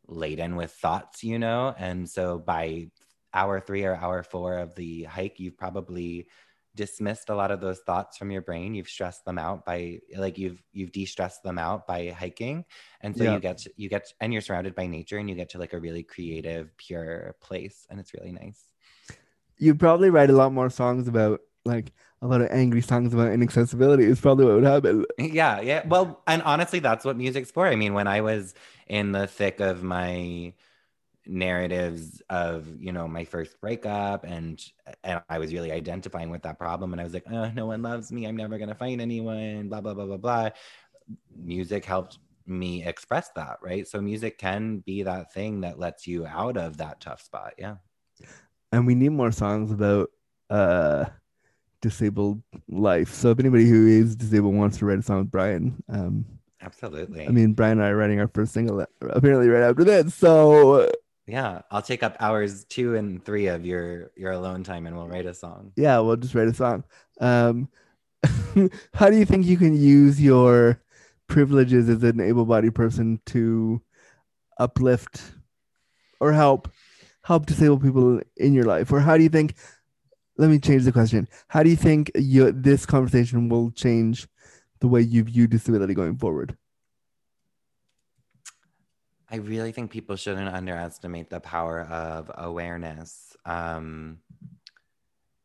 laden 0.08 0.56
with 0.56 0.72
thoughts, 0.72 1.24
you 1.24 1.40
know, 1.40 1.74
and 1.78 2.10
so 2.10 2.38
by 2.38 2.90
hour 3.34 3.60
three 3.60 3.86
or 3.86 3.96
hour 3.96 4.24
four 4.24 4.58
of 4.58 4.76
the 4.76 5.04
hike, 5.04 5.40
you've 5.40 5.58
probably 5.58 6.28
dismissed 6.76 7.30
a 7.30 7.36
lot 7.36 7.52
of 7.52 7.60
those 7.60 7.80
thoughts 7.80 8.18
from 8.18 8.32
your 8.32 8.42
brain. 8.42 8.74
You've 8.74 8.90
stressed 8.90 9.26
them 9.26 9.38
out 9.38 9.66
by 9.66 10.00
like 10.16 10.38
you've 10.38 10.62
you've 10.72 10.92
de-stressed 10.92 11.44
them 11.44 11.58
out 11.58 11.86
by 11.86 12.10
hiking. 12.10 12.66
And 13.02 13.16
so 13.16 13.24
yeah. 13.24 13.34
you 13.34 13.40
get 13.40 13.58
to, 13.60 13.72
you 13.76 13.90
get 13.90 14.12
and 14.20 14.32
you're 14.32 14.42
surrounded 14.42 14.76
by 14.76 14.88
nature 14.88 15.18
and 15.18 15.30
you 15.30 15.36
get 15.36 15.50
to 15.50 15.58
like 15.58 15.74
a 15.74 15.80
really 15.80 16.04
creative 16.04 16.76
pure 16.78 17.36
place 17.42 17.86
and 17.90 18.00
it's 18.00 18.14
really 18.14 18.32
nice. 18.32 18.64
You 19.58 19.76
probably 19.76 20.10
write 20.10 20.30
a 20.30 20.34
lot 20.36 20.54
more 20.54 20.70
songs 20.70 21.08
about 21.08 21.42
like 21.66 21.94
a 22.22 22.28
lot 22.28 22.42
of 22.42 22.50
angry 22.52 22.82
songs 22.82 23.14
about 23.14 23.32
inaccessibility 23.32 24.04
is 24.04 24.22
probably 24.22 24.46
what 24.46 24.56
would 24.56 24.64
happen. 24.64 25.06
Yeah 25.18 25.62
yeah. 25.62 25.88
Well 25.88 26.22
and 26.28 26.42
honestly 26.44 26.80
that's 26.80 27.04
what 27.04 27.18
music's 27.18 27.52
for. 27.52 27.68
I 27.68 27.76
mean 27.76 27.94
when 27.94 28.08
i 28.08 28.22
was 28.22 28.54
in 28.88 29.12
the 29.12 29.28
thick 29.28 29.60
of 29.60 29.84
my 29.84 30.54
narratives 31.28 32.22
of 32.30 32.68
you 32.82 32.92
know 32.92 33.08
my 33.08 33.24
first 33.24 33.60
breakup 33.62 34.24
and 34.24 34.64
and 35.04 35.22
I 35.30 35.38
was 35.38 35.54
really 35.54 35.72
identifying 35.72 36.30
with 36.30 36.42
that 36.44 36.58
problem 36.58 36.94
and 36.94 37.02
I 37.02 37.04
was 37.04 37.14
like 37.14 37.26
oh, 37.32 37.52
no 37.56 37.66
one 37.66 37.82
loves 37.82 38.12
me. 38.12 38.26
I'm 38.26 38.38
never 38.38 38.58
gonna 38.58 38.76
find 38.76 39.02
anyone 39.02 39.70
blah 39.70 39.82
blah 39.82 39.94
blah 39.94 40.06
blah 40.06 40.18
blah. 40.18 40.50
Music 41.36 41.86
helped 41.86 42.20
me 42.46 42.86
express 42.86 43.30
that 43.36 43.58
right? 43.64 43.88
So 43.88 44.02
music 44.02 44.38
can 44.38 44.80
be 44.80 45.04
that 45.04 45.34
thing 45.34 45.62
that 45.62 45.80
lets 45.80 46.06
you 46.06 46.26
out 46.26 46.58
of 46.58 46.78
that 46.78 47.02
tough 47.02 47.22
spot. 47.22 47.54
Yeah. 47.58 47.76
And 48.72 48.86
we 48.86 48.96
need 48.96 49.10
more 49.10 49.32
songs 49.32 49.72
about 49.72 50.10
uh 50.50 51.06
disabled 51.82 52.42
life 52.70 53.14
so 53.14 53.32
if 53.32 53.40
anybody 53.40 53.68
who 53.68 53.88
is 53.88 54.16
disabled 54.16 54.56
wants 54.56 54.78
to 54.78 54.86
write 54.86 55.00
a 55.00 55.02
song 55.02 55.20
with 55.20 55.32
Brian 55.32 55.84
um 55.90 56.26
Absolutely. 56.64 57.26
I 57.26 57.30
mean, 57.30 57.54
Brian 57.54 57.80
and 57.80 57.84
I 57.84 57.90
are 57.90 57.96
writing 57.96 58.20
our 58.20 58.28
first 58.28 58.54
single 58.54 58.86
apparently 59.02 59.50
right 59.50 59.64
after 59.64 59.84
this. 59.84 60.14
So 60.14 60.88
yeah, 61.28 61.62
I'll 61.72 61.82
take 61.82 62.04
up 62.04 62.18
hours 62.20 62.66
two 62.66 62.96
and 62.96 63.24
three 63.24 63.48
of 63.48 63.66
your 63.66 64.12
your 64.16 64.32
alone 64.32 64.64
time, 64.64 64.86
and 64.86 64.96
we'll 64.96 65.08
write 65.08 65.26
a 65.26 65.34
song. 65.34 65.72
Yeah, 65.76 66.00
we'll 66.00 66.18
just 66.18 66.36
write 66.36 66.48
a 66.48 66.54
song. 66.54 66.84
Um, 67.20 67.70
how 68.94 69.10
do 69.10 69.18
you 69.18 69.26
think 69.26 69.46
you 69.46 69.58
can 69.58 69.76
use 69.76 70.22
your 70.22 70.82
privileges 71.28 71.90
as 71.90 72.04
an 72.04 72.20
able-bodied 72.20 72.76
person 72.76 73.22
to 73.28 73.82
uplift 74.60 75.22
or 76.20 76.34
help 76.34 76.70
help 77.24 77.46
disabled 77.46 77.82
people 77.82 78.20
in 78.38 78.54
your 78.54 78.66
life? 78.66 78.92
Or 78.92 79.00
how 79.00 79.18
do 79.18 79.24
you 79.24 79.30
think? 79.30 79.56
Let 80.38 80.50
me 80.50 80.60
change 80.60 80.86
the 80.86 80.92
question. 80.92 81.28
How 81.48 81.64
do 81.64 81.70
you 81.70 81.76
think 81.76 82.12
this 82.16 82.86
conversation 82.86 83.50
will 83.50 83.72
change 83.72 84.28
the 84.80 84.88
way 84.88 85.02
you 85.02 85.24
view 85.24 85.48
disability 85.48 85.94
going 85.94 86.18
forward? 86.18 86.58
I 89.30 89.38
really 89.38 89.72
think 89.72 89.92
people 89.92 90.18
shouldn't 90.18 90.54
underestimate 90.54 91.30
the 91.30 91.40
power 91.40 91.84
of 91.84 92.30
awareness. 92.36 93.36
Um, 93.46 94.20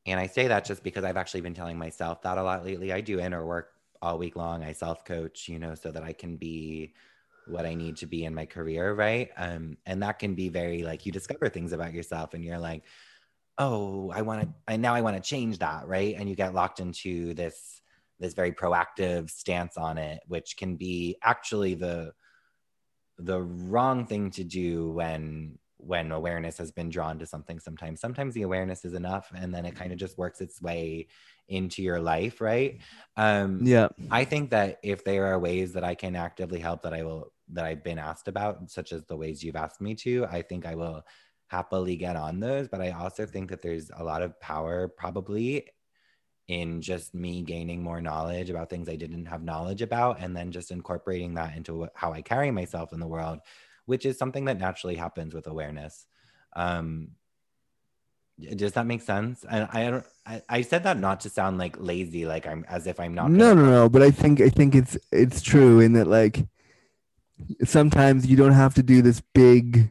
and 0.07 0.18
I 0.18 0.26
say 0.26 0.49
that 0.49 0.64
just 0.64 0.82
because 0.82 1.05
I've 1.05 1.16
actually 1.16 1.43
been 1.43 1.55
telling 1.55 1.78
myself 1.78 2.22
that 2.22 2.39
a 2.39 2.43
lot 2.43 2.64
lately. 2.64 2.93
I 2.93 3.01
do 3.01 3.20
inner 3.20 3.47
work 3.47 3.70
all 4.03 4.18
week 4.18 4.37
long. 4.37 4.64
I 4.64 4.72
self 4.72 5.05
coach, 5.05 5.49
you 5.49 5.59
know, 5.59 5.74
so 5.74 5.91
that 5.93 6.03
I 6.03 6.12
can 6.12 6.37
be 6.37 6.95
what 7.47 7.64
I 7.64 7.74
need 7.74 7.97
to 7.99 8.07
be 8.07 8.24
in 8.24 8.34
my 8.34 8.45
career, 8.45 8.93
right? 8.93 9.30
Um, 9.37 9.76
and 9.87 10.03
that 10.03 10.18
can 10.18 10.34
be 10.34 10.49
very 10.49 10.82
like 10.82 11.07
you 11.07 11.12
discover 11.12 11.49
things 11.49 11.72
about 11.72 11.93
yourself 11.93 12.34
and 12.34 12.45
you're 12.45 12.59
like, 12.59 12.82
oh, 13.59 14.11
I 14.11 14.23
want 14.23 14.43
to, 14.43 14.49
I 14.69 14.77
now 14.77 14.95
I 14.95 15.01
want 15.01 15.17
to 15.17 15.23
change 15.23 15.59
that, 15.59 15.87
right? 15.89 16.15
And 16.19 16.29
you 16.29 16.37
get 16.37 16.55
locked 16.55 16.81
into 16.81 17.35
this 17.35 17.81
this 18.19 18.35
very 18.35 18.53
proactive 18.53 19.31
stance 19.31 19.77
on 19.77 19.99
it, 19.99 20.21
which 20.27 20.57
can 20.57 20.77
be 20.77 21.17
actually 21.23 21.75
the 21.75 22.13
the 23.19 23.41
wrong 23.41 24.07
thing 24.07 24.31
to 24.31 24.45
do 24.45 24.91
when 24.93 25.59
when 25.79 26.11
awareness 26.11 26.57
has 26.59 26.73
been 26.73 26.89
drawn 26.89 27.19
to 27.19 27.27
something 27.27 27.61
sometimes 27.61 28.01
sometimes 28.01 28.35
the 28.35 28.43
awareness 28.43 28.85
is 28.85 28.95
enough 28.95 29.31
and 29.35 29.55
then 29.55 29.67
it 29.67 29.77
kind 29.77 29.93
of 29.93 29.99
just 29.99 30.17
works 30.17 30.41
its 30.41 30.61
way 30.61 31.07
into 31.49 31.83
your 31.83 32.01
life 32.01 32.41
right 32.41 32.81
um 33.17 33.61
Yeah. 33.63 33.89
i 34.11 34.25
think 34.25 34.51
that 34.51 34.79
if 34.83 35.05
there 35.05 35.27
are 35.27 35.39
ways 35.39 35.75
that 35.75 35.85
i 35.85 35.95
can 35.95 36.17
actively 36.17 36.61
help 36.61 36.83
that 36.83 36.95
i 36.95 37.03
will 37.03 37.33
that 37.53 37.65
i've 37.65 37.85
been 37.85 37.99
asked 37.99 38.27
about 38.27 38.71
such 38.71 38.93
as 38.93 39.05
the 39.05 39.17
ways 39.17 39.45
you've 39.45 39.57
asked 39.57 39.81
me 39.81 39.95
to 39.97 40.27
i 40.31 40.43
think 40.43 40.67
i 40.67 40.75
will 40.75 41.05
happily 41.49 41.97
get 41.97 42.16
on 42.16 42.40
those 42.40 42.68
but 42.68 42.80
i 42.80 42.90
also 42.90 43.24
think 43.24 43.51
that 43.51 43.62
there's 43.62 43.90
a 43.97 44.03
lot 44.03 44.22
of 44.22 44.38
power 44.40 44.88
probably 44.88 45.64
in 46.49 46.80
just 46.80 47.14
me 47.14 47.42
gaining 47.42 47.82
more 47.82 48.01
knowledge 48.01 48.51
about 48.51 48.70
things 48.70 48.88
I 48.88 48.97
didn't 48.97 49.26
have 49.26 49.42
knowledge 49.42 49.82
about, 49.82 50.20
and 50.20 50.36
then 50.36 50.53
just 50.53 50.70
incorporating 50.70 51.34
that 51.34 51.57
into 51.57 51.88
how 51.94 52.12
I 52.12 52.22
carry 52.22 52.51
myself 52.51 52.92
in 52.92 53.01
the 53.01 53.07
world, 53.07 53.40
which 53.86 54.07
is 54.07 54.18
something 54.18 54.44
that 54.44 54.59
naturally 54.59 54.94
happens 54.94 55.34
with 55.34 55.47
awareness. 55.47 56.07
Um, 56.55 57.11
does 58.38 58.72
that 58.72 58.86
make 58.86 59.03
sense? 59.03 59.44
And 59.49 59.66
I 59.72 59.90
don't. 59.90 60.07
I, 60.26 60.42
I 60.49 60.61
said 60.62 60.84
that 60.84 60.99
not 60.99 61.20
to 61.20 61.30
sound 61.30 61.59
like 61.59 61.76
lazy, 61.80 62.26
like 62.26 62.47
I'm 62.47 62.64
as 62.68 62.86
if 62.86 63.01
I'm 63.01 63.14
not. 63.14 63.30
No, 63.30 63.55
no, 63.55 63.64
no. 63.64 63.88
But 63.88 64.03
I 64.03 64.11
think 64.11 64.40
I 64.40 64.51
think 64.51 64.74
it's 64.74 64.97
it's 65.11 65.40
true 65.40 65.80
in 65.80 65.94
that 65.94 66.07
like 66.07 66.47
sometimes 67.64 68.26
you 68.26 68.36
don't 68.36 68.53
have 68.53 68.74
to 68.74 68.82
do 68.82 69.03
this 69.03 69.20
big, 69.34 69.90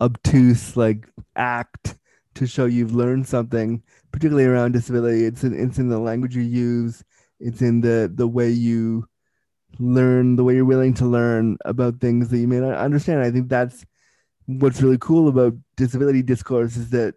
obtuse 0.00 0.76
like 0.76 1.08
act 1.36 1.96
to 2.34 2.46
show 2.46 2.66
you've 2.66 2.94
learned 2.94 3.26
something, 3.26 3.82
particularly 4.12 4.46
around 4.48 4.72
disability. 4.72 5.24
It's 5.24 5.44
in 5.44 5.58
it's 5.58 5.78
in 5.78 5.88
the 5.88 5.98
language 5.98 6.36
you 6.36 6.42
use. 6.42 7.04
It's 7.40 7.62
in 7.62 7.80
the 7.80 8.10
the 8.12 8.26
way 8.28 8.50
you 8.50 9.08
learn, 9.78 10.36
the 10.36 10.44
way 10.44 10.54
you're 10.54 10.64
willing 10.64 10.94
to 10.94 11.06
learn 11.06 11.58
about 11.64 12.00
things 12.00 12.28
that 12.28 12.38
you 12.38 12.48
may 12.48 12.60
not 12.60 12.74
understand. 12.74 13.20
I 13.20 13.30
think 13.30 13.48
that's 13.48 13.84
what's 14.46 14.80
really 14.80 14.98
cool 14.98 15.28
about 15.28 15.54
disability 15.76 16.22
discourse 16.22 16.76
is 16.76 16.90
that 16.90 17.14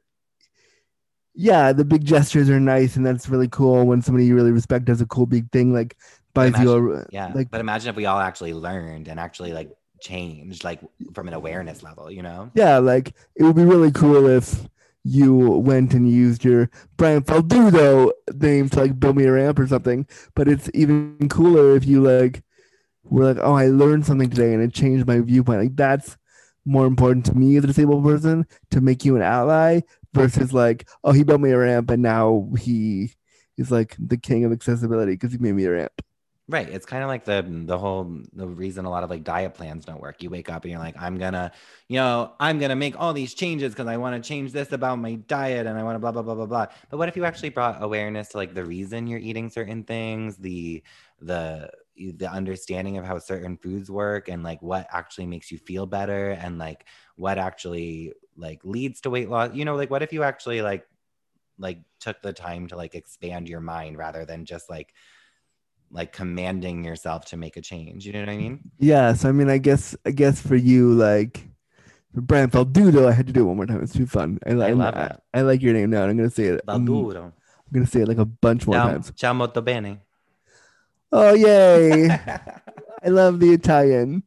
yeah, 1.33 1.71
the 1.71 1.85
big 1.85 2.03
gestures 2.03 2.49
are 2.49 2.59
nice 2.59 2.97
and 2.97 3.05
that's 3.05 3.29
really 3.29 3.47
cool 3.47 3.85
when 3.85 4.01
somebody 4.01 4.25
you 4.25 4.35
really 4.35 4.51
respect 4.51 4.85
does 4.85 4.99
a 4.99 5.05
cool 5.05 5.25
big 5.25 5.49
thing 5.51 5.73
like 5.73 5.95
buys 6.33 6.57
you 6.59 6.93
a 6.93 7.05
Yeah. 7.11 7.31
like 7.33 7.49
but 7.49 7.61
imagine 7.61 7.89
if 7.89 7.95
we 7.95 8.05
all 8.05 8.19
actually 8.19 8.53
learned 8.53 9.07
and 9.07 9.19
actually 9.19 9.53
like 9.53 9.71
changed, 10.01 10.63
like 10.63 10.81
from 11.13 11.27
an 11.27 11.33
awareness 11.33 11.83
level, 11.83 12.11
you 12.11 12.21
know? 12.21 12.51
yeah, 12.53 12.77
like 12.77 13.13
it 13.35 13.43
would 13.43 13.55
be 13.55 13.65
really 13.65 13.91
cool 13.91 14.27
if 14.27 14.67
you 15.03 15.35
went 15.35 15.93
and 15.93 16.11
used 16.11 16.43
your 16.43 16.69
Brian 16.97 17.23
Falduto 17.23 18.11
name 18.33 18.69
to 18.69 18.79
like 18.79 18.99
build 18.99 19.17
me 19.17 19.25
a 19.25 19.31
ramp 19.31 19.59
or 19.59 19.67
something. 19.67 20.07
But 20.35 20.47
it's 20.47 20.69
even 20.73 21.29
cooler 21.29 21.75
if 21.75 21.85
you 21.85 22.01
like 22.01 22.43
were 23.03 23.25
like, 23.25 23.43
oh, 23.43 23.53
I 23.53 23.67
learned 23.67 24.05
something 24.05 24.29
today 24.29 24.53
and 24.53 24.61
it 24.61 24.73
changed 24.73 25.07
my 25.07 25.19
viewpoint. 25.19 25.61
Like 25.61 25.75
that's 25.75 26.17
more 26.65 26.85
important 26.85 27.25
to 27.25 27.35
me 27.35 27.57
as 27.57 27.63
a 27.63 27.67
disabled 27.67 28.03
person 28.03 28.45
to 28.69 28.81
make 28.81 29.03
you 29.03 29.15
an 29.15 29.21
ally 29.23 29.81
versus 30.13 30.53
like, 30.53 30.87
oh, 31.03 31.11
he 31.11 31.23
built 31.23 31.41
me 31.41 31.51
a 31.51 31.57
ramp 31.57 31.89
and 31.89 32.03
now 32.03 32.49
he 32.59 33.13
is 33.57 33.71
like 33.71 33.95
the 33.99 34.17
king 34.17 34.45
of 34.45 34.51
accessibility 34.51 35.13
because 35.13 35.31
he 35.31 35.39
made 35.39 35.53
me 35.53 35.65
a 35.65 35.71
ramp. 35.71 36.01
Right. 36.51 36.67
It's 36.67 36.85
kind 36.85 37.01
of 37.01 37.07
like 37.07 37.23
the 37.23 37.43
mm, 37.43 37.65
the 37.65 37.77
whole 37.77 38.03
mm, 38.03 38.25
the 38.33 38.45
reason 38.45 38.83
a 38.83 38.89
lot 38.89 39.05
of 39.05 39.09
like 39.09 39.23
diet 39.23 39.53
plans 39.53 39.85
don't 39.85 40.01
work. 40.01 40.21
You 40.21 40.29
wake 40.29 40.49
up 40.49 40.63
and 40.65 40.71
you're 40.71 40.81
like, 40.81 40.95
I'm 40.99 41.17
gonna, 41.17 41.53
you 41.87 41.95
know, 41.95 42.33
I'm 42.41 42.59
gonna 42.59 42.75
make 42.75 42.99
all 42.99 43.13
these 43.13 43.33
changes 43.33 43.71
because 43.73 43.87
I 43.87 43.95
want 43.95 44.21
to 44.21 44.27
change 44.27 44.51
this 44.51 44.73
about 44.73 44.99
my 44.99 45.15
diet 45.15 45.65
and 45.65 45.79
I 45.79 45.83
want 45.83 45.95
to 45.95 45.99
blah 45.99 46.11
blah 46.11 46.23
blah 46.23 46.35
blah 46.35 46.45
blah. 46.47 46.67
But 46.89 46.97
what 46.97 47.07
if 47.07 47.15
you 47.15 47.23
actually 47.23 47.51
brought 47.51 47.81
awareness 47.81 48.29
to 48.29 48.37
like 48.37 48.53
the 48.53 48.65
reason 48.65 49.07
you're 49.07 49.19
eating 49.19 49.49
certain 49.49 49.85
things, 49.85 50.35
the 50.35 50.83
the 51.21 51.71
the 51.95 52.29
understanding 52.29 52.97
of 52.97 53.05
how 53.05 53.17
certain 53.17 53.55
foods 53.55 53.89
work 53.89 54.27
and 54.27 54.43
like 54.43 54.61
what 54.61 54.87
actually 54.91 55.27
makes 55.27 55.51
you 55.51 55.57
feel 55.57 55.85
better 55.85 56.31
and 56.31 56.57
like 56.57 56.85
what 57.15 57.37
actually 57.37 58.11
like 58.35 58.59
leads 58.65 58.99
to 59.01 59.09
weight 59.09 59.29
loss. 59.29 59.51
You 59.53 59.63
know, 59.63 59.77
like 59.77 59.89
what 59.89 60.03
if 60.03 60.11
you 60.11 60.23
actually 60.23 60.61
like 60.61 60.85
like 61.57 61.79
took 61.99 62.21
the 62.21 62.33
time 62.33 62.67
to 62.67 62.75
like 62.75 62.95
expand 62.95 63.47
your 63.47 63.59
mind 63.61 63.97
rather 63.97 64.25
than 64.25 64.45
just 64.45 64.69
like 64.69 64.93
like 65.91 66.13
commanding 66.13 66.83
yourself 66.83 67.25
to 67.25 67.37
make 67.37 67.57
a 67.57 67.61
change. 67.61 68.05
You 68.05 68.13
know 68.13 68.21
what 68.21 68.29
I 68.29 68.37
mean? 68.37 68.71
Yeah, 68.79 69.13
so 69.13 69.29
I 69.29 69.31
mean, 69.31 69.49
I 69.49 69.57
guess 69.57 69.95
I 70.05 70.11
guess 70.11 70.41
for 70.41 70.55
you, 70.55 70.93
like 70.93 71.47
for 72.13 72.21
Brian 72.21 72.49
Falduto, 72.49 73.07
I 73.07 73.11
had 73.11 73.27
to 73.27 73.33
do 73.33 73.41
it 73.41 73.45
one 73.45 73.57
more 73.57 73.65
time. 73.65 73.83
It's 73.83 73.93
too 73.93 74.05
fun. 74.07 74.39
I, 74.45 74.51
I 74.51 74.71
love 74.73 74.95
I, 74.95 75.05
it. 75.05 75.19
I 75.33 75.41
like 75.41 75.61
your 75.61 75.73
name 75.73 75.89
now. 75.89 76.03
And 76.03 76.11
I'm 76.11 76.17
gonna 76.17 76.29
say 76.29 76.45
it. 76.45 76.61
I'm, 76.67 76.87
I'm 76.87 77.33
gonna 77.73 77.85
say 77.87 78.01
it 78.01 78.07
like 78.07 78.17
a 78.17 78.25
bunch 78.25 78.65
more 78.67 78.75
Ciao, 78.75 78.87
times. 78.87 79.11
ciao 79.15 79.33
molto 79.33 79.61
bene. 79.61 79.99
Oh 81.11 81.33
yay! 81.33 82.09
I 83.03 83.07
love 83.09 83.39
the 83.39 83.51
Italian. 83.51 84.23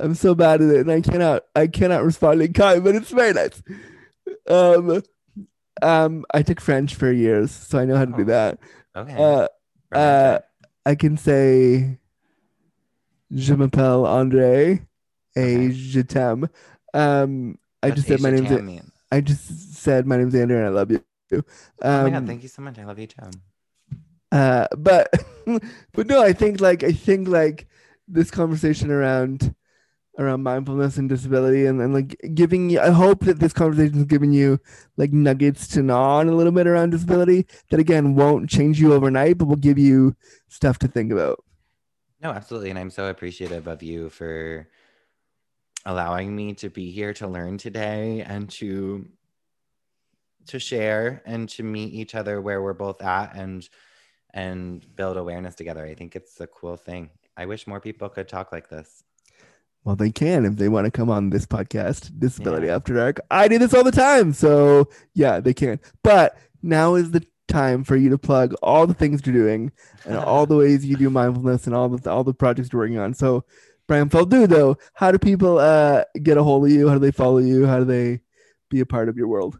I'm 0.00 0.14
so 0.14 0.34
bad 0.34 0.60
at 0.60 0.68
it, 0.68 0.80
and 0.80 0.90
I 0.90 1.00
cannot 1.00 1.44
I 1.54 1.66
cannot 1.66 2.04
respond 2.04 2.42
in 2.42 2.52
kind, 2.52 2.82
but 2.84 2.94
it's 2.94 3.10
very 3.10 3.32
nice. 3.32 3.62
Um, 4.48 5.02
um, 5.82 6.24
I 6.32 6.42
took 6.42 6.60
French 6.60 6.94
for 6.94 7.10
years, 7.10 7.50
so 7.50 7.78
I 7.78 7.84
know 7.84 7.96
how 7.96 8.04
to 8.04 8.12
do 8.12 8.22
Oh, 8.22 8.24
that. 8.24 8.58
okay. 8.96 9.14
Uh, 9.16 9.96
uh, 9.96 10.38
I 10.86 10.94
can 10.94 11.16
say 11.16 11.98
Je 13.34 13.54
m'appelle 13.54 14.06
André 14.06 14.82
et 15.34 15.72
je 15.72 16.00
t'aime. 16.00 16.48
Um, 16.92 17.58
I 17.82 17.88
That's 17.88 17.96
just 17.96 18.08
said 18.08 18.20
my 18.20 18.30
name's 18.30 18.48
Tamian. 18.48 18.92
I 19.10 19.20
just 19.20 19.74
said 19.74 20.06
my 20.06 20.16
name's 20.16 20.34
Andrew 20.34 20.56
and 20.56 20.66
I 20.66 20.70
love 20.70 20.90
you. 20.90 21.02
Um, 21.32 21.42
oh 21.82 22.02
my 22.02 22.10
god, 22.10 22.26
thank 22.26 22.42
you 22.42 22.48
so 22.48 22.62
much. 22.62 22.78
I 22.78 22.84
love 22.84 22.98
you 22.98 23.06
too. 23.06 23.16
uh, 24.30 24.68
but 24.76 25.10
but 25.92 26.06
no, 26.06 26.22
I 26.22 26.32
think 26.32 26.60
like 26.60 26.84
I 26.84 26.92
think 26.92 27.28
like 27.28 27.66
this 28.06 28.30
conversation 28.30 28.90
around 28.90 29.54
around 30.18 30.42
mindfulness 30.42 30.96
and 30.96 31.08
disability 31.08 31.66
and, 31.66 31.80
and 31.80 31.92
like 31.92 32.16
giving 32.34 32.70
you 32.70 32.80
I 32.80 32.90
hope 32.90 33.24
that 33.24 33.40
this 33.40 33.52
conversation 33.52 33.98
is 33.98 34.04
giving 34.04 34.32
you 34.32 34.60
like 34.96 35.12
nuggets 35.12 35.66
to 35.68 35.82
gnaw 35.82 36.18
on 36.18 36.28
a 36.28 36.32
little 36.34 36.52
bit 36.52 36.66
around 36.66 36.90
disability 36.90 37.46
that 37.70 37.80
again 37.80 38.14
won't 38.14 38.48
change 38.48 38.80
you 38.80 38.92
overnight, 38.92 39.38
but 39.38 39.46
will 39.46 39.56
give 39.56 39.78
you 39.78 40.14
stuff 40.48 40.78
to 40.80 40.88
think 40.88 41.10
about. 41.10 41.42
No, 42.22 42.30
absolutely. 42.30 42.70
And 42.70 42.78
I'm 42.78 42.90
so 42.90 43.08
appreciative 43.08 43.66
of 43.66 43.82
you 43.82 44.08
for 44.08 44.68
allowing 45.84 46.34
me 46.34 46.54
to 46.54 46.70
be 46.70 46.90
here 46.90 47.12
to 47.14 47.26
learn 47.26 47.58
today 47.58 48.22
and 48.22 48.48
to 48.50 49.06
to 50.46 50.58
share 50.58 51.22
and 51.24 51.48
to 51.48 51.62
meet 51.62 51.92
each 51.94 52.14
other 52.14 52.40
where 52.40 52.62
we're 52.62 52.74
both 52.74 53.02
at 53.02 53.34
and 53.34 53.68
and 54.32 54.84
build 54.96 55.16
awareness 55.16 55.54
together. 55.54 55.84
I 55.84 55.94
think 55.94 56.16
it's 56.16 56.40
a 56.40 56.46
cool 56.46 56.76
thing. 56.76 57.10
I 57.36 57.46
wish 57.46 57.66
more 57.66 57.80
people 57.80 58.08
could 58.08 58.28
talk 58.28 58.52
like 58.52 58.68
this. 58.68 59.04
Well, 59.84 59.96
they 59.96 60.10
can 60.10 60.46
if 60.46 60.56
they 60.56 60.68
want 60.68 60.86
to 60.86 60.90
come 60.90 61.10
on 61.10 61.30
this 61.30 61.46
podcast, 61.46 62.18
Disability 62.18 62.68
Yeah. 62.68 62.76
After 62.76 62.94
Dark. 62.94 63.20
I 63.30 63.48
do 63.48 63.58
this 63.58 63.74
all 63.74 63.84
the 63.84 63.92
time. 63.92 64.32
So, 64.32 64.88
yeah, 65.14 65.40
they 65.40 65.52
can. 65.54 65.78
But 66.02 66.36
now 66.62 66.94
is 66.94 67.10
the 67.10 67.24
time 67.48 67.84
for 67.84 67.94
you 67.94 68.08
to 68.08 68.18
plug 68.18 68.54
all 68.62 68.86
the 68.86 68.94
things 68.94 69.20
you're 69.24 69.34
doing 69.34 69.70
and 70.06 70.16
all 70.30 70.46
the 70.46 70.56
ways 70.56 70.84
you 70.84 70.96
do 70.96 71.10
mindfulness 71.10 71.66
and 71.66 71.74
all 71.74 71.88
the 71.90 72.10
all 72.10 72.24
the 72.24 72.32
projects 72.32 72.70
you're 72.72 72.80
working 72.80 72.98
on. 72.98 73.12
So, 73.12 73.44
Brian 73.86 74.08
Falduto, 74.08 74.76
how 74.94 75.12
do 75.12 75.18
people 75.18 75.58
uh, 75.58 76.04
get 76.22 76.38
a 76.38 76.42
hold 76.42 76.64
of 76.64 76.70
you? 76.70 76.88
How 76.88 76.94
do 76.94 77.00
they 77.00 77.10
follow 77.10 77.38
you? 77.38 77.66
How 77.66 77.78
do 77.78 77.84
they 77.84 78.20
be 78.70 78.80
a 78.80 78.86
part 78.86 79.10
of 79.10 79.16
your 79.18 79.28
world? 79.28 79.58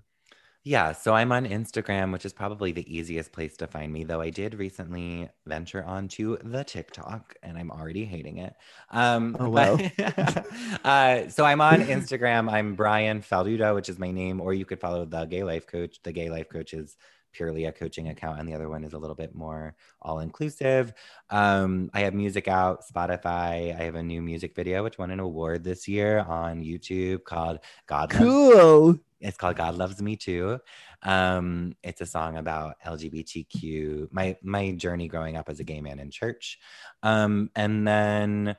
Yeah, 0.66 0.92
so 0.92 1.12
I'm 1.12 1.30
on 1.30 1.44
Instagram, 1.44 2.10
which 2.10 2.24
is 2.24 2.32
probably 2.32 2.72
the 2.72 2.90
easiest 2.96 3.32
place 3.32 3.54
to 3.58 3.66
find 3.66 3.92
me, 3.92 4.04
though 4.04 4.22
I 4.22 4.30
did 4.30 4.54
recently 4.54 5.28
venture 5.44 5.84
onto 5.84 6.38
the 6.42 6.64
TikTok 6.64 7.34
and 7.42 7.58
I'm 7.58 7.70
already 7.70 8.06
hating 8.06 8.38
it. 8.38 8.54
Um, 8.90 9.36
Oh, 9.38 9.50
wow. 9.50 9.76
but- 9.76 10.46
uh, 10.84 11.28
so 11.28 11.44
I'm 11.44 11.60
on 11.60 11.82
Instagram. 11.82 12.50
I'm 12.50 12.76
Brian 12.76 13.20
Falduto, 13.20 13.74
which 13.74 13.90
is 13.90 13.98
my 13.98 14.10
name, 14.10 14.40
or 14.40 14.54
you 14.54 14.64
could 14.64 14.80
follow 14.80 15.04
the 15.04 15.26
Gay 15.26 15.44
Life 15.44 15.66
Coach. 15.66 15.98
The 16.02 16.12
Gay 16.12 16.30
Life 16.30 16.48
Coach 16.48 16.72
is 16.72 16.96
purely 17.34 17.66
a 17.66 17.72
coaching 17.72 18.08
account, 18.08 18.40
and 18.40 18.48
the 18.48 18.54
other 18.54 18.68
one 18.68 18.84
is 18.84 18.94
a 18.94 18.98
little 18.98 19.16
bit 19.16 19.34
more 19.34 19.74
all 20.00 20.20
inclusive. 20.20 20.94
Um, 21.30 21.90
I 21.92 22.00
have 22.00 22.14
music 22.14 22.48
out, 22.48 22.82
Spotify. 22.86 23.78
I 23.78 23.84
have 23.84 23.96
a 23.96 24.02
new 24.02 24.22
music 24.22 24.54
video, 24.54 24.82
which 24.82 24.96
won 24.98 25.10
an 25.10 25.20
award 25.20 25.64
this 25.64 25.86
year 25.86 26.20
on 26.20 26.62
YouTube 26.62 27.24
called 27.24 27.58
God 27.86 28.12
Loves 28.14 28.46
Cool. 28.52 28.98
it's 29.20 29.36
called 29.36 29.56
God 29.56 29.76
Loves 29.76 30.00
Me 30.00 30.16
Too. 30.16 30.58
Um, 31.02 31.74
it's 31.82 32.00
a 32.00 32.06
song 32.06 32.36
about 32.36 32.76
LGBTQ, 32.86 34.08
my 34.10 34.36
my 34.42 34.72
journey 34.72 35.08
growing 35.08 35.36
up 35.36 35.48
as 35.48 35.60
a 35.60 35.64
gay 35.64 35.80
man 35.80 35.98
in 35.98 36.10
church. 36.10 36.58
Um, 37.02 37.50
and 37.54 37.86
then 37.86 38.56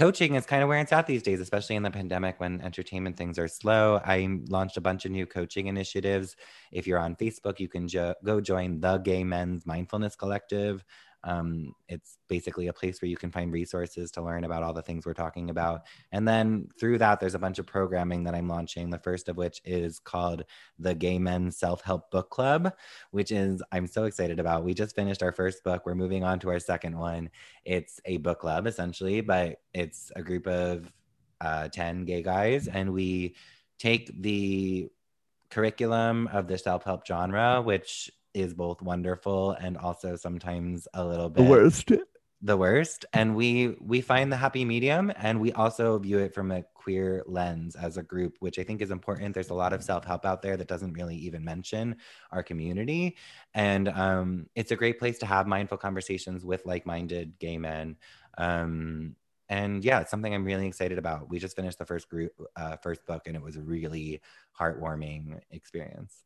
coaching 0.00 0.34
is 0.34 0.46
kind 0.46 0.62
of 0.62 0.68
where 0.68 0.78
it's 0.80 0.92
at 0.92 1.06
these 1.06 1.22
days, 1.22 1.40
especially 1.40 1.76
in 1.76 1.82
the 1.82 1.90
pandemic 1.90 2.40
when 2.40 2.60
entertainment 2.62 3.16
things 3.16 3.38
are 3.38 3.48
slow. 3.48 4.00
I 4.04 4.40
launched 4.48 4.76
a 4.78 4.80
bunch 4.80 5.04
of 5.04 5.10
new 5.12 5.26
coaching 5.26 5.66
initiatives. 5.66 6.36
If 6.72 6.86
you're 6.86 6.98
on 6.98 7.16
Facebook, 7.16 7.60
you 7.60 7.68
can 7.68 7.86
jo- 7.86 8.14
go 8.24 8.40
join 8.40 8.80
the 8.80 8.98
Gay 8.98 9.24
Men's 9.24 9.66
Mindfulness 9.66 10.16
Collective. 10.16 10.84
Um, 11.24 11.74
it's 11.88 12.18
basically 12.28 12.68
a 12.68 12.72
place 12.72 13.00
where 13.00 13.08
you 13.08 13.16
can 13.16 13.30
find 13.30 13.52
resources 13.52 14.10
to 14.12 14.22
learn 14.22 14.44
about 14.44 14.62
all 14.62 14.72
the 14.72 14.82
things 14.82 15.04
we're 15.04 15.14
talking 15.14 15.50
about. 15.50 15.82
And 16.12 16.26
then 16.26 16.68
through 16.78 16.98
that, 16.98 17.20
there's 17.20 17.34
a 17.34 17.38
bunch 17.38 17.58
of 17.58 17.66
programming 17.66 18.24
that 18.24 18.34
I'm 18.34 18.48
launching. 18.48 18.90
The 18.90 18.98
first 18.98 19.28
of 19.28 19.36
which 19.36 19.60
is 19.64 19.98
called 19.98 20.44
the 20.78 20.94
Gay 20.94 21.18
Men 21.18 21.50
Self 21.50 21.82
Help 21.82 22.10
Book 22.10 22.30
Club, 22.30 22.72
which 23.10 23.32
is 23.32 23.62
I'm 23.72 23.86
so 23.86 24.04
excited 24.04 24.40
about. 24.40 24.64
We 24.64 24.74
just 24.74 24.96
finished 24.96 25.22
our 25.22 25.32
first 25.32 25.62
book. 25.64 25.84
We're 25.84 25.94
moving 25.94 26.24
on 26.24 26.38
to 26.40 26.50
our 26.50 26.60
second 26.60 26.96
one. 26.96 27.30
It's 27.64 28.00
a 28.04 28.16
book 28.18 28.40
club 28.40 28.66
essentially, 28.66 29.20
but 29.20 29.60
it's 29.74 30.10
a 30.16 30.22
group 30.22 30.46
of 30.46 30.90
uh, 31.40 31.68
10 31.68 32.04
gay 32.04 32.22
guys, 32.22 32.68
and 32.68 32.92
we 32.92 33.34
take 33.78 34.10
the 34.20 34.88
curriculum 35.50 36.28
of 36.32 36.46
the 36.46 36.58
self 36.58 36.84
help 36.84 37.06
genre, 37.06 37.60
which 37.62 38.10
is 38.34 38.54
both 38.54 38.80
wonderful 38.82 39.52
and 39.52 39.76
also 39.76 40.16
sometimes 40.16 40.86
a 40.94 41.04
little 41.04 41.28
bit 41.28 41.44
The 41.44 41.50
worst. 41.50 41.92
the 42.42 42.56
worst. 42.56 43.04
And 43.12 43.36
we 43.36 43.76
we 43.80 44.00
find 44.00 44.32
the 44.32 44.36
happy 44.36 44.64
medium 44.64 45.12
and 45.16 45.40
we 45.40 45.52
also 45.52 45.98
view 45.98 46.18
it 46.18 46.34
from 46.34 46.50
a 46.50 46.62
queer 46.74 47.22
lens 47.26 47.76
as 47.76 47.98
a 47.98 48.02
group 48.02 48.36
which 48.40 48.58
i 48.58 48.62
think 48.62 48.80
is 48.80 48.90
important. 48.90 49.34
There's 49.34 49.50
a 49.50 49.54
lot 49.54 49.72
of 49.72 49.82
self-help 49.82 50.24
out 50.24 50.40
there 50.42 50.56
that 50.56 50.68
doesn't 50.68 50.94
really 50.94 51.16
even 51.16 51.44
mention 51.44 51.96
our 52.30 52.42
community. 52.42 53.16
And 53.52 53.88
um, 53.88 54.46
it's 54.54 54.70
a 54.70 54.76
great 54.76 54.98
place 54.98 55.18
to 55.18 55.26
have 55.26 55.46
mindful 55.46 55.78
conversations 55.78 56.44
with 56.44 56.64
like-minded 56.64 57.38
gay 57.38 57.58
men. 57.58 57.96
Um, 58.38 59.16
and 59.50 59.84
yeah 59.84 60.00
it's 60.00 60.10
something 60.12 60.32
i'm 60.32 60.44
really 60.44 60.66
excited 60.66 60.96
about. 60.96 61.28
We 61.28 61.38
just 61.40 61.56
finished 61.56 61.78
the 61.78 61.84
first 61.84 62.08
group 62.08 62.32
uh, 62.56 62.76
first 62.76 63.04
book 63.04 63.22
and 63.26 63.36
it 63.36 63.42
was 63.42 63.56
a 63.56 63.62
really 63.62 64.20
heartwarming 64.58 65.40
experience 65.50 66.24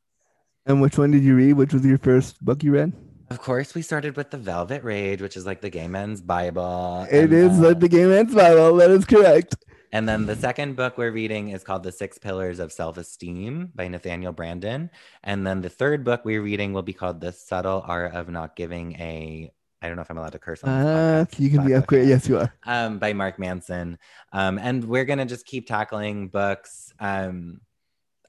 And 0.66 0.80
which 0.80 0.96
one 0.96 1.10
did 1.10 1.22
you 1.22 1.34
read? 1.36 1.54
Which 1.54 1.72
was 1.74 1.84
your 1.84 1.98
first 1.98 2.42
book 2.44 2.62
you 2.62 2.72
read? 2.72 2.92
Of 3.30 3.38
course, 3.40 3.74
we 3.74 3.82
started 3.82 4.16
with 4.16 4.30
the 4.30 4.38
Velvet 4.38 4.82
Rage, 4.84 5.20
which 5.20 5.36
is 5.36 5.44
like 5.46 5.60
the 5.60 5.70
gay 5.70 5.88
men's 5.88 6.20
Bible. 6.20 7.06
It 7.10 7.32
is 7.32 7.58
uh, 7.58 7.68
like 7.68 7.80
the 7.80 7.88
Gay 7.88 8.06
Man's 8.06 8.34
Bible. 8.34 8.76
That 8.76 8.90
is 8.90 9.04
correct. 9.04 9.56
and 9.92 10.08
then 10.08 10.26
the 10.26 10.36
second 10.36 10.76
book 10.76 10.96
we're 10.98 11.10
reading 11.10 11.48
is 11.50 11.64
called 11.64 11.82
The 11.82 11.92
Six 11.92 12.18
Pillars 12.18 12.58
of 12.60 12.70
Self 12.72 12.96
Esteem 12.98 13.72
by 13.74 13.88
Nathaniel 13.88 14.32
Branden. 14.32 14.90
And 15.22 15.46
then 15.46 15.62
the 15.62 15.68
third 15.70 16.04
book 16.04 16.24
we're 16.24 16.42
reading 16.42 16.72
will 16.72 16.82
be 16.82 16.92
called 16.92 17.20
The 17.20 17.32
Subtle 17.32 17.82
Art 17.86 18.14
of 18.14 18.28
Not 18.28 18.56
Giving 18.56 18.92
a. 19.00 19.50
I 19.82 19.86
don't 19.88 19.96
know 19.96 20.02
if 20.02 20.10
I'm 20.10 20.16
allowed 20.18 20.32
to 20.32 20.38
curse 20.38 20.62
on 20.62 20.70
Uh, 20.70 21.24
podcast, 21.26 21.40
you 21.40 21.50
can 21.50 21.66
be 21.66 21.72
upgraded. 21.72 22.08
Yes, 22.08 22.28
you 22.28 22.38
are. 22.38 22.54
Um, 22.64 22.98
by 22.98 23.12
Mark 23.12 23.38
Manson. 23.38 23.98
Um, 24.32 24.58
and 24.58 24.84
we're 24.84 25.04
gonna 25.04 25.26
just 25.26 25.44
keep 25.44 25.66
tackling 25.66 26.28
books. 26.28 26.92
Um, 27.00 27.60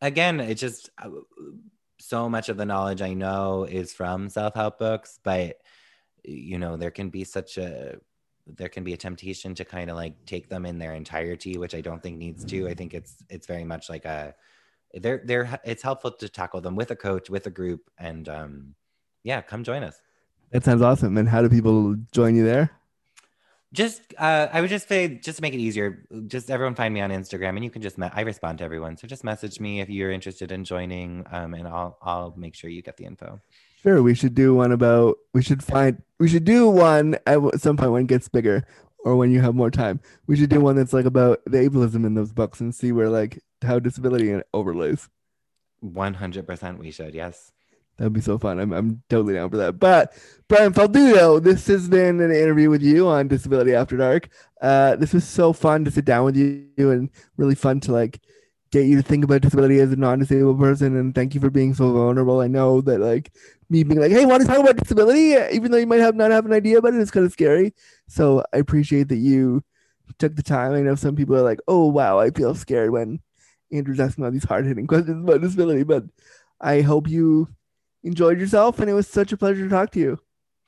again, 0.02 0.40
it 0.40 0.56
just 0.56 0.90
uh, 1.02 1.10
so 2.08 2.30
much 2.30 2.50
of 2.50 2.58
the 2.58 2.66
knowledge 2.66 3.02
I 3.02 3.14
know 3.14 3.64
is 3.64 3.94
from 3.94 4.30
self-help 4.30 4.78
books, 4.78 5.20
but 5.24 5.58
you 6.24 6.58
know, 6.58 6.78
there 6.78 6.92
can 6.92 7.10
be 7.10 7.24
such 7.24 7.58
a 7.58 7.98
there 8.48 8.70
can 8.70 8.84
be 8.84 8.94
a 8.94 8.98
temptation 8.98 9.56
to 9.56 9.66
kind 9.66 9.90
of 9.90 9.96
like 9.96 10.14
take 10.26 10.50
them 10.50 10.66
in 10.66 10.78
their 10.78 10.94
entirety, 10.94 11.58
which 11.58 11.74
I 11.74 11.82
don't 11.82 12.02
think 12.02 12.18
needs 12.18 12.46
to. 12.46 12.68
I 12.68 12.76
think 12.76 12.94
it's 12.94 13.24
it's 13.30 13.48
very 13.48 13.64
much 13.64 13.90
like 13.90 14.06
a 14.06 14.36
they're 14.94 15.22
they're 15.26 15.60
it's 15.64 15.82
helpful 15.82 16.12
to 16.12 16.30
tackle 16.30 16.62
them 16.62 16.76
with 16.76 16.92
a 16.92 16.96
coach, 16.96 17.30
with 17.30 17.48
a 17.48 17.52
group, 17.52 17.90
and 17.98 18.30
um 18.30 18.76
yeah, 19.24 19.42
come 19.42 19.64
join 19.64 19.84
us. 19.84 20.00
That 20.52 20.64
sounds 20.64 20.84
awesome. 20.84 21.18
And 21.18 21.28
how 21.28 21.42
do 21.42 21.50
people 21.50 21.96
join 22.12 22.36
you 22.36 22.46
there? 22.46 22.72
Just, 23.76 24.02
uh, 24.18 24.48
I 24.52 24.62
would 24.62 24.70
just 24.70 24.88
say, 24.88 25.20
just 25.26 25.38
to 25.38 25.42
make 25.42 25.54
it 25.54 25.60
easier, 25.60 26.08
just 26.28 26.50
everyone 26.50 26.76
find 26.76 26.94
me 26.94 27.02
on 27.02 27.10
Instagram, 27.10 27.56
and 27.58 27.64
you 27.64 27.70
can 27.70 27.82
just, 27.82 27.98
me- 27.98 28.10
I 28.14 28.22
respond 28.22 28.60
to 28.60 28.64
everyone, 28.64 28.96
so 28.96 29.06
just 29.06 29.24
message 29.24 29.60
me 29.60 29.82
if 29.82 29.90
you're 29.90 30.12
interested 30.12 30.52
in 30.52 30.64
joining, 30.64 31.26
um, 31.32 31.54
and 31.54 31.68
I'll, 31.68 31.98
I'll 32.02 32.34
make 32.38 32.56
sure 32.56 32.70
you 32.70 32.82
get 32.82 32.96
the 32.96 33.06
info. 33.06 33.42
Sure, 33.84 34.02
we 34.02 34.16
should 34.16 34.34
do 34.34 34.56
one 34.56 34.72
about. 34.72 35.18
We 35.34 35.44
should 35.44 35.62
find. 35.62 36.02
We 36.20 36.28
should 36.28 36.46
do 36.46 36.68
one 36.70 37.18
at 37.28 37.40
some 37.62 37.78
point 37.78 37.92
when 37.92 38.04
it 38.04 38.08
gets 38.08 38.28
bigger, 38.30 38.66
or 39.04 39.16
when 39.16 39.30
you 39.30 39.42
have 39.42 39.54
more 39.54 39.70
time. 39.70 40.00
We 40.26 40.36
should 40.38 40.50
do 40.50 40.60
one 40.60 40.76
that's 40.76 40.94
like 40.94 41.06
about 41.06 41.42
the 41.46 41.60
ableism 41.60 42.04
in 42.04 42.16
those 42.16 42.32
books 42.32 42.60
and 42.62 42.74
see 42.74 42.92
where 42.92 43.10
like 43.10 43.44
how 43.62 43.78
disability 43.78 44.42
overlays. 44.56 45.08
One 45.82 46.16
hundred 46.16 46.48
percent, 46.48 46.80
we 46.80 46.90
should. 46.90 47.14
Yes. 47.14 47.52
That'd 47.98 48.14
be 48.14 48.22
so 48.22 48.38
fun. 48.38 48.60
I'm 48.60 48.74
I'm 48.74 49.04
totally 49.10 49.36
down 49.36 49.50
for 49.50 49.58
that. 49.58 49.80
But 49.80 50.14
Brian 50.48 50.74
Falduto, 50.74 51.42
this 51.42 51.68
has 51.68 51.88
been 51.88 52.20
an 52.20 52.32
interview 52.32 52.70
with 52.70 52.82
you 52.82 53.08
on 53.08 53.30
Disability 53.30 53.74
After 53.74 53.96
Dark. 53.96 54.28
Uh, 54.62 54.98
this 54.98 55.14
was 55.14 55.26
so 55.26 55.54
fun 55.54 55.86
to 55.86 55.92
sit 55.92 56.04
down 56.06 56.26
with 56.26 56.36
you 56.36 56.68
and 56.78 57.10
really 57.38 57.56
fun 57.56 57.80
to 57.82 57.94
like 57.94 58.20
get 58.72 58.86
you 58.86 58.98
to 58.98 59.02
think 59.02 59.24
about 59.24 59.42
disability 59.42 59.80
as 59.80 59.94
a 59.94 59.96
non-disabled 59.96 60.60
person. 60.60 60.98
And 60.98 61.16
thank 61.16 61.36
you 61.36 61.40
for 61.40 61.50
being 61.50 61.74
so 61.74 61.94
vulnerable. 61.94 62.42
I 62.42 62.48
know 62.48 62.82
that 62.82 63.00
like 63.00 63.32
me 63.70 63.84
being 63.84 64.02
like, 64.02 64.12
hey, 64.12 64.26
want 64.26 64.42
to 64.42 64.48
talk 64.48 64.60
about 64.60 64.76
disability, 64.76 65.36
even 65.56 65.72
though 65.72 65.78
you 65.78 65.88
might 65.88 66.02
have 66.02 66.16
not 66.16 66.32
have 66.32 66.46
an 66.46 66.54
idea 66.54 66.80
about 66.80 66.94
it, 66.94 67.00
it's 67.00 67.12
kind 67.12 67.26
of 67.26 67.32
scary. 67.32 67.74
So 68.08 68.44
I 68.54 68.58
appreciate 68.58 69.08
that 69.08 69.18
you 69.18 69.64
took 70.20 70.36
the 70.36 70.44
time. 70.44 70.74
I 70.74 70.82
know 70.82 70.96
some 70.96 71.16
people 71.16 71.36
are 71.38 71.42
like, 71.42 71.60
oh 71.70 71.86
wow, 71.86 72.20
I 72.20 72.32
feel 72.32 72.56
scared 72.56 72.92
when 72.92 73.22
Andrew's 73.72 74.02
asking 74.02 74.26
all 74.26 74.32
these 74.32 74.44
hard-hitting 74.44 74.88
questions 74.88 75.24
about 75.24 75.42
disability, 75.42 75.84
but 75.84 76.04
I 76.60 76.82
hope 76.82 77.08
you 77.08 77.48
enjoyed 78.06 78.40
yourself 78.40 78.80
and 78.80 78.90
it 78.90 78.94
was 78.94 79.08
such 79.08 79.32
a 79.34 79.38
pleasure 79.38 79.64
to 79.64 79.70
talk 79.70 79.92
to 79.92 80.00
you. 80.00 80.20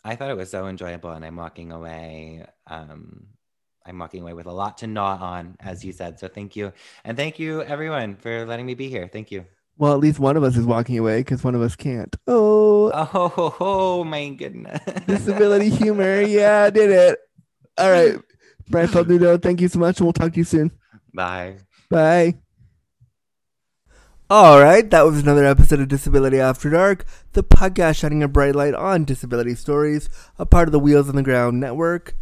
I 0.04 0.16
thought 0.16 0.30
it 0.30 0.38
was 0.38 0.50
so 0.50 0.68
enjoyable, 0.68 1.12
and 1.12 1.26
I'm 1.26 1.36
walking 1.36 1.72
away. 1.72 2.46
Um, 2.66 3.28
I'm 3.86 4.00
walking 4.00 4.22
away 4.22 4.34
with 4.34 4.46
a 4.46 4.52
lot 4.52 4.78
to 4.80 4.88
gnaw 4.88 5.18
on, 5.18 5.58
as 5.60 5.84
you 5.84 5.92
said. 5.92 6.18
So 6.18 6.30
thank 6.30 6.56
you, 6.56 6.72
and 7.04 7.18
thank 7.18 7.40
you 7.40 7.62
everyone 7.62 8.16
for 8.16 8.46
letting 8.46 8.66
me 8.66 8.74
be 8.74 8.90
here. 8.90 9.10
Thank 9.12 9.32
you. 9.32 9.46
Well, 9.78 9.94
at 9.94 10.00
least 10.00 10.18
one 10.18 10.38
of 10.38 10.44
us 10.44 10.56
is 10.56 10.66
walking 10.66 10.98
away 10.98 11.20
because 11.20 11.44
one 11.44 11.56
of 11.56 11.62
us 11.62 11.76
can't. 11.76 12.16
Oh, 12.26 12.92
Oh, 12.94 13.04
ho, 13.04 13.50
ho, 13.50 14.04
my 14.04 14.30
goodness. 14.30 14.80
disability 15.08 15.70
humor. 15.70 16.22
Yeah, 16.22 16.64
I 16.64 16.70
did 16.70 16.90
it. 16.90 17.20
All 17.78 17.92
right. 17.92 18.16
Brian 18.70 18.90
thank 19.40 19.62
you 19.62 19.68
so 19.68 19.80
much, 19.80 20.00
and 20.00 20.06
we'll 20.06 20.14
talk 20.14 20.32
to 20.34 20.38
you 20.38 20.44
soon. 20.44 20.72
Bye. 21.14 21.58
Bye. 21.90 22.38
All 24.30 24.62
right, 24.62 24.90
that 24.90 25.06
was 25.06 25.20
another 25.20 25.45
episode 25.45 25.80
of 25.80 25.88
Disability 25.88 26.38
After 26.38 26.70
Dark, 26.70 27.06
the 27.32 27.45
podcast 27.45 27.99
shining 27.99 28.22
a 28.22 28.28
bright 28.28 28.56
light 28.56 28.74
on 28.74 29.06
disability 29.06 29.56
stories, 29.56 30.10
a 30.38 30.45
part 30.45 30.68
of 30.68 30.74
the 30.74 30.80
Wheels 30.80 31.08
on 31.08 31.16
the 31.16 31.24
Ground 31.24 31.62
network. 31.62 32.14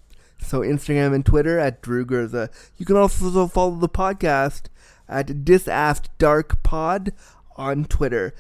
So 0.42 0.60
Instagram 0.60 1.16
and 1.16 1.26
Twitter 1.26 1.58
at 1.60 1.82
Drew 1.82 2.06
Gurza. 2.06 2.50
You 2.78 2.86
can 2.86 2.98
also 2.98 3.48
follow 3.48 3.78
the 3.78 3.88
podcast 3.88 4.64
at 5.10 5.28
DisAftDarkPod 5.28 7.12
on 7.58 7.86
Twitter. 7.86 8.34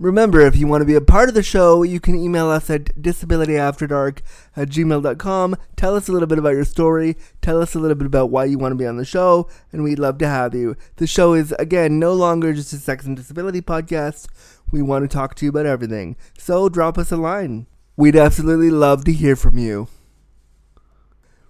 Remember, 0.00 0.40
if 0.40 0.56
you 0.56 0.66
want 0.66 0.80
to 0.80 0.86
be 0.86 0.96
a 0.96 1.00
part 1.00 1.28
of 1.28 1.36
the 1.36 1.42
show, 1.42 1.84
you 1.84 2.00
can 2.00 2.16
email 2.16 2.48
us 2.48 2.68
at 2.68 2.86
disabilityafterdark 3.00 4.18
at 4.56 4.68
gmail.com. 4.68 5.56
Tell 5.76 5.94
us 5.94 6.08
a 6.08 6.12
little 6.12 6.26
bit 6.26 6.38
about 6.38 6.56
your 6.56 6.64
story. 6.64 7.16
Tell 7.40 7.62
us 7.62 7.76
a 7.76 7.78
little 7.78 7.94
bit 7.94 8.06
about 8.06 8.30
why 8.30 8.46
you 8.46 8.58
want 8.58 8.72
to 8.72 8.76
be 8.76 8.86
on 8.86 8.96
the 8.96 9.04
show, 9.04 9.48
and 9.70 9.84
we'd 9.84 10.00
love 10.00 10.18
to 10.18 10.26
have 10.26 10.52
you. 10.52 10.76
The 10.96 11.06
show 11.06 11.34
is, 11.34 11.52
again, 11.60 12.00
no 12.00 12.12
longer 12.12 12.52
just 12.52 12.72
a 12.72 12.78
sex 12.78 13.06
and 13.06 13.16
disability 13.16 13.62
podcast. 13.62 14.26
We 14.72 14.82
want 14.82 15.08
to 15.08 15.14
talk 15.14 15.36
to 15.36 15.44
you 15.44 15.50
about 15.50 15.66
everything. 15.66 16.16
So 16.36 16.68
drop 16.68 16.98
us 16.98 17.12
a 17.12 17.16
line. 17.16 17.68
We'd 17.96 18.16
absolutely 18.16 18.70
love 18.70 19.04
to 19.04 19.12
hear 19.12 19.36
from 19.36 19.58
you. 19.58 19.86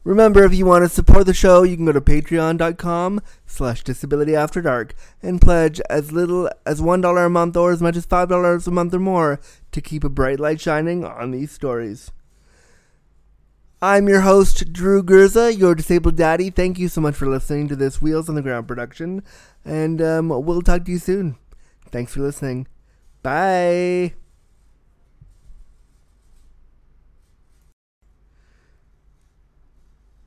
Remember, 0.04 0.44
if 0.44 0.54
you 0.54 0.66
want 0.66 0.84
to 0.84 0.88
support 0.90 1.24
the 1.24 1.32
show, 1.32 1.62
you 1.62 1.76
can 1.76 1.86
go 1.86 1.92
to 1.92 2.00
patreon.com 2.00 3.22
slash 3.46 3.82
disability 3.82 4.36
after 4.36 4.60
dark 4.60 4.94
and 5.22 5.40
pledge 5.40 5.80
as 5.88 6.12
little 6.12 6.50
as 6.66 6.82
$1 6.82 7.26
a 7.26 7.30
month 7.30 7.56
or 7.56 7.72
as 7.72 7.80
much 7.80 7.96
as 7.96 8.06
$5 8.06 8.66
a 8.66 8.70
month 8.70 8.94
or 8.94 8.98
more 8.98 9.40
to 9.72 9.80
keep 9.80 10.04
a 10.04 10.10
bright 10.10 10.38
light 10.38 10.60
shining 10.60 11.04
on 11.06 11.30
these 11.30 11.50
stories. 11.50 12.12
I'm 13.80 14.08
your 14.08 14.20
host, 14.20 14.72
Drew 14.72 15.02
Gurza, 15.02 15.58
your 15.58 15.74
disabled 15.74 16.16
daddy. 16.16 16.50
Thank 16.50 16.78
you 16.78 16.88
so 16.88 17.00
much 17.00 17.14
for 17.14 17.26
listening 17.26 17.68
to 17.68 17.76
this 17.76 18.00
Wheels 18.00 18.28
on 18.28 18.34
the 18.34 18.42
Ground 18.42 18.68
production, 18.68 19.22
and 19.64 20.00
um, 20.00 20.28
we'll 20.28 20.62
talk 20.62 20.84
to 20.84 20.92
you 20.92 20.98
soon. 20.98 21.36
Thanks 21.90 22.12
for 22.14 22.20
listening. 22.20 22.66
Bye. 23.22 24.14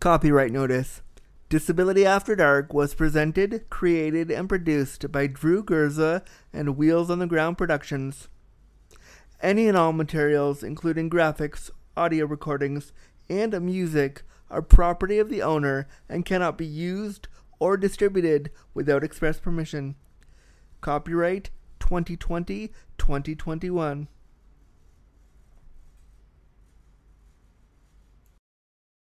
Copyright 0.07 0.53
notice. 0.53 1.01
Disability 1.49 2.05
After 2.05 2.34
Dark 2.34 2.73
was 2.73 2.95
presented, 2.95 3.69
created, 3.69 4.31
and 4.31 4.47
produced 4.47 5.11
by 5.11 5.27
Drew 5.27 5.61
Gurza 5.61 6.25
and 6.53 6.77
Wheels 6.77 7.09
on 7.09 7.19
the 7.19 7.27
Ground 7.27 7.57
Productions. 7.57 8.29
Any 9.41 9.67
and 9.67 9.75
all 9.75 9.91
materials, 9.91 10.63
including 10.63 11.09
graphics, 11.09 11.69
audio 11.97 12.25
recordings, 12.25 12.93
and 13.27 13.51
music, 13.61 14.23
are 14.49 14.61
property 14.61 15.19
of 15.19 15.27
the 15.27 15.41
owner 15.41 15.89
and 16.07 16.25
cannot 16.25 16.57
be 16.57 16.65
used 16.65 17.27
or 17.59 17.75
distributed 17.75 18.49
without 18.73 19.03
express 19.03 19.41
permission. 19.41 19.95
Copyright 20.79 21.49
2020 21.81 22.71
2021. 22.97 24.07